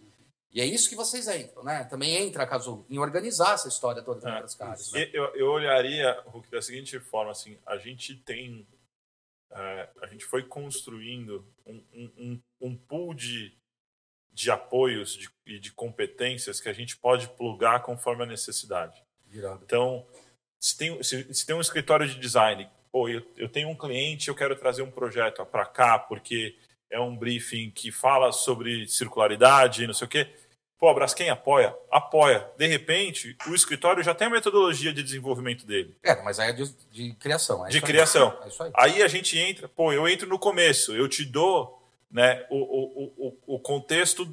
E 0.52 0.60
é 0.60 0.66
isso 0.66 0.90
que 0.90 0.98
vocês 0.98 1.30
entram, 1.30 1.64
né? 1.64 1.86
Também 1.86 2.18
entra, 2.18 2.46
caso 2.46 2.86
em 2.90 3.00
organizar 3.00 3.54
essa 3.54 3.70
história 3.70 4.02
toda 4.02 4.30
é, 4.30 4.42
das 4.42 4.54
caras. 4.54 4.92
Né? 4.92 5.10
Eu, 5.14 5.34
eu 5.36 5.48
olharia, 5.48 6.22
Hulk, 6.26 6.52
da 6.52 6.62
seguinte 6.62 7.00
forma, 7.00 7.32
assim, 7.32 7.58
a 7.66 7.78
gente 7.78 8.18
tem, 8.18 8.68
é, 9.50 9.90
a 10.02 10.08
gente 10.08 10.26
foi 10.26 10.44
construindo 10.44 11.48
um, 11.66 11.82
um, 11.94 12.42
um 12.60 12.76
pool 12.76 13.14
de 13.14 13.58
de 14.38 14.52
apoios 14.52 15.14
de, 15.14 15.30
e 15.48 15.58
de 15.58 15.72
competências 15.72 16.62
que 16.62 16.70
a 16.70 16.74
gente 16.74 16.96
pode 16.96 17.28
plugar 17.30 17.82
conforme 17.82 18.22
a 18.22 18.28
necessidade. 18.28 19.02
Virado. 19.26 19.62
Então, 19.66 20.06
se 20.60 20.78
tem, 20.78 21.02
se, 21.02 21.34
se 21.34 21.44
tem 21.44 21.56
um 21.56 21.62
escritório 21.62 22.08
de 22.08 22.20
design, 22.20 22.70
pô, 22.92 23.10
eu, 23.10 23.26
eu 23.36 23.50
tenho 23.50 23.68
um 23.68 23.76
cliente, 23.76 24.28
eu 24.28 24.36
quero 24.36 24.56
trazer 24.56 24.84
um 24.84 24.92
projeto 24.92 25.44
para 25.44 25.66
cá, 25.66 25.98
porque 25.98 26.56
é 26.88 27.00
um 27.00 27.18
briefing 27.18 27.72
que 27.72 27.92
fala 27.92 28.32
sobre 28.32 28.88
circularidade, 28.88 29.88
não 29.88 29.94
sei 29.96 30.06
o 30.06 30.10
quê. 30.10 30.28
Pô, 30.78 30.88
a 30.88 30.94
Braskem 30.94 31.32
apoia? 31.32 31.76
Apoia. 31.90 32.48
De 32.56 32.68
repente, 32.68 33.36
o 33.48 33.56
escritório 33.56 34.04
já 34.04 34.14
tem 34.14 34.28
a 34.28 34.30
metodologia 34.30 34.94
de 34.94 35.02
desenvolvimento 35.02 35.66
dele. 35.66 35.96
É, 36.04 36.22
mas 36.22 36.40
aí 36.40 36.52
é 36.52 36.54
de, 36.54 36.72
de 36.92 37.14
criação. 37.16 37.66
É 37.66 37.70
de 37.70 37.82
criação. 37.82 38.38
É 38.44 38.48
isso 38.48 38.62
aí. 38.62 38.72
Aí 38.76 39.02
a 39.02 39.08
gente 39.08 39.36
entra, 39.36 39.68
pô, 39.68 39.92
eu 39.92 40.08
entro 40.08 40.30
no 40.30 40.38
começo, 40.38 40.96
eu 40.96 41.08
te 41.08 41.26
dou 41.26 41.77
né, 42.10 42.46
o, 42.50 42.58
o, 42.58 43.28
o, 43.48 43.56
o 43.56 43.60
contexto 43.60 44.26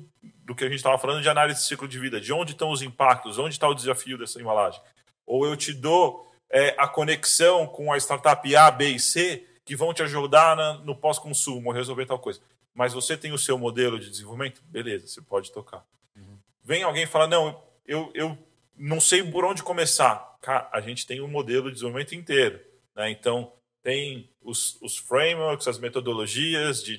do 0.45 0.55
que 0.55 0.65
a 0.65 0.69
gente 0.69 0.77
estava 0.77 0.99
falando 0.99 1.23
de 1.23 1.29
análise 1.29 1.61
de 1.61 1.67
ciclo 1.67 1.89
de 1.89 1.99
vida, 1.99 2.21
de 2.21 2.33
onde 2.33 2.53
estão 2.53 2.71
os 2.71 2.83
impactos, 2.83 3.39
onde 3.39 3.55
está 3.55 3.69
o 3.69 3.75
desafio 3.75 4.19
dessa 4.19 4.41
embalagem. 4.41 4.81
Ou 5.27 5.47
eu 5.47 5.57
te 5.57 5.73
dou 5.73 6.31
é, 6.51 6.75
a 6.79 6.87
conexão 6.87 7.67
com 7.67 7.93
a 7.93 7.97
startup 7.97 8.57
A, 8.57 8.71
B 8.71 8.91
e 8.91 9.01
C, 9.01 9.45
que 9.65 9.75
vão 9.75 9.93
te 9.93 10.03
ajudar 10.03 10.57
na, 10.57 10.75
no 10.75 10.95
pós-consumo, 10.95 11.73
resolver 11.73 12.07
tal 12.07 12.19
coisa. 12.19 12.41
Mas 12.75 12.93
você 12.93 13.17
tem 13.17 13.33
o 13.33 13.39
seu 13.39 13.59
modelo 13.59 13.99
de 13.99 14.11
desenvolvimento? 14.11 14.63
Beleza, 14.67 15.07
você 15.07 15.23
pode 15.23 15.51
tocar. 15.53 15.85
Uhum. 16.17 16.39
Vem 16.63 16.83
alguém 16.83 17.07
falar, 17.07 17.27
não, 17.27 17.63
eu, 17.87 18.11
eu 18.15 18.39
não 18.77 19.01
sei 19.01 19.23
por 19.23 19.45
onde 19.45 19.63
começar. 19.63 20.37
Cara, 20.41 20.69
a 20.73 20.81
gente 20.81 21.07
tem 21.07 21.21
um 21.21 21.29
modelo 21.29 21.69
de 21.69 21.75
desenvolvimento 21.75 22.15
inteiro. 22.15 22.61
Né? 22.95 23.11
Então, 23.11 23.53
tem 23.83 24.31
os, 24.43 24.81
os 24.83 24.97
frameworks, 24.97 25.69
as 25.69 25.79
metodologias 25.79 26.83
de, 26.83 26.99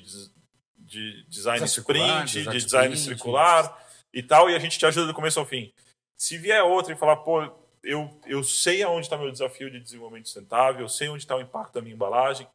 de 0.78 1.24
design 1.28 1.64
sprint, 1.64 2.44
de 2.44 2.58
design 2.58 2.94
sprint, 2.94 2.98
circular 2.98 3.86
e 4.12 4.22
tal, 4.22 4.48
e 4.48 4.54
a 4.54 4.58
gente 4.58 4.78
te 4.78 4.86
ajuda 4.86 5.06
do 5.06 5.14
começo 5.14 5.38
ao 5.38 5.46
fim. 5.46 5.72
Se 6.16 6.38
vier 6.38 6.62
outra 6.62 6.92
e 6.92 6.96
falar, 6.96 7.16
pô, 7.16 7.42
eu, 7.82 8.20
eu 8.26 8.42
sei 8.42 8.82
aonde 8.82 9.06
está 9.06 9.16
meu 9.16 9.30
desafio 9.30 9.70
de 9.70 9.80
desenvolvimento 9.80 10.26
sustentável, 10.26 10.82
eu 10.82 10.88
sei 10.88 11.08
onde 11.08 11.22
está 11.22 11.36
o 11.36 11.40
impacto 11.40 11.74
da 11.74 11.82
minha 11.82 11.94
embalagem, 11.94 12.48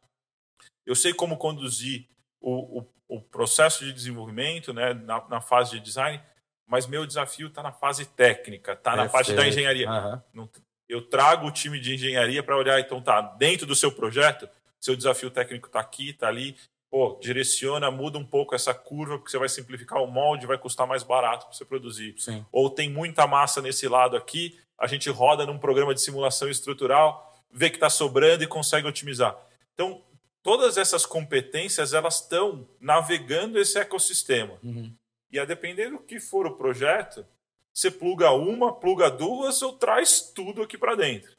eu 0.84 0.94
sei 0.94 1.14
como 1.14 1.36
conduzir 1.36 2.06
o, 2.40 2.80
o, 2.80 2.88
o 3.08 3.20
processo 3.20 3.84
de 3.84 3.92
desenvolvimento 3.92 4.72
né, 4.72 4.92
na, 4.92 5.26
na, 5.28 5.40
fase 5.40 5.72
de 5.72 5.80
design, 5.80 6.20
mas 6.66 6.86
meu 6.86 7.06
desafio 7.06 7.48
está 7.48 7.62
na 7.62 7.72
fase 7.72 8.06
técnica, 8.06 8.72
está 8.72 8.96
na 8.96 9.08
parte 9.08 9.32
da 9.32 9.46
engenharia. 9.46 9.88
Uhum. 10.34 10.48
eu 10.88 11.02
trago 11.02 11.46
o 11.46 11.52
time 11.52 11.78
de 11.78 11.94
engenharia 11.94 12.42
para 12.42 12.56
olhar, 12.56 12.80
então 12.80 13.00
tá, 13.00 13.20
dentro 13.20 13.66
do 13.66 13.74
seu 13.74 13.92
projeto, 13.92 14.48
seu 14.80 14.96
desafio 14.96 15.30
técnico 15.30 15.68
está 15.68 15.80
aqui, 15.80 16.10
está 16.10 16.28
ali, 16.28 16.56
pô, 16.92 17.18
direciona, 17.22 17.90
muda 17.90 18.18
um 18.18 18.24
pouco 18.24 18.54
essa 18.54 18.74
curva, 18.74 19.16
porque 19.16 19.30
você 19.30 19.38
vai 19.38 19.48
simplificar 19.48 20.02
o 20.02 20.06
molde, 20.06 20.46
vai 20.46 20.58
custar 20.58 20.86
mais 20.86 21.02
barato 21.02 21.46
para 21.46 21.54
você 21.54 21.64
produzir. 21.64 22.14
Sim. 22.18 22.44
Ou 22.52 22.68
tem 22.68 22.90
muita 22.90 23.26
massa 23.26 23.62
nesse 23.62 23.88
lado 23.88 24.14
aqui, 24.14 24.60
a 24.76 24.86
gente 24.86 25.08
roda 25.08 25.46
num 25.46 25.56
programa 25.56 25.94
de 25.94 26.02
simulação 26.02 26.50
estrutural, 26.50 27.34
vê 27.50 27.70
que 27.70 27.76
está 27.76 27.88
sobrando 27.88 28.44
e 28.44 28.46
consegue 28.46 28.86
otimizar. 28.86 29.34
Então, 29.72 30.04
todas 30.42 30.76
essas 30.76 31.06
competências 31.06 31.94
elas 31.94 32.20
estão 32.20 32.68
navegando 32.78 33.58
esse 33.58 33.78
ecossistema. 33.78 34.58
Uhum. 34.62 34.94
E 35.30 35.38
a 35.38 35.46
depender 35.46 35.88
do 35.88 35.98
que 35.98 36.20
for 36.20 36.46
o 36.46 36.56
projeto, 36.56 37.24
você 37.72 37.90
pluga 37.90 38.32
uma, 38.32 38.70
pluga 38.70 39.10
duas 39.10 39.62
ou 39.62 39.72
traz 39.72 40.20
tudo 40.20 40.60
aqui 40.60 40.76
para 40.76 40.94
dentro. 40.94 41.32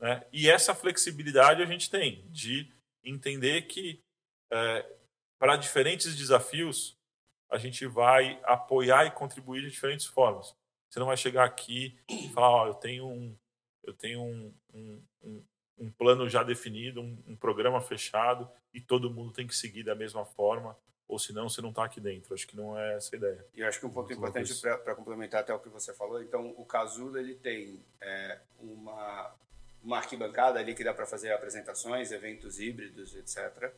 Né? 0.00 0.24
E 0.32 0.50
essa 0.50 0.74
flexibilidade 0.74 1.62
a 1.62 1.66
gente 1.66 1.88
tem 1.88 2.24
de 2.28 2.68
entender 3.04 3.68
que 3.68 4.00
é, 4.50 4.95
para 5.38 5.56
diferentes 5.56 6.16
desafios 6.16 6.96
a 7.50 7.58
gente 7.58 7.86
vai 7.86 8.40
apoiar 8.44 9.06
e 9.06 9.10
contribuir 9.10 9.62
de 9.62 9.70
diferentes 9.70 10.06
formas. 10.06 10.54
Você 10.88 10.98
não 10.98 11.06
vai 11.06 11.16
chegar 11.16 11.44
aqui 11.44 11.98
e 12.08 12.28
falar, 12.30 12.50
ó, 12.50 12.64
oh, 12.64 12.68
eu 12.68 12.74
tenho 12.74 13.06
um, 13.06 13.36
eu 13.84 13.94
tenho 13.94 14.22
um, 14.22 14.54
um, 14.74 15.02
um, 15.22 15.44
um 15.78 15.90
plano 15.90 16.28
já 16.28 16.42
definido, 16.42 17.00
um, 17.00 17.22
um, 17.26 17.36
programa 17.36 17.80
fechado 17.80 18.50
e 18.72 18.80
todo 18.80 19.10
mundo 19.10 19.32
tem 19.32 19.46
que 19.46 19.54
seguir 19.54 19.84
da 19.84 19.94
mesma 19.94 20.24
forma, 20.24 20.76
ou 21.06 21.18
senão 21.18 21.48
você 21.48 21.60
não 21.60 21.70
está 21.70 21.84
aqui 21.84 22.00
dentro. 22.00 22.34
Acho 22.34 22.46
que 22.46 22.56
não 22.56 22.78
é 22.78 22.96
essa 22.96 23.14
a 23.14 23.18
ideia. 23.18 23.46
E 23.54 23.60
eu 23.60 23.68
acho 23.68 23.78
que 23.78 23.86
um 23.86 23.90
ponto 23.90 24.08
Muito 24.08 24.18
importante 24.18 24.60
para 24.60 24.94
complementar 24.94 25.40
até 25.40 25.54
o 25.54 25.60
que 25.60 25.68
você 25.68 25.94
falou, 25.94 26.22
então 26.22 26.54
o 26.56 26.64
Casulo 26.64 27.18
ele 27.18 27.34
tem 27.34 27.84
é, 28.00 28.40
uma, 28.58 29.34
uma 29.82 29.98
arquibancada 29.98 30.58
ali 30.58 30.74
que 30.74 30.82
dá 30.84 30.92
para 30.92 31.06
fazer 31.06 31.32
apresentações, 31.32 32.10
eventos 32.10 32.58
híbridos, 32.58 33.14
etc. 33.14 33.72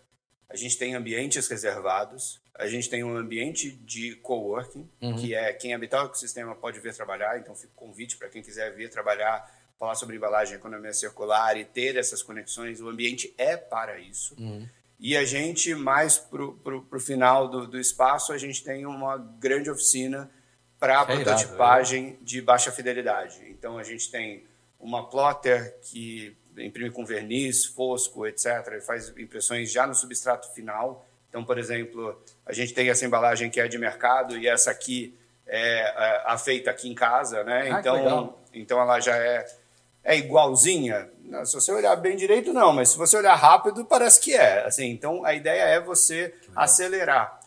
A 0.48 0.56
gente 0.56 0.78
tem 0.78 0.94
ambientes 0.94 1.46
reservados, 1.48 2.40
a 2.54 2.66
gente 2.66 2.88
tem 2.88 3.04
um 3.04 3.16
ambiente 3.16 3.70
de 3.70 4.16
coworking, 4.16 4.88
uhum. 5.00 5.16
que 5.16 5.34
é 5.34 5.52
quem 5.52 5.74
habitar 5.74 6.02
o 6.02 6.06
ecossistema 6.06 6.54
pode 6.54 6.80
vir 6.80 6.94
trabalhar, 6.94 7.38
então 7.38 7.54
fica 7.54 7.72
o 7.72 7.76
convite 7.76 8.16
para 8.16 8.28
quem 8.28 8.42
quiser 8.42 8.74
vir 8.74 8.88
trabalhar, 8.88 9.48
falar 9.78 9.94
sobre 9.94 10.16
embalagem, 10.16 10.56
economia 10.56 10.92
circular 10.92 11.56
e 11.56 11.64
ter 11.64 11.96
essas 11.96 12.22
conexões, 12.22 12.80
o 12.80 12.88
ambiente 12.88 13.32
é 13.36 13.56
para 13.56 13.98
isso. 13.98 14.34
Uhum. 14.38 14.66
E 14.98 15.16
a 15.16 15.24
gente, 15.24 15.74
mais 15.74 16.18
para 16.18 16.42
o 16.42 17.00
final 17.00 17.48
do, 17.48 17.66
do 17.68 17.78
espaço, 17.78 18.32
a 18.32 18.38
gente 18.38 18.64
tem 18.64 18.84
uma 18.84 19.16
grande 19.16 19.70
oficina 19.70 20.28
para 20.78 21.02
é 21.02 21.04
prototipagem 21.04 22.04
irado, 22.04 22.18
é. 22.20 22.24
de 22.24 22.42
baixa 22.42 22.72
fidelidade. 22.72 23.38
Então 23.48 23.78
a 23.78 23.84
gente 23.84 24.10
tem 24.10 24.44
uma 24.80 25.08
plotter 25.08 25.76
que 25.82 26.36
imprime 26.60 26.90
com 26.90 27.04
verniz, 27.04 27.64
fosco, 27.64 28.26
etc. 28.26 28.66
Ele 28.68 28.80
faz 28.80 29.08
impressões 29.16 29.70
já 29.70 29.86
no 29.86 29.94
substrato 29.94 30.52
final. 30.52 31.06
Então, 31.28 31.44
por 31.44 31.58
exemplo, 31.58 32.20
a 32.46 32.52
gente 32.52 32.72
tem 32.72 32.88
essa 32.88 33.04
embalagem 33.04 33.50
que 33.50 33.60
é 33.60 33.68
de 33.68 33.78
mercado 33.78 34.36
e 34.36 34.48
essa 34.48 34.70
aqui 34.70 35.16
é, 35.46 35.80
é 35.80 36.22
a 36.26 36.38
feita 36.38 36.70
aqui 36.70 36.88
em 36.88 36.94
casa, 36.94 37.44
né? 37.44 37.70
Ah, 37.70 37.80
então, 37.80 38.34
então 38.52 38.80
ela 38.80 39.00
já 39.00 39.16
é, 39.16 39.46
é 40.04 40.16
igualzinha. 40.16 41.10
Se 41.44 41.54
você 41.54 41.70
olhar 41.72 41.94
bem 41.96 42.16
direito, 42.16 42.52
não, 42.52 42.72
mas 42.72 42.90
se 42.90 42.98
você 42.98 43.16
olhar 43.16 43.34
rápido, 43.34 43.84
parece 43.84 44.20
que 44.20 44.34
é. 44.34 44.64
Assim, 44.64 44.86
então, 44.86 45.24
a 45.24 45.34
ideia 45.34 45.62
é 45.62 45.80
você 45.80 46.34
acelerar. 46.56 47.38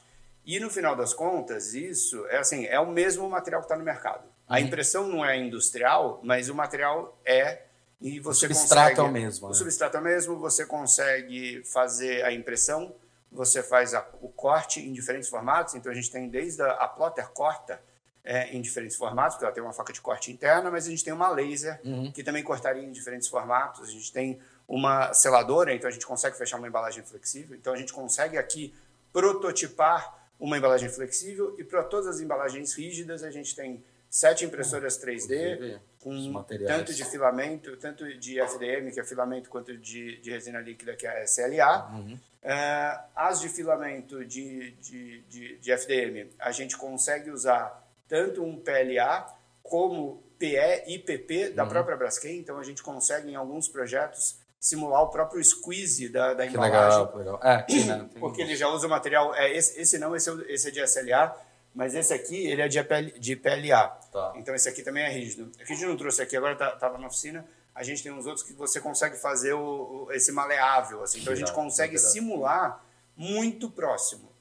E 0.45 0.59
no 0.59 0.69
final 0.69 0.95
das 0.95 1.13
contas, 1.13 1.73
isso 1.73 2.25
é 2.27 2.37
assim, 2.37 2.65
é 2.65 2.79
o 2.79 2.87
mesmo 2.87 3.29
material 3.29 3.61
que 3.61 3.65
está 3.65 3.75
no 3.75 3.83
mercado. 3.83 4.23
A 4.47 4.55
uhum. 4.55 4.59
impressão 4.61 5.07
não 5.07 5.25
é 5.25 5.37
industrial, 5.37 6.19
mas 6.23 6.49
o 6.49 6.55
material 6.55 7.17
é 7.23 7.61
e 8.01 8.19
você 8.19 8.47
o 8.47 8.49
substrato 8.49 8.95
consegue, 8.95 8.99
é 8.99 9.03
o 9.03 9.11
mesmo. 9.11 9.45
O 9.45 9.49
né? 9.49 9.55
substrato 9.55 9.97
é 9.97 9.99
o 9.99 10.03
mesmo, 10.03 10.39
você 10.39 10.65
consegue 10.65 11.63
fazer 11.63 12.23
a 12.23 12.33
impressão, 12.33 12.95
você 13.31 13.61
faz 13.61 13.93
a, 13.93 14.05
o 14.21 14.29
corte 14.29 14.79
em 14.79 14.91
diferentes 14.91 15.29
formatos. 15.29 15.75
Então 15.75 15.91
a 15.91 15.95
gente 15.95 16.09
tem 16.09 16.27
desde 16.27 16.63
a, 16.63 16.71
a 16.71 16.87
plotter 16.87 17.29
corta 17.29 17.79
é, 18.23 18.49
em 18.55 18.61
diferentes 18.61 18.97
formatos, 18.97 19.35
porque 19.35 19.45
ela 19.45 19.53
tem 19.53 19.63
uma 19.63 19.71
faca 19.71 19.93
de 19.93 20.01
corte 20.01 20.31
interna, 20.31 20.71
mas 20.71 20.87
a 20.87 20.89
gente 20.89 21.03
tem 21.03 21.13
uma 21.13 21.29
laser 21.29 21.79
uhum. 21.83 22.11
que 22.11 22.23
também 22.23 22.43
cortaria 22.43 22.83
em 22.83 22.91
diferentes 22.91 23.27
formatos. 23.27 23.87
A 23.87 23.91
gente 23.91 24.11
tem 24.11 24.39
uma 24.67 25.13
seladora, 25.13 25.73
então 25.73 25.87
a 25.87 25.91
gente 25.91 26.05
consegue 26.05 26.35
fechar 26.35 26.57
uma 26.57 26.67
embalagem 26.67 27.03
flexível. 27.03 27.55
Então 27.55 27.71
a 27.71 27.77
gente 27.77 27.93
consegue 27.93 28.37
aqui 28.37 28.73
prototipar 29.13 30.29
uma 30.39 30.57
embalagem 30.57 30.89
flexível 30.89 31.55
e 31.59 31.63
para 31.63 31.83
todas 31.83 32.07
as 32.07 32.19
embalagens 32.19 32.73
rígidas 32.73 33.21
a 33.23 33.29
gente 33.29 33.55
tem 33.55 33.83
sete 34.09 34.43
impressoras 34.43 34.99
3D 34.99 35.79
com 36.01 36.43
tanto 36.43 36.93
de 36.93 37.05
filamento, 37.05 37.77
tanto 37.77 38.17
de 38.17 38.39
FDM, 38.39 38.91
que 38.91 38.99
é 38.99 39.03
filamento, 39.03 39.49
quanto 39.49 39.77
de, 39.77 40.17
de 40.17 40.31
resina 40.31 40.59
líquida, 40.59 40.95
que 40.95 41.05
é 41.05 41.23
SLA. 41.23 41.89
Uhum. 41.93 42.19
Uh, 42.43 43.03
as 43.15 43.39
de 43.39 43.47
filamento 43.47 44.25
de, 44.25 44.71
de, 44.71 45.21
de, 45.21 45.57
de, 45.57 45.71
FDM, 45.71 46.31
a 46.39 46.51
gente 46.51 46.75
consegue 46.75 47.29
usar 47.29 47.87
tanto 48.07 48.43
um 48.43 48.57
PLA 48.57 49.31
como 49.61 50.23
PE 50.39 50.85
e 50.87 50.97
PP 50.97 51.51
da 51.51 51.63
uhum. 51.63 51.69
própria 51.69 51.95
Braskem, 51.95 52.39
então 52.39 52.57
a 52.57 52.63
gente 52.63 52.81
consegue 52.81 53.29
em 53.29 53.35
alguns 53.35 53.69
projetos 53.69 54.39
simular 54.59 55.03
o 55.03 55.09
próprio 55.09 55.43
squeeze 55.43 56.09
da, 56.09 56.33
da 56.33 56.47
embalagem. 56.47 56.99
Legal, 56.99 57.17
legal. 57.17 57.39
É, 57.43 57.53
aqui, 57.53 57.83
né? 57.83 58.09
Porque 58.19 58.41
ele 58.41 58.55
já 58.55 58.67
usa 58.69 58.87
o 58.87 58.89
material, 58.89 59.35
é, 59.35 59.55
esse, 59.55 59.79
esse 59.79 59.99
não, 59.99 60.15
esse, 60.15 60.29
é 60.31 60.33
esse 60.51 60.67
é 60.67 60.71
de 60.71 60.81
SLA, 60.81 61.35
mas 61.73 61.95
esse 61.95 62.13
aqui, 62.13 62.47
ele 62.47 62.61
é 62.61 62.67
de, 62.67 62.83
PL, 62.83 63.11
de 63.17 63.35
PLA. 63.35 63.87
Tá. 64.11 64.33
Então 64.35 64.53
esse 64.53 64.67
aqui 64.67 64.83
também 64.83 65.03
é 65.03 65.09
rígido. 65.09 65.51
Aqui 65.59 65.71
a 65.71 65.75
gente 65.75 65.85
não 65.85 65.95
trouxe 65.95 66.21
aqui, 66.21 66.35
agora 66.35 66.53
estava 66.53 66.77
tá, 66.77 66.97
na 66.97 67.07
oficina. 67.07 67.45
A 67.73 67.83
gente 67.83 68.03
tem 68.03 68.11
uns 68.11 68.25
outros 68.25 68.45
que 68.45 68.53
você 68.53 68.81
consegue 68.81 69.15
fazer 69.17 69.53
o, 69.53 70.05
o 70.07 70.11
esse 70.11 70.31
maleável. 70.31 71.01
Assim. 71.01 71.21
Então 71.21 71.31
a 71.31 71.35
gente 71.35 71.53
consegue 71.53 71.97
simular 71.97 72.83
muito 73.15 73.69
próximo. 73.71 74.31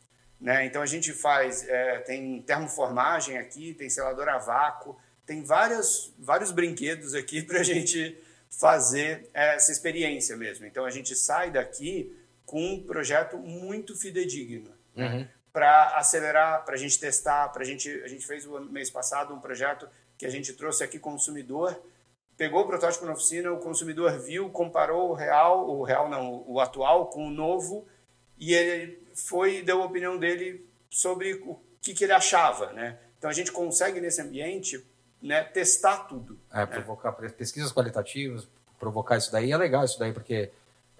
Né? 0.40 0.66
Então 0.66 0.82
a 0.82 0.86
gente 0.86 1.12
faz, 1.12 1.68
é, 1.68 1.98
tem 2.00 2.42
termoformagem 2.42 3.38
aqui, 3.38 3.74
tem 3.74 3.88
selador 3.88 4.28
a 4.28 4.38
vácuo, 4.38 4.98
tem 5.24 5.44
várias, 5.44 6.12
vários 6.18 6.50
brinquedos 6.50 7.14
aqui 7.14 7.42
para 7.46 7.60
a 7.60 7.64
gente 7.64 8.18
fazer 8.50 9.28
essa 9.32 9.70
experiência 9.70 10.36
mesmo. 10.36 10.66
Então 10.66 10.84
a 10.84 10.90
gente 10.90 11.14
sai 11.14 11.52
daqui 11.52 12.12
com 12.44 12.74
um 12.74 12.82
projeto 12.82 13.38
muito 13.38 13.96
fidedigno. 13.96 14.72
Uhum 14.96 15.28
para 15.52 15.96
acelerar, 15.96 16.64
para 16.64 16.74
a 16.74 16.78
gente 16.78 16.98
testar, 16.98 17.48
para 17.48 17.62
a 17.62 17.66
gente 17.66 17.90
a 18.02 18.08
gente 18.08 18.26
fez 18.26 18.46
o 18.46 18.60
mês 18.60 18.90
passado 18.90 19.34
um 19.34 19.40
projeto 19.40 19.88
que 20.16 20.26
a 20.26 20.30
gente 20.30 20.52
trouxe 20.52 20.84
aqui 20.84 20.98
consumidor, 20.98 21.80
pegou 22.36 22.62
o 22.62 22.66
protótipo 22.66 23.04
na 23.04 23.12
oficina, 23.12 23.52
o 23.52 23.58
consumidor 23.58 24.18
viu, 24.18 24.50
comparou 24.50 25.10
o 25.10 25.14
real, 25.14 25.68
o 25.68 25.82
real 25.82 26.08
não, 26.08 26.44
o 26.46 26.60
atual 26.60 27.06
com 27.06 27.26
o 27.26 27.30
novo 27.30 27.86
e 28.38 28.54
ele 28.54 29.02
foi 29.14 29.62
deu 29.62 29.82
a 29.82 29.86
opinião 29.86 30.18
dele 30.18 30.66
sobre 30.88 31.34
o 31.34 31.58
que, 31.80 31.94
que 31.94 32.04
ele 32.04 32.12
achava, 32.12 32.72
né? 32.72 32.98
Então 33.18 33.28
a 33.28 33.32
gente 33.32 33.52
consegue 33.52 34.00
nesse 34.00 34.20
ambiente 34.20 34.84
né, 35.20 35.42
testar 35.44 36.04
tudo. 36.04 36.38
É, 36.52 36.60
né? 36.60 36.66
provocar 36.66 37.12
pesquisas 37.12 37.72
qualitativas, 37.72 38.48
provocar 38.78 39.18
isso 39.18 39.30
daí 39.30 39.52
é 39.52 39.56
legal 39.56 39.84
isso 39.84 39.98
daí, 39.98 40.12
porque 40.12 40.50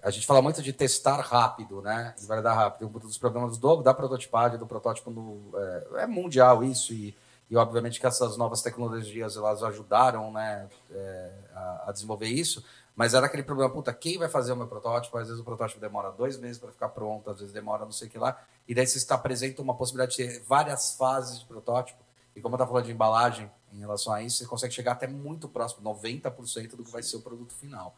a 0.03 0.09
gente 0.09 0.25
fala 0.25 0.41
muito 0.41 0.61
de 0.61 0.73
testar 0.73 1.21
rápido, 1.21 1.81
né? 1.81 2.15
Validar 2.27 2.55
rápido. 2.55 2.87
Um 2.87 2.99
dos 2.99 3.17
problemas 3.17 3.57
do, 3.57 3.81
da 3.81 3.93
prototipagem, 3.93 4.57
do 4.57 4.65
protótipo 4.65 5.11
no, 5.11 5.51
é, 5.55 5.87
é, 6.03 6.07
mundial 6.07 6.63
isso, 6.63 6.91
e, 6.91 7.15
e 7.49 7.55
obviamente 7.55 7.99
que 7.99 8.07
essas 8.07 8.35
novas 8.35 8.61
tecnologias 8.61 9.37
elas 9.37 9.61
ajudaram 9.61 10.31
né, 10.31 10.67
é, 10.91 11.31
a, 11.53 11.83
a, 11.87 11.91
desenvolver 11.91 12.27
isso, 12.27 12.65
mas 12.95 13.13
era 13.13 13.27
aquele 13.27 13.43
problema, 13.43 13.69
puta, 13.69 13.93
quem 13.93 14.17
vai 14.17 14.27
fazer 14.27 14.53
o 14.53 14.55
meu 14.55 14.67
protótipo? 14.67 15.15
Às 15.17 15.27
vezes 15.27 15.39
o 15.39 15.45
protótipo 15.45 15.79
demora 15.79 16.11
dois 16.11 16.37
meses 16.37 16.57
para 16.57 16.71
ficar 16.71 16.89
pronto, 16.89 17.29
às 17.29 17.39
vezes 17.39 17.53
demora 17.53 17.85
não 17.85 17.91
sei 17.91 18.07
o 18.07 18.11
que 18.11 18.17
lá, 18.17 18.41
e 18.67 18.73
daí 18.73 18.87
você 18.87 18.97
está 18.97 19.15
apresenta 19.15 19.61
uma 19.61 19.75
possibilidade 19.75 20.17
de 20.17 20.25
ter 20.25 20.43
várias 20.43 20.95
fases 20.95 21.39
de 21.39 21.45
protótipo, 21.45 22.03
e 22.35 22.41
como 22.41 22.55
eu 22.55 22.57
estava 22.57 22.71
falando 22.71 22.85
de 22.85 22.91
embalagem 22.91 23.51
em 23.71 23.79
relação 23.79 24.13
a 24.13 24.21
isso, 24.21 24.37
você 24.37 24.45
consegue 24.45 24.73
chegar 24.73 24.93
até 24.93 25.05
muito 25.05 25.47
próximo, 25.47 25.83
90% 25.83 26.75
do 26.75 26.83
que 26.83 26.91
vai 26.91 27.03
ser 27.03 27.17
o 27.17 27.21
produto 27.21 27.53
final. 27.53 27.95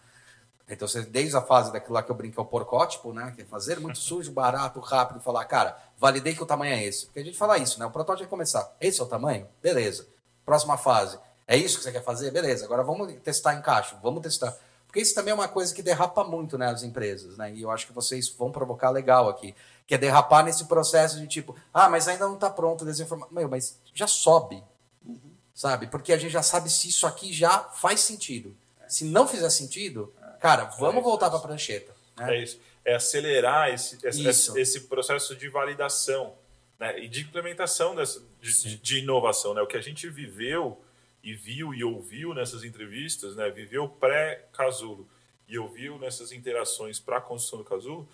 Então, 0.67 0.87
desde 1.09 1.35
a 1.35 1.41
fase 1.41 1.71
daquilo 1.71 1.93
lá 1.93 2.03
que 2.03 2.09
eu 2.09 2.15
brinco, 2.15 2.39
é 2.39 2.43
o 2.43 2.45
porcótipo, 2.45 3.13
né? 3.13 3.33
Que 3.35 3.41
é 3.41 3.45
fazer 3.45 3.79
muito 3.79 3.99
sujo, 3.99 4.31
barato, 4.31 4.79
rápido, 4.79 5.19
falar, 5.19 5.45
cara, 5.45 5.77
validei 5.97 6.33
que 6.33 6.43
o 6.43 6.45
tamanho 6.45 6.73
é 6.73 6.83
esse. 6.83 7.05
Porque 7.05 7.19
a 7.19 7.23
gente 7.23 7.37
fala 7.37 7.57
isso, 7.57 7.79
né? 7.79 7.85
O 7.85 7.91
protótipo 7.91 8.23
vai 8.23 8.29
começar. 8.29 8.75
Esse 8.79 9.01
é 9.01 9.03
o 9.03 9.07
tamanho? 9.07 9.47
Beleza. 9.61 10.07
Próxima 10.45 10.77
fase. 10.77 11.19
É 11.47 11.57
isso 11.57 11.77
que 11.77 11.83
você 11.83 11.91
quer 11.91 12.03
fazer? 12.03 12.31
Beleza. 12.31 12.65
Agora 12.65 12.83
vamos 12.83 13.13
testar 13.21 13.55
em 13.55 13.61
caixa. 13.61 13.97
Vamos 14.01 14.21
testar. 14.21 14.57
Porque 14.87 15.01
isso 15.01 15.13
também 15.15 15.31
é 15.31 15.35
uma 15.35 15.47
coisa 15.47 15.73
que 15.73 15.81
derrapa 15.81 16.23
muito, 16.23 16.57
né? 16.57 16.67
As 16.67 16.83
empresas, 16.83 17.37
né? 17.37 17.51
E 17.53 17.61
eu 17.61 17.69
acho 17.69 17.87
que 17.87 17.93
vocês 17.93 18.29
vão 18.29 18.51
provocar 18.51 18.89
legal 18.89 19.27
aqui. 19.27 19.53
Que 19.85 19.95
é 19.95 19.97
derrapar 19.97 20.45
nesse 20.45 20.65
processo 20.65 21.19
de 21.19 21.27
tipo, 21.27 21.55
ah, 21.73 21.89
mas 21.89 22.07
ainda 22.07 22.25
não 22.25 22.35
está 22.35 22.49
pronto, 22.49 22.85
desinformação. 22.85 23.33
Meu, 23.33 23.49
mas 23.49 23.77
já 23.93 24.07
sobe. 24.07 24.63
Uhum. 25.05 25.19
Sabe? 25.53 25.87
Porque 25.87 26.13
a 26.13 26.17
gente 26.17 26.31
já 26.31 26.43
sabe 26.43 26.69
se 26.69 26.87
isso 26.87 27.05
aqui 27.05 27.33
já 27.33 27.59
faz 27.59 27.99
sentido. 28.01 28.55
Se 28.87 29.03
não 29.05 29.27
fizer 29.27 29.49
sentido, 29.49 30.13
Cara, 30.43 30.65
vamos 30.77 30.99
é 30.99 31.03
voltar 31.05 31.29
para 31.29 31.39
a 31.39 31.41
prancheta. 31.41 31.95
Né? 32.17 32.35
É 32.35 32.43
isso. 32.43 32.59
É 32.83 32.95
acelerar 32.95 33.69
esse, 33.69 33.97
esse, 34.05 34.59
esse 34.59 34.81
processo 34.81 35.37
de 35.37 35.47
validação 35.47 36.35
né? 36.77 36.99
e 36.99 37.07
de 37.07 37.21
implementação 37.21 37.95
dessa, 37.95 38.21
de, 38.41 38.75
de, 38.75 38.99
inovação. 38.99 39.53
Né? 39.53 39.61
O 39.61 39.67
que 39.67 39.77
a 39.77 39.81
gente 39.81 40.09
viveu 40.09 40.83
e 41.23 41.33
viu 41.33 41.73
e 41.73 41.81
ouviu 41.81 42.33
nessas 42.33 42.65
entrevistas, 42.65 43.37
né? 43.37 43.49
viveu 43.51 43.87
pré-casulo 43.87 45.07
e 45.47 45.57
ouviu 45.57 45.97
nessas 45.97 46.33
interações 46.33 46.99
para 46.99 47.19
a 47.19 47.21
construção 47.21 47.59
do 47.59 47.63
casulo, 47.63 48.05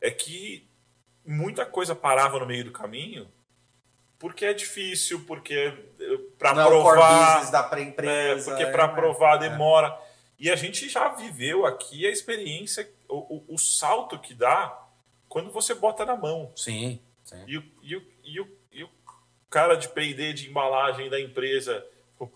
é 0.00 0.10
que 0.10 0.68
muita 1.24 1.64
coisa 1.64 1.94
parava 1.94 2.40
no 2.40 2.46
meio 2.46 2.64
do 2.64 2.72
caminho 2.72 3.30
porque 4.18 4.44
é 4.44 4.54
difícil, 4.54 5.24
porque 5.24 5.54
eh, 6.00 6.18
para 6.36 6.50
é 6.50 6.66
provar, 6.66 7.50
da 7.50 7.80
empresa, 7.80 8.50
é, 8.50 8.54
porque 8.54 8.66
para 8.72 8.84
é, 8.84 8.88
provar 8.88 9.42
é. 9.42 9.46
E 10.38 10.50
a 10.50 10.56
gente 10.56 10.88
já 10.88 11.08
viveu 11.08 11.64
aqui 11.64 12.06
a 12.06 12.10
experiência, 12.10 12.90
o, 13.08 13.36
o, 13.36 13.54
o 13.54 13.58
salto 13.58 14.18
que 14.18 14.34
dá 14.34 14.80
quando 15.28 15.50
você 15.50 15.74
bota 15.74 16.04
na 16.04 16.16
mão. 16.16 16.52
Sim. 16.56 17.00
sim. 17.24 17.44
E, 17.46 17.58
o, 17.58 17.64
e, 17.82 17.96
o, 17.96 18.06
e, 18.24 18.40
o, 18.40 18.48
e 18.72 18.84
o 18.84 18.90
cara 19.48 19.76
de 19.76 19.88
PD 19.88 20.32
de 20.32 20.50
embalagem 20.50 21.08
da 21.08 21.20
empresa, 21.20 21.86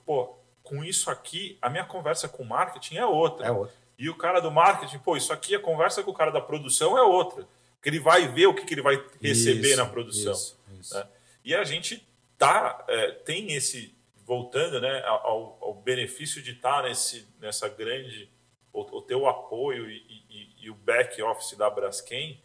pô, 0.04 0.36
com 0.62 0.84
isso 0.84 1.10
aqui, 1.10 1.58
a 1.62 1.70
minha 1.70 1.84
conversa 1.84 2.28
com 2.28 2.42
o 2.42 2.46
marketing 2.46 2.96
é 2.96 3.06
outra. 3.06 3.46
É 3.46 3.50
outra. 3.50 3.74
E 3.98 4.08
o 4.08 4.14
cara 4.16 4.40
do 4.40 4.50
marketing, 4.50 4.98
pô, 4.98 5.16
isso 5.16 5.32
aqui, 5.32 5.54
a 5.54 5.60
conversa 5.60 6.02
com 6.02 6.10
o 6.10 6.14
cara 6.14 6.30
da 6.30 6.40
produção 6.40 6.96
é 6.96 7.02
outra. 7.02 7.48
Porque 7.76 7.88
ele 7.88 7.98
vai 7.98 8.28
ver 8.28 8.46
o 8.46 8.54
que, 8.54 8.64
que 8.64 8.74
ele 8.74 8.82
vai 8.82 9.02
receber 9.20 9.68
isso, 9.68 9.76
na 9.76 9.86
produção. 9.86 10.32
Isso, 10.32 10.60
isso. 10.78 10.94
Né? 10.94 11.08
E 11.44 11.54
a 11.54 11.64
gente 11.64 12.06
tá, 12.36 12.84
é, 12.86 13.10
tem 13.12 13.52
esse, 13.52 13.94
voltando 14.28 14.78
né, 14.78 15.02
ao, 15.06 15.58
ao, 15.64 15.74
benefício 15.74 16.42
de 16.42 16.50
estar 16.50 16.82
nesse, 16.82 17.26
nessa 17.40 17.66
grande, 17.66 18.30
o, 18.70 18.82
o 18.82 19.00
teu 19.00 19.26
apoio 19.26 19.90
e, 19.90 19.96
e, 20.28 20.54
e, 20.66 20.70
o 20.70 20.74
back 20.74 21.20
office 21.22 21.56
da 21.56 21.70
Braskem, 21.70 22.38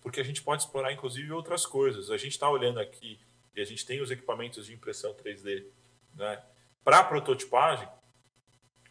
porque 0.00 0.20
a 0.20 0.24
gente 0.24 0.40
pode 0.40 0.62
explorar 0.62 0.90
inclusive 0.90 1.30
outras 1.30 1.66
coisas. 1.66 2.10
A 2.10 2.16
gente 2.16 2.32
está 2.32 2.48
olhando 2.48 2.80
aqui 2.80 3.20
e 3.54 3.60
a 3.60 3.64
gente 3.66 3.84
tem 3.84 4.00
os 4.00 4.10
equipamentos 4.10 4.64
de 4.64 4.72
impressão 4.72 5.12
3D 5.12 5.66
né, 6.14 6.42
para 6.82 7.04
prototipagem, 7.04 7.86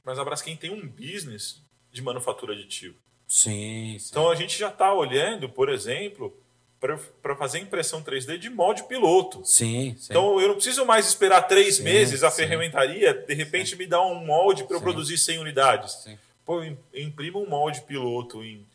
mas 0.03 0.19
a 0.19 0.23
Braskem 0.23 0.55
tem 0.55 0.69
um 0.69 0.87
business 0.87 1.65
de 1.91 2.03
manufatura 2.03 2.53
aditiva. 2.53 2.95
Sim, 3.27 3.97
sim. 3.97 4.09
Então 4.11 4.29
a 4.29 4.35
gente 4.35 4.55
já 4.55 4.69
está 4.69 4.93
olhando, 4.93 5.49
por 5.49 5.69
exemplo, 5.69 6.39
para 6.79 7.35
fazer 7.35 7.59
impressão 7.59 8.03
3D 8.03 8.37
de 8.37 8.49
molde 8.49 8.83
piloto. 8.83 9.41
Sim, 9.43 9.95
sim, 9.97 10.07
Então 10.09 10.39
eu 10.39 10.49
não 10.49 10.55
preciso 10.55 10.85
mais 10.85 11.07
esperar 11.07 11.41
três 11.43 11.77
sim, 11.77 11.83
meses 11.83 12.23
a 12.23 12.29
sim. 12.29 12.37
ferramentaria, 12.37 13.13
de 13.13 13.33
repente 13.33 13.75
me 13.75 13.87
dá 13.87 14.01
um 14.01 14.23
molde 14.25 14.63
para 14.63 14.77
eu 14.77 14.81
produzir 14.81 15.17
100 15.17 15.39
unidades. 15.39 15.93
Sim. 16.03 16.17
Pô, 16.45 16.63
eu 16.63 16.77
imprimo 16.93 17.41
um 17.41 17.49
molde 17.49 17.81
piloto 17.81 18.43
em, 18.43 18.65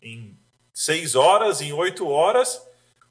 em 0.00 0.36
seis 0.72 1.14
horas, 1.14 1.60
em 1.60 1.72
oito 1.72 2.08
horas, 2.08 2.62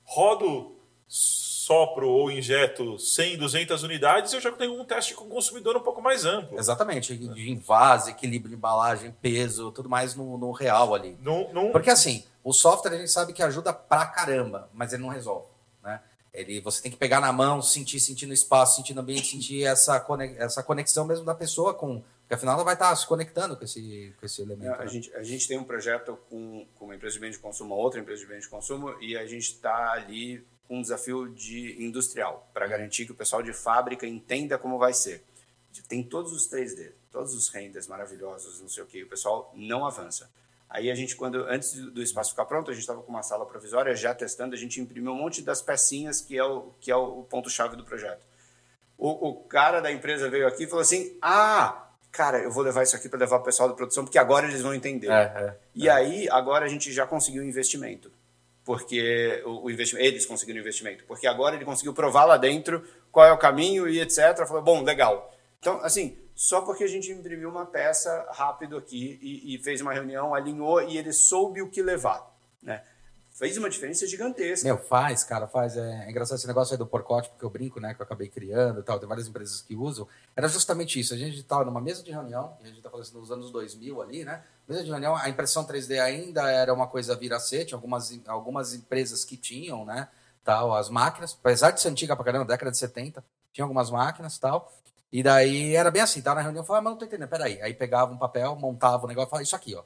rodo, 0.04 0.76
sopro 1.08 2.10
ou 2.10 2.32
injeto 2.32 2.98
100, 2.98 3.38
200 3.38 3.84
unidades, 3.84 4.32
eu 4.32 4.40
já 4.40 4.50
tenho 4.54 4.80
um 4.80 4.86
teste 4.86 5.14
com 5.14 5.26
o 5.26 5.28
consumidor 5.28 5.76
um 5.76 5.82
pouco 5.82 6.02
mais 6.02 6.24
amplo. 6.24 6.58
Exatamente, 6.58 7.16
de 7.16 7.52
invase, 7.52 8.12
equilíbrio 8.12 8.52
de 8.52 8.56
embalagem, 8.56 9.14
peso, 9.22 9.70
tudo 9.72 9.90
mais 9.90 10.16
no, 10.16 10.38
no 10.38 10.52
real 10.52 10.96
ali. 10.96 11.18
No, 11.22 11.54
no... 11.54 11.72
Porque 11.72 11.90
assim, 11.90 12.24
o 12.48 12.54
software 12.54 12.94
a 12.94 12.98
gente 12.98 13.12
sabe 13.12 13.34
que 13.34 13.44
ajuda 13.44 13.74
pra 13.74 14.06
caramba, 14.06 14.70
mas 14.74 14.94
ele 14.94 15.02
não 15.02 15.10
resolve. 15.10 15.50
Né? 15.84 16.02
Ele, 16.34 16.62
você 16.62 16.82
tem 16.82 16.90
que 16.90 16.98
pegar 16.98 17.20
na 17.20 17.34
mão, 17.34 17.62
sentir, 17.62 18.00
sentir 18.00 18.26
no 18.26 18.34
espaço, 18.34 18.78
sentir 18.78 18.94
no 18.94 19.02
ambiente, 19.02 19.28
sentir 19.28 19.66
essa, 19.66 20.06
essa 20.38 20.64
conexão 20.64 21.04
mesmo 21.04 21.26
da 21.26 21.36
pessoa 21.36 21.74
com. 21.74 22.02
Porque 22.22 22.36
afinal 22.36 22.56
ela 22.56 22.64
vai 22.64 22.76
estar 22.76 22.96
se 22.96 23.06
conectando 23.06 23.58
com 23.58 23.66
esse, 23.66 24.14
com 24.18 24.26
esse 24.26 24.42
elemento. 24.42 24.74
a, 24.74 24.78
né? 24.78 24.88
gente, 24.88 25.14
a 25.14 25.24
gente 25.24 25.46
tem 25.46 25.58
um 25.58 25.64
projeto 25.66 26.18
com, 26.30 26.66
com 26.76 26.86
uma 26.86 26.96
empresa 26.96 27.16
de 27.16 27.20
bem 27.20 27.32
de 27.32 27.38
consumo, 27.38 27.76
outra 27.76 28.00
empresa 28.00 28.22
de 28.22 28.28
bem 28.28 28.40
de 28.40 28.48
consumo, 28.48 28.96
e 29.02 29.18
a 29.18 29.26
gente 29.26 29.52
está 29.52 29.92
ali 29.92 30.46
com 30.70 30.78
um 30.78 30.82
desafio 30.82 31.28
de 31.28 31.84
industrial, 31.84 32.50
para 32.54 32.66
garantir 32.66 33.06
que 33.06 33.12
o 33.12 33.16
pessoal 33.16 33.44
de 33.44 33.52
fábrica 33.52 34.08
entenda 34.08 34.58
como 34.58 34.78
vai 34.78 34.94
ser. 34.94 35.22
Tem 35.90 36.02
todos 36.02 36.32
os 36.32 36.50
3D, 36.50 36.94
todos 37.12 37.34
os 37.36 37.50
renders 37.50 37.88
maravilhosos, 37.88 38.62
não 38.62 38.70
sei 38.70 38.84
o 38.84 38.86
que, 38.86 39.04
o 39.04 39.10
pessoal 39.10 39.52
não 39.54 39.86
avança. 39.86 40.30
Aí 40.70 40.92
a 40.92 40.96
gente, 40.96 41.16
quando 41.16 41.44
antes 41.46 41.74
do 41.74 42.02
espaço 42.02 42.32
ficar 42.32 42.46
pronto, 42.46 42.70
a 42.70 42.74
gente 42.74 42.82
estava 42.82 43.02
com 43.02 43.10
uma 43.10 43.24
sala 43.24 43.46
provisória 43.46 43.96
já 43.96 44.14
testando, 44.14 44.54
a 44.54 44.58
gente 44.58 44.82
imprimiu 44.82 45.14
um 45.14 45.16
monte 45.16 45.42
das 45.42 45.62
pecinhas 45.62 46.20
que 46.20 46.38
é 46.38 46.44
o, 46.44 46.74
que 46.80 46.92
é 46.92 46.96
o 46.96 47.24
ponto-chave 47.24 47.78
do 47.78 47.86
projeto. 47.86 48.26
O, 48.98 49.30
o, 49.30 49.36
cara 49.44 49.80
da 49.80 49.92
empresa 49.92 50.30
veio 50.30 50.48
aqui 50.48 50.64
e 50.64 50.68
falou 50.68 50.82
assim: 50.82 51.18
Ah, 51.22 51.88
cara, 52.12 52.40
eu 52.40 52.52
vou 52.52 52.64
levar 52.64 52.84
isso 52.84 52.96
aqui 52.96 53.08
para 53.08 53.20
levar 53.20 53.38
o 53.38 53.44
pessoal 53.44 53.70
da 53.70 53.76
produção, 53.76 54.04
porque 54.04 54.18
agora 54.18 54.48
eles 54.48 54.62
vão 54.62 54.74
entender. 54.74 55.10
É, 55.10 55.22
é, 55.22 55.58
e 55.74 55.88
é. 55.88 55.92
aí, 55.92 56.30
agora 56.30 56.66
a 56.66 56.68
gente 56.68 56.92
já 56.92 57.06
conseguiu 57.06 57.44
investimento. 57.44 58.12
Porque 58.66 59.42
o, 59.46 59.66
o 59.66 59.72
investimento, 59.72 60.06
eles 60.06 60.26
conseguiram 60.26 60.60
investimento. 60.60 61.06
Porque 61.06 61.28
agora 61.28 61.56
ele 61.56 61.64
conseguiu 61.64 61.94
provar 61.94 62.26
lá 62.26 62.36
dentro 62.36 62.84
qual 63.12 63.26
é 63.26 63.32
o 63.32 63.38
caminho 63.38 63.88
e 63.88 64.02
etc. 64.02 64.46
Falou, 64.46 64.62
bom, 64.62 64.84
legal. 64.84 65.34
Então, 65.60 65.80
assim, 65.82 66.18
só 66.38 66.62
porque 66.62 66.84
a 66.84 66.88
gente 66.88 67.12
imprimiu 67.12 67.50
uma 67.50 67.66
peça 67.66 68.28
rápido 68.30 68.78
aqui 68.78 69.18
e, 69.24 69.56
e, 69.56 69.58
fez 69.58 69.82
uma 69.82 69.92
reunião, 69.92 70.36
alinhou 70.36 70.80
e 70.84 70.96
ele 70.96 71.12
soube 71.12 71.64
o 71.64 71.70
que 71.72 71.82
levar, 71.82 72.32
né? 72.62 72.84
Fez 73.32 73.58
uma 73.58 73.68
diferença 73.68 74.06
gigantesca. 74.06 74.68
Meu, 74.68 74.78
faz, 74.78 75.24
cara, 75.24 75.48
faz. 75.48 75.76
É, 75.76 76.06
é 76.06 76.10
engraçado 76.12 76.38
esse 76.38 76.46
negócio 76.46 76.76
aí 76.76 76.78
do 76.78 76.86
porcote, 76.86 77.30
porque 77.30 77.44
eu 77.44 77.50
brinco, 77.50 77.80
né, 77.80 77.96
que 77.96 78.02
eu 78.02 78.04
acabei 78.04 78.28
criando 78.28 78.82
e 78.82 78.84
tal, 78.84 79.00
tem 79.00 79.10
várias 79.10 79.28
empresas 79.28 79.62
que 79.62 79.76
usam. 79.76 80.08
Era 80.36 80.48
justamente 80.48 81.00
isso. 81.00 81.12
A 81.16 81.18
gente 81.18 81.40
estava 81.40 81.66
numa 81.66 81.82
mesa 81.82 82.04
de 82.04 82.12
reunião, 82.12 82.56
e 82.62 82.66
a 82.66 82.68
gente 82.68 82.78
está 82.78 82.90
falando 82.90 83.06
assim, 83.08 83.18
nos 83.18 83.32
anos 83.32 83.52
2000 83.52 84.00
ali, 84.00 84.24
né? 84.24 84.44
Mesa 84.68 84.84
de 84.84 84.92
reunião, 84.92 85.16
a 85.16 85.28
impressão 85.30 85.66
3D 85.66 86.00
ainda 86.00 86.52
era 86.52 86.72
uma 86.72 86.86
coisa 86.86 87.16
viracete, 87.16 87.74
algumas, 87.74 88.12
algumas 88.28 88.76
empresas 88.76 89.26
que 89.26 89.38
tinham, 89.38 89.84
né, 89.86 90.08
tal, 90.44 90.76
as 90.76 90.88
máquinas, 90.88 91.36
apesar 91.40 91.72
de 91.72 91.82
ser 91.82 91.90
antiga 91.90 92.16
pra 92.16 92.26
caramba, 92.26 92.46
década 92.46 92.70
de 92.70 92.78
70, 92.78 93.24
tinha 93.52 93.66
algumas 93.66 93.90
máquinas 93.90 94.38
tal. 94.38 94.72
E 95.12 95.24
daí 95.24 95.76
era 95.76 95.90
bem 95.90 96.02
assim, 96.02 96.22
tava 96.22 96.36
na 96.38 96.42
reunião, 96.42 96.64
eu 96.64 96.66
falava, 96.66 96.82
ah, 96.82 96.84
mas 96.86 96.92
não 96.92 97.00
tô 97.00 97.06
entendendo, 97.06 97.30
peraí. 97.30 97.62
Aí 97.62 97.74
pegava 97.74 98.12
um 98.14 98.18
papel, 98.18 98.56
montava 98.56 99.06
o 99.06 99.08
negócio 99.08 99.28
e 99.28 99.30
falava, 99.30 99.44
isso 99.44 99.56
aqui, 99.56 99.76
ó. 99.76 99.84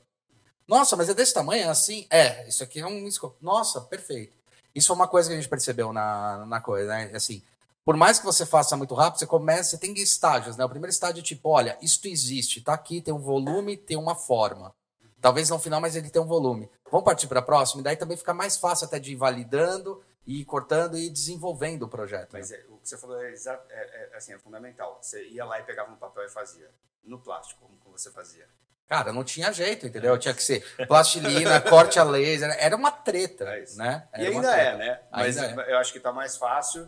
Nossa, 0.68 0.96
mas 0.96 1.10
é 1.10 1.14
desse 1.14 1.34
tamanho, 1.34 1.64
é 1.64 1.68
assim? 1.70 2.08
É, 2.10 2.48
isso 2.48 2.64
aqui 2.64 2.80
é 2.80 2.86
um 2.86 3.08
escopo. 3.08 3.38
Nossa, 3.42 3.82
perfeito. 3.82 4.34
Isso 4.74 4.88
foi 4.88 4.96
uma 4.96 5.08
coisa 5.08 5.30
que 5.30 5.34
a 5.34 5.38
gente 5.38 5.50
percebeu 5.50 5.92
na, 5.92 6.46
na 6.46 6.62
coisa, 6.62 6.88
né? 6.88 7.12
Assim, 7.14 7.44
por 7.84 7.98
mais 7.98 8.20
que 8.20 8.26
você 8.26 8.46
faça 8.46 8.78
muito 8.78 8.96
rápido, 8.96 9.20
você 9.20 9.28
começa, 9.28 9.72
você 9.72 9.78
tem 9.78 9.94
estágios, 9.96 10.56
né? 10.56 10.64
O 10.64 10.70
primeiro 10.70 10.92
estágio 10.92 11.20
é 11.20 11.24
tipo, 11.24 11.50
olha, 11.50 11.78
isto 11.82 12.08
existe, 12.08 12.62
tá 12.62 12.74
aqui, 12.74 13.02
tem 13.02 13.14
um 13.14 13.20
volume, 13.20 13.76
tem 13.76 13.98
uma 13.98 14.16
forma. 14.16 14.74
Talvez 15.20 15.50
no 15.50 15.60
final, 15.60 15.82
mas 15.82 15.96
ele 15.96 16.10
tem 16.10 16.22
um 16.22 16.28
volume. 16.28 16.70
Vamos 16.90 17.06
partir 17.06 17.28
para 17.28 17.40
a 17.40 17.44
próxima, 17.44 17.82
e 17.82 17.84
daí 17.84 17.96
também 17.96 18.18
fica 18.18 18.34
mais 18.34 18.58
fácil 18.58 18.86
até 18.86 18.98
de 18.98 19.12
ir 19.12 19.16
validando 19.16 20.02
e 20.26 20.46
cortando 20.46 20.98
e 20.98 21.10
desenvolvendo 21.10 21.84
o 21.84 21.88
projeto. 21.90 22.30
Mas 22.34 22.52
é, 22.52 22.64
o 22.70 22.78
que 22.78 22.88
você 22.88 22.98
falou 22.98 23.22
é, 23.22 23.34
é, 23.34 23.64
é, 23.70 24.10
assim, 24.16 24.34
é 24.34 24.40
fundamental. 24.40 25.00
Você 25.02 25.28
ia 25.30 25.46
lá 25.46 25.60
e 25.60 25.64
pegava 25.64 25.92
um 25.92 25.96
papel 25.96 26.26
e 26.26 26.30
fazia. 26.30 26.70
No 27.04 27.20
plástico, 27.20 27.68
como 27.84 27.98
você 27.98 28.12
fazia? 28.12 28.48
Cara, 28.88 29.12
não 29.12 29.24
tinha 29.24 29.52
jeito, 29.52 29.88
entendeu? 29.88 30.18
Tinha 30.20 30.34
que 30.34 30.44
ser 30.44 30.64
plastilina, 30.86 31.60
corte 31.68 31.98
a 31.98 32.04
laser, 32.04 32.56
era 32.60 32.76
uma 32.76 32.92
treta, 32.92 33.46
é 33.46 33.66
né? 33.76 34.08
Era 34.12 34.24
e 34.24 34.28
ainda 34.28 34.56
é, 34.56 34.78
né? 34.78 35.02
Mas 35.10 35.38
é. 35.38 35.56
eu 35.72 35.78
acho 35.78 35.92
que 35.92 35.98
está 35.98 36.12
mais 36.12 36.38
fácil. 36.38 36.88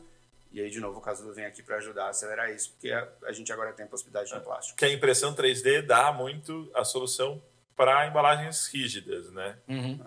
E 0.51 0.61
aí, 0.61 0.69
de 0.69 0.79
novo, 0.79 0.99
o 0.99 1.01
Casulo 1.01 1.33
vem 1.33 1.45
aqui 1.45 1.63
para 1.63 1.77
ajudar 1.77 2.05
a 2.05 2.09
acelerar 2.09 2.51
isso, 2.51 2.73
porque 2.73 2.91
a, 2.91 3.07
a, 3.25 3.31
gente 3.31 3.51
agora 3.51 3.73
tem 3.73 3.85
a 3.85 3.89
possibilidade 3.89 4.29
de 4.29 4.39
plástico. 4.41 4.77
Que 4.77 4.85
a 4.85 4.93
impressão 4.93 5.33
3D 5.33 5.81
dá 5.81 6.11
muito 6.11 6.69
a 6.75 6.85
solução 6.85 7.41
para 7.75 8.05
embalagens 8.05 8.67
rígidas, 8.67 9.31
né? 9.31 9.57
Uhum. 9.67 9.99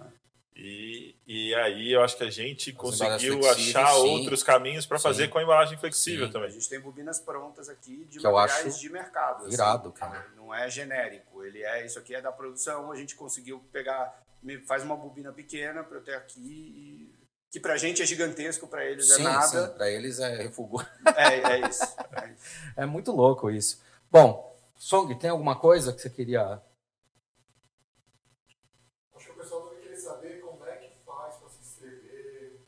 E, 0.59 1.15
e 1.27 1.55
aí 1.55 1.93
eu 1.93 2.03
acho 2.03 2.17
que 2.17 2.25
a 2.25 2.31
gente 2.31 2.71
As 2.71 2.77
conseguiu 2.77 3.47
achar 3.47 3.93
sim. 3.93 4.09
outros 4.09 4.43
caminhos 4.43 4.87
para 4.87 4.99
fazer 4.99 5.29
com 5.29 5.39
a 5.39 5.43
embalagem 5.43 5.77
flexível 5.77 6.27
sim. 6.27 6.33
também. 6.33 6.49
A 6.49 6.53
gente 6.53 6.69
tem 6.69 6.81
bobinas 6.81 7.21
prontas 7.21 7.69
aqui 7.69 8.07
de 8.07 8.19
que 8.19 8.27
materiais 8.27 8.81
de 8.81 8.89
mercado. 8.89 9.45
Assim. 9.45 9.55
Irado, 9.55 9.89
assim, 9.91 9.99
cara. 9.99 10.27
Não 10.35 10.55
é 10.55 10.71
genérico, 10.71 11.45
ele 11.45 11.63
é 11.63 11.85
isso 11.85 11.99
aqui 11.99 12.15
é 12.15 12.23
da 12.23 12.33
produção. 12.33 12.91
A 12.91 12.97
gente 12.97 13.15
conseguiu 13.15 13.63
pegar, 13.71 14.19
faz 14.67 14.83
uma 14.83 14.97
bobina 14.97 15.31
pequena 15.31 15.85
para 15.85 15.99
eu 15.99 16.03
ter 16.03 16.15
aqui 16.15 16.41
e 16.41 17.17
que 17.51 17.61
para 17.61 17.75
a 17.75 17.79
gente 17.79 18.03
é 18.03 18.07
gigantesco, 18.07 18.67
para 18.67 18.85
eles 18.85 19.11
é 19.11 19.17
sim, 19.17 19.21
é 19.21 19.25
nada. 19.25 19.69
Para 19.69 19.91
eles 19.91 20.19
é 20.19 20.37
refugo. 20.37 20.83
É, 21.15 21.53
é 21.53 21.69
isso. 21.69 21.85
É, 22.13 22.31
isso. 22.31 22.45
é 22.77 22.87
muito 22.87 23.13
louco 23.13 23.51
isso. 23.51 23.83
Bom, 24.11 24.57
Song, 24.75 25.15
tem 25.17 25.29
alguma 25.29 25.57
coisa 25.57 25.93
que 25.93 26.01
você 26.01 26.09
queria 26.09 26.61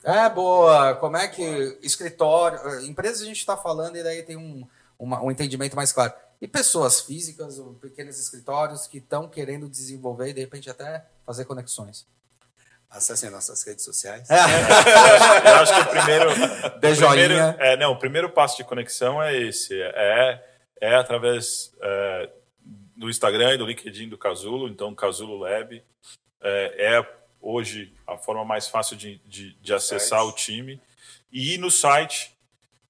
É, 0.04 0.28
boa. 0.28 0.94
Como 0.96 1.16
é 1.16 1.26
que 1.28 1.78
escritório, 1.82 2.58
empresas 2.84 3.22
a 3.22 3.26
gente 3.26 3.38
está 3.38 3.56
falando 3.56 3.96
e 3.96 4.02
daí 4.02 4.22
tem 4.22 4.36
um, 4.36 4.66
uma, 4.98 5.22
um 5.22 5.30
entendimento 5.30 5.76
mais 5.76 5.92
claro. 5.92 6.12
E 6.40 6.46
pessoas 6.46 7.00
físicas, 7.00 7.60
pequenos 7.80 8.18
escritórios 8.18 8.86
que 8.86 8.98
estão 8.98 9.28
querendo 9.28 9.68
desenvolver 9.68 10.28
e 10.28 10.32
de 10.32 10.40
repente 10.40 10.70
até 10.70 11.04
fazer 11.26 11.44
conexões. 11.44 12.06
Acessem 12.88 13.28
nossas 13.28 13.62
redes 13.64 13.84
sociais. 13.84 14.28
eu 14.30 15.54
acho 15.56 15.74
que 15.74 15.80
o 15.80 15.86
primeiro. 15.86 16.30
De 16.80 17.04
o 17.04 17.08
primeiro, 17.08 17.34
é, 17.34 17.76
não, 17.76 17.92
o 17.92 17.98
primeiro 17.98 18.30
passo 18.30 18.56
de 18.56 18.64
conexão 18.64 19.22
é 19.22 19.36
esse. 19.36 19.78
É, 19.78 20.42
é 20.80 20.94
através 20.94 21.72
é, 21.82 22.30
do 22.96 23.10
Instagram 23.10 23.54
e 23.54 23.58
do 23.58 23.66
LinkedIn 23.66 24.08
do 24.08 24.16
Casulo, 24.16 24.68
então 24.68 24.94
Casulo 24.94 25.36
Lab. 25.36 25.82
É, 26.40 26.96
é 26.96 27.17
hoje 27.40 27.92
a 28.06 28.16
forma 28.16 28.44
mais 28.44 28.68
fácil 28.68 28.96
de, 28.96 29.20
de, 29.26 29.54
de 29.54 29.74
acessar 29.74 30.24
o 30.24 30.32
time. 30.32 30.80
E 31.32 31.58
no 31.58 31.70
site, 31.70 32.32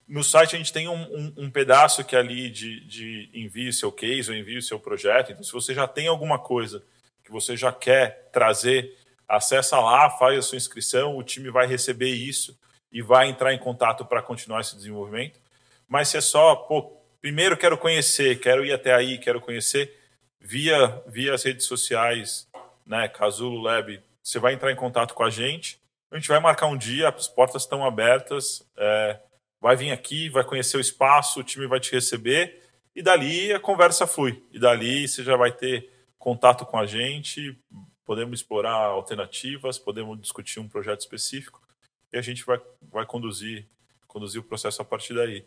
no 0.07 0.25
site 0.25 0.55
a 0.55 0.59
gente 0.59 0.73
tem 0.73 0.89
um, 0.89 1.03
um, 1.03 1.35
um, 1.37 1.51
pedaço 1.51 2.05
que 2.05 2.17
é 2.17 2.19
ali 2.19 2.49
de, 2.49 2.81
de 2.81 3.31
envie 3.35 3.73
seu 3.73 3.93
case 3.93 4.31
ou 4.31 4.37
envie 4.37 4.59
o 4.59 4.63
seu 4.63 4.79
projeto. 4.79 5.33
Então, 5.33 5.45
se 5.45 5.53
você 5.53 5.75
já 5.75 5.87
tem 5.87 6.07
alguma 6.07 6.39
coisa 6.39 6.83
que 7.25 7.31
você 7.31 7.57
já 7.57 7.73
quer 7.73 8.31
trazer, 8.33 8.97
acessa 9.29 9.79
lá, 9.79 10.09
faz 10.09 10.39
a 10.39 10.43
sua 10.43 10.57
inscrição, 10.57 11.17
o 11.17 11.23
time 11.23 11.51
vai 11.51 11.67
receber 11.67 12.11
isso 12.11 12.59
e 12.91 13.03
vai 13.03 13.29
entrar 13.29 13.53
em 13.53 13.59
contato 13.59 14.05
para 14.05 14.23
continuar 14.23 14.63
esse 14.63 14.75
desenvolvimento. 14.75 15.39
Mas 15.87 16.09
se 16.09 16.17
é 16.17 16.21
só, 16.21 16.57
pô, 16.57 16.91
primeiro 17.21 17.57
quero 17.57 17.77
conhecer, 17.77 18.41
quero 18.41 18.65
ir 18.65 18.73
até 18.73 18.95
aí, 18.95 19.19
quero 19.19 19.41
conhecer, 19.41 19.95
via, 20.41 21.03
via 21.07 21.35
as 21.35 21.43
redes 21.43 21.67
sociais, 21.67 22.49
né, 22.87 23.09
Casulo 23.09 23.61
Lab 23.61 24.01
você 24.29 24.39
vai 24.39 24.53
entrar 24.53 24.71
em 24.71 24.77
contato 24.77 25.15
com 25.15 25.23
a 25.23 25.31
gente, 25.31 25.81
a 26.11 26.17
gente 26.17 26.29
vai 26.29 26.39
marcar 26.39 26.67
um 26.67 26.77
dia, 26.77 27.09
as 27.09 27.27
portas 27.27 27.63
estão 27.63 27.83
abertas, 27.83 28.63
é, 28.77 29.19
vai 29.59 29.75
vir 29.75 29.91
aqui, 29.91 30.29
vai 30.29 30.45
conhecer 30.45 30.77
o 30.77 30.81
espaço, 30.81 31.41
o 31.41 31.43
time 31.43 31.67
vai 31.67 31.81
te 31.81 31.93
receber, 31.93 32.63
e 32.95 33.03
dali 33.03 33.55
a 33.55 33.59
conversa 33.59 34.07
flui. 34.07 34.45
E 34.53 34.59
dali 34.59 35.09
você 35.09 35.25
já 35.25 35.35
vai 35.35 35.51
ter 35.51 35.91
contato 36.19 36.67
com 36.67 36.79
a 36.79 36.85
gente, 36.85 37.59
podemos 38.05 38.41
explorar 38.41 38.75
alternativas, 38.75 39.79
podemos 39.79 40.21
discutir 40.21 40.61
um 40.61 40.69
projeto 40.69 41.01
específico, 41.01 41.67
e 42.13 42.19
a 42.19 42.21
gente 42.21 42.45
vai, 42.45 42.61
vai 42.83 43.07
conduzir, 43.07 43.67
conduzir 44.07 44.43
o 44.43 44.45
processo 44.45 44.83
a 44.83 44.85
partir 44.85 45.15
daí. 45.15 45.43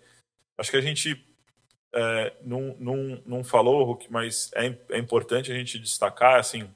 Acho 0.58 0.72
que 0.72 0.78
a 0.78 0.82
gente 0.82 1.24
é, 1.94 2.34
não, 2.42 2.76
não, 2.80 3.22
não 3.28 3.44
falou, 3.44 3.84
Hulk, 3.84 4.12
mas 4.12 4.50
é, 4.56 4.76
é 4.90 4.98
importante 4.98 5.52
a 5.52 5.56
gente 5.56 5.78
destacar, 5.78 6.40
assim, 6.40 6.68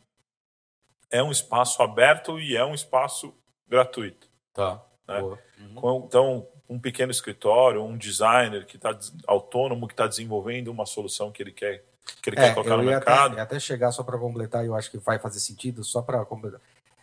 é 1.12 1.22
um 1.24 1.32
espaço 1.32 1.82
aberto 1.82 2.40
e 2.40 2.56
é 2.56 2.66
um 2.66 2.74
espaço 2.74 3.34
gratuito. 3.68 4.28
Tá. 4.54 4.82
Né? 5.08 5.22
Uhum. 5.22 6.06
Então, 6.06 6.48
um 6.70 6.80
pequeno 6.80 7.12
escritório, 7.12 7.84
um 7.84 7.98
designer 7.98 8.66
que 8.66 8.76
está 8.76 8.98
autônomo, 9.28 9.88
que 9.88 9.94
está 9.94 10.08
desenvolvendo 10.08 10.70
uma 10.70 10.86
solução 10.86 11.32
que 11.32 11.42
ele 11.44 11.52
quer, 11.52 11.84
que 12.22 12.30
ele 12.30 12.40
é, 12.40 12.48
quer 12.48 12.54
colocar 12.54 12.78
no 12.78 12.84
mercado. 12.84 13.34
Até, 13.34 13.42
até 13.42 13.60
chegar 13.60 13.92
só 13.92 14.04
para 14.04 14.18
completar, 14.18 14.66
eu 14.66 14.76
acho 14.76 14.90
que 14.90 14.98
vai 14.98 15.20
fazer 15.20 15.40
sentido, 15.40 15.84
só 15.84 16.02
para 16.02 16.24
completar. 16.26 16.60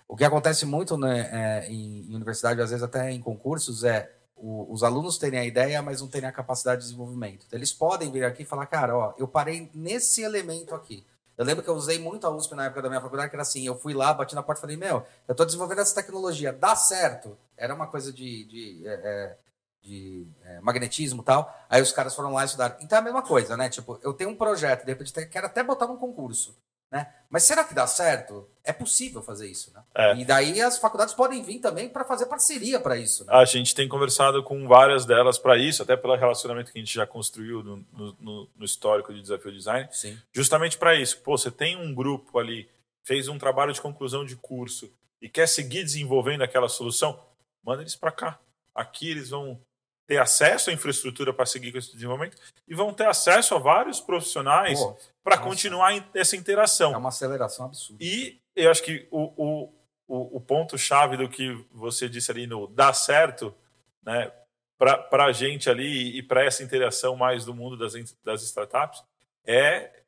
O 0.09 0.17
que 0.17 0.25
acontece 0.25 0.67
muito 0.67 0.97
né, 0.97 1.31
é, 1.33 1.71
em, 1.71 2.11
em, 2.11 2.15
universidade, 2.15 2.61
às 2.61 2.71
vezes 2.71 2.83
até 2.83 3.11
em 3.11 3.21
concursos, 3.21 3.85
é 3.85 4.13
o, 4.37 4.71
os 4.73 4.83
alunos 4.83 5.17
terem 5.17 5.39
a 5.39 5.45
ideia, 5.45 5.81
mas 5.81 6.01
não 6.01 6.09
terem 6.09 6.29
a 6.29 6.33
capacidade 6.33 6.81
de 6.81 6.89
desenvolvimento. 6.89 7.45
Então, 7.47 7.59
eles 7.59 7.73
podem 7.73 8.11
vir 8.11 8.25
aqui 8.25 8.43
e 8.43 8.47
falar, 8.47 8.67
cara, 8.67 8.97
ó, 8.97 9.15
eu 9.17 9.27
parei 9.29 9.71
nesse 9.73 10.23
elemento 10.23 10.75
aqui. 10.75 11.07
Eu 11.37 11.45
lembro 11.45 11.63
que 11.63 11.71
eu 11.71 11.75
usei 11.75 11.99
muito 11.99 12.27
a 12.27 12.31
USP 12.31 12.55
na 12.55 12.67
época 12.67 12.83
da 12.83 12.89
minha 12.89 13.01
faculdade, 13.01 13.31
que 13.31 13.37
era 13.37 13.43
assim, 13.43 13.67
eu 13.67 13.77
fui 13.77 13.95
lá, 13.95 14.13
bati 14.13 14.35
na 14.35 14.43
porta 14.43 14.61
e 14.61 14.63
falei, 14.63 14.77
meu, 14.77 15.05
eu 15.27 15.33
estou 15.33 15.47
desenvolvendo 15.47 15.81
essa 15.81 15.95
tecnologia, 15.95 16.53
dá 16.53 16.77
certo. 16.77 17.37
Era 17.57 17.75
uma 17.75 17.87
coisa 17.87 18.13
de, 18.13 18.45
de, 18.45 18.87
é, 18.87 18.93
é 18.93 19.37
de 19.83 20.27
é, 20.45 20.61
magnetismo 20.61 21.23
e 21.23 21.25
tal. 21.25 21.53
Aí 21.69 21.83
os 21.83 21.93
caras 21.93 22.15
foram 22.15 22.33
lá 22.33 22.43
e 22.43 22.47
estudaram. 22.47 22.77
Então 22.81 22.97
é 22.97 23.01
a 23.01 23.05
mesma 23.05 23.23
coisa, 23.23 23.57
né? 23.57 23.69
Tipo, 23.69 23.99
eu 24.03 24.13
tenho 24.13 24.31
um 24.31 24.37
projeto, 24.37 24.85
de 24.85 24.93
repente 24.93 25.13
quero 25.27 25.47
até 25.47 25.63
botar 25.63 25.87
num 25.87 25.97
concurso. 25.97 26.57
Né? 26.93 27.11
Mas 27.31 27.45
será 27.45 27.65
que 27.65 27.73
dá 27.73 27.87
certo? 27.87 28.47
É 28.63 28.71
possível 28.71 29.23
fazer 29.23 29.51
isso, 29.51 29.73
né? 29.73 29.83
É. 29.95 30.15
E 30.17 30.27
daí 30.27 30.61
as 30.61 30.77
faculdades 30.77 31.15
podem 31.15 31.43
vir 31.43 31.59
também 31.59 31.89
para 31.89 32.05
fazer 32.05 32.27
parceria 32.27 32.79
para 32.79 32.99
isso. 32.99 33.25
Né? 33.25 33.33
A 33.33 33.47
gente 33.47 33.75
tem 33.75 33.89
conversado 33.89 34.43
com 34.43 34.69
várias 34.69 35.07
delas 35.07 35.39
para 35.39 35.57
isso, 35.57 35.83
até 35.83 35.97
pelo 35.97 36.15
relacionamento 36.15 36.71
que 36.71 36.79
a 36.79 36.83
gente 36.83 36.93
já 36.93 37.07
construiu 37.07 37.63
no, 37.63 37.87
no, 38.21 38.51
no 38.55 38.65
histórico 38.65 39.15
de 39.15 39.23
desafio 39.23 39.51
design, 39.51 39.89
Sim. 39.91 40.21
justamente 40.31 40.77
para 40.77 40.95
isso. 40.95 41.19
Pô, 41.23 41.39
você 41.39 41.51
tem 41.51 41.77
um 41.77 41.95
grupo 41.95 42.39
ali, 42.39 42.69
fez 43.03 43.27
um 43.27 43.39
trabalho 43.39 43.73
de 43.73 43.81
conclusão 43.81 44.27
de 44.27 44.37
curso 44.37 44.93
e 45.19 45.31
quer 45.31 45.49
seguir 45.49 45.85
desenvolvendo 45.85 46.43
aquela 46.43 46.69
solução, 46.69 47.19
manda 47.65 47.81
eles 47.81 47.97
para 47.97 48.13
cá. 48.13 48.39
Aqui 48.75 49.11
eles 49.11 49.31
vão 49.31 49.59
ter 50.07 50.19
acesso 50.19 50.71
à 50.71 50.73
infraestrutura 50.73 51.33
para 51.33 51.47
seguir 51.47 51.73
com 51.73 51.79
esse 51.79 51.93
desenvolvimento 51.93 52.37
e 52.67 52.75
vão 52.75 52.93
ter 52.93 53.07
acesso 53.07 53.55
a 53.55 53.59
vários 53.59 54.01
profissionais 54.01 54.79
para 55.23 55.39
continuar 55.39 55.93
essa 56.15 56.37
interação. 56.37 56.93
É 56.93 56.97
uma 56.97 57.09
aceleração 57.09 57.67
absurda. 57.67 58.03
E 58.03 58.41
eu 58.55 58.71
acho 58.71 58.83
que 58.83 59.07
o, 59.11 59.69
o, 60.07 60.37
o, 60.37 60.41
ponto-chave 60.41 61.17
do 61.17 61.29
que 61.29 61.53
você 61.71 62.09
disse 62.09 62.31
ali 62.31 62.47
no 62.47 62.67
dar 62.67 62.93
certo, 62.93 63.55
né, 64.03 64.31
para 64.77 65.25
a 65.27 65.33
gente 65.33 65.71
ali 65.71 66.19
e 66.19 66.23
para 66.23 66.45
essa 66.45 66.63
interação 66.63 67.17
mais 67.17 67.45
do 67.45 67.55
mundo 67.55 67.77
das, 67.77 67.95
das 68.25 68.43
startups, 68.43 69.03
é, 69.47 70.03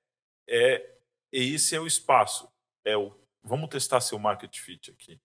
é 0.49 0.91
esse 1.33 1.75
é 1.75 1.81
o 1.81 1.87
espaço. 1.87 2.49
É 2.85 2.97
o, 2.97 3.13
vamos 3.43 3.71
testar 3.71 4.01
seu 4.01 4.19
market 4.19 4.59
fit 4.59 4.91
aqui. 4.91 5.19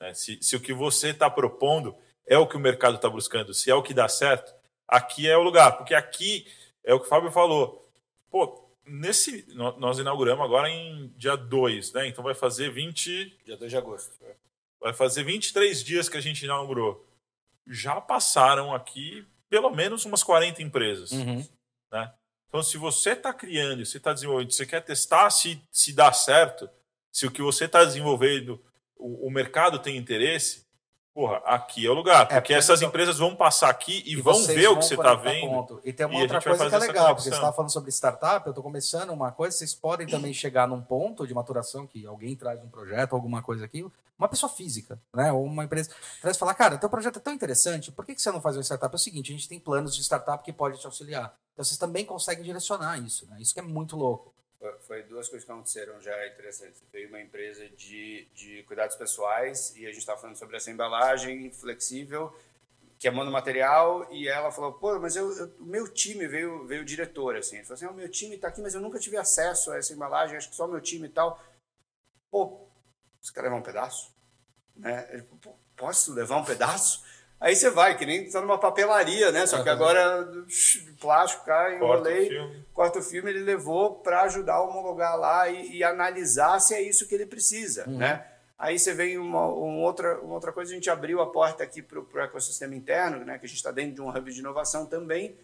Né? 0.00 0.12
Se, 0.14 0.38
se 0.42 0.56
o 0.56 0.60
que 0.60 0.72
você 0.72 1.10
está 1.10 1.30
propondo 1.30 1.96
é 2.28 2.38
o 2.38 2.46
que 2.46 2.56
o 2.56 2.60
mercado 2.60 2.96
está 2.96 3.08
buscando, 3.08 3.54
se 3.54 3.70
é 3.70 3.74
o 3.74 3.82
que 3.82 3.94
dá 3.94 4.08
certo, 4.08 4.54
aqui 4.86 5.28
é 5.28 5.36
o 5.36 5.42
lugar. 5.42 5.76
Porque 5.76 5.94
aqui 5.94 6.46
é 6.84 6.94
o 6.94 7.00
que 7.00 7.06
o 7.06 7.08
Fábio 7.08 7.30
falou. 7.30 7.90
Pô, 8.30 8.68
nesse. 8.86 9.46
Nós 9.54 9.98
inauguramos 9.98 10.44
agora 10.44 10.68
em 10.68 11.08
dia 11.16 11.36
2, 11.36 11.92
né? 11.92 12.06
Então 12.06 12.22
vai 12.22 12.34
fazer 12.34 12.70
20. 12.70 13.38
Dia 13.44 13.56
2 13.56 13.70
de 13.70 13.76
agosto. 13.76 14.12
É. 14.24 14.34
Vai 14.80 14.92
fazer 14.92 15.24
23 15.24 15.82
dias 15.82 16.08
que 16.08 16.16
a 16.16 16.20
gente 16.20 16.44
inaugurou. 16.44 17.06
Já 17.66 18.00
passaram 18.00 18.74
aqui 18.74 19.26
pelo 19.50 19.70
menos 19.70 20.04
umas 20.04 20.22
40 20.22 20.62
empresas. 20.62 21.10
Uhum. 21.10 21.44
Né? 21.90 22.12
Então, 22.48 22.62
se 22.62 22.78
você 22.78 23.10
está 23.10 23.32
criando, 23.32 23.84
se 23.84 23.96
está 23.96 24.12
desenvolvendo, 24.12 24.52
você 24.52 24.66
quer 24.66 24.82
testar 24.82 25.30
se, 25.30 25.60
se 25.70 25.92
dá 25.92 26.12
certo, 26.12 26.68
se 27.12 27.26
o 27.26 27.30
que 27.30 27.42
você 27.42 27.64
está 27.64 27.84
desenvolvendo, 27.84 28.62
o, 28.96 29.26
o 29.26 29.30
mercado 29.30 29.78
tem 29.78 29.96
interesse, 29.96 30.66
porra, 31.18 31.42
aqui 31.44 31.84
é 31.84 31.90
o 31.90 31.94
lugar. 31.94 32.28
É, 32.30 32.34
porque, 32.40 32.54
essas 32.54 32.80
empresas 32.80 33.18
vão 33.18 33.34
passar 33.34 33.68
aqui 33.68 34.04
e, 34.06 34.12
e 34.12 34.22
vão 34.22 34.40
ver 34.44 34.68
o 34.68 34.76
que 34.76 34.84
você 34.84 34.94
está 34.94 35.16
vendo. 35.16 35.48
Ponto. 35.48 35.80
E 35.84 35.92
tem 35.92 36.06
uma 36.06 36.16
e 36.16 36.22
outra 36.22 36.40
coisa 36.40 36.68
que 36.68 36.74
é 36.76 36.78
legal, 36.78 37.06
porque 37.08 37.22
você 37.22 37.34
estava 37.34 37.52
falando 37.52 37.72
sobre 37.72 37.90
startup, 37.90 38.46
eu 38.46 38.52
estou 38.52 38.62
começando 38.62 39.10
uma 39.10 39.32
coisa, 39.32 39.56
vocês 39.56 39.74
podem 39.74 40.06
também 40.06 40.32
chegar 40.32 40.68
num 40.68 40.80
ponto 40.80 41.26
de 41.26 41.34
maturação 41.34 41.88
que 41.88 42.06
alguém 42.06 42.36
traz 42.36 42.62
um 42.62 42.68
projeto, 42.68 43.16
alguma 43.16 43.42
coisa 43.42 43.64
aqui, 43.64 43.84
uma 44.16 44.28
pessoa 44.28 44.48
física, 44.48 44.96
né? 45.12 45.32
Ou 45.32 45.42
uma 45.42 45.64
empresa 45.64 45.90
traz 46.20 46.36
e 46.36 46.38
falar, 46.38 46.54
cara, 46.54 46.78
teu 46.78 46.88
projeto 46.88 47.16
é 47.16 47.20
tão 47.20 47.32
interessante, 47.32 47.90
por 47.90 48.06
que, 48.06 48.14
que 48.14 48.22
você 48.22 48.30
não 48.30 48.40
faz 48.40 48.56
uma 48.56 48.62
startup? 48.62 48.94
É 48.94 48.96
o 48.96 48.98
seguinte, 48.98 49.32
a 49.32 49.34
gente 49.34 49.48
tem 49.48 49.58
planos 49.58 49.96
de 49.96 50.04
startup 50.04 50.44
que 50.44 50.52
pode 50.52 50.78
te 50.78 50.86
auxiliar. 50.86 51.34
Então 51.52 51.64
vocês 51.64 51.78
também 51.78 52.04
conseguem 52.04 52.44
direcionar 52.44 52.96
isso, 52.96 53.26
né? 53.26 53.38
Isso 53.40 53.52
que 53.52 53.58
é 53.58 53.62
muito 53.64 53.96
louco. 53.96 54.32
Foi 54.80 55.04
duas 55.04 55.28
coisas 55.28 55.44
que 55.44 55.52
aconteceram 55.52 56.00
já 56.00 56.26
interessantes. 56.26 56.82
Veio 56.92 57.08
uma 57.08 57.20
empresa 57.20 57.68
de, 57.70 58.26
de 58.34 58.64
cuidados 58.64 58.96
pessoais 58.96 59.74
e 59.76 59.86
a 59.86 59.90
gente 59.90 60.00
estava 60.00 60.20
falando 60.20 60.36
sobre 60.36 60.56
essa 60.56 60.70
embalagem 60.70 61.50
flexível. 61.52 62.36
que 62.98 63.06
é 63.06 63.10
monomaterial, 63.12 64.12
e 64.12 64.26
ela 64.26 64.50
falou, 64.50 64.72
pô, 64.72 64.98
mas 64.98 65.14
eu, 65.14 65.30
eu, 65.30 65.46
o 65.60 65.64
meu 65.64 65.86
time 65.86 66.26
veio, 66.26 66.66
veio 66.66 66.84
diretor, 66.84 67.36
assim, 67.36 67.56
ele 67.56 67.64
falou 67.64 67.74
assim, 67.76 67.84
ah, 67.84 67.90
o 67.92 67.94
meu 67.94 68.10
time 68.10 68.34
está 68.34 68.48
aqui, 68.48 68.60
mas 68.60 68.74
eu 68.74 68.80
nunca 68.80 68.98
tive 68.98 69.16
acesso 69.16 69.70
a 69.70 69.78
essa 69.78 69.92
embalagem, 69.92 70.36
acho 70.36 70.50
que 70.50 70.56
só 70.56 70.66
o 70.66 70.68
meu 70.68 70.80
time 70.80 71.06
e 71.06 71.10
tal. 71.10 71.40
Pô, 72.28 72.68
você 73.20 73.32
quer 73.32 73.42
levar 73.42 73.54
um 73.54 73.62
pedaço? 73.62 74.12
Né? 74.74 75.08
Ele, 75.12 75.24
posso 75.76 76.12
levar 76.12 76.38
um 76.38 76.44
pedaço? 76.44 77.04
Aí 77.40 77.54
você 77.54 77.70
vai, 77.70 77.96
que 77.96 78.04
nem 78.04 78.24
está 78.24 78.40
numa 78.40 78.58
papelaria, 78.58 79.30
né? 79.30 79.46
Só 79.46 79.62
que 79.62 79.68
agora 79.68 80.28
plástico, 81.00 81.44
cara, 81.44 81.74
enrolei, 81.74 82.30
corta 82.74 82.98
o 82.98 83.02
filme, 83.02 83.30
ele 83.30 83.40
levou 83.40 83.96
para 83.96 84.22
ajudar 84.22 84.54
a 84.54 84.62
homologar 84.62 85.16
lá 85.16 85.48
e, 85.48 85.76
e, 85.76 85.84
analisar 85.84 86.58
se 86.58 86.74
é 86.74 86.82
isso 86.82 87.06
que 87.06 87.14
ele 87.14 87.26
precisa, 87.26 87.88
uhum. 87.88 87.98
né? 87.98 88.26
Aí 88.58 88.76
você 88.76 88.92
vem 88.92 89.16
uma, 89.16 89.46
uma, 89.46 89.78
outra, 89.86 90.18
uma 90.20 90.34
outra 90.34 90.50
coisa, 90.50 90.72
a 90.72 90.74
gente 90.74 90.90
abriu 90.90 91.20
a 91.20 91.30
porta 91.30 91.62
aqui 91.62 91.80
para 91.80 92.00
o 92.00 92.20
ecossistema 92.20 92.74
interno, 92.74 93.24
né? 93.24 93.38
Que 93.38 93.46
a 93.46 93.48
gente 93.48 93.58
está 93.58 93.70
dentro 93.70 93.94
de 93.94 94.00
um 94.00 94.08
hub 94.08 94.32
de 94.32 94.40
inovação 94.40 94.84
também. 94.84 95.36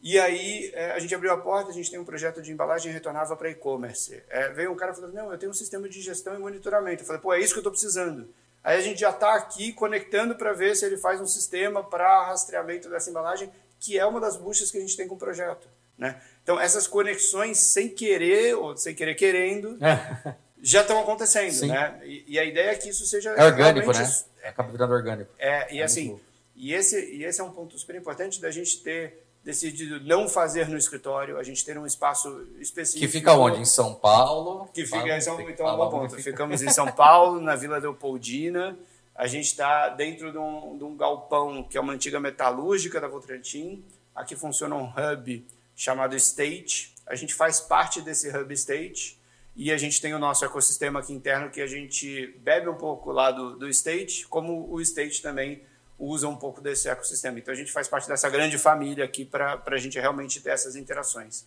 E 0.00 0.16
aí 0.20 0.70
é, 0.72 0.92
a 0.92 0.98
gente 1.00 1.12
abriu 1.12 1.32
a 1.32 1.38
porta, 1.38 1.70
a 1.70 1.74
gente 1.74 1.90
tem 1.90 1.98
um 1.98 2.04
projeto 2.04 2.40
de 2.40 2.52
embalagem 2.52 2.92
retornável 2.92 3.36
para 3.36 3.50
e-commerce. 3.50 4.22
É, 4.28 4.50
veio 4.50 4.70
um 4.70 4.76
cara 4.76 4.94
falando, 4.94 5.12
não, 5.12 5.32
eu 5.32 5.38
tenho 5.38 5.50
um 5.50 5.54
sistema 5.54 5.88
de 5.88 6.00
gestão 6.00 6.36
e 6.36 6.38
monitoramento. 6.38 7.02
Eu 7.02 7.06
falei, 7.06 7.20
pô, 7.20 7.34
é 7.34 7.40
isso 7.40 7.52
que 7.52 7.58
eu 7.58 7.62
estou 7.62 7.72
precisando. 7.72 8.32
Aí 8.66 8.78
a 8.78 8.80
gente 8.80 8.98
já 8.98 9.10
está 9.10 9.36
aqui 9.36 9.72
conectando 9.72 10.34
para 10.34 10.52
ver 10.52 10.74
se 10.74 10.84
ele 10.84 10.96
faz 10.96 11.20
um 11.20 11.26
sistema 11.26 11.84
para 11.84 12.26
rastreamento 12.26 12.90
dessa 12.90 13.08
embalagem, 13.08 13.48
que 13.78 13.96
é 13.96 14.04
uma 14.04 14.20
das 14.20 14.36
buchas 14.36 14.72
que 14.72 14.76
a 14.76 14.80
gente 14.80 14.96
tem 14.96 15.06
com 15.06 15.14
o 15.14 15.18
projeto. 15.18 15.68
Né? 15.96 16.20
Então, 16.42 16.58
essas 16.58 16.88
conexões 16.88 17.58
sem 17.58 17.88
querer, 17.88 18.56
ou 18.56 18.76
sem 18.76 18.92
querer 18.92 19.14
querendo, 19.14 19.78
é. 19.80 20.34
já 20.60 20.80
estão 20.80 20.98
acontecendo. 21.00 21.64
Né? 21.64 22.00
E, 22.02 22.24
e, 22.26 22.38
a 22.40 22.44
ideia 22.44 22.70
é 22.70 22.74
que 22.74 22.88
isso 22.88 23.06
seja. 23.06 23.30
É 23.30 23.44
orgânico, 23.44 23.92
né? 23.92 24.22
Acaba 24.42 24.72
virando 24.72 24.94
orgânico. 24.94 25.30
É, 25.38 25.72
e 25.72 25.80
é 25.80 25.84
assim, 25.84 26.18
e 26.56 26.74
esse, 26.74 26.98
e 27.14 27.24
esse 27.24 27.40
é 27.40 27.44
um 27.44 27.52
ponto 27.52 27.78
super 27.78 27.94
importante 27.94 28.40
da 28.40 28.50
gente 28.50 28.82
ter 28.82 29.25
decidido 29.46 30.00
não 30.00 30.28
fazer 30.28 30.68
no 30.68 30.76
escritório, 30.76 31.38
a 31.38 31.42
gente 31.44 31.64
ter 31.64 31.78
um 31.78 31.86
espaço 31.86 32.48
específico. 32.58 33.06
Que 33.06 33.06
fica 33.06 33.32
onde? 33.32 33.60
Em 33.60 33.64
São 33.64 33.94
Paulo? 33.94 34.68
Que 34.74 34.84
fica 34.84 35.16
em 35.16 35.20
São 35.20 35.36
Paulo. 35.36 35.50
Então, 35.52 35.66
uma 35.72 35.88
ponta. 35.88 36.16
Ficamos 36.16 36.62
em 36.62 36.68
São 36.68 36.90
Paulo, 36.90 37.40
na 37.40 37.54
Vila 37.54 37.78
Leopoldina. 37.78 38.76
A 39.14 39.28
gente 39.28 39.44
está 39.44 39.88
dentro 39.90 40.32
de 40.32 40.36
um, 40.36 40.76
de 40.76 40.82
um, 40.82 40.96
galpão 40.96 41.62
que 41.62 41.78
é 41.78 41.80
uma 41.80 41.92
antiga 41.92 42.18
metalúrgica 42.18 43.00
da 43.00 43.06
Votorantim. 43.06 43.84
Aqui 44.16 44.34
funciona 44.34 44.74
um 44.74 44.88
hub 44.88 45.46
chamado 45.76 46.16
State. 46.16 46.92
A 47.06 47.14
gente 47.14 47.32
faz 47.32 47.60
parte 47.60 48.02
desse 48.02 48.28
hub 48.36 48.52
State 48.52 49.16
e 49.54 49.70
a 49.70 49.78
gente 49.78 50.00
tem 50.00 50.12
o 50.12 50.18
nosso 50.18 50.44
ecossistema 50.44 50.98
aqui 50.98 51.12
interno 51.12 51.50
que 51.50 51.60
a 51.60 51.68
gente 51.68 52.36
bebe 52.42 52.68
um 52.68 52.74
pouco 52.74 53.12
lá 53.12 53.30
do, 53.30 53.56
do 53.56 53.68
State, 53.68 54.26
como 54.26 54.68
o 54.68 54.80
State 54.80 55.22
também 55.22 55.62
usa 55.98 56.28
um 56.28 56.36
pouco 56.36 56.60
desse 56.60 56.88
ecossistema. 56.88 57.38
Então 57.38 57.52
a 57.52 57.56
gente 57.56 57.72
faz 57.72 57.88
parte 57.88 58.08
dessa 58.08 58.28
grande 58.28 58.58
família 58.58 59.04
aqui 59.04 59.24
para 59.24 59.62
a 59.64 59.78
gente 59.78 59.98
realmente 59.98 60.40
ter 60.40 60.50
essas 60.50 60.76
interações. 60.76 61.46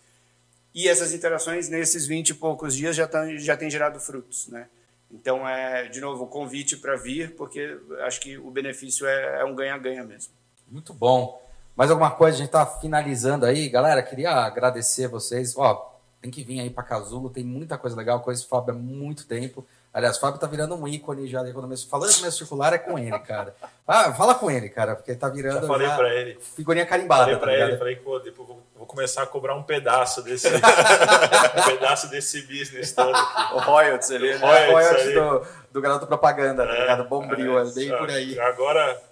E 0.74 0.88
essas 0.88 1.12
interações, 1.12 1.68
nesses 1.68 2.06
20 2.06 2.30
e 2.30 2.34
poucos 2.34 2.74
dias, 2.76 2.94
já, 2.94 3.06
tão, 3.06 3.36
já 3.38 3.56
têm 3.56 3.70
gerado 3.70 3.98
frutos. 3.98 4.48
Né? 4.48 4.68
Então, 5.10 5.46
é, 5.48 5.88
de 5.88 6.00
novo, 6.00 6.26
convite 6.26 6.76
para 6.76 6.96
vir, 6.96 7.34
porque 7.34 7.76
acho 8.02 8.20
que 8.20 8.38
o 8.38 8.50
benefício 8.50 9.06
é, 9.06 9.40
é 9.40 9.44
um 9.44 9.54
ganha-ganha 9.54 10.04
mesmo. 10.04 10.32
Muito 10.68 10.94
bom. 10.94 11.42
Mais 11.74 11.90
alguma 11.90 12.10
coisa? 12.10 12.36
A 12.36 12.38
gente 12.38 12.48
está 12.48 12.64
finalizando 12.64 13.44
aí. 13.44 13.68
Galera, 13.68 14.02
queria 14.02 14.30
agradecer 14.30 15.08
vocês. 15.08 15.56
Ó, 15.56 15.98
tem 16.20 16.30
que 16.30 16.44
vir 16.44 16.60
aí 16.60 16.70
para 16.70 16.84
Casulo, 16.84 17.30
tem 17.30 17.42
muita 17.42 17.78
coisa 17.78 17.96
legal, 17.96 18.20
coisa 18.20 18.44
o 18.44 18.46
Fábio 18.46 18.74
há 18.74 18.76
muito 18.76 19.26
tempo. 19.26 19.66
Aliás, 19.92 20.16
o 20.16 20.20
Fábio 20.20 20.38
tá 20.38 20.46
virando 20.46 20.76
um 20.76 20.86
ícone 20.86 21.26
já 21.26 21.42
da 21.42 21.50
economia. 21.50 21.76
Falando 21.76 22.08
de 22.08 22.14
economia 22.14 22.30
circular 22.30 22.72
é 22.72 22.78
com 22.78 22.96
ele, 22.96 23.18
cara. 23.18 23.56
Ah, 23.86 24.12
fala 24.12 24.36
com 24.36 24.48
ele, 24.48 24.68
cara, 24.68 24.94
porque 24.94 25.16
tá 25.16 25.28
virando. 25.28 25.62
Já 25.62 25.66
falei 25.66 25.88
já 25.88 25.96
para 25.96 26.14
ele. 26.14 26.38
Figurinha 26.40 26.86
carimbada. 26.86 27.24
Falei 27.24 27.38
para 27.38 27.50
tá 27.50 27.58
ele, 27.58 27.76
falei 27.76 27.96
que 27.96 28.02
pô, 28.02 28.18
depois 28.20 28.46
vou, 28.46 28.62
vou, 28.76 28.86
começar 28.86 29.24
a 29.24 29.26
cobrar 29.26 29.56
um 29.56 29.64
pedaço 29.64 30.22
desse, 30.22 30.46
um 30.54 31.62
pedaço 31.66 32.08
desse 32.08 32.42
business 32.42 32.92
todo 32.92 33.12
aqui. 33.12 33.54
O 33.54 33.58
royalties 33.58 34.10
ali, 34.12 34.32
né? 34.32 34.68
O 34.68 34.72
royalties 34.72 35.14
do, 35.14 35.46
do 35.72 35.80
garoto 35.80 36.06
propaganda, 36.06 36.64
tá 36.64 36.72
é, 36.72 36.76
tá 36.76 36.82
ligado? 36.82 37.08
Bombril, 37.08 37.58
é, 37.58 37.62
é 37.62 37.72
bem 37.72 37.88
por 37.88 38.10
aí. 38.10 38.38
Agora, 38.38 39.02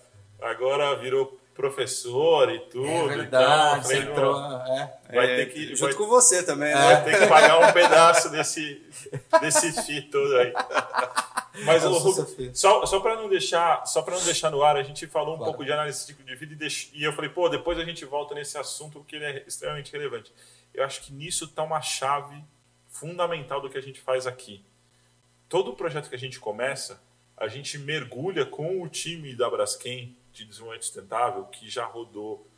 agora 0.41 0.95
virou 0.95 1.38
professor 1.59 2.55
e 2.55 2.61
tudo. 2.61 2.87
É 2.87 3.17
verdade, 3.17 3.81
então, 3.81 3.83
falei, 3.83 4.03
entrou, 4.03 4.41
é. 4.65 4.99
Vai 5.13 5.27
ter 5.27 5.53
que, 5.53 5.67
junto 5.75 5.81
vai, 5.81 5.95
com 5.95 6.07
você 6.07 6.45
também, 6.45 6.73
né? 6.73 6.81
Vai 6.81 7.05
ter 7.05 7.19
que 7.19 7.27
pagar 7.27 7.59
um 7.69 7.73
pedaço 7.73 8.31
desse, 8.31 8.81
desse 9.41 9.73
FII 9.83 10.03
todo 10.03 10.37
aí. 10.37 10.53
Mas 11.65 11.85
o, 11.85 12.55
só, 12.55 12.87
só 12.87 13.01
para 13.01 13.17
não 13.17 13.29
deixar 13.29 13.85
só 13.85 14.03
para 14.03 14.15
não 14.15 14.25
deixar 14.25 14.51
no 14.53 14.63
ar, 14.63 14.77
a 14.77 14.85
gente 14.85 15.09
falou 15.09 15.35
um 15.35 15.39
claro. 15.39 15.51
pouco 15.51 15.65
de 15.65 15.73
análise 15.73 15.99
de 15.99 16.05
ciclo 16.05 16.25
de 16.25 16.37
vida 16.37 16.53
e, 16.53 16.57
deix, 16.57 16.91
e 16.95 17.03
eu 17.03 17.13
falei, 17.13 17.29
pô, 17.29 17.49
depois 17.49 17.77
a 17.77 17.85
gente 17.85 18.05
volta 18.05 18.37
nesse 18.37 18.57
assunto 18.57 19.01
porque 19.01 19.17
ele 19.17 19.25
é 19.25 19.45
extremamente 19.45 19.91
relevante. 19.91 20.33
Eu 20.73 20.85
acho 20.85 21.01
que 21.01 21.13
nisso 21.13 21.47
está 21.47 21.65
uma 21.65 21.83
chave 21.83 22.41
fundamental 22.87 23.61
do 23.61 23.69
que 23.69 23.77
a 23.77 23.83
gente 23.83 24.01
faz 24.01 24.29
aqui. 24.29 24.65
Todo 25.49 25.73
projeto 25.73 26.09
que 26.09 26.15
a 26.15 26.19
gente 26.19 26.39
começa, 26.39 27.03
a 27.37 27.49
gente 27.49 27.77
mergulha 27.79 28.47
com 28.47 28.81
o 28.81 28.89
time 28.89 29.35
da 29.35 29.51
Braskem 29.51 30.17
de 30.39 30.47
desenvolvimento 30.47 30.85
sustentável 30.85 31.45
que 31.47 31.69
já 31.69 31.85
rodou 31.85 32.49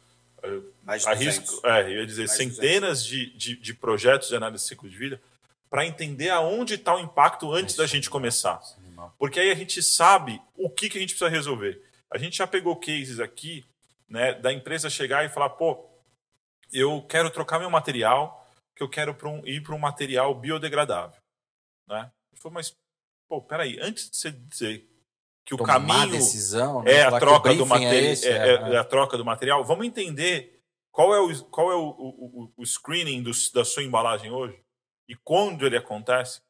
eh, 0.43 0.61
mais 0.83 1.07
arrisco, 1.07 1.67
é, 1.67 1.83
eu 1.85 2.01
ia 2.01 2.07
dizer 2.07 2.27
mais 2.27 2.37
centenas 2.37 3.05
de, 3.05 3.31
de, 3.37 3.57
de, 3.57 3.75
projetos 3.75 4.29
de 4.29 4.37
análise 4.37 4.65
de 4.65 4.69
ciclo 4.69 4.89
de 4.89 4.97
vida 4.97 5.21
para 5.69 5.87
entender 5.87 6.31
aonde 6.31 6.75
está 6.75 6.97
o 6.97 7.01
impacto 7.01 7.53
antes 7.53 7.77
da 7.77 7.87
gente 7.87 8.11
começar. 8.11 8.61
Porque 9.19 9.41
aí 9.41 9.51
a 9.51 9.55
gente 9.55 9.83
sabe 9.83 10.41
o 10.57 10.69
que, 10.69 10.89
que 10.89 10.99
a 10.99 11.01
gente 11.01 11.11
precisa 11.11 11.31
resolver. 11.31 11.83
A 12.11 12.19
gente 12.19 12.37
já 12.37 12.47
pegou 12.47 12.77
cases 12.77 13.21
aqui 13.21 13.65
né, 14.09 14.35
da 14.35 14.53
empresa 14.53 14.91
chegar 14.91 15.25
e 15.25 15.29
falar, 15.29 15.51
pô, 15.51 15.87
eu 16.73 17.03
quero 17.09 17.31
trocar 17.31 17.59
meu 17.59 17.71
material, 17.71 18.51
que 18.75 18.83
eu 18.83 18.89
quero 18.89 19.17
um, 19.25 19.47
ir 19.47 19.63
para 19.63 19.75
um 19.75 19.79
material 19.79 20.35
biodegradável. 20.35 21.19
Né? 21.87 22.11
Falei, 22.35 22.55
mas, 22.55 22.77
pô, 23.29 23.41
peraí, 23.41 23.79
antes 23.81 24.11
de 24.11 24.17
você 24.17 24.31
dizer 24.33 24.90
que 25.45 25.55
o 25.55 25.59
caminho 25.59 26.11
decisão, 26.11 26.83
né? 26.83 26.93
é, 26.93 27.03
a 27.03 27.19
troca 27.19 27.55
do 27.55 27.67
material, 27.67 27.93
é, 27.93 28.27
é, 28.27 28.71
é, 28.71 28.75
é, 28.75 28.77
a 28.77 28.85
troca 28.85 29.17
do 29.17 29.25
material, 29.25 29.65
vamos 29.65 29.87
entender 29.87 30.61
qual 30.93 31.15
é 31.15 31.21
o, 31.21 31.45
qual 31.47 31.71
é 31.71 31.75
o, 31.75 31.89
o, 31.89 32.53
o 32.57 32.67
screening 32.67 33.23
do, 33.23 33.31
da 33.55 33.65
sua 33.65 33.83
embalagem 33.83 34.31
hoje 34.31 34.63
e 35.09 35.17
quando 35.17 35.67
ele 35.67 35.77
acontece. 35.77 36.43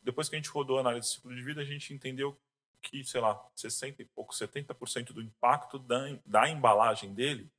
Depois 0.00 0.28
que 0.28 0.36
a 0.36 0.38
gente 0.38 0.48
rodou 0.48 0.78
a 0.78 0.80
análise 0.80 1.08
de 1.08 1.14
ciclo 1.14 1.34
de 1.34 1.42
vida, 1.42 1.60
a 1.60 1.64
gente 1.64 1.92
entendeu 1.92 2.38
que, 2.80 3.04
sei 3.04 3.20
lá, 3.20 3.38
60 3.54 4.00
e 4.00 4.04
pouco, 4.04 4.32
70% 4.32 5.12
do 5.12 5.20
impacto 5.20 5.78
da, 5.78 6.16
da 6.24 6.48
embalagem 6.48 7.12
dele 7.12 7.50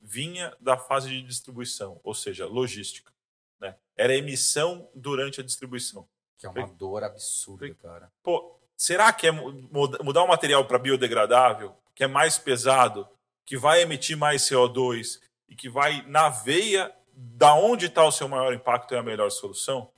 vinha 0.00 0.56
da 0.60 0.76
fase 0.76 1.08
de 1.08 1.22
distribuição, 1.22 2.00
ou 2.04 2.14
seja, 2.14 2.46
logística. 2.46 3.12
Né? 3.58 3.76
Era 3.96 4.14
emissão 4.14 4.88
durante 4.94 5.40
a 5.40 5.44
distribuição. 5.44 6.08
Que 6.36 6.46
é 6.46 6.48
uma 6.48 6.68
dor 6.68 7.02
absurda, 7.02 7.74
cara. 7.74 8.12
Pô, 8.22 8.57
será 8.78 9.12
que 9.12 9.26
é 9.26 9.32
mudar 9.32 10.22
o 10.22 10.28
material 10.28 10.64
para 10.64 10.78
biodegradável, 10.78 11.74
que 11.96 12.04
é 12.04 12.06
mais 12.06 12.38
pesado, 12.38 13.08
que 13.44 13.56
vai 13.56 13.82
emitir 13.82 14.16
mais 14.16 14.42
CO2 14.42 15.20
e 15.48 15.56
que 15.56 15.68
vai 15.68 16.02
na 16.06 16.28
veia 16.28 16.94
da 17.12 17.54
onde 17.54 17.86
está 17.86 18.04
o 18.04 18.12
seu 18.12 18.28
maior 18.28 18.54
impacto 18.54 18.94
é 18.94 18.98
a 18.98 19.02
melhor 19.02 19.30
solução? 19.30 19.90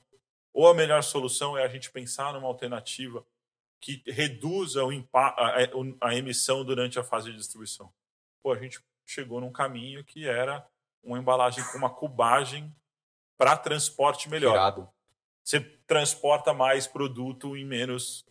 Ou 0.51 0.67
a 0.67 0.73
melhor 0.73 1.03
solução 1.03 1.55
é 1.55 1.63
a 1.63 1.67
gente 1.67 1.91
pensar 1.91 2.33
numa 2.33 2.47
alternativa 2.47 3.23
que 3.79 4.01
reduza 4.07 4.83
o 4.83 4.91
a, 5.13 5.57
a 6.01 6.15
emissão 6.15 6.65
durante 6.65 6.97
a 6.97 7.03
fase 7.03 7.31
de 7.31 7.37
distribuição? 7.37 7.93
Pô, 8.41 8.51
a 8.51 8.57
gente 8.57 8.79
chegou 9.05 9.39
num 9.39 9.51
caminho 9.51 10.03
que 10.03 10.27
era 10.27 10.65
uma 11.03 11.19
embalagem 11.19 11.63
com 11.65 11.77
uma 11.77 11.89
cubagem 11.89 12.73
para 13.37 13.55
transporte 13.55 14.27
melhor. 14.27 14.53
Tirado. 14.53 14.89
Você 15.43 15.59
transporta 15.59 16.53
mais 16.53 16.87
produto 16.87 17.55
em 17.55 17.65
menos 17.65 18.25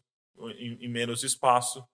em, 0.59 0.85
em 0.85 0.89
menos 0.89 1.23
espaço, 1.23 1.86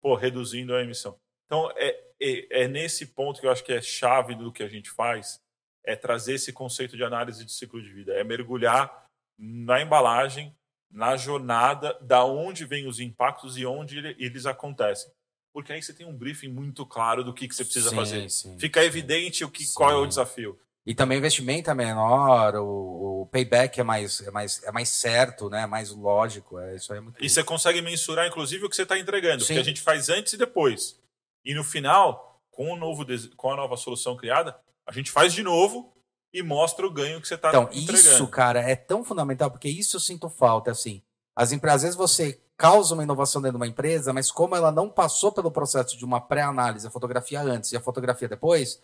pô, 0.00 0.14
reduzindo 0.14 0.74
a 0.74 0.82
emissão. 0.82 1.18
Então, 1.46 1.70
é, 1.76 1.88
é, 2.20 2.62
é, 2.62 2.68
nesse 2.68 3.06
ponto 3.06 3.40
que 3.40 3.46
eu 3.46 3.50
acho 3.50 3.64
que 3.64 3.72
é 3.72 3.82
chave 3.82 4.34
do 4.34 4.52
que 4.52 4.62
a 4.62 4.68
gente 4.68 4.90
faz, 4.90 5.40
é 5.84 5.94
trazer 5.94 6.34
esse 6.34 6.52
conceito 6.52 6.96
de 6.96 7.04
análise 7.04 7.44
de 7.44 7.52
ciclo 7.52 7.82
de 7.82 7.92
vida, 7.92 8.14
é 8.14 8.24
mergulhar 8.24 9.06
na 9.38 9.80
embalagem, 9.80 10.54
na 10.90 11.16
jornada, 11.16 11.98
da 12.00 12.24
onde 12.24 12.64
vêm 12.64 12.86
os 12.86 13.00
impactos 13.00 13.58
e 13.58 13.66
onde 13.66 13.98
eles 14.18 14.46
acontecem. 14.46 15.10
Porque 15.52 15.72
aí 15.72 15.82
você 15.82 15.92
tem 15.92 16.06
um 16.06 16.16
briefing 16.16 16.48
muito 16.48 16.84
claro 16.86 17.22
do 17.22 17.32
que, 17.32 17.46
que 17.46 17.54
você 17.54 17.64
precisa 17.64 17.90
sim, 17.90 17.96
fazer. 17.96 18.30
Sim, 18.30 18.58
Fica 18.58 18.80
sim. 18.80 18.86
evidente 18.86 19.44
o 19.44 19.50
que, 19.50 19.64
qual 19.72 19.90
é 19.90 19.94
o 19.94 20.06
desafio. 20.06 20.58
E 20.86 20.94
também 20.94 21.16
o 21.16 21.20
investimento 21.20 21.70
é 21.70 21.74
menor, 21.74 22.56
o, 22.56 23.22
o, 23.22 23.26
payback 23.26 23.80
é 23.80 23.82
mais, 23.82 24.20
é, 24.20 24.30
mais, 24.30 24.62
é 24.62 24.70
mais 24.70 24.90
certo, 24.90 25.48
né? 25.48 25.62
É 25.62 25.66
mais 25.66 25.90
lógico. 25.90 26.58
É, 26.58 26.76
isso 26.76 26.92
aí 26.92 26.98
é 26.98 27.00
muito 27.00 27.24
e 27.24 27.28
você 27.28 27.42
consegue 27.42 27.80
mensurar, 27.80 28.26
inclusive, 28.26 28.66
o 28.66 28.68
que 28.68 28.76
você 28.76 28.82
está 28.82 28.98
entregando, 28.98 29.42
Sim. 29.42 29.54
porque 29.54 29.60
a 29.60 29.64
gente 29.64 29.80
faz 29.80 30.10
antes 30.10 30.34
e 30.34 30.36
depois. 30.36 31.00
E 31.42 31.54
no 31.54 31.64
final, 31.64 32.42
com, 32.50 32.70
o 32.70 32.76
novo, 32.76 33.06
com 33.36 33.50
a 33.50 33.56
nova 33.56 33.78
solução 33.78 34.14
criada, 34.14 34.58
a 34.86 34.92
gente 34.92 35.10
faz 35.10 35.32
de 35.32 35.42
novo 35.42 35.90
e 36.34 36.42
mostra 36.42 36.86
o 36.86 36.90
ganho 36.90 37.20
que 37.20 37.28
você 37.28 37.36
está 37.36 37.48
então, 37.48 37.62
entregando. 37.62 37.98
Então, 37.98 38.12
isso, 38.12 38.26
cara, 38.28 38.60
é 38.60 38.76
tão 38.76 39.02
fundamental, 39.02 39.50
porque 39.50 39.68
isso 39.68 39.96
eu 39.96 40.00
sinto 40.00 40.28
falta, 40.28 40.70
assim. 40.70 41.02
As 41.34 41.50
empresas, 41.50 41.76
às 41.76 41.82
vezes 41.82 41.96
você 41.96 42.40
causa 42.56 42.94
uma 42.94 43.02
inovação 43.02 43.40
dentro 43.40 43.58
de 43.58 43.62
uma 43.62 43.70
empresa, 43.70 44.12
mas 44.12 44.30
como 44.30 44.54
ela 44.54 44.70
não 44.70 44.88
passou 44.88 45.32
pelo 45.32 45.50
processo 45.50 45.96
de 45.96 46.04
uma 46.04 46.20
pré-análise, 46.20 46.86
a 46.86 46.90
fotografia 46.90 47.40
antes 47.40 47.72
e 47.72 47.76
a 47.76 47.80
fotografia 47.80 48.28
depois, 48.28 48.80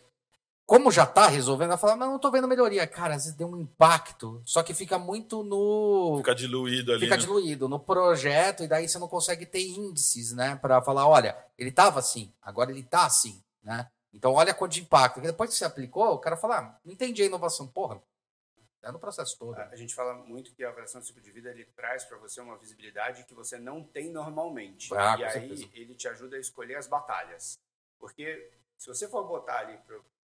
como 0.70 0.92
já 0.92 1.02
está 1.02 1.26
resolvendo, 1.26 1.70
ela 1.70 1.76
fala, 1.76 1.96
mas 1.96 2.08
não 2.08 2.14
estou 2.14 2.30
vendo 2.30 2.46
melhoria. 2.46 2.86
Cara, 2.86 3.16
às 3.16 3.24
vezes 3.24 3.36
deu 3.36 3.48
um 3.48 3.56
impacto, 3.56 4.40
só 4.44 4.62
que 4.62 4.72
fica 4.72 5.00
muito 5.00 5.42
no... 5.42 6.18
Fica 6.18 6.32
diluído 6.32 6.92
ali. 6.92 7.00
Fica 7.00 7.16
né? 7.16 7.22
diluído 7.22 7.68
no 7.68 7.80
projeto, 7.80 8.62
e 8.62 8.68
daí 8.68 8.88
você 8.88 8.96
não 8.96 9.08
consegue 9.08 9.44
ter 9.44 9.62
índices, 9.62 10.30
né? 10.30 10.54
Para 10.62 10.80
falar, 10.80 11.08
olha, 11.08 11.36
ele 11.58 11.70
estava 11.70 11.98
assim, 11.98 12.32
agora 12.40 12.70
ele 12.70 12.82
está 12.82 13.04
assim, 13.04 13.42
né? 13.64 13.90
Então, 14.14 14.32
olha 14.32 14.54
quanto 14.54 14.70
de 14.70 14.82
impacto. 14.82 15.14
Porque 15.14 15.26
depois 15.26 15.50
que 15.50 15.56
você 15.56 15.64
aplicou, 15.64 16.12
o 16.12 16.20
cara 16.20 16.36
fala, 16.36 16.58
ah, 16.58 16.78
não 16.84 16.92
entendi 16.92 17.20
a 17.20 17.26
inovação. 17.26 17.66
Porra, 17.66 18.00
é 18.80 18.92
no 18.92 19.00
processo 19.00 19.36
todo. 19.36 19.58
A 19.58 19.74
gente 19.74 19.92
fala 19.92 20.14
muito 20.14 20.54
que 20.54 20.62
a 20.62 20.68
avaliação 20.68 21.00
de 21.00 21.08
ciclo 21.08 21.20
de 21.20 21.32
vida 21.32 21.50
ele 21.50 21.64
traz 21.74 22.04
para 22.04 22.16
você 22.16 22.40
uma 22.40 22.56
visibilidade 22.56 23.24
que 23.24 23.34
você 23.34 23.58
não 23.58 23.82
tem 23.82 24.08
normalmente. 24.08 24.94
Ah, 24.94 25.16
e 25.18 25.24
aí 25.24 25.32
certeza. 25.32 25.68
ele 25.74 25.96
te 25.96 26.06
ajuda 26.06 26.36
a 26.36 26.38
escolher 26.38 26.76
as 26.76 26.86
batalhas. 26.86 27.58
Porque 27.98 28.52
se 28.78 28.86
você 28.86 29.08
for 29.08 29.26
botar 29.26 29.58
ali 29.58 29.76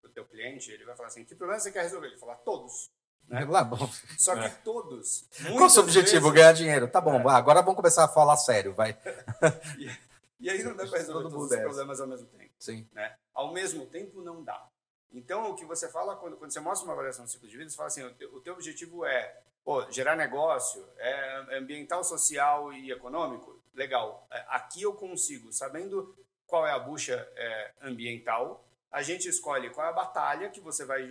para 0.06 0.10
o 0.10 0.14
teu 0.14 0.24
cliente, 0.24 0.70
ele 0.70 0.84
vai 0.84 0.96
falar 0.96 1.08
assim, 1.08 1.24
que 1.24 1.34
problema 1.34 1.60
você 1.60 1.70
quer 1.72 1.82
resolver? 1.82 2.06
Ele 2.06 2.14
vai 2.16 2.20
falar 2.20 2.36
todos. 2.36 2.90
Né? 3.28 3.44
Lá, 3.44 3.64
bom. 3.64 3.90
Só 4.18 4.34
que 4.34 4.44
É. 4.44 4.48
todos. 4.48 5.24
Qual 5.52 5.66
o 5.66 5.70
seu 5.70 5.82
objetivo? 5.82 6.30
vezes- 6.30 6.34
Ganhar 6.34 6.52
dinheiro. 6.52 6.88
Tá 6.88 7.00
bom, 7.00 7.28
É. 7.28 7.32
agora 7.34 7.60
vamos 7.60 7.76
começar 7.76 8.04
a 8.04 8.08
falar 8.08 8.36
sério, 8.36 8.72
vai. 8.72 8.96
E 10.38 10.50
aí 10.50 10.62
não 10.62 10.76
dá 10.76 10.84
para 10.86 10.98
resolver 10.98 11.22
Todo 11.24 11.30
todos 11.32 11.46
os 11.46 11.52
é. 11.52 11.62
problemas 11.62 12.00
ao 12.00 12.06
mesmo 12.06 12.26
tempo. 12.28 12.52
Sim. 12.58 12.86
né? 12.92 13.16
Ao 13.34 13.52
mesmo 13.52 13.86
tempo, 13.86 14.20
não 14.22 14.42
dá. 14.44 14.66
Então, 15.12 15.50
o 15.50 15.54
que 15.56 15.64
você 15.64 15.88
fala, 15.88 16.14
quando, 16.16 16.36
quando 16.36 16.50
você 16.52 16.60
mostra 16.60 16.84
uma 16.86 16.92
avaliação 16.92 17.24
do 17.24 17.30
ciclo 17.30 17.48
de 17.48 17.56
vida, 17.56 17.70
você 17.70 17.76
fala 17.76 17.86
assim, 17.88 18.02
o 18.02 18.12
teu, 18.14 18.34
o 18.34 18.40
teu 18.40 18.52
objetivo 18.54 19.04
é 19.06 19.40
pô, 19.64 19.90
gerar 19.90 20.14
negócio, 20.14 20.86
é 20.98 21.56
ambiental, 21.58 22.04
social 22.04 22.72
e 22.72 22.92
econômico? 22.92 23.58
Legal. 23.74 24.26
É, 24.30 24.44
Aqui 24.48 24.82
eu 24.82 24.92
consigo, 24.92 25.52
sabendo 25.52 26.14
qual 26.46 26.66
é 26.66 26.70
a 26.70 26.78
bucha 26.78 27.26
é, 27.34 27.72
ambiental, 27.82 28.64
a 28.96 29.02
gente 29.02 29.28
escolhe 29.28 29.68
qual 29.70 29.86
é 29.86 29.90
a 29.90 29.92
batalha 29.92 30.48
que 30.48 30.60
você 30.60 30.84
vai 30.86 31.02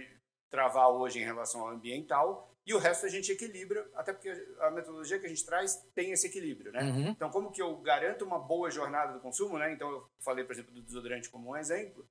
travar 0.50 0.90
hoje 0.90 1.20
em 1.20 1.24
relação 1.24 1.62
ao 1.62 1.68
ambiental 1.70 2.52
e 2.66 2.74
o 2.74 2.80
resto 2.80 3.06
a 3.06 3.10
gente 3.10 3.32
equilibra, 3.32 3.88
até 3.94 4.12
porque 4.12 4.30
a 4.60 4.72
metodologia 4.72 5.20
que 5.20 5.28
a 5.28 5.30
gente 5.30 5.46
traz 5.46 5.76
tem 5.94 6.12
esse 6.12 6.26
equilíbrio, 6.26 6.72
né? 6.72 6.82
Uhum. 6.82 7.10
Então, 7.10 7.30
como 7.30 7.52
que 7.52 7.62
eu 7.62 7.78
garanto 7.78 8.26
uma 8.26 8.40
boa 8.40 8.72
jornada 8.72 9.14
do 9.14 9.20
consumo, 9.20 9.60
né? 9.60 9.72
Então, 9.72 9.88
eu 9.92 10.10
falei, 10.20 10.44
por 10.44 10.54
exemplo, 10.54 10.74
do 10.74 10.82
desodorante 10.82 11.30
como 11.30 11.52
um 11.52 11.56
exemplo, 11.56 12.08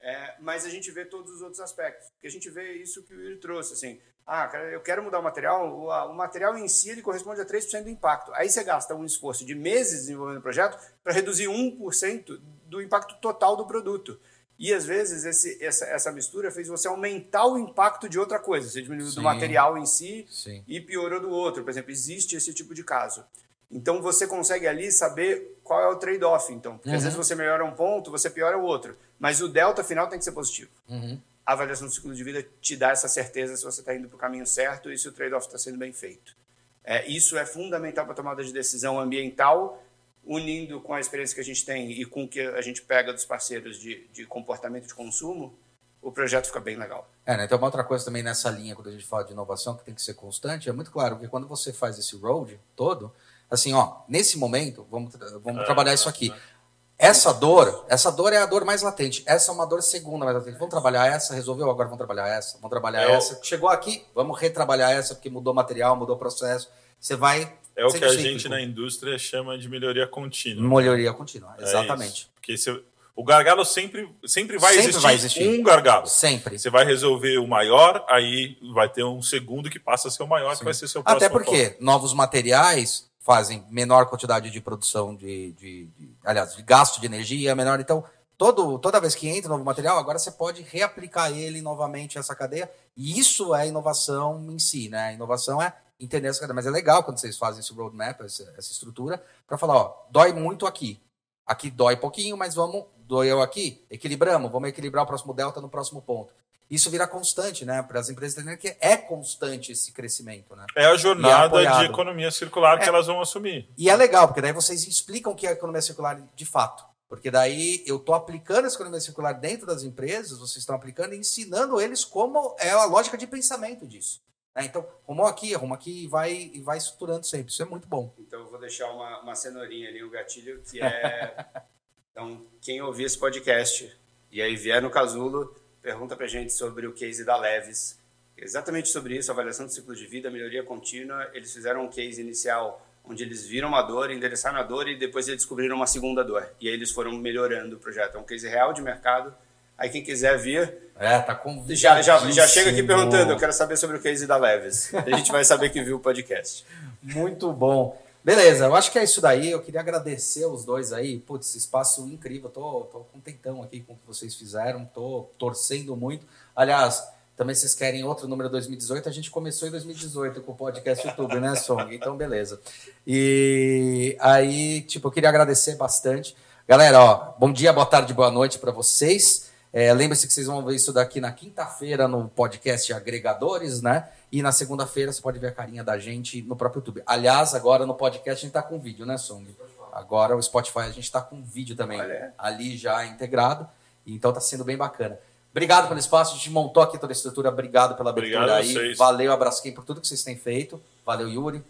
é, 0.00 0.36
mas 0.40 0.66
a 0.66 0.68
gente 0.68 0.90
vê 0.90 1.06
todos 1.06 1.32
os 1.32 1.40
outros 1.40 1.60
aspectos. 1.60 2.06
Porque 2.10 2.26
a 2.26 2.30
gente 2.30 2.50
vê 2.50 2.74
isso 2.74 3.02
que 3.04 3.14
o 3.14 3.18
Yuri 3.22 3.40
trouxe, 3.40 3.72
assim, 3.72 3.98
ah, 4.26 4.46
cara, 4.48 4.70
eu 4.70 4.82
quero 4.82 5.02
mudar 5.02 5.20
o 5.20 5.22
material, 5.22 5.74
o, 5.74 5.90
a- 5.90 6.04
o 6.04 6.14
material 6.14 6.58
em 6.58 6.68
si 6.68 6.90
ele 6.90 7.00
corresponde 7.00 7.40
a 7.40 7.46
3% 7.46 7.84
do 7.84 7.88
impacto. 7.88 8.30
Aí 8.34 8.50
você 8.50 8.62
gasta 8.62 8.94
um 8.94 9.04
esforço 9.06 9.46
de 9.46 9.54
meses 9.54 10.00
desenvolvendo 10.00 10.38
o 10.38 10.42
projeto 10.42 10.78
para 11.02 11.14
reduzir 11.14 11.46
1% 11.48 12.38
do 12.66 12.82
impacto 12.82 13.18
total 13.20 13.56
do 13.56 13.66
produto. 13.66 14.20
E 14.58 14.72
às 14.72 14.84
vezes 14.86 15.24
esse, 15.24 15.62
essa, 15.62 15.84
essa 15.86 16.12
mistura 16.12 16.50
fez 16.50 16.68
você 16.68 16.86
aumentar 16.86 17.44
o 17.46 17.58
impacto 17.58 18.08
de 18.08 18.18
outra 18.18 18.38
coisa. 18.38 18.68
Você 18.68 18.82
diminuiu 18.82 19.08
Sim. 19.08 19.16
do 19.16 19.22
material 19.22 19.76
em 19.76 19.84
si 19.86 20.26
Sim. 20.30 20.62
e 20.68 20.80
piorou 20.80 21.20
do 21.20 21.28
outro. 21.30 21.64
Por 21.64 21.70
exemplo, 21.70 21.90
existe 21.90 22.36
esse 22.36 22.54
tipo 22.54 22.72
de 22.74 22.84
caso. 22.84 23.24
Então 23.70 24.00
você 24.00 24.26
consegue 24.26 24.68
ali 24.68 24.92
saber 24.92 25.58
qual 25.64 25.80
é 25.80 25.88
o 25.88 25.96
trade-off. 25.96 26.52
Então, 26.52 26.76
porque 26.78 26.90
às 26.90 26.96
Uhum. 26.96 27.02
vezes 27.02 27.16
você 27.16 27.34
melhora 27.34 27.64
um 27.64 27.72
ponto, 27.72 28.10
você 28.12 28.30
piora 28.30 28.56
o 28.56 28.62
outro. 28.62 28.96
Mas 29.18 29.40
o 29.40 29.48
delta 29.48 29.82
final 29.82 30.08
tem 30.08 30.18
que 30.18 30.24
ser 30.24 30.32
positivo. 30.32 30.70
Uhum. 30.88 31.20
A 31.44 31.52
avaliação 31.54 31.88
do 31.88 31.92
ciclo 31.92 32.14
de 32.14 32.22
vida 32.22 32.46
te 32.60 32.76
dá 32.76 32.90
essa 32.90 33.08
certeza 33.08 33.56
se 33.56 33.64
você 33.64 33.80
está 33.80 33.94
indo 33.94 34.08
para 34.08 34.16
o 34.16 34.18
caminho 34.18 34.46
certo 34.46 34.90
e 34.90 34.96
se 34.96 35.08
o 35.08 35.12
trade-off 35.12 35.46
está 35.46 35.58
sendo 35.58 35.76
bem 35.78 35.92
feito. 35.92 36.36
É, 36.84 37.06
isso 37.08 37.36
é 37.36 37.44
fundamental 37.44 38.04
para 38.04 38.12
a 38.12 38.16
tomada 38.16 38.44
de 38.44 38.52
decisão 38.52 39.00
ambiental, 39.00 39.82
unindo 40.26 40.80
com 40.80 40.94
a 40.94 41.00
experiência 41.00 41.34
que 41.34 41.40
a 41.40 41.44
gente 41.44 41.64
tem 41.64 41.90
e 41.90 42.04
com 42.04 42.24
o 42.24 42.28
que 42.28 42.40
a 42.40 42.60
gente 42.62 42.82
pega 42.82 43.12
dos 43.12 43.24
parceiros 43.24 43.78
de, 43.78 44.06
de 44.12 44.24
comportamento 44.24 44.86
de 44.86 44.94
consumo, 44.94 45.54
o 46.00 46.12
projeto 46.12 46.46
fica 46.46 46.60
bem 46.60 46.76
legal. 46.76 47.08
É, 47.24 47.36
né? 47.36 47.44
Então, 47.44 47.56
uma 47.58 47.66
outra 47.66 47.82
coisa 47.84 48.04
também 48.04 48.22
nessa 48.22 48.50
linha, 48.50 48.74
quando 48.74 48.88
a 48.88 48.92
gente 48.92 49.06
fala 49.06 49.24
de 49.24 49.32
inovação, 49.32 49.76
que 49.76 49.84
tem 49.84 49.94
que 49.94 50.02
ser 50.02 50.14
constante, 50.14 50.68
é 50.68 50.72
muito 50.72 50.90
claro 50.90 51.18
que 51.18 51.28
quando 51.28 51.46
você 51.46 51.72
faz 51.72 51.98
esse 51.98 52.16
road 52.16 52.60
todo, 52.76 53.12
assim, 53.50 53.72
ó, 53.72 53.96
nesse 54.08 54.36
momento, 54.38 54.86
vamos, 54.90 55.14
vamos 55.42 55.62
É, 55.62 55.64
trabalhar 55.64 55.92
é, 55.92 55.94
isso 55.94 56.08
aqui. 56.08 56.30
é. 56.30 56.54
Essa 56.96 57.32
dor, 57.32 57.84
essa 57.88 58.10
dor 58.12 58.32
é 58.32 58.36
a 58.36 58.46
dor 58.46 58.64
mais 58.64 58.80
latente. 58.82 59.24
Essa 59.26 59.50
é 59.50 59.54
uma 59.54 59.66
dor 59.66 59.82
segunda 59.82 60.24
mais 60.24 60.36
latente. 60.36 60.58
Vamos 60.58 60.70
trabalhar 60.70 61.06
essa, 61.06 61.34
resolveu, 61.34 61.68
agora 61.68 61.88
vamos 61.88 61.98
trabalhar 61.98 62.28
essa. 62.28 62.56
Vamos 62.58 62.70
trabalhar 62.70 63.02
É 63.10 63.12
essa. 63.14 63.40
Chegou 63.42 63.68
aqui, 63.68 64.06
vamos 64.14 64.38
retrabalhar 64.38 64.92
essa, 64.92 65.14
porque 65.14 65.28
mudou 65.28 65.52
material, 65.52 65.96
mudou 65.96 66.16
processo. 66.16 66.70
Você 67.00 67.16
vai. 67.16 67.52
É 67.76 67.84
o 67.84 67.92
que 67.92 68.04
a 68.04 68.14
gente 68.14 68.48
na 68.48 68.60
indústria 68.60 69.18
chama 69.18 69.58
de 69.58 69.68
melhoria 69.68 70.06
contínua. 70.06 70.62
Melhoria 70.80 71.12
contínua, 71.12 71.54
É 71.58 71.62
exatamente. 71.64 72.14
isso. 72.22 72.30
Porque 72.34 72.56
se- 72.56 72.82
o 73.16 73.22
gargalo 73.24 73.64
sempre, 73.64 74.08
sempre, 74.26 74.58
vai, 74.58 74.72
Sempre 74.74 74.88
existir 74.88 75.02
vai 75.02 75.14
existir. 75.14 75.48
um 75.48 75.62
gargalo. 75.62 76.06
Sempre. 76.06 76.58
Você 76.58 76.68
vai 76.70 76.84
resolver 76.84 77.38
o 77.38 77.46
maior, 77.46 78.04
aí 78.08 78.56
vai 78.74 78.88
ter 78.88 79.04
um 79.04 79.22
segundo 79.22 79.70
que 79.70 79.78
passa 79.78 80.08
a 80.08 80.10
ser 80.10 80.22
o 80.22 80.26
maior, 80.26 80.56
que 80.56 80.64
vai 80.64 80.74
ser 80.74 80.88
seu 80.88 81.02
próximo 81.02 81.16
Até 81.24 81.28
porque 81.32 81.76
novos 81.80 82.12
materiais 82.12 83.08
fazem 83.20 83.64
menor 83.70 84.06
quantidade 84.06 84.50
de 84.50 84.60
produção 84.60 85.14
de, 85.14 85.52
de- 85.52 85.86
de- 85.98 86.10
aliás, 86.24 86.54
de 86.56 86.62
gasto 86.62 87.00
de 87.00 87.06
energia 87.06 87.54
menor. 87.54 87.80
Então, 87.80 88.04
todo, 88.36 88.78
toda 88.78 89.00
vez 89.00 89.14
que 89.14 89.28
entra 89.28 89.48
um 89.48 89.52
novo 89.54 89.64
material, 89.64 89.96
agora 89.96 90.18
você 90.18 90.30
pode 90.30 90.62
reaplicar 90.62 91.32
ele 91.32 91.62
novamente 91.62 92.18
essa 92.18 92.34
cadeia. 92.34 92.68
E 92.96 93.18
isso 93.18 93.54
é 93.54 93.66
inovação 93.68 94.44
em 94.50 94.58
si, 94.58 94.88
né? 94.88 95.08
A 95.08 95.12
inovação 95.12 95.62
é 95.62 95.72
entender 95.98 96.28
essa 96.28 96.40
cadeia. 96.40 96.54
Mas 96.54 96.66
é 96.66 96.70
legal 96.70 97.02
quando 97.04 97.18
vocês 97.18 97.36
fazem 97.36 97.60
esse 97.60 97.72
roadmap, 97.72 98.20
essa, 98.22 98.42
essa 98.56 98.72
estrutura, 98.72 99.22
para 99.46 99.58
falar, 99.58 99.76
ó, 99.76 100.06
dói 100.10 100.32
muito 100.32 100.66
aqui. 100.66 101.00
Aqui 101.46 101.70
dói 101.70 101.96
pouquinho, 101.96 102.36
mas 102.36 102.54
vamos, 102.54 102.84
doeu 103.06 103.42
aqui, 103.42 103.84
equilibramos, 103.90 104.50
vamos 104.50 104.68
equilibrar 104.68 105.04
o 105.04 105.06
próximo 105.06 105.34
delta 105.34 105.60
no 105.60 105.68
próximo 105.68 106.00
ponto. 106.00 106.32
Isso 106.70 106.90
vira 106.90 107.06
constante, 107.06 107.64
né? 107.66 107.82
Para 107.82 108.00
as 108.00 108.08
empresas 108.08 108.34
entenderem 108.38 108.58
que 108.58 108.74
é 108.80 108.96
constante 108.96 109.70
esse 109.70 109.92
crescimento, 109.92 110.56
né? 110.56 110.64
É 110.74 110.86
a 110.86 110.96
jornada 110.96 111.44
apoiado. 111.46 111.80
de 111.80 111.84
economia 111.84 112.30
circular 112.30 112.78
que 112.78 112.84
É. 112.84 112.88
elas 112.88 113.06
vão 113.06 113.20
assumir. 113.20 113.68
E 113.76 113.90
é 113.90 113.94
legal, 113.96 114.26
porque 114.26 114.40
daí 114.40 114.52
vocês 114.52 114.86
explicam 114.86 115.32
o 115.32 115.36
que 115.36 115.46
é 115.46 115.50
a 115.50 115.52
economia 115.52 115.82
circular 115.82 116.18
de 116.34 116.46
fato. 116.46 116.82
Porque 117.06 117.30
daí 117.30 117.84
eu 117.86 117.96
estou 117.96 118.14
aplicando 118.14 118.66
essa 118.66 118.76
economia 118.76 118.98
circular 118.98 119.34
dentro 119.34 119.66
das 119.66 119.82
empresas, 119.82 120.38
vocês 120.38 120.56
estão 120.56 120.74
aplicando 120.74 121.12
e 121.12 121.18
ensinando 121.18 121.78
eles 121.78 122.02
como 122.04 122.56
é 122.58 122.70
a 122.70 122.86
lógica 122.86 123.18
de 123.18 123.26
pensamento 123.26 123.86
disso. 123.86 124.22
Né? 124.54 124.64
Então, 124.64 124.86
arrumou 125.04 125.26
aqui, 125.26 125.54
arruma 125.54 125.74
aqui 125.74 126.04
e 126.04 126.06
vai, 126.06 126.32
e 126.32 126.60
vai 126.60 126.78
estruturando 126.78 127.26
sempre. 127.26 127.52
Isso 127.52 127.62
é 127.62 127.66
muito 127.66 127.88
bom. 127.88 128.14
Então 128.18 128.40
eu 128.40 128.46
vou 128.46 128.58
deixar 128.58 128.90
uma, 128.90 129.20
uma 129.20 129.34
cenourinha 129.34 129.88
ali, 129.88 130.04
um 130.04 130.10
gatilho, 130.10 130.62
que 130.62 130.80
é. 130.80 131.34
então, 132.12 132.46
quem 132.60 132.80
ouvir 132.80 133.04
esse 133.04 133.18
podcast 133.18 133.94
e 134.30 134.40
aí 134.40 134.56
vier 134.56 134.80
no 134.82 134.90
casulo, 134.90 135.54
pergunta 135.82 136.16
pra 136.16 136.26
gente 136.26 136.52
sobre 136.52 136.86
o 136.86 136.92
case 136.92 137.24
da 137.24 137.36
Leves. 137.36 137.98
Exatamente 138.36 138.88
sobre 138.88 139.16
isso, 139.16 139.30
avaliação 139.30 139.66
do 139.66 139.72
ciclo 139.72 139.94
de 139.94 140.06
vida, 140.06 140.30
melhoria 140.30 140.62
contínua. 140.62 141.30
Eles 141.32 141.52
fizeram 141.52 141.84
um 141.84 141.88
case 141.88 142.20
inicial 142.20 142.84
onde 143.04 143.22
eles 143.22 143.46
viram 143.46 143.68
uma 143.68 143.82
dor, 143.82 144.10
endereçaram 144.10 144.58
a 144.58 144.62
dor 144.62 144.88
e 144.88 144.96
depois 144.96 145.28
eles 145.28 145.42
descobriram 145.42 145.76
uma 145.76 145.86
segunda 145.86 146.24
dor. 146.24 146.50
E 146.60 146.68
aí 146.68 146.74
eles 146.74 146.90
foram 146.90 147.12
melhorando 147.12 147.76
o 147.76 147.78
projeto. 147.78 148.16
É 148.16 148.20
um 148.20 148.24
case 148.24 148.48
real 148.48 148.72
de 148.72 148.82
mercado. 148.82 149.34
Aí 149.76 149.88
quem 149.90 150.02
quiser 150.02 150.38
vir, 150.38 150.78
É, 150.98 151.18
tá 151.18 151.34
com. 151.34 151.64
já, 151.68 152.00
já, 152.00 152.18
já 152.30 152.46
chega 152.46 152.70
aqui 152.70 152.82
perguntando, 152.82 153.32
eu 153.32 153.36
quero 153.36 153.52
saber 153.52 153.76
sobre 153.76 153.96
o 153.96 154.00
case 154.00 154.26
da 154.26 154.36
Leves. 154.36 154.94
A 154.94 155.16
gente 155.16 155.32
vai 155.32 155.44
saber 155.44 155.70
que 155.70 155.82
viu 155.82 155.96
o 155.96 156.00
podcast. 156.00 156.64
Muito 157.02 157.52
bom. 157.52 158.00
Beleza, 158.22 158.64
eu 158.64 158.74
acho 158.74 158.90
que 158.90 158.98
é 158.98 159.04
isso 159.04 159.20
daí. 159.20 159.50
Eu 159.50 159.60
queria 159.60 159.80
agradecer 159.80 160.46
os 160.46 160.64
dois 160.64 160.92
aí. 160.92 161.18
Putz, 161.18 161.54
espaço 161.56 162.08
incrível. 162.08 162.48
Tô, 162.48 162.82
tô 162.90 163.00
contentão 163.12 163.62
aqui 163.62 163.80
com 163.80 163.92
o 163.92 163.96
que 163.96 164.06
vocês 164.06 164.34
fizeram. 164.34 164.86
Tô 164.86 165.28
torcendo 165.38 165.94
muito. 165.94 166.24
Aliás, 166.56 167.06
também 167.36 167.54
vocês 167.54 167.74
querem 167.74 168.02
outro 168.04 168.26
número 168.26 168.48
2018? 168.48 169.08
A 169.08 169.12
gente 169.12 169.30
começou 169.30 169.68
em 169.68 169.70
2018 169.72 170.40
com 170.40 170.52
o 170.52 170.54
podcast 170.54 171.06
YouTube, 171.06 171.38
né, 171.38 171.54
Song? 171.56 171.94
Então, 171.94 172.16
beleza. 172.16 172.58
E 173.06 174.16
aí, 174.20 174.80
tipo, 174.82 175.08
eu 175.08 175.12
queria 175.12 175.28
agradecer 175.28 175.76
bastante. 175.76 176.34
Galera, 176.66 176.98
ó, 176.98 177.34
bom 177.38 177.52
dia, 177.52 177.74
boa 177.74 177.84
tarde, 177.84 178.14
boa 178.14 178.30
noite 178.30 178.58
para 178.58 178.72
vocês. 178.72 179.43
É, 179.76 179.92
Lembre-se 179.92 180.24
que 180.28 180.32
vocês 180.32 180.46
vão 180.46 180.64
ver 180.64 180.76
isso 180.76 180.92
daqui 180.92 181.20
na 181.20 181.32
quinta-feira 181.32 182.06
no 182.06 182.28
podcast 182.28 182.92
Agregadores, 182.92 183.82
né? 183.82 184.08
E 184.30 184.40
na 184.40 184.52
segunda-feira 184.52 185.10
você 185.12 185.20
pode 185.20 185.40
ver 185.40 185.48
a 185.48 185.52
carinha 185.52 185.82
da 185.82 185.98
gente 185.98 186.40
no 186.42 186.54
próprio 186.54 186.78
YouTube. 186.78 187.02
Aliás, 187.04 187.56
agora 187.56 187.84
no 187.84 187.92
podcast 187.92 188.44
a 188.44 188.46
gente 188.46 188.52
tá 188.52 188.62
com 188.62 188.78
vídeo, 188.78 189.04
né, 189.04 189.18
Song? 189.18 189.44
Agora 189.92 190.36
o 190.36 190.40
Spotify 190.40 190.78
a 190.78 190.90
gente 190.90 191.10
tá 191.10 191.20
com 191.20 191.42
vídeo 191.42 191.74
também 191.74 192.00
Olha. 192.00 192.32
ali 192.38 192.76
já 192.76 193.04
integrado. 193.04 193.68
Então 194.06 194.32
tá 194.32 194.40
sendo 194.40 194.62
bem 194.62 194.76
bacana. 194.76 195.18
Obrigado 195.50 195.88
pelo 195.88 195.98
espaço, 195.98 196.34
a 196.34 196.36
gente 196.36 196.50
montou 196.50 196.80
aqui 196.80 196.96
toda 196.96 197.12
a 197.12 197.16
estrutura. 197.16 197.48
Obrigado 197.48 197.96
pela 197.96 198.10
abertura 198.10 198.42
Obrigado 198.42 198.58
aí. 198.60 198.72
vocês. 198.72 198.96
Valeu, 198.96 199.32
Abrasquem, 199.32 199.72
por 199.74 199.84
tudo 199.84 200.00
que 200.00 200.06
vocês 200.06 200.22
têm 200.22 200.36
feito. 200.36 200.80
Valeu, 201.04 201.28
Yuri. 201.28 201.64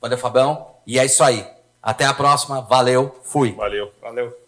Valeu, 0.00 0.16
Fabão. 0.16 0.74
E 0.86 0.98
é 0.98 1.04
isso 1.04 1.22
aí. 1.22 1.46
Até 1.82 2.06
a 2.06 2.14
próxima. 2.14 2.62
Valeu. 2.62 3.14
Fui. 3.22 3.52
Valeu. 3.52 3.92
Valeu. 4.00 4.41